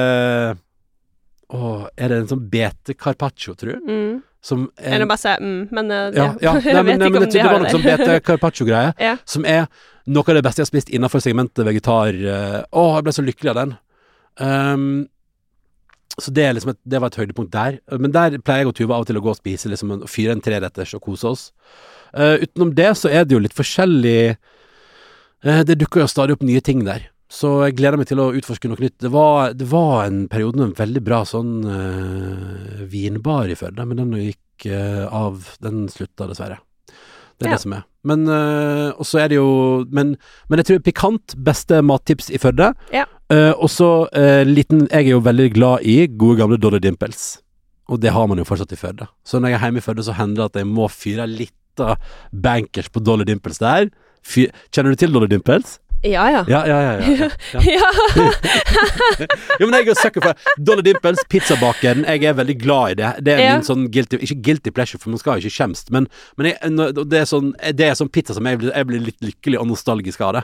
Åh, 1.51 1.87
er 1.97 2.11
det 2.11 2.19
en 2.21 2.27
sånn 2.29 2.43
bete 2.51 2.93
carpaccio, 2.93 3.55
tror 3.57 3.79
du? 3.79 3.87
Mm. 3.87 4.19
Som 4.45 4.67
er 4.77 4.99
Eller 4.99 5.09
bare 5.09 5.21
si 5.23 5.33
mm, 5.41 5.57
men 5.73 5.89
uh, 5.91 6.03
ja, 6.15 6.27
ja. 6.41 6.53
jeg 6.65 6.77
Nei, 6.77 6.83
men, 6.85 6.91
vet 6.91 7.01
nei, 7.01 7.09
ikke 7.09 7.17
men 7.17 7.25
om 7.25 7.25
jeg 7.25 7.33
de 7.33 7.41
har 7.41 7.49
det 7.49 7.49
Det 7.49 7.55
var 7.55 7.65
noe 7.65 7.73
sånn 7.73 7.87
bete 7.87 8.19
carpaccio-greie. 8.27 8.93
Ja. 9.07 9.15
Som 9.25 9.47
er 9.49 9.65
noe 10.09 10.25
av 10.27 10.37
det 10.37 10.43
beste 10.45 10.61
jeg 10.61 10.67
har 10.67 10.71
spist 10.71 10.91
innenfor 10.93 11.21
segmentet 11.23 11.65
vegetar. 11.67 12.15
eh, 12.15 12.59
Å, 12.71 12.85
jeg 12.97 13.05
ble 13.05 13.13
så 13.15 13.25
lykkelig 13.25 13.51
av 13.53 13.59
den. 13.59 13.73
Um, 14.41 14.85
så 16.17 16.31
det, 16.35 16.47
liksom 16.55 16.73
et, 16.73 16.79
det 16.83 16.99
var 17.01 17.11
et 17.11 17.19
høydepunkt 17.21 17.53
der. 17.53 17.79
Men 18.01 18.13
der 18.15 18.39
pleier 18.41 18.65
jeg 18.65 18.71
og 18.71 18.75
Tuva 18.77 18.97
av 18.97 19.05
og 19.05 19.11
til 19.11 19.19
å 19.19 19.23
gå 19.23 19.31
og 19.31 19.39
spise, 19.39 19.69
liksom 19.71 19.93
en, 19.95 20.03
fyre 20.09 20.35
en 20.35 20.43
treretters 20.43 20.95
og 20.97 21.03
kose 21.05 21.29
oss. 21.29 21.45
Uh, 22.11 22.41
utenom 22.41 22.73
det 22.75 22.89
så 22.99 23.11
er 23.11 23.25
det 23.25 23.37
jo 23.37 23.39
litt 23.39 23.55
forskjellig 23.55 24.33
uh, 24.35 25.61
Det 25.63 25.77
dukker 25.79 26.03
jo 26.03 26.09
stadig 26.11 26.35
opp 26.35 26.43
nye 26.43 26.63
ting 26.65 26.83
der. 26.87 27.07
Så 27.31 27.61
jeg 27.63 27.77
gleder 27.77 27.95
meg 27.95 28.09
til 28.09 28.19
å 28.19 28.33
utforske 28.35 28.67
noe 28.67 28.81
nytt. 28.81 28.97
Det 28.99 29.11
var, 29.13 29.53
det 29.55 29.69
var 29.71 30.03
en 30.03 30.25
periode 30.31 30.59
med 30.59 30.65
en 30.71 30.79
veldig 30.81 31.03
bra 31.05 31.21
sånn 31.27 31.53
uh, 31.63 32.81
vinbar 32.91 33.47
i 33.47 33.55
Førde, 33.55 33.87
men 33.87 34.01
den 34.03 34.17
gikk 34.19 34.39
av. 34.61 35.55
Den 35.57 35.87
slutta 35.89 36.27
dessverre. 36.29 36.59
Det 37.41 37.47
er 37.47 37.51
Ja. 37.51 37.57
det 37.57 37.63
som 37.65 37.73
er. 37.73 37.83
Men 38.05 38.23
uh, 38.29 38.91
Og 38.97 39.05
så 39.05 39.19
er 39.21 39.27
det 39.31 39.37
jo 39.37 39.85
men, 39.91 40.15
men 40.49 40.61
jeg 40.61 40.67
tror 40.69 40.79
pikant, 40.85 41.35
beste 41.37 41.81
mattips 41.85 42.29
i 42.33 42.39
Førde. 42.41 42.71
Ja. 42.93 43.05
Uh, 43.31 43.53
og 43.57 43.69
så 43.71 43.87
eh, 44.17 44.41
liten 44.45 44.87
Jeg 44.91 45.05
er 45.07 45.13
jo 45.15 45.21
veldig 45.23 45.49
glad 45.55 45.85
i 45.87 46.05
gode 46.07 46.37
gamle 46.41 46.57
Dolly 46.61 46.79
Dimples. 46.83 47.39
Og 47.89 47.99
det 48.03 48.11
har 48.13 48.27
man 48.27 48.37
jo 48.39 48.45
fortsatt 48.47 48.71
i 48.73 48.79
Førde. 48.79 49.07
Så 49.25 49.39
når 49.39 49.51
jeg 49.53 49.59
er 49.59 49.65
hjemme 49.67 49.81
i 49.81 49.85
Førde, 49.85 50.03
så 50.03 50.13
hender 50.17 50.43
det 50.43 50.49
at 50.51 50.59
jeg 50.61 50.67
må 50.69 50.87
fyre 50.91 51.27
litt 51.27 51.53
av 51.79 51.97
bankers 52.31 52.89
på 52.91 52.99
Dolly 53.03 53.23
Dimples 53.27 53.57
der. 53.59 53.89
Fy, 54.23 54.45
kjenner 54.71 54.91
du 54.93 54.99
til 55.01 55.11
Dolly 55.15 55.27
Dimples? 55.31 55.79
Ja, 56.03 56.23
ja. 56.33 56.39
Ja, 56.49 56.61
ja, 56.65 56.77
ja. 56.81 56.93
ja, 56.97 57.27
ja. 57.53 57.71
Ja. 57.75 57.89
Jo, 59.59 59.67
men 59.67 59.75
jeg 59.77 59.91
er 59.91 59.97
sucker 59.99 60.23
for 60.23 60.55
Dolly 60.57 60.81
Dimples, 60.87 61.19
pizzabakeren. 61.29 62.03
Jeg 62.09 62.25
er 62.25 62.33
veldig 62.37 62.55
glad 62.61 62.93
i 62.93 62.97
det. 63.01 63.09
Det 63.27 63.33
er 63.35 63.41
min 63.57 63.65
sånn 63.67 63.83
guilty 63.93 64.17
Ikke 64.25 64.37
guilty 64.47 64.73
pleasure, 64.73 64.97
for 65.01 65.13
man 65.13 65.21
skal 65.21 65.37
jo 65.37 65.45
ikke 65.45 65.55
skjemmes, 65.59 65.83
men, 65.93 66.07
men 66.39 66.49
jeg, 66.49 66.71
det, 67.11 67.19
er 67.21 67.27
sånn, 67.29 67.51
det 67.77 67.85
er 67.91 67.99
sånn 67.99 68.09
pizza 68.13 68.33
som 68.37 68.49
jeg 68.49 68.57
blir, 68.63 68.71
jeg 68.73 68.89
blir 68.89 69.03
litt 69.11 69.19
lykkelig 69.27 69.59
og 69.61 69.69
nostalgisk 69.69 70.23
av 70.25 70.39
det. 70.39 70.43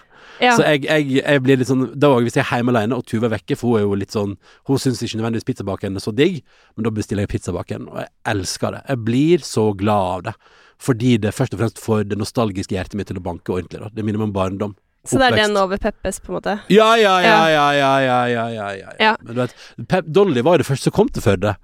Så 0.59 0.67
jeg, 0.67 0.85
jeg 1.23 1.41
blir 1.45 1.57
litt 1.61 1.69
sånn 1.71 1.87
Da 1.97 2.11
òg, 2.13 2.27
hvis 2.27 2.37
jeg 2.37 2.43
er 2.45 2.59
hjemme 2.61 2.75
alene 2.75 2.99
og 2.99 3.07
Tuva 3.09 3.29
er 3.31 3.35
vekke, 3.39 3.57
for 3.57 3.73
hun 3.73 3.79
er 3.79 3.85
jo 3.87 3.97
litt 3.97 4.13
sånn 4.13 4.35
Hun 4.69 4.81
syns 4.81 5.01
ikke 5.01 5.17
nødvendigvis 5.21 5.47
pizzabakeren 5.47 5.97
er 5.97 6.03
så 6.03 6.13
digg, 6.13 6.43
men 6.75 6.85
da 6.85 6.93
bestiller 6.93 7.25
jeg 7.25 7.33
pizzabakeren, 7.33 7.87
og 7.89 8.03
jeg 8.03 8.11
elsker 8.33 8.75
det. 8.77 8.83
Jeg 8.91 9.03
blir 9.07 9.45
så 9.47 9.71
glad 9.79 10.11
av 10.17 10.25
det. 10.29 10.35
fordi 10.77 11.15
det 11.17 11.31
først 11.33 11.55
og 11.55 11.59
fremst 11.63 11.79
får 11.81 12.03
det 12.11 12.17
nostalgiske 12.21 12.75
hjertet 12.75 12.93
mitt 12.99 13.07
til 13.09 13.17
å 13.17 13.23
banke 13.25 13.49
ordentlig. 13.55 13.79
Da. 13.81 13.89
Det 13.89 14.03
minner 14.05 14.21
meg 14.21 14.29
om 14.29 14.35
barndom. 14.35 14.75
Så 15.07 15.21
det 15.21 15.29
er 15.31 15.39
den 15.43 15.57
over 15.59 15.79
Peppes, 15.81 16.19
på 16.23 16.31
en 16.31 16.37
måte? 16.39 16.57
Ja, 16.73 16.89
ja, 16.99 17.15
ja, 17.23 17.39
ja, 17.49 17.65
ja, 17.73 17.95
ja, 18.03 18.19
ja, 18.27 18.45
ja, 18.51 18.67
ja. 18.75 18.93
Ja. 18.99 19.15
Men 19.23 19.33
du 19.33 19.41
vet, 19.41 19.55
Pep 19.87 20.11
Dolly 20.19 20.43
var 20.45 20.57
jo 20.57 20.63
det 20.63 20.69
første 20.69 20.89
som 20.89 20.95
kom 20.95 21.11
til 21.13 21.25
Førde, 21.25 21.55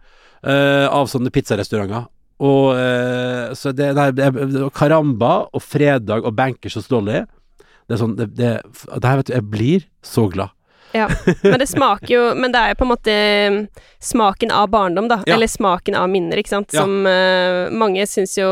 uh, 0.47 0.87
av 0.89 1.11
sånne 1.11 1.31
pizzarestauranter. 1.33 2.09
Og 2.43 2.73
uh, 2.75 3.53
så 3.57 3.71
det, 3.75 3.91
nei, 3.97 4.09
det, 4.15 4.31
Caramba 4.75 5.35
og 5.53 5.63
Fredag 5.63 6.25
og 6.25 6.33
Bankers 6.35 6.75
hos 6.79 6.89
Dolly 6.89 7.21
Det 7.21 7.93
er 7.93 7.99
sånn 8.01 8.15
det, 8.17 8.31
det, 8.35 8.49
det 8.65 9.05
her 9.05 9.19
vet 9.19 9.29
du, 9.29 9.35
Jeg 9.35 9.49
blir 9.53 9.85
så 10.03 10.25
glad. 10.33 10.55
Ja. 10.93 11.07
Men 11.41 11.59
det 11.61 11.67
smaker 11.67 12.13
jo 12.13 12.23
Men 12.37 12.53
det 12.53 12.61
er 12.61 12.73
jo 12.73 12.79
på 12.81 12.85
en 12.85 12.91
måte 12.91 13.13
mm, 13.53 13.59
smaken 14.03 14.53
av 14.53 14.69
barndom, 14.73 15.09
da. 15.09 15.21
Ja. 15.25 15.35
Eller 15.35 15.49
smaken 15.49 15.97
av 15.97 16.09
minner, 16.11 16.41
ikke 16.41 16.53
sant. 16.53 16.73
Som 16.73 17.07
eh, 17.09 17.71
Mange 17.73 18.05
syns 18.09 18.37
jo 18.37 18.49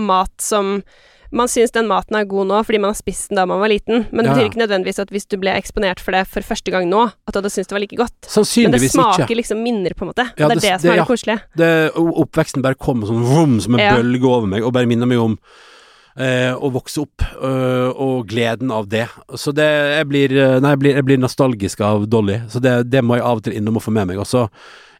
mat 0.00 0.32
som 0.40 0.78
man 1.32 1.48
syns 1.48 1.72
den 1.72 1.88
maten 1.88 2.16
er 2.18 2.26
god 2.28 2.46
nå 2.50 2.58
fordi 2.66 2.78
man 2.82 2.92
har 2.92 2.98
spist 2.98 3.30
den 3.30 3.40
da 3.40 3.46
man 3.48 3.60
var 3.62 3.68
liten, 3.72 4.06
men 4.12 4.24
det 4.24 4.34
betyr 4.34 4.50
ikke 4.50 4.60
nødvendigvis 4.62 4.98
at 5.02 5.08
hvis 5.10 5.26
du 5.26 5.38
ble 5.40 5.54
eksponert 5.56 6.00
for 6.00 6.12
det 6.12 6.26
for 6.28 6.44
første 6.44 6.70
gang 6.70 6.88
nå, 6.90 7.06
at 7.26 7.32
du 7.32 7.40
hadde 7.40 7.50
syntes 7.54 7.68
det 7.72 7.76
var 7.76 7.80
like 7.84 7.96
godt. 7.96 8.14
Men 8.62 8.72
det 8.76 8.90
smaker 8.92 9.24
ikke. 9.26 9.36
liksom 9.40 9.62
minner, 9.64 9.94
på 9.96 10.04
en 10.04 10.12
måte. 10.12 10.28
Ja, 10.36 10.48
det 10.48 10.58
er 10.58 10.60
det- 10.60 10.62
det, 10.62 10.80
som 10.80 10.88
det- 10.90 10.92
er 10.92 11.02
det 11.02 11.08
koselige. 11.08 11.40
Det, 11.56 11.70
oppveksten 11.96 12.62
bare 12.62 12.74
kommer 12.74 13.06
sånn 13.06 13.24
vroom, 13.24 13.60
som 13.60 13.74
en 13.74 13.96
bølge 13.96 14.24
over 14.28 14.46
meg, 14.46 14.62
og 14.62 14.72
bare 14.72 14.86
minner 14.86 15.06
meg 15.06 15.18
om 15.18 15.38
eh, 16.16 16.52
å 16.52 16.70
vokse 16.74 17.02
opp, 17.02 17.24
øh, 17.40 17.90
og 17.92 18.28
gleden 18.30 18.72
av 18.74 18.88
det. 18.92 19.06
Så 19.38 19.54
det, 19.56 19.68
jeg 19.96 20.08
blir, 20.10 20.36
eh, 20.36 20.58
nei, 20.62 20.74
jeg 20.74 20.82
blir, 20.82 20.96
jeg 20.98 21.08
blir 21.08 21.20
nostalgisk 21.22 21.82
av 21.86 22.06
Dolly, 22.10 22.40
så 22.52 22.62
det, 22.62 22.74
det 22.92 23.04
må 23.04 23.18
jeg 23.18 23.26
av 23.28 23.42
og 23.42 23.46
til 23.46 23.56
innom 23.58 23.78
og 23.80 23.86
få 23.86 23.94
med 23.94 24.10
meg. 24.10 24.20
Og 24.22 24.28
så 24.28 24.46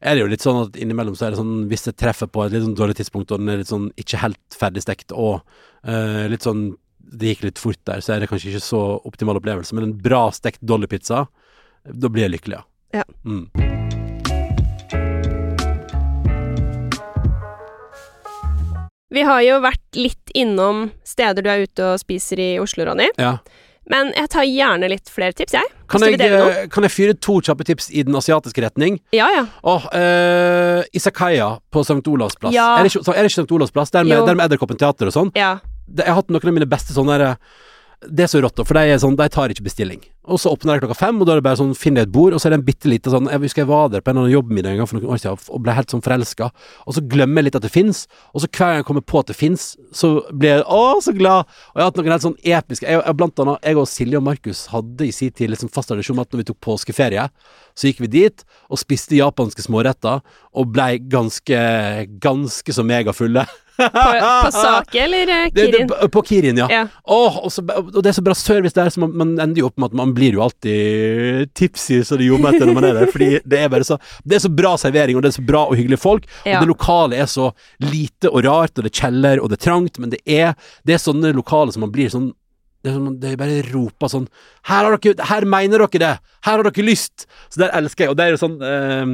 er 0.02 0.16
det 0.16 0.24
jo 0.24 0.30
litt 0.32 0.44
sånn 0.44 0.62
at 0.64 0.78
innimellom 0.80 1.16
så 1.18 1.28
er 1.28 1.34
det 1.34 1.40
sånn, 1.40 1.66
hvis 1.70 1.86
jeg 1.88 1.98
treffer 2.00 2.30
på 2.30 2.44
et 2.44 2.54
litt 2.54 2.64
sånn 2.64 2.78
dårlig 2.78 2.98
tidspunkt, 2.98 3.30
og 3.30 3.42
den 3.42 3.52
er 3.52 3.62
litt 3.62 3.70
sånn 3.70 3.90
ikke 4.00 4.22
helt 4.24 4.58
ferdigstekt, 4.58 5.14
og 5.14 5.42
eh, 5.86 6.24
litt 6.32 6.46
sånn 6.46 6.72
det 7.12 7.34
gikk 7.34 7.44
litt 7.44 7.60
fort 7.60 7.80
der, 7.88 8.00
så 8.00 8.14
er 8.14 8.22
det 8.22 8.30
kanskje 8.30 8.54
ikke 8.54 8.64
så 8.64 8.80
optimal 9.08 9.38
opplevelse, 9.40 9.76
men 9.76 9.90
en 9.90 9.98
bra 10.00 10.24
stekt 10.34 10.64
Dolly-pizza, 10.64 11.26
da 11.84 12.12
blir 12.12 12.28
jeg 12.28 12.38
lykkelig, 12.38 12.64
Ja. 12.92 13.04
Mm. 13.24 13.71
Vi 19.12 19.24
har 19.28 19.42
jo 19.44 19.58
vært 19.60 19.98
litt 19.98 20.32
innom 20.38 20.86
steder 21.04 21.44
du 21.44 21.50
er 21.52 21.66
ute 21.66 21.90
og 21.92 22.00
spiser 22.00 22.40
i 22.40 22.48
Oslo, 22.62 22.86
Ronny. 22.88 23.10
Ja. 23.20 23.36
Men 23.90 24.12
jeg 24.14 24.30
tar 24.30 24.46
gjerne 24.46 24.88
litt 24.88 25.10
flere 25.10 25.34
tips, 25.36 25.56
jeg. 25.58 25.70
Kan 25.90 26.04
jeg, 26.06 26.20
eh, 26.22 26.62
kan 26.72 26.86
jeg 26.86 26.94
fyre 26.94 27.16
to 27.18 27.40
kjappe 27.44 27.66
tips 27.66 27.90
i 27.90 28.04
den 28.06 28.14
asiatiske 28.16 28.62
retning? 28.62 29.00
Ja, 29.12 29.26
ja. 29.34 29.42
Åh, 29.68 29.88
eh, 29.98 30.84
Isakaya 30.96 31.58
på 31.72 31.82
St. 31.84 32.06
Olavs 32.08 32.38
plass. 32.38 32.54
Ja. 32.54 32.78
Er, 32.78 32.86
det 32.86 32.94
ikke, 32.94 33.04
er 33.10 33.26
det 33.26 33.32
ikke 33.32 33.42
St. 33.42 33.52
Olavs 33.52 33.74
plass? 33.74 33.90
Der 33.90 34.06
med, 34.06 34.22
der 34.24 34.38
med 34.38 34.46
Edderkoppen 34.46 34.78
teater 34.80 35.10
og 35.10 35.16
sånn. 35.16 35.34
Ja. 35.36 35.58
Jeg 35.92 36.06
har 36.08 36.20
hatt 36.22 36.30
noen 36.30 36.46
av 36.46 36.56
mine 36.56 36.70
beste 36.70 36.94
sånne 36.94 37.18
der, 37.18 37.36
Det 38.08 38.24
er 38.24 38.30
så 38.30 38.40
rått, 38.40 38.62
for 38.66 38.78
de, 38.78 38.96
sånn, 38.98 39.18
de 39.18 39.28
tar 39.28 39.52
ikke 39.52 39.66
bestilling. 39.66 40.00
Og 40.30 40.38
så 40.38 40.52
åpner 40.54 40.76
de 40.76 40.84
klokka 40.84 40.94
fem, 40.94 41.16
og 41.18 41.26
da 41.26 41.34
er 41.34 41.40
det 41.40 41.44
bare 41.48 41.58
sånn, 41.58 41.72
finner 41.74 42.04
jeg 42.04 42.08
et 42.08 42.14
bord, 42.14 42.34
og 42.34 42.38
så 42.38 42.46
er 42.46 42.54
det 42.54 42.60
en 42.60 42.66
bitte 42.66 42.86
lite 42.86 43.10
sånn 43.10 43.26
Jeg 43.26 43.42
husker 43.42 43.64
jeg 43.64 43.70
var 43.72 43.88
der 43.90 44.04
på 44.04 44.12
en 44.12 44.20
eller 44.20 44.28
annen 44.28 44.36
jobbmiddag 44.36 44.76
en 44.76 44.82
gang 44.82 44.90
for 44.90 44.98
noen 45.00 45.14
år 45.16 45.22
siden 45.22 45.48
og 45.50 45.64
ble 45.64 45.74
helt 45.74 45.94
sånn 45.94 46.04
forelska, 46.04 46.50
og 46.86 46.94
så 46.94 47.02
glemmer 47.10 47.42
jeg 47.42 47.48
litt 47.48 47.58
at 47.58 47.66
det 47.66 47.72
fins, 47.74 48.04
og 48.30 48.44
så 48.44 48.50
hver 48.50 48.62
gang 48.62 48.78
jeg 48.78 48.86
kommer 48.86 49.06
på 49.12 49.22
at 49.22 49.32
det 49.32 49.36
fins, 49.38 49.64
så 49.90 50.12
blir 50.30 50.60
jeg 50.60 50.66
å, 50.70 50.84
så 51.02 51.14
glad. 51.16 51.50
Og 51.72 51.80
jeg 51.80 51.82
har 51.82 51.90
hatt 51.90 51.98
noen 51.98 52.14
helt 52.14 52.26
sånn 52.28 52.38
episke 52.38 52.86
jeg, 52.86 53.00
jeg, 53.02 53.16
Blant 53.18 53.42
annet, 53.42 53.66
jeg 53.66 53.80
og 53.82 53.90
Silje 53.90 54.20
og 54.20 54.26
Markus 54.28 54.62
hadde 54.70 55.08
i 55.08 55.16
sin 55.16 55.34
tid 55.34 55.50
liksom 55.50 55.72
fast 55.74 55.90
tradisjon 55.90 56.20
med 56.20 56.28
at 56.28 56.36
når 56.36 56.44
vi 56.44 56.48
tok 56.52 56.62
påskeferie, 56.68 57.26
så 57.74 57.88
gikk 57.88 58.04
vi 58.04 58.12
dit 58.14 58.46
og 58.70 58.78
spiste 58.80 59.18
japanske 59.18 59.64
småretter, 59.66 60.22
og 60.52 60.70
blei 60.70 60.96
ganske, 61.10 61.58
ganske 62.22 62.78
så 62.78 62.86
megafulle. 62.86 63.46
På, 63.76 63.88
på 64.44 64.50
Sake 64.52 65.00
eller 65.00 65.26
Kirin? 65.26 65.52
Det, 65.54 65.66
det, 65.66 65.72
Kirin? 65.72 66.10
på 66.10 66.22
Kirin, 66.22 66.58
ja. 66.60 66.66
Ja. 66.70 66.82
Åh, 67.04 67.38
og, 67.44 67.52
så, 67.52 67.64
og 67.64 68.02
det 68.02 68.12
er 68.12 68.18
så 68.18 68.24
bra 68.24 68.34
service 68.36 68.76
der, 68.76 68.90
så 68.92 69.00
man, 69.00 69.14
man 69.16 69.32
ender 69.40 69.62
jo 69.62 69.70
opp 69.70 69.80
med 69.80 69.92
at 69.92 69.96
man 70.02 70.11
blir 70.16 70.36
jo 70.36 70.42
alltid 70.44 71.52
tipsy 71.58 72.02
så 72.06 72.18
det 72.18 72.28
ljomer 72.28 72.52
etter 72.52 72.68
når 72.68 72.76
man 72.78 72.88
er 72.88 73.00
der. 73.00 73.10
Fordi 73.12 73.30
det 73.44 73.62
er 73.62 73.72
bare 73.72 73.86
så 73.86 73.98
Det 74.24 74.38
er 74.38 74.44
så 74.44 74.52
bra 74.52 74.74
servering, 74.80 75.16
og 75.16 75.24
det 75.24 75.32
er 75.32 75.38
så 75.38 75.46
bra 75.46 75.64
og 75.66 75.76
hyggelige 75.78 76.02
folk. 76.02 76.28
Ja. 76.44 76.58
Og 76.58 76.66
det 76.66 76.72
lokale 76.74 77.18
er 77.22 77.30
så 77.30 77.50
lite 77.84 78.30
og 78.30 78.44
rart, 78.46 78.76
og 78.76 78.84
det 78.86 78.92
er 78.92 79.00
kjeller, 79.00 79.42
og 79.42 79.50
det 79.50 79.58
er 79.60 79.66
trangt, 79.68 79.98
men 80.02 80.14
det 80.14 80.22
er, 80.26 80.54
det 80.86 80.96
er 80.96 81.02
sånne 81.02 81.34
lokale 81.36 81.74
som 81.74 81.84
man 81.86 81.94
blir 81.94 82.12
sånn 82.12 82.32
det 82.82 82.90
er, 82.90 82.98
sånn, 82.98 83.18
det 83.22 83.28
er 83.30 83.38
bare 83.38 83.62
roper 83.68 84.10
sånn 84.10 84.24
her, 84.66 84.88
har 84.88 84.96
dere, 84.98 85.14
'Her 85.28 85.44
mener 85.46 85.84
dere 85.84 86.00
det! 86.02 86.14
Her 86.42 86.58
har 86.58 86.66
dere 86.66 86.82
lyst!' 86.82 87.26
Så 87.48 87.62
der 87.62 87.70
elsker 87.78 88.04
jeg. 88.04 88.10
Og 88.10 88.16
det 88.18 88.24
er 88.24 88.34
jo 88.34 88.40
sånn 88.42 88.56
eh, 88.58 89.12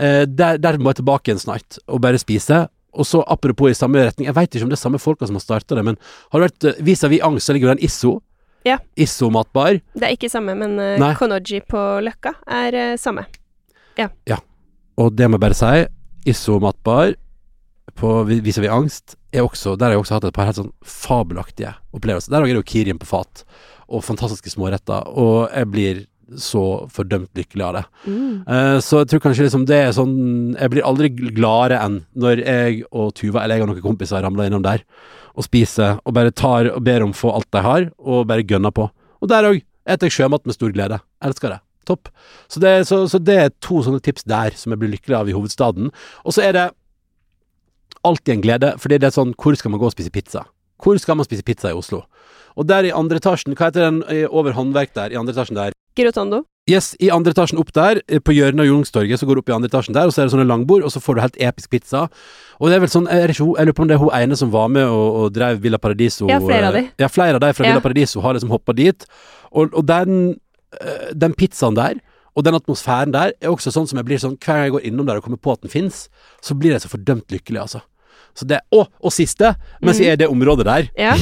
eh, 0.00 0.24
der, 0.24 0.56
der 0.56 0.78
må 0.80 0.94
jeg 0.94 1.02
tilbake 1.02 1.28
igjen 1.28 1.42
snart, 1.42 1.78
og 1.86 2.00
bare 2.00 2.20
spise. 2.20 2.68
Og 2.96 3.06
så 3.06 3.20
apropos 3.28 3.70
i 3.70 3.76
samme 3.76 4.02
retning, 4.02 4.26
jeg 4.26 4.34
veit 4.34 4.54
ikke 4.54 4.66
om 4.66 4.72
det 4.72 4.78
er 4.78 4.82
samme 4.82 4.98
folka 4.98 5.28
som 5.28 5.36
har 5.38 5.44
starta 5.44 5.76
det, 5.78 5.84
men 5.86 6.00
har 6.32 6.40
det 6.40 6.48
vært 6.48 6.64
eh, 6.70 6.82
vis-à-vis 6.88 7.22
angst, 7.26 7.46
så 7.46 7.54
ligger 7.54 7.68
jo 7.68 7.74
den 7.74 7.86
Isso. 7.86 8.16
Ja. 8.66 8.76
Isomatbar. 9.00 9.78
Det 9.96 10.04
er 10.06 10.16
ikke 10.16 10.28
samme, 10.30 10.54
men 10.58 10.76
uh, 10.78 11.14
Konoji 11.18 11.62
på 11.68 11.80
Løkka 12.04 12.34
er 12.46 12.76
uh, 12.92 12.96
samme. 13.00 13.24
Og 15.00 15.14
det 15.16 15.28
må 15.30 15.38
jeg 15.38 15.44
bare 15.46 15.56
si, 15.56 15.86
isomatbar 16.28 17.14
på 17.96 18.10
viser 18.28 18.62
vi- 18.62 18.68
angst 18.72 19.16
er 19.32 19.42
også 19.42 19.76
Der 19.78 19.86
har 19.86 19.92
jeg 19.92 20.00
også 20.02 20.14
hatt 20.18 20.24
et 20.24 20.34
par 20.34 20.44
helt 20.48 20.56
sånn 20.58 20.72
fabelaktige 20.84 21.74
opplevelser. 21.94 22.30
Der 22.30 22.40
er 22.42 22.46
det 22.46 22.54
jo 22.60 22.62
Kirin 22.62 22.98
på 22.98 23.06
fat, 23.06 23.44
og 23.88 24.04
fantastiske 24.04 24.50
småretter, 24.52 25.06
og 25.08 25.50
jeg 25.54 25.70
blir 25.70 26.06
så 26.38 26.64
fordømt 26.92 27.30
lykkelig 27.38 27.64
av 27.66 27.78
det. 27.78 27.84
Mm. 28.06 28.34
Uh, 28.46 28.76
så 28.84 29.02
jeg 29.02 29.10
tror 29.12 29.24
kanskje 29.24 29.46
liksom 29.46 29.64
det 29.68 29.78
er 29.78 29.94
sånn 29.96 30.14
Jeg 30.54 30.72
blir 30.72 30.86
aldri 30.86 31.10
gladere 31.10 31.80
enn 31.84 32.02
når 32.18 32.44
jeg 32.44 32.84
og 32.90 33.14
Tuva, 33.18 33.42
eller 33.42 33.58
jeg 33.58 33.66
og 33.66 33.72
noen 33.72 33.82
kompiser, 33.84 34.22
ramler 34.24 34.50
innom 34.50 34.64
der 34.66 34.84
og 35.38 35.46
spiser, 35.46 35.98
og 36.04 36.14
bare 36.16 36.34
tar 36.34 36.68
og 36.72 36.82
ber 36.84 37.04
om 37.04 37.12
å 37.14 37.16
få 37.16 37.30
alt 37.32 37.48
de 37.54 37.62
har, 37.64 37.84
og 38.02 38.26
bare 38.28 38.44
gønner 38.44 38.74
på. 38.74 38.88
Og 39.22 39.30
der 39.30 39.46
òg 39.46 39.60
eter 39.88 40.08
jeg 40.08 40.18
sjømat 40.18 40.46
med 40.46 40.56
stor 40.56 40.72
glede. 40.74 40.98
Elsker 41.24 41.54
det. 41.54 41.60
Topp. 41.88 42.10
Så 42.50 42.60
det, 42.62 42.72
så, 42.90 43.02
så 43.08 43.20
det 43.22 43.36
er 43.38 43.54
to 43.64 43.80
sånne 43.86 44.02
tips 44.04 44.26
der 44.28 44.54
som 44.58 44.74
jeg 44.74 44.82
blir 44.82 44.92
lykkelig 44.92 45.16
av 45.16 45.30
i 45.30 45.36
hovedstaden. 45.36 45.90
Og 46.26 46.36
så 46.36 46.44
er 46.44 46.56
det 46.56 46.66
alltid 48.06 48.34
en 48.34 48.44
glede, 48.44 48.74
fordi 48.80 49.00
det 49.00 49.10
er 49.10 49.16
sånn 49.16 49.34
Hvor 49.36 49.56
skal 49.58 49.72
man 49.72 49.80
gå 49.80 49.88
og 49.88 49.94
spise 49.94 50.12
pizza? 50.12 50.44
Hvor 50.80 51.00
skal 51.00 51.18
man 51.20 51.28
spise 51.28 51.44
pizza 51.44 51.72
i 51.72 51.76
Oslo? 51.76 52.04
Og 52.58 52.66
der 52.68 52.88
i 52.88 52.94
andre 52.94 53.20
etasjen, 53.20 53.54
hva 53.56 53.68
heter 53.68 53.86
den 53.86 54.00
over 54.28 54.56
håndverk 54.56 54.94
der, 54.96 55.12
i 55.12 55.18
andre 55.20 55.36
etasjen 55.36 55.58
der? 55.58 55.76
Girotondo. 56.00 56.44
Yes, 56.70 56.92
i 57.02 57.08
andre 57.10 57.32
etasjen 57.34 57.58
opp 57.58 57.72
der, 57.74 57.98
eh, 58.06 58.20
på 58.22 58.34
hjørnet 58.36 58.60
av 58.62 58.68
Youngstorget, 58.68 59.18
så 59.18 59.26
går 59.26 59.38
du 59.38 59.40
opp 59.42 59.48
i 59.50 59.54
andre 59.56 59.68
etasjen 59.70 59.94
der, 59.96 60.06
og 60.06 60.12
så 60.14 60.22
er 60.22 60.28
det 60.28 60.34
sånne 60.36 60.46
langbord, 60.46 60.84
og 60.86 60.92
så 60.92 61.00
får 61.02 61.16
du 61.16 61.20
helt 61.24 61.38
episk 61.48 61.70
pizza. 61.72 62.02
Og 62.60 62.68
det 62.70 62.76
er 62.76 62.80
vel 62.84 62.92
sånn, 62.92 63.08
er 63.10 63.26
det 63.26 63.34
ikke 63.34 63.48
jeg 63.56 63.66
lurer 63.66 63.76
på 63.78 63.82
om 63.82 63.88
det 63.90 63.96
er 63.96 64.02
hun 64.04 64.12
ene 64.20 64.36
som 64.38 64.52
var 64.52 64.68
med 64.68 64.84
og, 64.86 65.08
og 65.24 65.32
drev 65.34 65.58
Villa 65.64 65.78
Paradiso. 65.82 66.28
Ja, 66.30 66.38
flere 66.38 66.68
av 66.68 66.74
de. 66.74 66.84
eh, 66.84 66.90
Ja, 67.00 67.08
flere 67.08 67.34
av 67.34 67.40
de 67.40 67.52
fra 67.56 67.64
Ja. 67.66 67.72
Villa 67.72 67.80
Paradiso 67.88 68.20
har 68.22 68.34
liksom 68.34 68.50
hoppa 68.54 68.72
dit. 68.76 69.06
Og, 69.52 69.74
og 69.74 69.86
den, 69.86 70.38
eh, 70.80 71.10
den 71.16 71.34
pizzaen 71.34 71.74
der, 71.74 71.98
og 72.36 72.44
den 72.46 72.54
atmosfæren 72.54 73.10
der, 73.10 73.32
er 73.42 73.48
også 73.50 73.72
sånn 73.74 73.88
som 73.90 73.96
jeg 73.98 74.06
blir 74.06 74.20
sånn, 74.22 74.36
hver 74.38 74.54
gang 74.54 74.64
jeg 74.68 74.72
går 74.76 74.86
innom 74.92 75.06
der 75.06 75.16
og 75.18 75.24
kommer 75.24 75.40
på 75.42 75.52
at 75.56 75.62
den 75.62 75.70
fins, 75.72 76.08
så 76.40 76.54
blir 76.54 76.70
jeg 76.76 76.84
så 76.84 76.92
fordømt 76.92 77.26
lykkelig, 77.34 77.58
altså. 77.66 77.80
Så 78.36 78.46
det, 78.48 78.60
og, 78.74 78.88
og 79.02 79.12
siste, 79.14 79.54
mens 79.84 80.00
jeg 80.00 80.12
er 80.12 80.18
i 80.18 80.22
det 80.22 80.28
området 80.30 80.66
der. 80.68 80.90
Ja. 80.98 81.14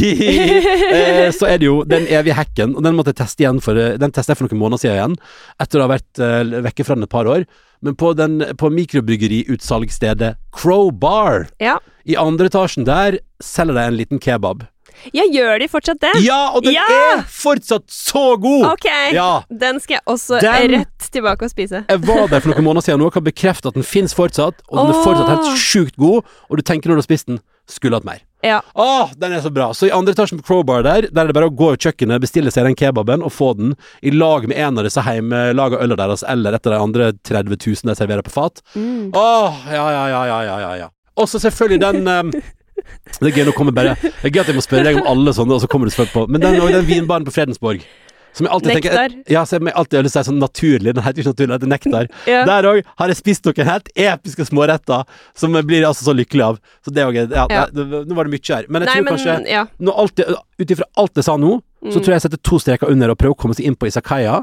eh, 0.96 1.28
så 1.34 1.48
er 1.50 1.60
det 1.60 1.68
jo 1.68 1.80
den 1.88 2.06
evige 2.10 2.36
hacken, 2.38 2.76
og 2.76 2.84
den 2.86 2.98
måtte 2.98 3.14
jeg 3.14 3.22
teste 3.22 3.44
igjen 3.44 3.62
for 3.64 3.78
eh, 3.78 3.96
Den 4.00 4.14
jeg 4.14 4.36
for 4.36 4.46
noen 4.46 4.62
måneder 4.62 4.84
siden 4.84 4.98
igjen, 4.98 5.16
etter 5.62 5.80
å 5.80 5.86
ha 5.86 5.92
vært 5.94 6.22
uh, 6.22 6.62
vekke 6.68 6.86
fra 6.86 6.98
den 6.98 7.08
et 7.08 7.12
par 7.12 7.30
år. 7.30 7.46
Men 7.84 7.94
på, 7.98 8.12
den, 8.18 8.40
på 8.58 8.70
mikrobryggeriutsalgsstedet 8.74 10.34
Crowbar, 10.54 11.46
Ja. 11.62 11.78
i 12.04 12.16
andre 12.18 12.50
etasjen 12.50 12.86
der, 12.88 13.20
selger 13.42 13.78
de 13.78 13.86
en 13.86 13.98
liten 13.98 14.22
kebab. 14.22 14.66
Ja, 15.14 15.24
gjør 15.32 15.58
de 15.62 15.68
fortsatt 15.68 16.00
det? 16.00 16.12
Ja, 16.24 16.50
og 16.54 16.62
den 16.64 16.74
Ja! 16.74 16.86
er 17.18 17.22
fortsatt 17.28 17.86
så 17.92 18.36
god! 18.40 18.66
Ok, 18.74 18.88
Ja. 19.14 19.42
den 19.50 19.80
skal 19.80 19.98
jeg 19.98 20.02
også 20.06 20.40
Den- 20.40 20.70
rett 20.80 21.10
tilbake 21.12 21.42
og 21.44 21.50
spise. 21.50 21.84
Jeg 21.88 22.00
var 22.06 22.26
der 22.28 22.40
for 22.40 22.50
noen 22.52 22.64
måneder 22.64 22.82
siden 22.84 23.02
og 23.04 23.12
kan 23.12 23.24
bekrefte 23.24 23.68
at 23.68 23.74
den 23.74 23.82
finnes 23.86 24.14
fortsatt, 24.14 24.54
og 24.68 24.74
den 24.78 24.94
er 24.94 25.04
fortsatt 25.04 25.28
helt 25.28 25.56
sjukt 25.58 25.96
god, 25.96 26.24
og 26.50 26.56
du 26.56 26.62
tenker 26.62 26.88
når 26.90 26.96
du 26.98 27.02
har 27.04 27.08
spist 27.10 27.26
den, 27.26 27.40
skulle 27.68 27.92
hatt 27.98 28.04
mer. 28.04 28.20
Ja. 28.42 28.60
Åh, 28.74 29.10
den 29.18 29.32
er 29.32 29.40
så 29.44 29.50
bra. 29.52 29.72
Så 29.76 29.88
i 29.88 29.90
andre 29.92 30.14
etasjen 30.14 30.38
på 30.40 30.46
Crowbar 30.46 30.82
der, 30.82 31.02
der 31.12 31.22
er 31.24 31.26
det 31.26 31.34
bare 31.34 31.50
å 31.50 31.54
gå 31.54 31.74
i 31.74 31.76
kjøkkenet, 31.76 32.20
bestille 32.22 32.50
seg 32.50 32.64
den 32.64 32.74
kebaben 32.74 33.20
og 33.22 33.30
få 33.34 33.50
den 33.58 33.74
i 34.02 34.08
lag 34.14 34.46
med 34.48 34.56
en 34.56 34.78
av 34.78 34.84
disse 34.84 35.02
hjemmelaga 35.04 35.76
ølene 35.82 35.96
deres, 36.00 36.22
eller 36.26 36.54
et 36.56 36.66
av 36.66 36.72
de 36.72 36.78
andre 36.78 37.12
30 37.12 37.56
000 37.60 37.92
de 37.92 37.94
serverer 37.98 38.22
på 38.24 38.30
fat. 38.32 38.62
Mm. 38.74 39.10
Åh, 39.12 39.54
ja, 39.68 39.90
ja, 39.90 40.06
ja, 40.08 40.22
ja, 40.30 40.40
ja, 40.48 40.58
ja, 40.64 40.72
ja. 40.76 40.88
Og 41.18 41.26
så 41.28 41.40
selvfølgelig 41.42 41.80
den 41.80 42.06
ehm, 42.14 42.32
Det 43.20 43.30
er 43.32 43.36
gøy, 43.40 43.46
nå 43.48 43.54
kommer 43.56 43.72
bare 43.74 43.94
Det 44.02 44.12
er 44.28 44.30
gøy 44.34 44.40
at 44.44 44.50
jeg 44.52 44.58
må 44.58 44.62
spørre 44.64 44.84
deg 44.84 45.00
om 45.00 45.06
alle 45.10 45.32
sånne, 45.34 45.56
og 45.56 45.62
så 45.64 45.68
kommer 45.70 45.88
du 45.88 45.94
selvfølgelig 45.94 46.14
på 46.14 46.28
Men 46.28 46.40
den, 46.44 46.60
og 46.60 46.70
den 46.72 46.86
vinbaren 46.86 47.24
på 47.26 47.32
Fredensborg. 47.34 47.82
Som 48.36 48.46
jeg 48.46 48.52
alltid 48.54 48.70
tenker 48.76 48.92
Nektar. 48.92 49.14
Ja, 49.32 49.40
som 49.48 49.66
jeg 49.66 49.74
alltid 49.74 49.96
har 49.98 50.04
lyst 50.06 50.14
til 50.14 50.20
å 50.20 50.24
si 50.26 50.30
sånn 50.30 50.38
naturlig. 50.42 50.92
Den 50.94 51.02
heter 51.02 51.22
ikke 51.22 51.32
naturlig, 51.32 51.48
den 51.48 51.56
heter 51.56 51.70
nektar. 51.72 52.10
Ja. 52.28 52.42
Der 52.46 52.68
òg 52.70 52.82
har 53.00 53.08
jeg 53.10 53.16
spist 53.18 53.48
noen 53.48 53.66
helt 53.66 53.88
episke 53.98 54.44
småretter 54.46 55.08
som 55.34 55.56
jeg 55.58 55.66
blir 55.66 55.86
altså 55.88 56.04
så 56.06 56.14
lykkelig 56.14 56.44
av. 56.44 56.60
Så 56.84 56.92
det 56.94 57.02
er 57.02 57.08
også, 57.08 57.24
ja, 57.34 57.46
Ja. 57.50 57.64
det, 57.72 57.86
det, 57.90 58.02
Nå 58.06 58.14
var 58.14 58.28
det 58.28 58.34
mye 58.36 58.54
her. 58.54 58.68
Men 58.68 58.82
jeg 58.84 58.86
Nei, 58.92 58.94
tror 58.94 59.04
men 59.08 59.16
kanskje 59.16 59.50
ja. 59.50 59.64
Ut 60.60 60.70
ifra 60.76 60.86
alt 61.02 61.14
jeg 61.18 61.24
sa 61.24 61.36
nå, 61.36 61.56
så 61.88 61.98
Mm. 61.98 62.02
tror 62.04 62.12
jeg 62.12 62.18
jeg 62.20 62.22
setter 62.28 62.40
to 62.42 62.58
streker 62.58 62.90
under 62.90 63.10
og 63.10 63.18
prøver 63.18 63.34
å 63.34 63.38
komme 63.38 63.54
seg 63.54 63.64
inn 63.66 63.74
på 63.78 63.86
Isakaya. 63.88 64.42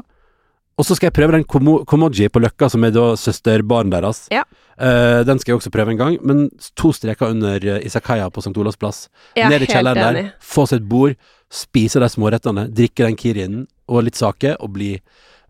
Og 0.76 0.84
så 0.84 0.92
skal 0.96 1.08
jeg 1.08 1.14
prøve 1.16 1.32
den 1.32 1.44
Komo 1.48 1.78
Komoji 1.88 2.26
på 2.28 2.40
Løkka, 2.44 2.68
som 2.68 2.84
er 2.84 2.90
da 2.92 3.04
søsterbarnet 3.16 3.94
deres. 3.96 4.18
Ja. 4.32 4.42
Uh, 4.76 5.22
den 5.24 5.38
skal 5.40 5.54
jeg 5.54 5.60
også 5.62 5.70
prøve 5.72 5.94
en 5.94 6.00
gang, 6.00 6.18
men 6.20 6.50
to 6.76 6.90
streker 6.92 7.30
under 7.32 7.56
uh, 7.64 7.78
Isakaya 7.80 8.26
på 8.28 8.42
St. 8.44 8.52
Olavs 8.60 8.76
plass. 8.76 9.06
Er 9.34 9.48
Ned 9.48 9.64
i 9.64 9.70
kjelleren 9.70 9.96
der, 9.96 10.34
få 10.44 10.66
seg 10.68 10.82
et 10.82 10.88
bord, 10.90 11.14
spise 11.48 12.02
de 12.02 12.10
smårettene, 12.12 12.66
drikke 12.76 13.06
den 13.08 13.16
kirinen 13.16 13.64
og 13.88 14.04
litt 14.04 14.20
sake, 14.20 14.52
og 14.60 14.74
bli 14.76 14.98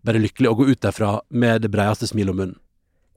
bare 0.07 0.21
lykkelig, 0.23 0.47
og 0.47 0.61
gå 0.61 0.69
ut 0.71 0.81
derfra 0.87 1.17
med 1.35 1.65
det 1.65 1.73
breieste 1.75 2.07
smilet 2.07 2.31
om 2.31 2.39
munnen. 2.45 2.57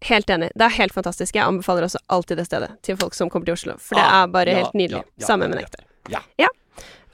Helt 0.09 0.31
enig. 0.33 0.49
Det 0.57 0.65
er 0.67 0.75
helt 0.81 0.95
fantastisk. 0.97 1.37
Jeg 1.37 1.45
anbefaler 1.47 1.85
også 1.87 2.01
alltid 2.11 2.41
det 2.41 2.47
stedet 2.49 2.71
til 2.83 2.97
folk 2.99 3.15
som 3.15 3.31
kommer 3.31 3.47
til 3.47 3.55
Oslo. 3.55 3.75
For 3.79 3.95
det 4.01 4.03
Ah, 4.03 4.23
er 4.25 4.33
bare 4.33 4.51
ja, 4.55 4.63
helt 4.65 4.75
nydelig. 4.75 5.03
ja, 5.05 5.21
ja, 5.21 5.27
Sammen 5.29 5.47
ja, 5.53 5.55
med 5.55 5.61
ja. 5.61 5.69
nektar. 5.69 6.25
Ja. 6.41 6.49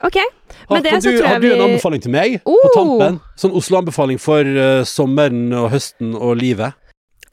Ok. 0.04 0.16
Har, 0.68 0.76
Med 0.76 0.82
det 0.84 0.90
kan 0.92 1.02
så 1.02 1.10
du, 1.10 1.18
tror 1.18 1.28
har 1.30 1.40
du 1.40 1.46
en 1.54 1.62
anbefaling 1.70 2.02
til 2.04 2.12
meg 2.12 2.34
på 2.44 2.52
Oh! 2.52 2.66
tampen? 2.74 3.20
Sånn 3.40 3.54
Oslo-anbefaling 3.56 4.18
for 4.20 4.44
uh, 4.44 4.82
sommeren 4.84 5.46
og 5.56 5.70
høsten 5.72 6.12
og 6.18 6.36
livet? 6.40 6.76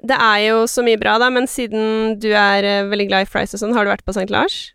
Det 0.04 0.16
er 0.20 0.40
jo 0.50 0.64
så 0.68 0.84
mye 0.84 1.00
bra, 1.00 1.18
da, 1.20 1.30
men 1.32 1.48
siden 1.48 2.16
du 2.24 2.30
er 2.36 2.64
uh, 2.84 2.90
veldig 2.92 3.08
glad 3.12 3.28
i 3.28 3.30
fries 3.30 3.54
og 3.56 3.62
sånn, 3.64 3.76
har 3.76 3.84
du 3.88 3.92
vært 3.94 4.06
på 4.08 4.16
St. 4.16 4.30
Lars? 4.32 4.72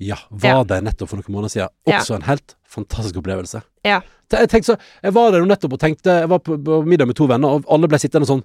Ja, 0.00 0.16
var 0.30 0.60
Ja. 0.62 0.64
der 0.64 0.84
nettopp 0.84 1.10
for 1.12 1.20
noen 1.20 1.32
måneder 1.32 1.52
siden. 1.52 1.72
Ja. 1.88 1.98
Også 2.00 2.14
en 2.16 2.24
helt 2.28 2.54
fantastisk 2.68 3.18
opplevelse. 3.20 3.60
Ja. 3.84 4.00
Jeg, 4.32 4.62
så, 4.64 4.76
jeg 5.02 5.12
var 5.16 5.32
der 5.34 5.42
jo 5.42 5.48
nettopp 5.50 5.72
og 5.74 5.80
tenkte 5.82 6.20
Jeg 6.20 6.28
var 6.30 6.38
på, 6.38 6.54
på 6.62 6.76
middag 6.86 7.08
med 7.10 7.16
to 7.18 7.26
venner, 7.26 7.56
og 7.58 7.64
alle 7.66 7.88
ble 7.90 7.98
sittende 7.98 8.28
sånn 8.28 8.44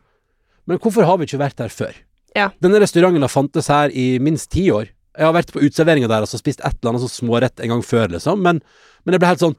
Men 0.65 0.79
hvorfor 0.81 1.05
har 1.05 1.19
vi 1.21 1.27
ikke 1.27 1.37
vært 1.43 1.59
der 1.61 1.69
før? 1.69 1.91
Ja. 2.33 2.47
Denne 2.63 2.79
restauranten 2.81 3.21
har 3.21 3.29
fantes 3.29 3.69
her 3.69 3.93
i 3.93 4.17
minst 4.19 4.49
ti 4.51 4.63
år. 4.73 4.89
Jeg 5.17 5.25
har 5.29 5.33
vært 5.37 5.51
på 5.55 5.61
uteserveringa 5.63 6.07
deres 6.11 6.33
og 6.35 6.41
spist 6.41 6.59
et 6.63 6.75
eller 6.81 6.91
annet 6.93 7.05
sånn 7.05 7.15
smårett 7.17 7.59
en 7.63 7.69
gang 7.75 7.83
før, 7.85 8.09
liksom, 8.17 8.41
men, 8.43 8.59
men 9.05 9.15
jeg 9.15 9.23
ble 9.23 9.31
helt 9.33 9.43
sånn 9.45 9.55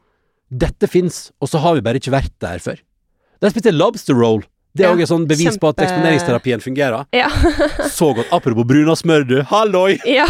Dette 0.46 0.86
fins, 0.86 1.32
og 1.42 1.48
så 1.50 1.58
har 1.58 1.74
vi 1.74 1.80
bare 1.82 1.98
ikke 1.98 2.12
vært 2.14 2.30
der 2.44 2.60
før. 2.62 2.76
Der 3.42 3.50
spiste 3.50 3.72
jeg 3.72 3.74
lobster 3.80 4.14
roll. 4.14 4.44
Det 4.76 4.84
er 4.84 4.90
Ja, 4.90 4.94
òg 4.94 5.00
et 5.02 5.08
sånn 5.10 5.24
bevis 5.26 5.56
på 5.58 5.70
at 5.72 5.80
eksponeringsterapien 5.82 6.60
fungerer. 6.62 7.06
Ja. 7.16 7.26
Så 7.96 8.12
godt. 8.14 8.28
Apropos 8.30 8.66
brunasmør, 8.68 9.24
du. 9.26 9.38
Halloi! 9.48 9.96
ja. 10.18 10.26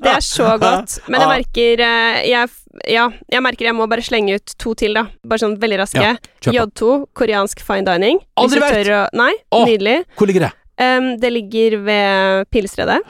Det 0.00 0.14
er 0.16 0.24
så 0.24 0.54
godt. 0.64 0.96
Men 1.12 1.20
jeg 1.22 1.30
merker 1.30 1.82
eh, 1.84 2.20
jeg, 2.30 2.48
Ja, 2.90 3.04
jeg 3.36 3.44
merker 3.44 3.68
jeg 3.68 3.76
må 3.76 3.86
bare 3.92 4.02
slenge 4.02 4.38
ut 4.40 4.54
to 4.58 4.72
til, 4.80 4.96
da. 4.98 5.06
Bare 5.22 5.44
sånn 5.44 5.58
veldig 5.62 5.78
raske. 5.84 6.02
Ja. 6.02 6.16
J2, 6.64 6.90
koreansk 7.14 7.60
fine 7.64 7.84
dining. 7.86 8.18
Aldri 8.40 8.64
vært! 8.64 8.90
å- 8.96 9.06
Nei, 9.20 9.30
nydelig. 9.68 9.98
Hvor 10.18 10.26
ligger 10.32 10.48
det? 10.48 10.52
Um, 10.80 11.12
det 11.22 11.30
ligger 11.32 11.78
ved 11.86 12.46
Pilestredet. 12.50 13.00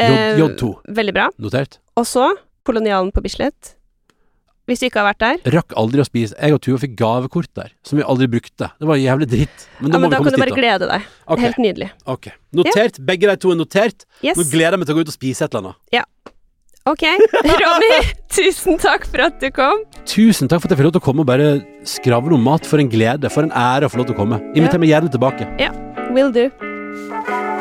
Eh, 0.00 0.36
J, 0.38 0.42
J2. 0.42 0.70
Veldig 0.96 1.14
bra. 1.16 1.26
Notert. 1.38 1.78
Og 2.00 2.06
så 2.08 2.30
Kolonialen 2.64 3.10
på 3.12 3.20
Bislett. 3.20 3.74
Hvis 4.64 4.80
du 4.80 4.86
ikke 4.86 5.02
har 5.02 5.10
vært 5.12 5.20
der. 5.20 5.50
Rakk 5.52 5.74
aldri 5.76 6.00
å 6.00 6.06
spise. 6.08 6.32
Jeg 6.40 6.54
og 6.56 6.60
Tuva 6.64 6.78
fikk 6.80 6.94
gavekort 6.96 7.50
der, 7.58 7.74
som 7.84 7.98
vi 8.00 8.04
aldri 8.08 8.24
brukte. 8.32 8.70
Det 8.80 8.88
var 8.88 8.96
jævlig 8.96 9.28
dritt. 9.28 9.66
Men 9.82 9.92
da 9.92 9.98
Ja, 9.98 10.00
må 10.00 10.08
men 10.08 10.08
vi 10.08 10.16
kan 10.16 10.22
komme 10.24 10.24
du 10.24 10.32
oss 10.32 10.40
bare 10.40 10.48
dit, 10.48 10.56
da. 10.56 10.62
glede 10.62 10.88
deg. 10.88 11.10
Okay. 11.28 11.44
Helt 11.44 11.60
nydelig. 11.60 11.90
ok. 12.08 12.30
Notert. 12.56 13.00
Begge 13.04 13.28
de 13.28 13.36
to 13.44 13.52
er 13.52 13.60
notert. 13.60 14.06
Yes. 14.24 14.40
Nå 14.40 14.46
gleder 14.48 14.72
jeg 14.72 14.80
meg 14.80 14.88
til 14.88 14.96
å 14.96 14.96
gå 14.96 15.04
ut 15.04 15.12
og 15.12 15.18
spise 15.18 15.44
et 15.44 15.52
eller 15.52 15.74
annet. 15.74 15.82
Ja. 15.92 16.04
Ok. 16.88 17.04
Ronny, 17.60 17.92
tusen 18.32 18.80
takk 18.80 19.04
for 19.12 19.26
at 19.28 19.36
du 19.44 19.50
kom. 19.52 19.84
Tusen 20.08 20.48
takk 20.48 20.64
for 20.64 20.72
at 20.72 20.72
jeg 20.72 20.80
fikk 20.80 20.88
lov 20.88 20.96
til 20.96 21.04
å 21.04 21.08
komme 21.12 21.28
og 21.28 21.28
bare 21.28 21.50
skravle 21.84 22.32
om 22.40 22.48
mat. 22.48 22.64
For 22.64 22.80
en 22.80 22.88
glede. 22.88 23.28
For 23.28 23.44
en 23.44 23.52
ære 23.52 23.84
å 23.84 23.92
få 23.92 24.00
lov 24.00 24.08
til 24.08 24.16
å 24.16 24.22
komme. 24.24 24.40
Inviter 24.56 24.80
Ja. 24.80 24.86
meg 24.86 24.88
gjerne 24.96 25.12
tilbake. 25.12 25.44
Will 26.16 26.32
do. 26.32 26.48
Thank 26.94 27.28
you. 27.28 27.53